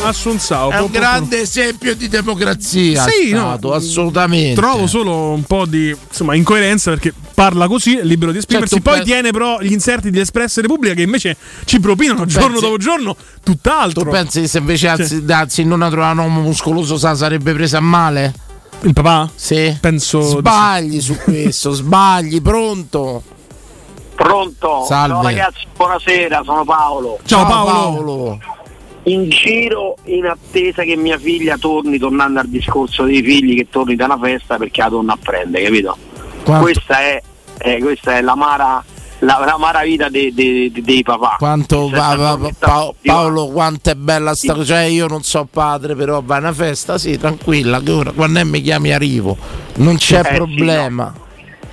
Assunzao. 0.03 0.71
È 0.71 0.81
un 0.81 0.91
grande 0.91 1.41
esempio 1.43 1.95
di 1.95 2.09
democrazia. 2.09 3.05
Sì, 3.05 3.31
è 3.31 3.35
no, 3.35 3.41
stato, 3.41 3.73
assolutamente. 3.75 4.61
Trovo 4.61 4.89
solo 4.89 5.31
un 5.31 5.45
po' 5.45 5.67
di 5.67 5.95
insomma, 6.09 6.35
incoerenza 6.35 6.91
perché 6.91 7.15
parla 7.35 7.69
così, 7.69 7.97
è 7.97 8.03
libero 8.03 8.33
di 8.33 8.39
esprimersi, 8.39 8.75
Certo, 8.75 8.91
poi 8.91 8.99
pe- 9.01 9.05
tiene 9.05 9.31
però 9.31 9.61
gli 9.61 9.71
inserti 9.73 10.11
di 10.11 10.19
Espressa 10.19 10.61
Repubblica 10.61 10.95
che 10.95 11.03
invece 11.03 11.37
ci 11.67 11.79
propinano 11.79 12.25
giorno 12.27 12.49
pensi- 12.49 12.63
dopo 12.65 12.77
giorno 12.79 13.17
tutt'altro. 13.45 14.03
Tu 14.03 14.11
pensi 14.11 14.41
che 14.41 14.49
se 14.49 14.59
invece 14.59 14.89
Cioè- 14.89 15.01
anzi, 15.01 15.25
anzi 15.29 15.65
non 15.65 15.83
ha 15.83 15.89
trovato 15.91 16.13
un 16.15 16.19
uomo 16.27 16.41
muscoloso 16.41 16.99
sa 16.99 17.15
sarebbe 17.15 17.53
presa 17.53 17.79
a 17.79 17.83
male? 17.83 18.35
Il 18.83 18.93
papà? 18.93 19.31
Sì. 19.35 19.77
Penso. 19.81 20.21
Sbagli 20.23 21.01
su 21.01 21.15
questo, 21.17 21.71
sbagli, 21.71 22.41
pronto. 22.43 23.23
Pronto? 24.25 24.85
Salve. 24.87 25.15
Ciao 25.15 25.23
ragazzi, 25.23 25.67
buonasera, 25.75 26.43
sono 26.45 26.65
Paolo. 26.65 27.19
Ciao, 27.25 27.47
Paolo. 27.47 28.39
In 29.05 29.31
giro 29.31 29.97
in 30.05 30.27
attesa 30.27 30.83
che 30.83 30.95
mia 30.95 31.17
figlia 31.19 31.57
torni, 31.57 31.97
tornando 31.99 32.39
al 32.41 32.49
discorso 32.49 33.05
dei 33.05 33.23
figli 33.23 33.57
che 33.57 33.69
torni 33.71 33.97
da 33.97 34.05
una 34.05 34.19
festa 34.19 34.59
perché 34.59 34.83
la 34.83 34.89
torna 34.91 35.13
a 35.15 35.19
prendere, 35.21 35.65
capito? 35.65 35.97
Quanto- 36.45 36.63
Questa 36.65 37.01
è, 37.01 37.23
eh, 37.61 37.79
questa 37.79 38.19
è 38.19 38.21
l'amara, 38.21 38.85
la, 39.21 39.43
l'amara 39.43 39.81
vita 39.85 40.11
dei, 40.11 40.35
dei, 40.35 40.71
dei 40.71 41.03
papà. 41.03 41.37
Quanto 41.39 41.89
Cioè, 41.89 41.99
va- 41.99 42.15
va- 42.37 42.51
stanno- 42.53 42.53
Pa- 42.59 42.93
Paolo, 43.03 43.47
quanto 43.49 43.89
è 43.89 43.95
bella 43.95 44.35
sta 44.35 44.53
cosa. 44.53 44.67
Cioè, 44.75 44.83
io 44.85 45.07
non 45.07 45.23
so 45.23 45.49
padre, 45.51 45.95
però 45.97 46.21
va 46.23 46.37
a 46.37 46.39
una 46.41 46.53
festa, 46.53 46.99
sì, 46.99 47.17
tranquilla, 47.17 47.81
che 47.81 47.91
ora 47.91 48.13
quando 48.13 48.39
è 48.41 48.45
mi 48.45 48.61
chiami 48.61 48.93
arrivo. 48.93 49.35
Non 49.77 49.97
c'è 49.97 50.21
Eh, 50.21 50.25
sì, 50.29 50.35
problema. 50.35 51.15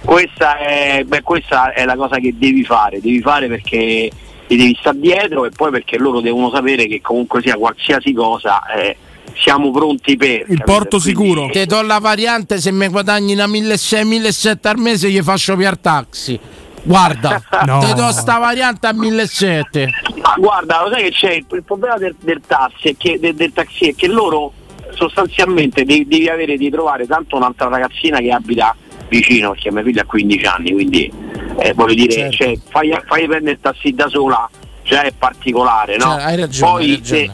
Questa 0.08 0.58
è, 0.58 1.04
beh, 1.06 1.22
questa 1.22 1.74
è 1.74 1.84
la 1.84 1.98
cosa 1.98 2.18
che 2.20 2.34
devi 2.38 2.64
fare, 2.64 3.02
devi 3.02 3.20
fare 3.20 3.48
perché 3.50 4.10
ti 4.48 4.56
devi 4.56 4.74
stare 4.80 4.98
dietro 5.02 5.44
e 5.44 5.50
poi 5.50 5.70
perché 5.70 5.98
loro 5.98 6.22
devono 6.22 6.50
sapere 6.50 6.88
che 6.88 7.02
comunque 7.02 7.42
sia 7.42 7.58
qualsiasi 7.58 8.14
cosa 8.14 8.66
eh, 8.74 8.96
siamo 9.36 9.70
pronti 9.70 10.16
per. 10.16 10.46
Il 10.48 10.64
porto 10.64 10.98
sicuro. 10.98 11.50
Ti 11.50 11.66
do 11.66 11.82
la 11.82 12.00
variante 12.00 12.62
se 12.62 12.72
mi 12.72 12.88
guadagni 12.88 13.34
una 13.34 13.48
1.600-1.700 13.48 14.58
al 14.62 14.78
mese 14.78 15.12
gli 15.12 15.22
faccio 15.22 15.58
piar 15.58 15.78
taxi. 15.78 16.40
Guarda, 16.84 17.44
No. 17.68 17.80
ti 17.80 17.94
do 17.94 18.10
sta 18.14 18.38
variante 18.38 18.88
a 18.88 18.92
1.700. 18.94 19.90
Ma 20.22 20.36
guarda, 20.38 20.84
lo 20.84 20.90
sai 20.90 21.04
che 21.04 21.12
c'è 21.12 21.34
il, 21.34 21.46
il 21.52 21.64
problema 21.64 21.98
del, 21.98 22.16
del 22.18 22.40
taxi 22.48 22.88
è 22.88 22.96
che, 22.98 23.20
del, 23.20 23.36
del 23.36 23.52
taxi 23.52 23.90
è 23.90 23.94
che 23.94 24.08
loro 24.08 24.54
sostanzialmente 24.92 25.84
devi, 25.84 26.08
devi 26.08 26.30
avere 26.30 26.56
di 26.56 26.70
trovare 26.70 27.06
tanto 27.06 27.36
un'altra 27.36 27.68
ragazzina 27.68 28.20
che 28.20 28.32
abita 28.32 28.74
vicino, 29.10 29.52
perché 29.52 29.72
mia 29.72 29.84
figlia 29.84 30.02
ha 30.02 30.06
15 30.06 30.46
anni, 30.46 30.72
quindi 30.72 31.12
eh, 31.60 31.74
voglio 31.74 31.94
dire, 31.94 32.12
Certo. 32.12 32.36
cioè, 32.36 32.58
fai, 32.70 32.90
fai 33.06 33.26
prendere 33.28 33.52
il 33.54 33.60
taxi 33.62 33.94
da 33.94 34.08
sola, 34.10 34.50
già 34.84 35.02
è 35.04 35.12
particolare, 35.18 35.98
no? 35.98 36.14
Cioè, 36.14 36.22
hai 36.24 36.36
ragione, 36.38 36.72
Poi 36.72 36.84
hai 36.84 36.96
ragione. 36.98 37.20
se 37.26 37.32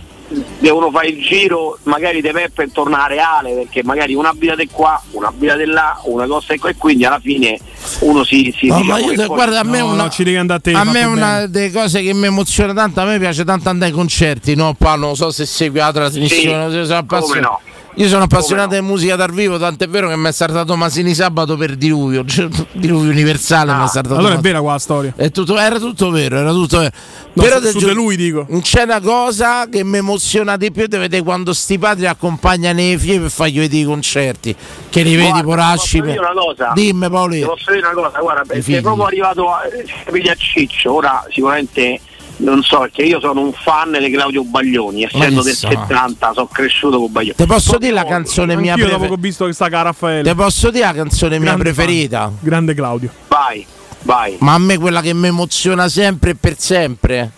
devono 0.59 0.89
fare 0.89 1.07
il 1.09 1.21
giro 1.21 1.77
magari 1.83 2.19
di 2.21 2.31
Peppe 2.31 2.63
e 2.63 2.71
tornare 2.71 3.15
reale, 3.15 3.53
perché 3.53 3.83
magari 3.83 4.15
una 4.15 4.29
abita 4.29 4.55
di 4.55 4.67
qua, 4.71 4.99
una 5.11 5.27
abita 5.27 5.55
di 5.55 5.65
là, 5.65 5.99
una 6.05 6.25
cosa 6.25 6.53
e 6.53 6.59
qua, 6.59 6.69
e 6.69 6.75
quindi 6.75 7.05
alla 7.05 7.19
fine 7.19 7.59
uno 7.99 8.23
si... 8.23 8.51
si 8.57 8.67
No, 8.67 8.79
ma 8.79 8.95
capola 8.95 9.11
io 9.11 9.17
te- 9.19 9.25
guarda, 9.27 9.59
a 9.59 9.63
me 9.63 9.79
No, 9.79 9.91
una, 9.91 10.03
no, 10.03 10.59
te. 10.59 10.71
a 10.71 10.83
me 10.85 11.03
una 11.03 11.45
delle 11.45 11.71
cose 11.71 12.01
che 12.01 12.13
mi 12.13 12.25
emoziona 12.25 12.73
tanto, 12.73 13.01
a 13.01 13.05
me 13.05 13.19
piace 13.19 13.43
tanto 13.43 13.69
andare 13.69 13.91
ai 13.91 13.95
concerti, 13.97 14.55
no? 14.55 14.73
Paolo, 14.75 15.05
non 15.07 15.15
so 15.15 15.29
se 15.31 15.45
segui 15.45 15.77
la 15.79 15.91
trasmissione, 15.91 16.69
Sì, 16.71 16.77
io 16.77 16.85
sono 16.85 17.05
come 17.05 17.19
appassionato. 17.21 17.59
No. 17.95 18.03
Io 18.03 18.07
sono 18.09 18.23
appassionato 18.23 18.73
di 18.75 18.81
musica 18.81 19.15
dal 19.15 19.31
vivo, 19.31 19.57
tant'è 19.57 19.87
vero 19.87 20.07
che 20.09 20.15
mi 20.17 20.27
è 20.27 20.31
saltato 20.31 20.75
Masini 20.75 21.13
sabato 21.13 21.55
per 21.57 21.75
diluvio, 21.75 22.23
cioè, 22.27 22.47
diluvio 22.71 23.11
universale 23.11 23.73
mi 23.73 23.83
è 23.83 23.87
saltato. 23.87 24.15
Allora 24.15 24.31
è 24.31 24.35
Mas- 24.35 24.43
vera 24.43 24.61
qua 24.61 24.71
la 24.73 24.79
storia. 24.79 25.13
è 25.15 25.29
tutto- 25.31 25.57
era 25.57 25.77
tutto 25.79 26.09
vero, 26.09 26.37
era 26.37 26.51
tutto 26.51 26.79
vero. 26.79 26.91
No, 27.33 27.43
Però 27.43 27.59
su- 27.61 27.67
su 27.71 27.77
giuro- 27.79 27.93
lui 27.93 28.15
dico. 28.15 28.47
C'è 28.61 28.83
una 28.83 28.99
cosa 29.01 29.67
che 29.69 29.83
mi 29.83 29.97
emoziona 29.97 30.57
di 30.57 30.71
più, 30.71 30.85
di 30.87 30.97
vedere 30.97 31.23
quando 31.23 31.53
sti 31.53 31.77
padri 31.79 32.05
accompagnano 32.05 32.81
i 32.81 32.97
figli 32.97 33.19
per 33.19 33.29
fargli 33.31 33.59
vedere 33.59 33.81
i 33.81 33.85
concerti. 33.85 34.55
Che 34.89 35.01
li 35.03 35.15
vedi 35.15 35.29
Guarda, 35.29 35.43
poracci. 35.43 36.01
dire 36.01 36.19
una 36.19 36.33
cosa? 36.33 36.71
Dimmi 36.73 37.09
Paolo. 37.09 37.33
Ti 37.33 37.41
posso 37.41 37.71
dire 37.71 37.87
una 37.87 37.95
cosa, 37.95 38.19
guarda, 38.19 38.53
figli. 38.61 38.75
è 38.77 38.81
proprio 38.81 39.05
arrivato 39.05 39.49
a 39.49 39.61
capire 40.05 40.31
a 40.31 40.35
Ciccio, 40.35 40.93
ora 40.93 41.25
sicuramente 41.31 41.99
non 42.37 42.61
so, 42.63 42.79
perché 42.79 43.03
io 43.03 43.19
sono 43.19 43.41
un 43.41 43.53
fan 43.53 43.95
di 43.99 44.09
Claudio 44.11 44.43
Baglioni, 44.43 45.03
essendo 45.03 45.41
del 45.41 45.53
che 45.53 45.59
so. 45.59 45.69
70, 45.69 46.31
sono 46.33 46.47
cresciuto 46.47 46.99
con 46.99 47.11
Baglioni. 47.11 47.35
Ti 47.35 47.45
posso 47.45 47.77
dire 47.77 47.93
la 47.93 48.05
canzone 48.05 48.55
mia 48.55 48.73
Anch'io 48.73 48.87
dopo 48.89 48.99
che 48.99 49.05
ho 49.05 49.07
preferita? 49.17 49.27
visto 49.27 49.45
che 49.45 49.53
sta 49.53 49.69
cara 49.69 49.83
Raffaele. 49.83 50.29
Ti 50.29 50.35
posso 50.35 50.69
dire 50.71 50.85
la 50.85 50.93
canzone 50.93 51.37
mia 51.39 51.53
Grande 51.53 51.63
preferita? 51.63 52.19
fan. 52.21 52.37
Grande 52.41 52.73
Claudio. 52.73 53.09
Vai, 53.27 53.65
vai. 54.01 54.35
Ma 54.39 54.53
a 54.53 54.57
me 54.59 54.77
quella 54.77 55.01
che 55.01 55.13
mi 55.13 55.27
emoziona 55.27 55.87
sempre 55.87 56.31
e 56.31 56.35
per 56.35 56.55
sempre. 56.57 57.31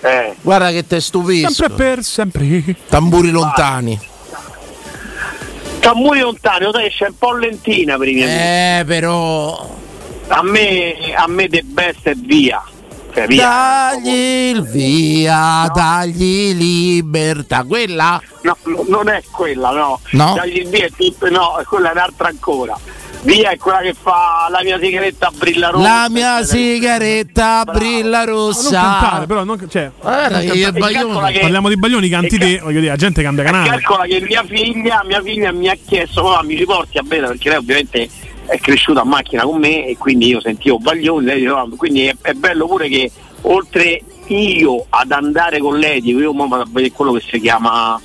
Eh. 0.00 0.34
Guarda 0.42 0.70
che 0.70 0.86
te 0.86 1.00
stupisco. 1.00 1.50
Sempre 1.50 1.76
per 1.76 2.04
sempre. 2.04 2.76
Tamburi 2.88 3.30
lontani. 3.30 3.98
Tamburi 5.80 6.20
lontani, 6.20 6.64
lo 6.64 6.72
sai 6.72 6.90
c'è 6.90 7.06
un 7.08 7.18
po' 7.18 7.32
lentina 7.34 7.96
per 7.96 8.08
i 8.08 8.14
miei 8.14 8.24
amici. 8.28 8.40
Eh, 8.80 8.84
però. 8.86 9.74
A 10.28 10.42
me, 10.42 11.14
a 11.14 11.26
me 11.28 11.48
The 11.48 11.62
Best 11.64 12.08
è 12.08 12.14
via. 12.14 12.62
Cioè, 13.16 13.26
via. 13.28 13.48
Dagli 13.48 14.08
il 14.54 14.62
via, 14.62 15.70
dagli 15.74 16.52
libertà. 16.54 17.64
Quella? 17.64 18.20
No, 18.42 18.56
no, 18.64 18.84
non 18.88 19.08
è 19.08 19.22
quella, 19.30 19.70
no. 19.70 20.00
No? 20.10 20.34
Dagli 20.36 20.58
il 20.58 20.68
via 20.68 20.84
è 20.84 20.90
tutto, 20.94 21.30
no, 21.30 21.58
quella 21.66 21.88
è 21.88 21.92
un'altra 21.92 22.28
ancora. 22.28 22.78
Via 23.22 23.50
è 23.50 23.56
quella 23.56 23.78
che 23.78 23.94
fa 23.98 24.48
la 24.50 24.60
mia 24.62 24.78
sigaretta 24.78 25.30
brilla 25.34 25.70
rossa. 25.70 25.88
La 26.02 26.06
mia 26.10 26.44
sigaretta 26.44 27.64
brilla 27.64 28.18
Ma 28.18 28.24
non 28.24 28.34
rossa. 28.34 28.70
cantare, 28.80 29.26
però 29.26 29.44
non, 29.44 29.66
cioè, 29.68 29.84
e 29.84 29.90
cantare. 30.00 30.72
Baglioni- 30.72 31.32
che- 31.32 31.40
Parliamo 31.40 31.68
di 31.70 31.76
Baglioni, 31.76 32.08
canti 32.10 32.36
ca- 32.38 32.44
te, 32.44 32.58
voglio 32.62 32.80
dire, 32.80 32.90
la 32.92 32.96
gente 32.98 33.22
cambia 33.22 33.44
canale. 33.44 33.68
Calcola 33.70 34.04
che 34.04 34.20
mia 34.20 34.44
figlia, 34.46 35.02
mia 35.06 35.22
figlia 35.22 35.52
mi 35.52 35.68
ha 35.68 35.76
chiesto, 35.88 36.22
mamma 36.22 36.42
mi 36.42 36.56
ci 36.58 36.64
porti 36.66 36.98
a 36.98 37.02
bere 37.02 37.28
perché 37.28 37.48
lei 37.48 37.58
ovviamente 37.58 38.08
è 38.46 38.58
cresciuta 38.58 39.00
a 39.00 39.04
macchina 39.04 39.42
con 39.42 39.58
me 39.58 39.86
e 39.86 39.96
quindi 39.96 40.28
io 40.28 40.40
sentivo 40.40 40.78
Baglioni, 40.78 41.26
lei 41.26 41.38
diceva, 41.40 41.66
quindi 41.76 42.06
è, 42.06 42.16
è 42.22 42.32
bello 42.32 42.66
pure 42.66 42.88
che 42.88 43.10
oltre 43.42 44.00
io 44.28 44.86
ad 44.88 45.12
andare 45.12 45.58
con 45.58 45.78
lei, 45.78 46.00
dico 46.00 46.18
io 46.18 46.32
vado 46.32 46.62
a 46.62 46.66
vedere 46.66 46.92
quello 46.92 47.12
che 47.12 47.22
si 47.28 47.40
chiama, 47.40 48.00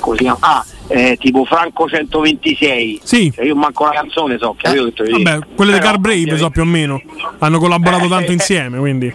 come 0.00 0.16
si 0.16 0.22
chiama? 0.22 0.38
Ah, 0.40 0.64
eh, 0.88 1.16
tipo 1.18 1.44
Franco 1.44 1.88
126. 1.88 3.00
Sì. 3.02 3.32
Cioè, 3.34 3.44
io 3.44 3.54
manco 3.54 3.84
la 3.84 3.92
canzone 3.92 4.36
so, 4.38 4.54
che 4.58 4.68
te 4.70 4.76
lo 4.76 4.90
dico? 4.90 5.22
Vabbè, 5.22 5.46
quelle 5.54 5.72
di 5.72 5.78
Car 5.78 5.98
Brave 5.98 6.36
so 6.36 6.50
più 6.50 6.62
o 6.62 6.66
meno. 6.66 7.00
Hanno 7.38 7.58
collaborato 7.58 8.04
Eh, 8.04 8.08
tanto 8.08 8.30
eh, 8.30 8.34
insieme, 8.34 8.78
quindi. 8.78 9.06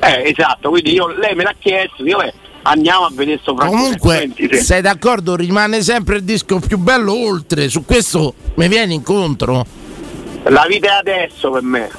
Eh, 0.00 0.28
esatto, 0.30 0.70
quindi 0.70 0.92
io, 0.92 1.08
lei 1.08 1.34
me 1.34 1.42
l'ha 1.42 1.54
chiesto, 1.58 2.04
io 2.04 2.16
beh, 2.18 2.32
andiamo 2.62 3.06
a 3.06 3.10
vedere 3.12 3.38
sto 3.42 3.54
Franco 3.54 3.72
Comunque, 3.72 4.18
126. 4.20 4.62
sei 4.62 4.80
d'accordo? 4.80 5.36
Rimane 5.36 5.82
sempre 5.82 6.16
il 6.16 6.24
disco 6.24 6.60
più 6.60 6.78
bello 6.78 7.12
oltre. 7.12 7.68
Su 7.68 7.84
questo 7.84 8.34
mi 8.54 8.68
vieni 8.68 8.94
incontro. 8.94 9.84
La 10.48 10.64
vita 10.68 10.88
è 10.88 10.98
adesso 10.98 11.50
per 11.50 11.62
me. 11.62 11.90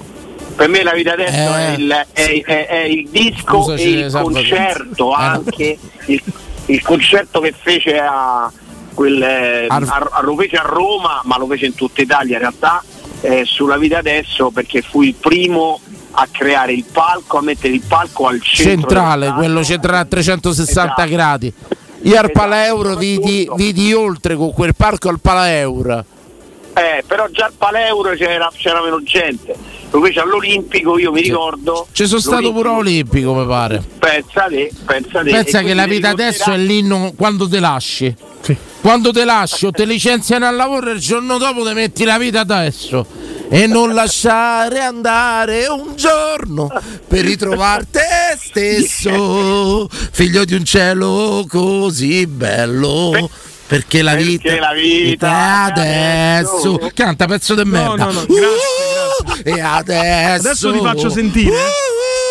Per 0.55 0.69
me 0.69 0.81
la 0.83 0.93
vita 0.93 1.13
adesso 1.13 1.35
Eh. 1.55 1.67
è, 1.67 1.75
il, 1.77 2.05
è- 2.13 2.41
è- 2.43 2.67
è 2.67 2.79
il 2.83 3.07
disco 3.09 3.61
Scusaci, 3.63 3.83
e 3.83 4.05
il 4.05 4.11
concerto 4.11 5.11
Eh. 5.11 5.15
anche. 5.17 5.77
Il, 6.05 6.21
il 6.67 6.81
concerto 6.81 7.39
che 7.41 7.53
fece 7.59 7.97
a, 7.99 8.51
quel, 8.93 9.21
eh, 9.21 9.65
Ar- 9.67 9.83
a- 9.87 10.09
a- 10.13 10.21
lo 10.21 10.35
fece 10.35 10.55
a 10.55 10.63
Roma, 10.63 11.21
ma 11.25 11.37
lo 11.37 11.45
fece 11.47 11.65
in 11.67 11.75
tutta 11.75 12.01
Italia 12.01 12.35
in 12.35 12.39
realtà, 12.39 12.83
eh, 13.21 13.43
sulla 13.45 13.77
vita 13.77 13.97
adesso 13.99 14.49
perché 14.49 14.81
fu 14.81 15.01
il 15.03 15.13
primo 15.13 15.79
a 16.11 16.27
creare 16.31 16.73
il 16.73 16.85
palco, 16.91 17.37
a 17.37 17.41
mettere 17.41 17.73
il 17.75 17.83
palco 17.87 18.27
al 18.27 18.41
centro. 18.41 18.71
Centrale, 18.89 19.31
quello 19.33 19.63
centrale 19.63 19.99
a 19.99 20.05
360 20.05 20.93
Esatto. 20.93 21.09
gradi. 21.11 21.53
Io 22.03 22.17
al 22.19 22.31
Palaeuro 22.31 22.95
vidi, 22.95 23.47
vidi 23.55 23.93
oltre 23.93 24.35
con 24.35 24.51
quel 24.53 24.73
parco 24.75 25.09
al 25.09 25.19
Palaeuro. 25.19 26.03
Eh, 26.77 27.03
però 27.07 27.27
già 27.31 27.45
al 27.45 27.53
Paleuro 27.57 28.13
c'era, 28.15 28.51
c'era 28.55 28.83
meno 28.83 29.01
gente. 29.01 29.55
Lo 29.89 29.99
fece 30.01 30.19
all'Olimpico, 30.19 30.99
io 30.99 31.11
mi 31.11 31.21
ricordo. 31.21 31.87
Ci 31.91 32.05
sono 32.05 32.19
stato 32.19 32.53
pure 32.53 32.69
all'Olimpico, 32.69 33.33
mi 33.33 33.47
pare. 33.47 33.83
Pensate, 33.97 34.69
pensate. 34.85 35.31
Pensa 35.31 35.59
e 35.61 35.63
che 35.63 35.73
la 35.73 35.87
vita 35.87 36.13
devi 36.13 36.21
adesso 36.21 36.51
è 36.51 36.57
l'inno 36.57 37.13
quando 37.17 37.49
te 37.49 37.59
lasci. 37.59 38.15
Quando 38.79 39.11
te 39.11 39.25
lasci 39.25 39.65
o 39.65 39.71
te 39.71 39.85
licenziano 39.85 40.45
al 40.45 40.55
lavoro 40.55 40.91
e 40.91 40.93
il 40.93 40.99
giorno 40.99 41.39
dopo 41.39 41.65
ti 41.67 41.73
metti 41.73 42.05
la 42.05 42.19
vita 42.19 42.41
adesso. 42.41 43.05
E 43.49 43.65
non 43.65 43.93
lasciare 43.93 44.79
andare 44.79 45.65
un 45.67 45.95
giorno 45.95 46.69
per 47.07 47.25
ritrovare 47.25 47.87
te 47.89 48.37
stesso, 48.37 49.87
figlio 49.89 50.45
di 50.45 50.53
un 50.53 50.63
cielo 50.63 51.43
così 51.47 52.27
bello. 52.27 53.29
Perché 53.67 54.01
la 54.01 54.15
vita, 54.15 54.57
la 54.59 54.73
vita 54.73 55.27
è 55.27 55.71
adesso. 55.71 56.79
Canta 56.93 57.25
pezzo 57.25 57.53
di 57.53 57.63
merda. 57.69 58.05
no, 58.05 58.11
no, 58.11 58.25
Uh, 58.27 59.41
e 59.43 59.59
adesso. 59.59 60.47
Adesso 60.47 60.71
vi 60.71 60.79
faccio 60.79 61.09
sentire 61.09 61.55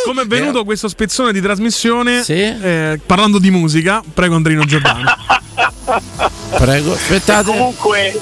come 0.06 0.22
è 0.22 0.26
venuto 0.26 0.64
questo 0.64 0.86
spezzone 0.86 1.32
di 1.32 1.40
trasmissione 1.40 2.24
eh, 2.24 3.00
parlando 3.04 3.38
di 3.38 3.50
musica. 3.50 4.02
Prego 4.14 4.36
Andrino 4.36 4.64
Giordano. 4.64 5.02
Prego, 6.56 6.92
aspettate. 6.92 7.50
E 7.50 7.52
comunque, 7.52 8.20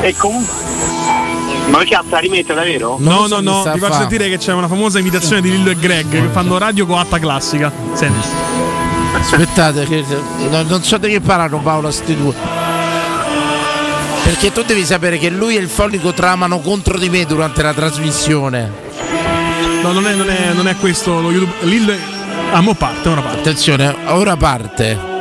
e 0.00 0.14
comunque. 0.16 0.54
Ma 1.68 1.78
che 1.80 1.90
cazzo 1.90 2.08
la 2.10 2.18
rimette 2.18 2.54
davvero? 2.54 2.96
No, 2.98 3.26
no, 3.26 3.40
no, 3.40 3.70
vi 3.72 3.78
faccio 3.78 3.98
sentire 3.98 4.30
che 4.30 4.38
c'è 4.38 4.52
una 4.52 4.68
famosa 4.68 4.98
imitazione 4.98 5.42
di 5.42 5.50
Lillo 5.50 5.70
e 5.70 5.76
Greg 5.76 6.08
che 6.08 6.28
fanno 6.30 6.56
radio 6.56 6.86
coatta 6.86 7.18
classica. 7.18 7.70
Senti. 7.92 8.85
Aspettate, 9.18 9.86
che, 9.86 10.04
no, 10.50 10.62
non 10.62 10.82
so 10.82 10.98
di 10.98 11.08
che 11.08 11.20
parlano 11.20 11.58
Paolo 11.60 11.90
sti 11.90 12.16
due. 12.16 12.34
Perché 14.22 14.52
tu 14.52 14.62
devi 14.62 14.84
sapere 14.84 15.18
che 15.18 15.30
lui 15.30 15.56
e 15.56 15.60
il 15.60 15.68
Fonico 15.68 16.12
tramano 16.12 16.60
contro 16.60 16.98
di 16.98 17.08
me 17.08 17.24
durante 17.24 17.62
la 17.62 17.72
trasmissione. 17.72 18.70
No, 19.82 19.92
non 19.92 20.06
è, 20.06 20.14
non 20.14 20.28
è, 20.28 20.52
non 20.52 20.68
è 20.68 20.76
questo 20.76 21.20
lo 21.20 21.30
YouTube. 21.30 21.52
Lillo 21.60 21.92
è... 21.92 21.98
Ah, 22.52 22.60
mo 22.60 22.74
parte, 22.74 23.08
ora 23.08 23.20
parte. 23.20 23.38
Attenzione, 23.38 23.94
ora 24.06 24.36
parte. 24.36 25.15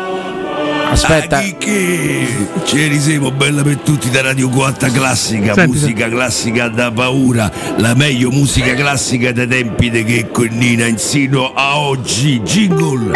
Aspetta. 0.91 1.39
che 1.57 2.47
ci 2.65 2.99
siamo 2.99 3.31
bella 3.31 3.63
per 3.63 3.77
tutti 3.77 4.09
da 4.09 4.21
Radio 4.21 4.49
4 4.49 4.91
Classica, 4.91 5.53
Senti, 5.53 5.71
musica 5.71 6.07
classica 6.09 6.67
da 6.67 6.91
paura, 6.91 7.51
la 7.77 7.93
meglio 7.95 8.29
musica 8.31 8.73
classica 8.73 9.31
dai 9.31 9.47
tempi 9.47 9.89
di 9.89 10.03
che 10.03 10.29
Nina 10.49 10.85
insino 10.85 11.53
a 11.53 11.77
oggi. 11.77 12.39
Jingle! 12.41 13.13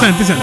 Senti, 0.00 0.24
senti. 0.24 0.42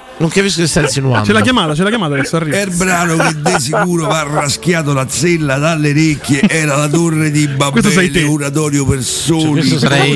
Non 0.20 0.28
capisco 0.28 0.60
che 0.60 0.66
sta 0.66 0.82
insinuando. 0.82 1.26
C'è 1.26 1.32
la 1.32 1.40
chiamata, 1.40 1.72
c'è 1.72 1.82
la 1.82 1.88
chiamata 1.88 2.12
adesso 2.14 2.36
arriva. 2.36 2.58
È 2.58 2.64
il 2.66 2.74
brano 2.76 3.16
che 3.16 3.34
di 3.40 3.54
sicuro 3.58 4.06
va 4.06 4.22
raschiato 4.30 4.92
la 4.92 5.06
zella 5.08 5.56
dalle 5.56 5.90
orecchie, 5.90 6.42
era 6.46 6.76
la 6.76 6.88
torre 6.88 7.30
di 7.30 7.48
Questo 7.70 7.88
sei 7.88 8.08
Babele, 8.10 8.26
te. 8.26 8.30
oratorio 8.30 8.84
per 8.84 9.02
soli, 9.02 9.66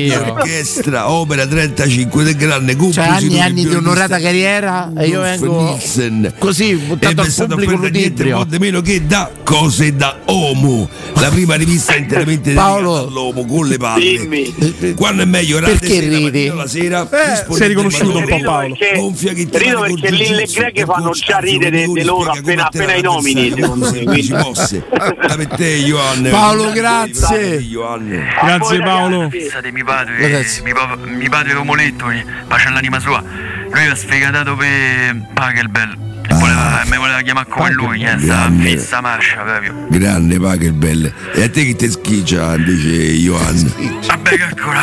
io. 0.05 0.21
orchestra, 0.33 1.09
opera 1.09 1.47
35 1.47 2.23
del 2.23 2.35
grande 2.35 2.73
Cioè 2.73 2.81
compositore 2.81 3.09
anni 3.17 3.35
e 3.35 3.39
anni 3.41 3.65
di 3.67 3.73
onorata 3.73 4.19
carriera 4.19 4.91
e 4.95 5.07
io 5.07 5.21
vengo 5.21 5.61
Nielsen. 5.63 6.33
così 6.37 6.75
buttato 6.75 7.21
al 7.21 7.33
pubblico 7.47 7.75
ludibrio. 7.75 8.45
di 8.47 8.59
meno 8.59 8.81
che 8.81 9.03
da 9.07 9.31
cose 9.43 9.95
da 9.95 10.19
Homo, 10.25 10.87
la 11.15 11.29
prima 11.29 11.55
rivista 11.55 11.95
interamente 11.95 12.53
Paolo. 12.53 12.91
dedicata 12.93 13.07
all'uomo 13.07 13.45
con 13.47 13.67
le 13.67 13.77
palle. 13.77 14.93
Quando 14.95 15.23
è 15.23 15.25
meglio 15.25 15.57
Perché 15.59 15.87
sera, 15.87 16.15
ridi? 16.17 16.47
la 16.53 16.67
sera, 16.67 17.09
Eh, 17.09 17.53
sei 17.55 17.69
riconosciuto 17.69 18.17
un 18.19 18.25
po'. 18.27 18.39
Paolo. 18.43 18.75
Gonfia 18.97 19.33
che 19.33 19.47
mani 19.73 19.93
perché 19.99 20.07
col 20.09 20.17
Lille 20.17 20.41
e 20.41 20.45
jiu-jitsu, 20.45 20.59
Greg 20.59 20.85
fanno 20.85 21.11
già 21.11 21.37
ridere 21.39 21.85
di 21.85 22.03
loro 22.03 22.31
appena, 22.31 22.65
appena 22.65 22.93
i 22.93 23.01
nomini. 23.01 23.51
secondo 23.55 23.91
me, 23.91 24.03
quindi. 24.03 24.27
La 24.29 25.35
per 25.35 25.47
te, 25.47 25.67
Ioann. 25.67 26.29
Paolo, 26.29 26.71
grazie. 26.71 27.61
Grazie 27.67 28.79
Paolo. 28.79 29.27
Pensate, 29.29 29.71
mio 29.71 29.85
padre, 29.85 30.43
mi, 30.63 30.73
pa- 30.73 30.97
mi 31.05 31.29
padre 31.29 31.53
Romoletto, 31.53 32.09
eh, 32.09 32.25
pace 32.47 32.67
all'anima 32.67 32.99
sua, 32.99 33.21
lui 33.21 33.83
era 33.83 33.95
sfegatato 33.95 34.55
per 34.55 35.15
Pachelbel. 35.33 36.13
Voleva, 36.29 36.81
mi 36.85 36.97
voleva 36.97 37.21
chiamare 37.21 37.47
come 37.49 37.71
lui, 37.71 38.03
eh, 38.03 38.15
Grande. 38.15 38.69
fissa 38.77 39.01
marcia 39.01 39.41
proprio. 39.41 39.85
Grande 39.89 40.39
Pachelbel. 40.39 41.13
E 41.33 41.43
a 41.43 41.49
te 41.49 41.65
che 41.65 41.75
ti 41.75 41.89
schiccia 41.89 42.55
invece 42.55 42.89
Ioann? 42.89 43.61
Vabbè, 44.07 44.37
calcola. 44.37 44.79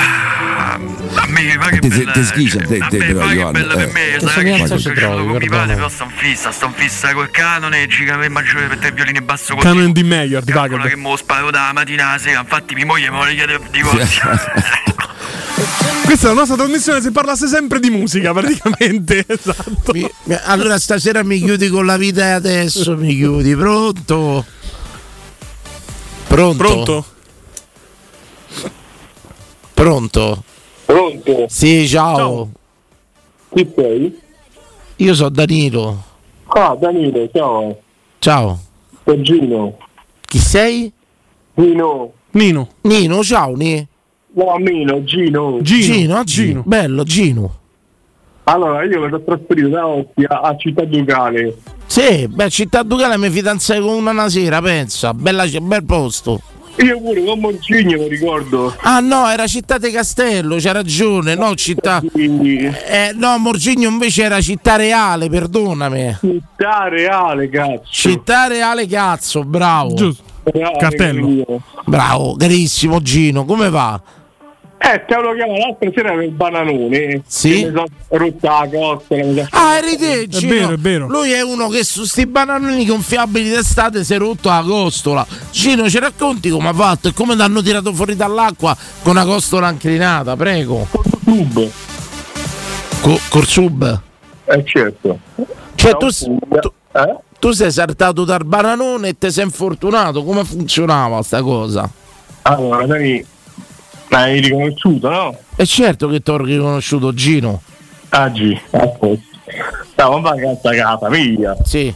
A 1.15 1.27
me 1.27 1.41
Te, 1.47 1.59
Pachelbel. 1.59 2.05
te, 2.05 2.11
te 2.13 2.25
schiccia 2.25 2.59
te, 2.61 2.79
te 2.89 2.97
però 2.99 3.31
Ioann. 3.33 3.53
Bella 3.53 3.75
per 3.75 3.91
me, 3.93 4.15
Eh. 4.17 4.21
sai 4.21 4.45
che 4.45 4.53
ci 4.57 4.65
cresciuto 4.67 4.95
trovi, 4.95 5.27
con 5.27 5.37
mio 5.39 5.51
padre, 5.51 5.75
però 5.75 5.89
sto 5.89 6.11
fissa, 6.15 6.53
sto 6.53 6.71
fissa 6.75 7.13
col 7.13 7.31
canone, 7.31 7.87
giga 7.89 8.17
maggiore 8.29 8.67
per 8.67 8.79
tre 8.79 8.93
violini 8.93 9.19
e 9.19 9.23
basso 9.23 9.55
così. 9.55 9.67
Canon 9.67 9.93
di 9.93 10.03
Mayor 10.05 10.43
di 10.43 10.53
che 10.53 10.59
Pachelbel. 10.59 10.97
me 10.97 11.09
lo 11.11 11.17
sparo 11.17 11.51
da 11.51 11.71
mattina 11.75 12.09
alla 12.11 12.19
sera, 12.19 12.41
infatti 12.41 12.75
mia 12.75 12.87
moglie 12.87 13.11
me 13.11 13.19
lo 13.19 13.25
chiede 13.25 13.59
di 13.59 13.65
divorzio. 13.71 14.31
Questa 16.05 16.27
è 16.27 16.29
la 16.31 16.37
nostra 16.41 16.57
trasmissione 16.57 17.01
se 17.01 17.11
parlasse 17.11 17.47
sempre 17.47 17.79
di 17.81 17.91
musica, 17.91 18.33
praticamente. 18.33 19.25
Esatto. 19.29 19.93
Mi- 19.93 20.09
mi- 20.25 20.39
Allora 20.45 20.79
stasera 20.79 21.23
mi 21.23 21.39
chiudi 21.39 21.69
con 21.69 21.87
la 21.87 21.97
vita 21.97 22.25
e 22.25 22.31
adesso 22.31 22.97
mi 22.97 23.15
chiudi, 23.15 23.55
pronto? 23.55 24.45
Pronto? 26.27 26.57
Pronto? 26.65 27.05
Pronto? 29.75 30.45
Pronto? 30.85 31.47
Sì, 31.49 31.89
ciao. 31.89 32.17
Ciao. 32.17 32.51
Chi 33.55 33.73
sei? 33.77 34.21
Io 34.97 35.15
sono 35.15 35.29
Danilo. 35.31 36.05
Ah, 36.47 36.77
Danilo, 36.79 37.29
ciao. 37.33 37.81
Ciao. 38.19 38.61
Sono 39.05 39.21
Gino. 39.23 39.79
Chi 40.21 40.39
sei? 40.39 40.93
Nino. 41.55 42.13
Nino. 42.33 42.69
Nino, 42.83 43.23
ciao 43.23 43.55
Ni. 43.55 43.87
No, 44.35 44.57
Mino, 44.59 45.05
Gino. 45.05 45.59
Gino. 45.61 45.83
Gino, 45.83 46.17
ah, 46.17 46.25
Gino. 46.25 46.47
Gino. 46.47 46.63
Bello, 46.65 47.05
Gino. 47.05 47.57
Allora, 48.45 48.83
io 48.85 49.01
mi 49.01 49.09
sono 49.09 49.23
trasferito 49.23 49.69
da 49.69 49.87
Ostia 49.87 50.41
a 50.41 50.57
Città 50.57 50.85
Ducale. 50.85 51.57
Sì, 51.87 52.27
beh, 52.27 52.51
città 52.51 52.83
Ducale 52.83 53.17
mi 53.17 53.31
fidanzai 53.31 53.81
con 53.81 53.95
una 53.95 54.11
una 54.11 54.29
sera, 54.29 54.61
pensa. 54.61 55.15
Bella, 55.15 55.45
bel 55.47 55.85
posto. 55.85 56.41
Io 56.77 56.99
pure 57.01 57.23
con 57.23 57.39
Morcigno 57.39 57.99
mi 57.99 58.09
ricordo. 58.09 58.75
Ah 58.81 59.01
no, 59.01 59.29
era 59.29 59.47
Città 59.47 59.77
di 59.77 59.91
Castello, 59.91 60.57
c'ha 60.59 60.73
ragione, 60.73 61.35
no 61.35 61.55
città... 61.55 62.03
Eh, 62.15 63.13
no, 63.15 63.37
Morgigno 63.37 63.91
invece 63.91 64.23
era 64.23 64.41
Città 64.41 64.77
Reale, 64.77 65.29
perdonami. 65.29 66.17
Città 66.21 66.89
Reale, 66.89 67.51
cazzo. 67.51 67.83
Città 67.91 68.47
Reale 68.47 68.87
cazzo, 68.87 69.45
bravo. 69.45 69.93
Giusto. 69.93 70.23
Reale, 70.45 70.79
Cartello. 70.79 71.63
Bravo, 71.85 72.37
carissimo 72.37 73.03
Gino, 73.03 73.45
come 73.45 73.69
va? 73.69 74.01
Eh, 74.85 75.05
te 75.07 75.15
lo 75.15 75.33
chiamo 75.35 75.57
l'altra 75.59 75.91
sera 75.95 76.11
per 76.13 76.23
il 76.25 76.31
bananone. 76.31 77.23
Sì? 77.27 77.51
Che 77.61 77.67
mi 77.67 77.73
sono 77.73 77.87
rotta 78.09 78.49
la 78.65 78.69
costa. 78.69 79.15
sono- 79.17 79.47
Ah, 79.51 79.77
eri 79.77 79.97
te, 79.97 80.27
Gino. 80.29 80.53
vero, 80.55 80.73
è 80.73 80.77
vero. 80.77 81.07
Lui 81.09 81.31
è 81.31 81.41
uno 81.41 81.69
che 81.69 81.85
su 81.85 82.05
sti 82.05 82.27
bananoni 82.27 82.85
gonfiabili 82.85 83.49
d'estate 83.51 84.03
si 84.03 84.15
è 84.15 84.19
rotto 84.19 84.49
la 84.49 84.63
costola. 84.67 85.25
Gino, 85.53 85.89
ci 85.89 85.99
racconti 86.01 86.51
come 86.51 86.69
ha 86.71 86.73
fatto 86.73 87.09
e 87.09 87.13
come 87.13 87.37
ti 87.37 87.43
hanno 87.43 87.63
tirato 87.63 87.93
fuori 87.93 88.17
dall'acqua 88.17 88.77
con 89.03 89.13
una 89.13 89.25
costola 89.25 89.71
inclinata, 89.71 90.35
prego. 90.37 90.89
Sub. 91.25 91.71
Co- 93.01 93.21
col 93.29 93.47
sub. 93.47 94.01
Eh, 94.47 94.63
certo. 94.67 95.19
Cioè, 95.77 95.97
tu, 95.97 96.09
tu- 96.09 96.73
Eh? 96.93 97.17
tu 97.39 97.51
sei 97.53 97.71
saltato 97.71 98.25
dal 98.25 98.45
bananone 98.45 99.09
e 99.09 99.19
ti 99.19 99.31
sei 99.31 99.45
infortunato. 99.45 100.25
Come 100.25 100.45
funzionava 100.45 101.23
sta 101.23 101.41
cosa? 101.43 101.89
Allora, 102.43 102.85
Dani, 102.87 103.25
l'hai 104.13 104.41
riconosciuto, 104.41 105.09
no? 105.09 105.39
E 105.57 105.67
certo 105.67 106.09
che 106.09 106.21
ti 106.21 106.31
ho 106.31 106.37
riconosciuto, 106.37 107.15
Gino. 107.15 107.63
Ah, 108.11 108.29
G, 108.29 108.61
a 108.71 108.87
posto. 108.89 109.31
Stavo 109.91 110.17
in 110.17 110.23
vacanza 110.23 110.71
a 110.71 110.75
casa, 110.75 111.09
via. 111.09 111.57
Sì. 111.65 111.95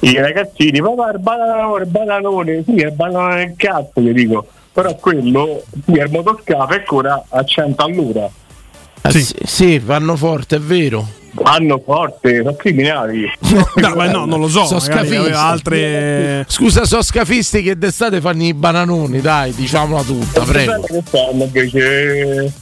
I 0.00 0.14
ragazzini, 0.14 0.80
papà, 0.80 1.10
il 1.10 1.18
bananone, 1.18 1.82
il 1.82 1.90
bananone, 1.90 2.62
sì, 2.64 2.74
il 2.74 2.92
bananone 2.92 3.46
del 3.46 3.54
cazzo, 3.56 4.00
gli 4.00 4.12
dico. 4.12 4.46
Però 4.72 4.94
quello, 4.94 5.64
sì, 5.84 5.98
è 5.98 6.04
il 6.04 6.10
motoscafo 6.10 6.72
è 6.72 6.76
ancora 6.76 7.24
a 7.28 7.44
100 7.44 7.84
all'ora. 7.84 8.30
Eh, 9.02 9.10
sì. 9.10 9.34
sì, 9.44 9.78
vanno 9.78 10.16
forte, 10.16 10.56
è 10.56 10.60
vero. 10.60 11.06
Vanno 11.32 11.80
forte, 11.84 12.38
sono 12.38 12.54
criminali. 12.54 13.30
No, 13.76 13.94
ma 13.94 14.10
no, 14.10 14.24
non 14.24 14.40
lo 14.40 14.48
so. 14.48 14.64
Sono 14.64 14.80
scafisti. 14.80 15.30
altre. 15.32 16.44
Scusa, 16.48 16.84
sono 16.84 17.02
scafisti 17.02 17.62
che 17.62 17.78
d'estate 17.78 18.20
fanno 18.20 18.42
i 18.42 18.54
bananoni, 18.54 19.20
dai, 19.20 19.54
diciamola 19.54 20.02
tutta, 20.02 20.42
prego. 20.42 20.80
Che 20.82 21.02
stanno 21.04 21.44
invece 21.44 22.52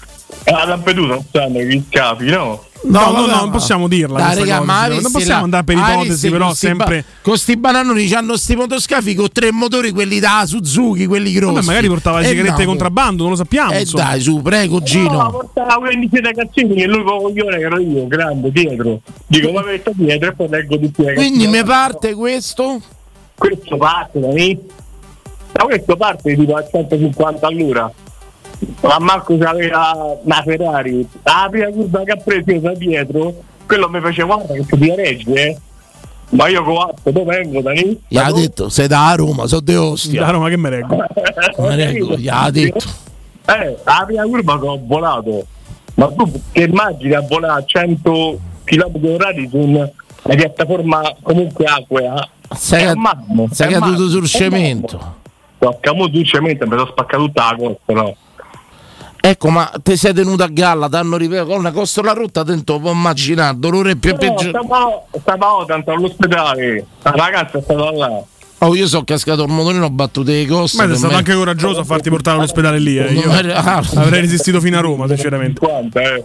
a 0.44 0.66
Lampedusa 0.66 1.18
stanno 1.28 1.60
gli 1.60 1.82
scafi, 1.88 2.26
no? 2.26 2.64
No, 2.82 3.00
no, 3.00 3.12
vabbè, 3.12 3.30
no, 3.30 3.36
non 3.40 3.50
possiamo 3.50 3.88
dirla. 3.88 4.18
Dai, 4.18 4.34
raga, 4.38 4.58
cosa, 4.58 4.64
ma 4.64 4.86
non 4.86 5.10
possiamo 5.10 5.44
andare 5.44 5.64
per 5.64 5.76
ipotesi, 5.76 6.30
però 6.30 6.54
sempre. 6.54 7.04
con 7.22 7.36
sti 7.36 7.56
bananoni 7.56 8.12
hanno 8.12 8.36
sti 8.36 8.54
motoscafi 8.56 9.14
con 9.14 9.28
tre 9.32 9.50
motori, 9.50 9.90
quelli 9.90 10.18
da 10.20 10.44
Suzuki, 10.46 11.06
quelli 11.06 11.32
grossi. 11.32 11.54
Vabbè, 11.54 11.66
magari 11.66 11.88
portava 11.88 12.18
le 12.20 12.26
Eh, 12.26 12.28
sigarette 12.28 12.52
no. 12.52 12.58
di 12.58 12.64
contrabbando, 12.66 13.22
non 13.22 13.32
lo 13.32 13.36
sappiamo. 13.36 13.72
Eh 13.72 13.80
insomma. 13.80 14.04
dai, 14.04 14.20
su, 14.20 14.40
prego, 14.42 14.78
No, 14.78 14.84
Gino. 14.84 15.30
portava 15.30 15.74
15 15.86 16.20
ragazzini 16.20 16.74
che 16.74 16.86
lui 16.86 17.02
coglione 17.02 17.56
che 17.56 17.62
ero 17.64 17.80
io, 17.80 18.06
grande, 18.06 18.50
dietro. 18.52 19.00
Dico, 19.26 19.50
ma 19.52 19.62
metto 19.64 19.90
dietro 19.94 20.28
e 20.28 20.34
poi 20.34 20.48
leggo 20.48 20.78
tutti 20.78 21.00
i 21.00 21.04
ragazzini. 21.04 21.28
Quindi 21.36 21.56
mi 21.56 21.64
parte 21.64 22.14
questo? 22.14 22.80
Questo 23.34 23.76
parte 23.76 24.20
da 24.20 24.28
me. 24.32 24.58
Da 25.52 25.64
questo 25.64 25.96
parte 25.96 26.36
tipo 26.36 26.54
a 26.54 26.64
150 26.70 27.46
all'ora. 27.46 27.90
Ma 28.80 28.98
Marco 28.98 29.34
aveva 29.34 30.18
una 30.22 30.42
Ferrari, 30.42 31.06
la 31.22 31.46
prima 31.50 31.68
curva 31.68 32.02
che 32.04 32.12
ha 32.12 32.16
preso 32.16 32.50
io 32.50 32.60
da 32.60 32.72
dietro, 32.74 33.34
quello 33.66 33.88
mi 33.88 34.00
fece 34.00 34.22
guarda 34.22 34.54
che 34.54 34.64
ti 34.64 34.94
regge, 34.94 35.32
eh. 35.34 35.58
Ma 36.30 36.48
io 36.48 36.64
con 36.64 36.76
atto, 36.76 37.10
dove 37.10 37.36
vengo 37.36 37.60
da 37.60 37.70
lì? 37.70 38.00
Gli 38.08 38.16
ha 38.16 38.32
detto, 38.32 38.68
sei 38.68 38.88
da 38.88 39.14
Roma, 39.16 39.46
sono 39.46 39.60
de 39.60 39.76
Ostia. 39.76 40.24
Da 40.24 40.30
Roma 40.30 40.48
che 40.48 40.56
me 40.56 40.70
reggo. 40.70 40.96
Me 41.58 41.76
reggo, 41.76 42.16
gli 42.16 42.28
ha 42.28 42.50
detto. 42.50 42.84
Eh, 43.46 43.76
la 43.84 44.02
prima 44.04 44.24
curva 44.24 44.58
che 44.58 44.66
ho 44.66 44.80
volato. 44.82 45.46
Ma 45.94 46.08
tu 46.08 46.30
che 46.50 46.64
immagini 46.64 47.14
a 47.14 47.20
volare 47.20 47.62
a 47.62 47.64
100 47.64 48.38
km 48.64 49.04
orari 49.04 49.48
su 49.48 49.56
una 49.56 49.88
piattaforma 50.22 51.14
comunque 51.22 51.64
acqua? 51.64 52.28
Sei, 52.54 52.92
sei 53.52 53.72
caduto 53.72 54.08
sul 54.08 54.26
cemento. 54.26 55.14
Ho 55.58 55.78
caduto 55.80 56.16
sul 56.16 56.26
cemento 56.26 56.64
e 56.64 56.66
mi 56.66 56.76
sono 56.76 56.90
spaccato 56.90 57.22
tutta 57.24 57.50
la 57.50 57.56
costa, 57.56 57.92
no? 57.92 58.16
Ecco, 59.28 59.48
ma 59.50 59.68
te 59.82 59.96
sei 59.96 60.14
tenuto 60.14 60.44
a 60.44 60.48
galla, 60.48 60.88
t'hanno 60.88 61.16
ripetuto 61.16 61.46
con 61.48 61.58
una 61.58 61.72
costola 61.72 62.12
rotta, 62.12 62.44
dentro 62.44 62.78
può 62.78 62.92
immaginare, 62.92 63.58
dolore 63.58 63.96
più 63.96 64.12
No, 64.12 64.18
peggio. 64.18 64.48
stavo, 64.50 65.06
stavo 65.20 65.64
tanto 65.66 65.90
all'ospedale, 65.90 66.86
la 67.02 67.10
ragazza 67.10 67.58
è 67.58 67.62
stata 67.62 67.90
là. 67.90 68.22
Oh, 68.58 68.74
io 68.76 68.86
sono 68.86 69.02
cascato 69.02 69.42
il 69.42 69.50
motorino, 69.50 69.86
ho 69.86 69.90
battuto 69.90 70.30
le 70.30 70.46
coste. 70.46 70.76
Ma 70.78 70.86
sei 70.86 70.96
stato 70.96 71.12
me- 71.12 71.18
anche 71.18 71.34
coraggioso 71.34 71.80
a 71.80 71.84
farti 71.84 72.08
portare 72.08 72.38
all'ospedale 72.38 72.78
lì. 72.78 72.98
Eh. 72.98 73.12
Io 73.14 73.30
avrei 73.32 74.20
resistito 74.20 74.60
fino 74.60 74.78
a 74.78 74.80
Roma, 74.80 75.08
sinceramente. 75.08 75.60
eh. 75.94 76.24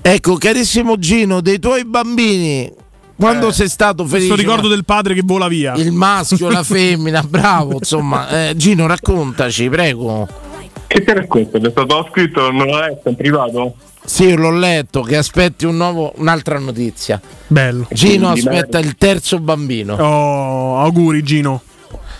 Ecco, 0.00 0.36
carissimo 0.36 0.96
Gino, 0.96 1.40
dei 1.40 1.58
tuoi 1.58 1.84
bambini, 1.84 2.72
quando 3.16 3.50
sei 3.50 3.68
stato 3.68 4.04
felice? 4.06 4.28
Questo 4.28 4.46
ricordo 4.46 4.68
del 4.68 4.84
padre 4.84 5.12
che 5.14 5.22
vola 5.24 5.48
via. 5.48 5.74
Il 5.74 5.90
maschio, 5.90 6.48
la 6.50 6.62
femmina, 6.64 7.20
bravo, 7.22 7.72
insomma. 7.78 8.28
Eh, 8.48 8.56
Gino, 8.56 8.86
raccontaci, 8.86 9.68
prego. 9.68 10.46
Che 10.88 11.04
te 11.04 11.14
racconto? 11.14 11.58
È 11.58 11.70
stato 11.70 12.08
scritto, 12.10 12.50
non 12.50 12.66
l'ho 12.66 12.80
letto 12.80 13.10
in 13.10 13.14
privato? 13.14 13.74
Sì, 14.02 14.34
l'ho 14.34 14.50
letto, 14.50 15.02
che 15.02 15.18
aspetti 15.18 15.66
un 15.66 15.76
nuovo, 15.76 16.14
un'altra 16.16 16.58
notizia. 16.58 17.20
Bello. 17.46 17.86
Gino 17.90 18.30
Quindi, 18.30 18.48
aspetta 18.48 18.78
il 18.78 18.96
terzo 18.96 19.38
bambino. 19.38 19.96
Oh, 19.96 20.80
auguri 20.80 21.22
Gino. 21.22 21.60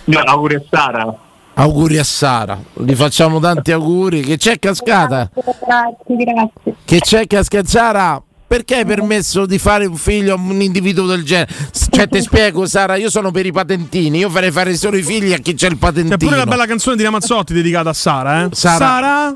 No, 0.05 0.19
auguri 0.19 0.55
a 0.55 0.61
Sara. 0.69 1.17
Auguri 1.55 1.97
a 1.97 2.03
Sara, 2.03 2.59
gli 2.73 2.93
facciamo 2.93 3.39
tanti 3.39 3.71
auguri. 3.71 4.21
Che 4.21 4.37
c'è 4.37 4.59
cascata? 4.59 5.31
Grazie, 5.33 6.15
grazie. 6.15 6.75
Che 6.85 6.99
c'è 6.99 7.25
cascata? 7.25 7.67
Sara, 7.67 8.23
perché 8.49 8.77
hai 8.77 8.85
permesso 8.85 9.45
di 9.45 9.59
fare 9.59 9.85
un 9.85 9.95
figlio 9.95 10.33
a 10.33 10.37
un 10.37 10.59
individuo 10.59 11.05
del 11.05 11.23
genere? 11.23 11.53
Cioè, 11.91 12.07
ti 12.09 12.19
spiego, 12.19 12.65
Sara, 12.65 12.95
io 12.95 13.11
sono 13.11 13.29
per 13.29 13.45
i 13.45 13.51
patentini. 13.51 14.17
Io 14.17 14.29
farei 14.31 14.49
fare 14.49 14.75
solo 14.75 14.97
i 14.97 15.03
figli 15.03 15.33
a 15.33 15.37
chi 15.37 15.53
c'è 15.53 15.67
il 15.67 15.77
patentino. 15.77 16.17
C'è 16.17 16.25
pure 16.25 16.35
la 16.35 16.47
bella 16.47 16.65
canzone 16.65 16.95
di 16.95 17.03
Ramazzotti 17.03 17.53
dedicata 17.53 17.89
a 17.89 17.93
Sara, 17.93 18.45
eh? 18.45 18.47
Sara. 18.51 18.77
Sara? 18.77 19.35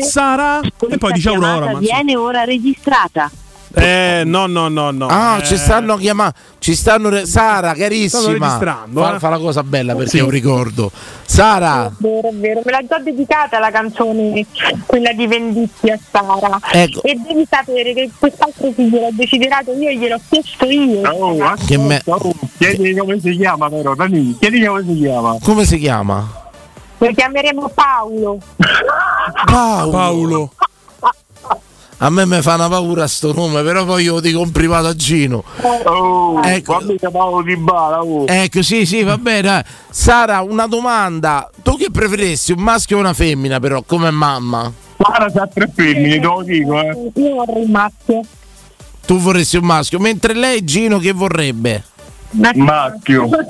Sara? 0.00 0.60
E 0.88 0.96
poi 0.96 1.12
dice 1.12 1.28
Aurora. 1.28 1.72
ma- 1.72 1.78
viene 1.78 2.16
ora 2.16 2.44
registrata. 2.44 3.30
Eh, 3.78 4.22
no, 4.24 4.46
no, 4.46 4.68
no, 4.68 4.90
no. 4.90 5.06
Ah, 5.06 5.36
Eh, 5.38 5.44
ci 5.44 5.56
stanno 5.58 5.96
chiamando. 5.96 6.34
Ci 6.58 6.74
stanno. 6.74 7.10
re- 7.10 7.26
Sara, 7.26 7.74
carissima. 7.74 8.32
registrando, 8.32 9.02
Fa, 9.02 9.16
eh. 9.16 9.18
fa 9.18 9.28
la 9.28 9.38
cosa 9.38 9.62
bella 9.62 9.94
perché 9.94 10.10
Sì. 10.12 10.18
è 10.18 10.22
un 10.22 10.30
ricordo. 10.30 10.90
Sara, 11.26 11.86
È 11.86 11.90
vero, 11.98 12.28
è 12.28 12.32
vero, 12.32 12.62
me 12.64 12.72
l'ha 12.72 12.82
già 12.88 12.98
dedicata 12.98 13.58
la 13.58 13.70
canzone, 13.70 14.46
quella 14.86 15.12
di 15.12 15.26
Venditti 15.26 15.90
a 15.90 15.98
Sara. 16.10 16.58
Ecco. 16.72 17.02
E 17.02 17.16
devi 17.16 17.46
sapere 17.48 17.92
che 17.92 18.10
quest'altro 18.18 18.72
figlio 18.72 18.98
l'ho 19.00 19.08
desiderato 19.12 19.72
io, 19.74 19.90
gliel'ho 19.90 20.20
chiesto 20.30 20.64
io. 20.64 21.06
Oh, 21.10 21.54
Che 21.66 21.76
me- 21.76 22.02
chiedi 22.58 22.94
come 22.96 23.20
si 23.20 23.36
chiama 23.36 23.68
però, 23.68 23.94
Dani, 23.94 24.36
chiedi 24.40 24.64
come 24.64 24.84
si 24.86 24.94
chiama. 24.96 25.36
come 25.42 25.64
si 25.66 25.78
chiama? 25.78 26.44
Lo 26.98 27.12
chiameremo 27.12 27.70
Paolo. 27.74 28.38
Paolo. 29.44 29.90
Paolo. 29.90 30.52
A 31.98 32.10
me 32.10 32.26
mi 32.26 32.42
fa 32.42 32.56
una 32.56 32.68
paura 32.68 33.06
sto 33.06 33.32
nome, 33.32 33.62
però 33.62 33.86
poi 33.86 34.04
io 34.04 34.14
lo 34.14 34.20
dico 34.20 34.42
in 34.42 34.52
privato 34.52 34.86
a 34.88 34.94
Gino. 34.94 35.42
Oh, 35.84 36.42
Ecco. 36.42 36.78
Paolo 37.10 37.42
di 37.42 37.56
Bala, 37.56 38.02
oh. 38.02 38.26
Ecco, 38.26 38.62
sì, 38.62 38.84
sì, 38.84 39.02
va 39.02 39.16
bene. 39.16 39.64
Sara, 39.88 40.42
una 40.42 40.66
domanda. 40.66 41.50
Tu 41.62 41.76
che 41.78 41.90
preferissi, 41.90 42.52
un 42.52 42.62
maschio 42.62 42.98
o 42.98 43.00
una 43.00 43.14
femmina, 43.14 43.60
però, 43.60 43.82
come 43.82 44.10
mamma? 44.10 44.70
Sara 44.98 45.30
sa 45.30 45.46
tre 45.46 45.70
femmine, 45.74 46.18
te 46.20 46.26
lo 46.26 46.42
dico, 46.42 46.78
eh. 46.78 47.10
Io 47.14 47.34
vorrei 47.34 47.62
il 47.62 47.70
maschio. 47.70 48.20
Tu 49.06 49.18
vorresti 49.18 49.56
un 49.56 49.64
maschio, 49.64 49.98
mentre 49.98 50.34
lei, 50.34 50.64
Gino, 50.64 50.98
che 50.98 51.12
vorrebbe? 51.12 51.82
Maschio. 52.30 53.28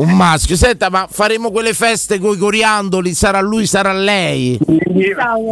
Un 0.00 0.10
maschio. 0.16 0.56
Senta, 0.56 0.88
ma 0.88 1.06
faremo 1.10 1.50
quelle 1.50 1.74
feste 1.74 2.18
con 2.18 2.34
i 2.34 2.38
coriandoli, 2.38 3.12
sarà 3.12 3.40
lui, 3.40 3.66
sarà 3.66 3.92
lei. 3.92 4.58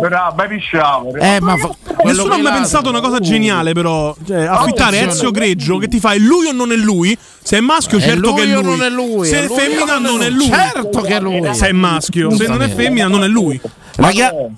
Brava, 0.00 0.32
baby 0.34 0.58
shower. 0.60 1.22
Eh, 1.22 1.40
ma 1.40 1.56
fa- 1.56 1.74
Nessuno 2.04 2.34
ha 2.34 2.38
mai 2.38 2.52
pensato 2.52 2.86
a 2.86 2.90
una 2.90 3.00
cosa 3.00 3.18
geniale, 3.18 3.72
però. 3.72 4.14
Cioè, 4.26 4.44
affittare. 4.44 5.00
Ezio 5.00 5.30
Greggio 5.30 5.76
che 5.78 5.88
ti 5.88 6.00
fa 6.00 6.12
è 6.12 6.18
lui 6.18 6.46
o 6.46 6.52
non 6.52 6.72
è 6.72 6.76
lui? 6.76 7.16
Se 7.42 7.58
è 7.58 7.60
maschio, 7.60 7.98
È 7.98 8.00
certo 8.02 8.32
che 8.34 8.42
è 8.42 8.46
lui 8.46 8.62
non 8.62 8.82
è 8.82 8.88
lui? 8.88 9.26
Se 9.26 9.44
È 9.44 9.48
femmina, 9.48 9.98
non 9.98 10.22
è 10.22 10.30
lui. 10.30 10.46
Certo 10.46 11.00
che 11.00 11.16
è 11.16 11.20
lui. 11.20 11.54
Se 11.54 11.68
è 11.68 11.72
maschio, 11.72 12.30
se 12.30 12.46
non 12.46 12.62
è 12.62 12.68
femmina, 12.68 13.06
non 13.06 13.24
è 13.24 13.28
lui. 13.28 13.60
Ma 13.98 14.08
che- 14.10 14.48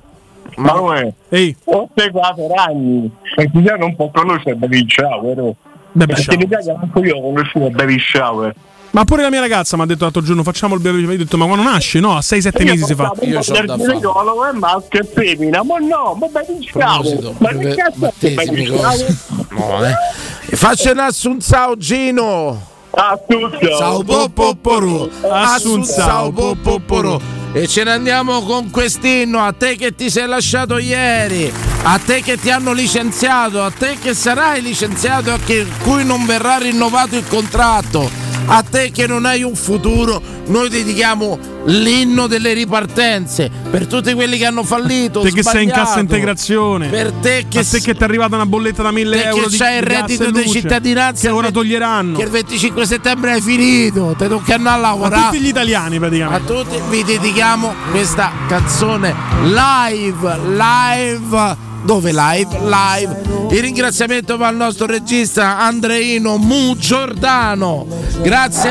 Ma 0.57 0.75
lo 0.75 0.93
è. 0.95 1.11
Ehi. 1.31 1.57
O 1.65 1.89
sei 1.97 2.11
qua 2.11 2.33
per 2.37 2.51
anni. 2.55 3.11
Perché 3.35 3.63
già 3.63 3.77
non 3.77 3.97
può 3.97 4.11
conoscere 4.13 4.55
baby 4.57 4.85
shower, 4.89 5.53
Perché 5.97 6.35
in 6.35 6.41
Italia 6.43 6.77
manco 6.77 7.03
io 7.03 7.17
ho 7.17 7.21
conosciuto 7.23 7.71
baby 7.71 7.99
shower. 7.99 8.55
Ma 8.93 9.05
pure 9.05 9.23
la 9.23 9.31
mia 9.31 9.41
ragazza 9.41 9.77
mi 9.77 9.83
ha 9.83 9.87
detto 9.87 10.03
l'altro 10.03 10.23
giorno 10.23 10.43
facciamo 10.43 10.75
il 10.75 10.81
bebè. 10.81 10.99
Io 10.99 11.11
ho 11.11 11.17
detto 11.17 11.37
ma 11.37 11.47
quando 11.47 11.63
nasce? 11.63 12.01
No, 12.01 12.17
a 12.17 12.21
6-7 12.21 12.65
mesi 12.65 12.85
si 12.85 12.95
fa. 12.95 13.13
Io 13.21 13.41
sono 13.43 13.65
da 13.65 13.75
è 13.75 14.53
maschio 14.53 15.01
e 15.01 15.05
femmina, 15.05 15.63
ma 15.63 15.79
no, 15.79 16.17
ma 16.19 16.27
baby 16.27 16.69
shower. 16.69 17.35
Ma 17.39 17.49
che 17.51 17.75
cazzo 17.75 18.13
è 18.19 18.31
baby 18.31 18.67
shower? 18.67 19.17
No, 19.51 19.85
eh. 19.85 20.57
Faccia 20.57 20.91
un 20.91 20.99
assunzao, 20.99 21.77
Gino. 21.77 22.69
Assunzao. 22.91 24.03
Popoporo. 24.03 25.09
Assunzao 25.23 25.33
Assunzao 25.33 26.33
popoporo. 26.33 27.21
E 27.53 27.67
ce 27.69 27.85
ne 27.85 27.93
andiamo 27.93 28.43
con 28.43 28.71
quest'inno. 28.71 29.39
A 29.39 29.53
te 29.53 29.77
che 29.77 29.95
ti 29.95 30.11
sei 30.11 30.27
lasciato 30.27 30.79
ieri. 30.79 31.53
A 31.83 31.99
te 32.05 32.23
che 32.23 32.37
ti 32.37 32.51
hanno 32.51 32.73
licenziato. 32.73 33.63
A 33.63 33.71
te 33.71 33.97
che 34.01 34.15
sarai 34.15 34.61
licenziato 34.63 35.31
e 35.31 35.61
a 35.61 35.65
cui 35.83 36.05
non 36.05 36.27
verrà 36.27 36.59
rinnovato 36.59 37.17
il 37.17 37.27
contratto. 37.29 38.30
A 38.53 38.65
te 38.69 38.91
che 38.91 39.07
non 39.07 39.27
hai 39.27 39.45
un 39.45 39.55
futuro, 39.55 40.21
noi 40.47 40.69
dedichiamo 40.69 41.39
l'inno 41.67 42.27
delle 42.27 42.53
ripartenze 42.53 43.49
per 43.71 43.87
tutti 43.87 44.13
quelli 44.13 44.39
che 44.39 44.47
hanno 44.47 44.65
fallito. 44.65 45.21
Te 45.21 45.31
che 45.31 45.45
sei 45.45 45.63
in 45.65 45.71
cassa 45.71 46.01
integrazione. 46.01 46.89
Per 46.89 47.13
te 47.21 47.47
che 47.49 47.61
A 47.61 47.65
te 47.65 47.81
che 47.81 47.95
ti 47.95 48.01
è 48.01 48.05
arrivata 48.05 48.35
una 48.35 48.47
bolletta 48.47 48.83
da 48.83 48.91
1000 48.91 49.17
Te 49.17 49.29
euro 49.29 49.47
che 49.47 49.57
c'hai 49.57 49.77
il 49.77 49.83
reddito 49.85 50.31
di 50.33 50.49
cittadinanza 50.51 51.29
che 51.29 51.33
ora 51.33 51.53
toglieranno. 51.53 52.17
che 52.17 52.25
il 52.25 52.31
25 52.31 52.87
settembre 52.87 53.33
hai 53.35 53.41
finito, 53.41 54.17
te 54.19 54.27
tocca 54.27 54.55
andare 54.57 54.77
a 54.77 54.79
A 54.79 54.83
lavorare. 54.83 55.23
tutti 55.31 55.41
gli 55.41 55.49
italiani 55.49 55.97
A 55.97 55.99
praticamente. 56.01 56.53
tutti 56.53 56.77
vi 56.89 57.05
dedichiamo 57.05 57.73
questa 57.93 58.33
canzone 58.49 59.15
live, 59.45 60.39
live. 60.57 61.69
Dove 61.85 62.13
live? 62.13 62.59
Live. 62.61 63.21
Il 63.51 63.61
ringraziamento 63.61 64.37
va 64.37 64.49
al 64.49 64.57
nostro 64.57 64.87
regista 64.87 65.59
Andreino 65.59 66.37
Mu 66.37 66.77
Giordano. 66.77 67.87
Grazie, 68.23 68.71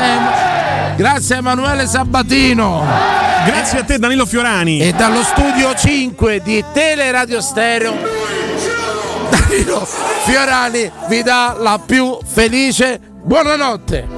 grazie 0.96 1.36
Emanuele 1.36 1.86
Sabatino. 1.86 2.84
Grazie 3.44 3.80
a 3.80 3.84
te 3.84 3.98
Danilo 3.98 4.26
Fiorani. 4.26 4.80
E 4.80 4.92
dallo 4.92 5.22
studio 5.22 5.74
5 5.74 6.40
di 6.42 6.64
Teleradio 6.72 7.40
Stereo 7.40 7.94
Danilo 9.30 9.84
Fiorani 10.24 10.90
vi 11.08 11.22
dà 11.22 11.56
la 11.58 11.80
più 11.84 12.18
felice 12.24 13.00
buonanotte. 13.22 14.08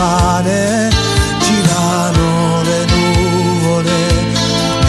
pane, 0.00 0.88
girano 1.40 2.62
le 2.62 2.84
nuvole 2.92 3.98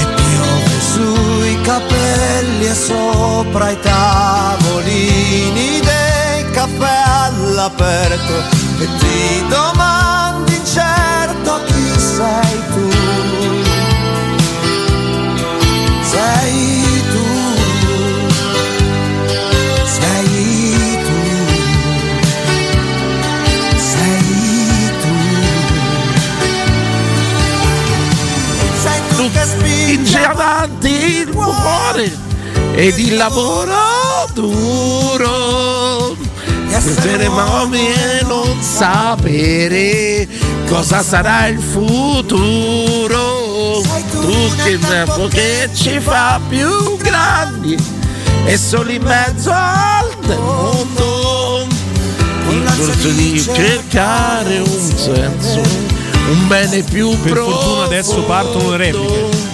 e 0.01 0.05
piove 0.15 0.75
sui 0.93 1.59
capelli 1.61 2.65
e 2.65 2.73
sopra 2.73 3.71
i 3.71 3.79
tavolini 3.81 5.81
dei 5.81 6.49
caffè 6.51 6.99
all'aperto. 7.27 8.35
E 8.79 8.87
ti 8.99 9.45
domani 9.49 10.00
cuore 31.53 32.11
ed 32.75 32.97
il 32.97 33.15
lavoro 33.15 33.75
duro. 34.33 36.15
Essere 36.69 37.27
uomini 37.27 37.91
e 37.91 38.23
non 38.23 38.61
sapere 38.61 40.27
cosa 40.67 41.03
sarà 41.03 41.47
il 41.47 41.59
futuro. 41.59 43.39
Tu 44.11 44.55
che 44.63 44.79
tempo 44.79 45.27
che 45.27 45.69
ci 45.73 45.99
fa 45.99 46.39
più 46.47 46.97
grandi 46.97 47.77
e 48.45 48.57
solo 48.57 48.89
in 48.91 49.03
mezzo 49.03 49.51
al 49.51 50.09
mondo. 50.25 51.67
Il 52.49 52.63
corso 52.63 53.09
di 53.09 53.41
cercare 53.41 54.59
un 54.59 54.93
senso, 54.95 55.61
un 56.29 56.47
bene 56.47 56.83
più 56.83 57.09
Per 57.19 57.31
profondo. 57.31 57.59
fortuna 57.59 57.83
adesso 57.85 58.23
partono 58.23 58.69
le 58.71 58.77
repliche. 58.77 59.50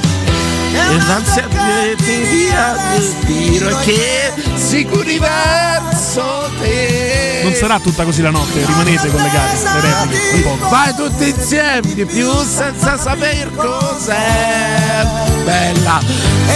E 0.89 0.93
innanzi 0.93 1.39
a 1.39 1.47
te 1.47 1.95
ti 1.97 2.21
via 2.23 2.75
respiro 2.93 3.69
e 3.69 3.75
che 3.83 4.33
sicuri 4.55 5.19
verso 5.19 6.49
te. 6.59 7.41
Non 7.43 7.53
sarà 7.53 7.79
tutta 7.79 8.03
così 8.03 8.21
la 8.21 8.31
notte, 8.31 8.65
rimanete 8.65 9.09
collegati. 9.09 9.63
Le 9.63 9.81
repliche, 9.81 10.47
un 10.47 10.59
po'. 10.59 10.69
Vai 10.69 10.95
tutti 10.95 11.29
insieme 11.29 11.93
di 11.93 12.05
più 12.05 12.31
senza 12.43 12.97
saper 12.97 13.51
cos'è 13.55 15.27
bella 15.47 16.01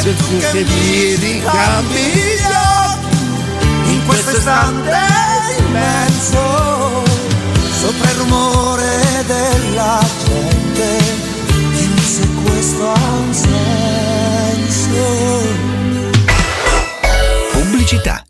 se 0.01 0.11
più 0.11 0.37
che 0.37 0.65
mi 0.65 1.15
ricambi 1.15 2.01
gli 2.01 2.41
occhi 2.83 3.93
in 3.93 4.05
questo 4.05 4.37
istante 4.37 4.97
immenso 5.59 7.03
sopra 7.79 8.09
il 8.09 8.17
rumore 8.17 9.23
della 9.25 9.99
gente 10.25 10.97
dimmi 11.47 12.01
se 12.01 12.27
questo 12.43 12.91
ha 12.91 13.09
un 13.25 13.33
senso 13.33 14.00
Pubblicità. 17.51 18.23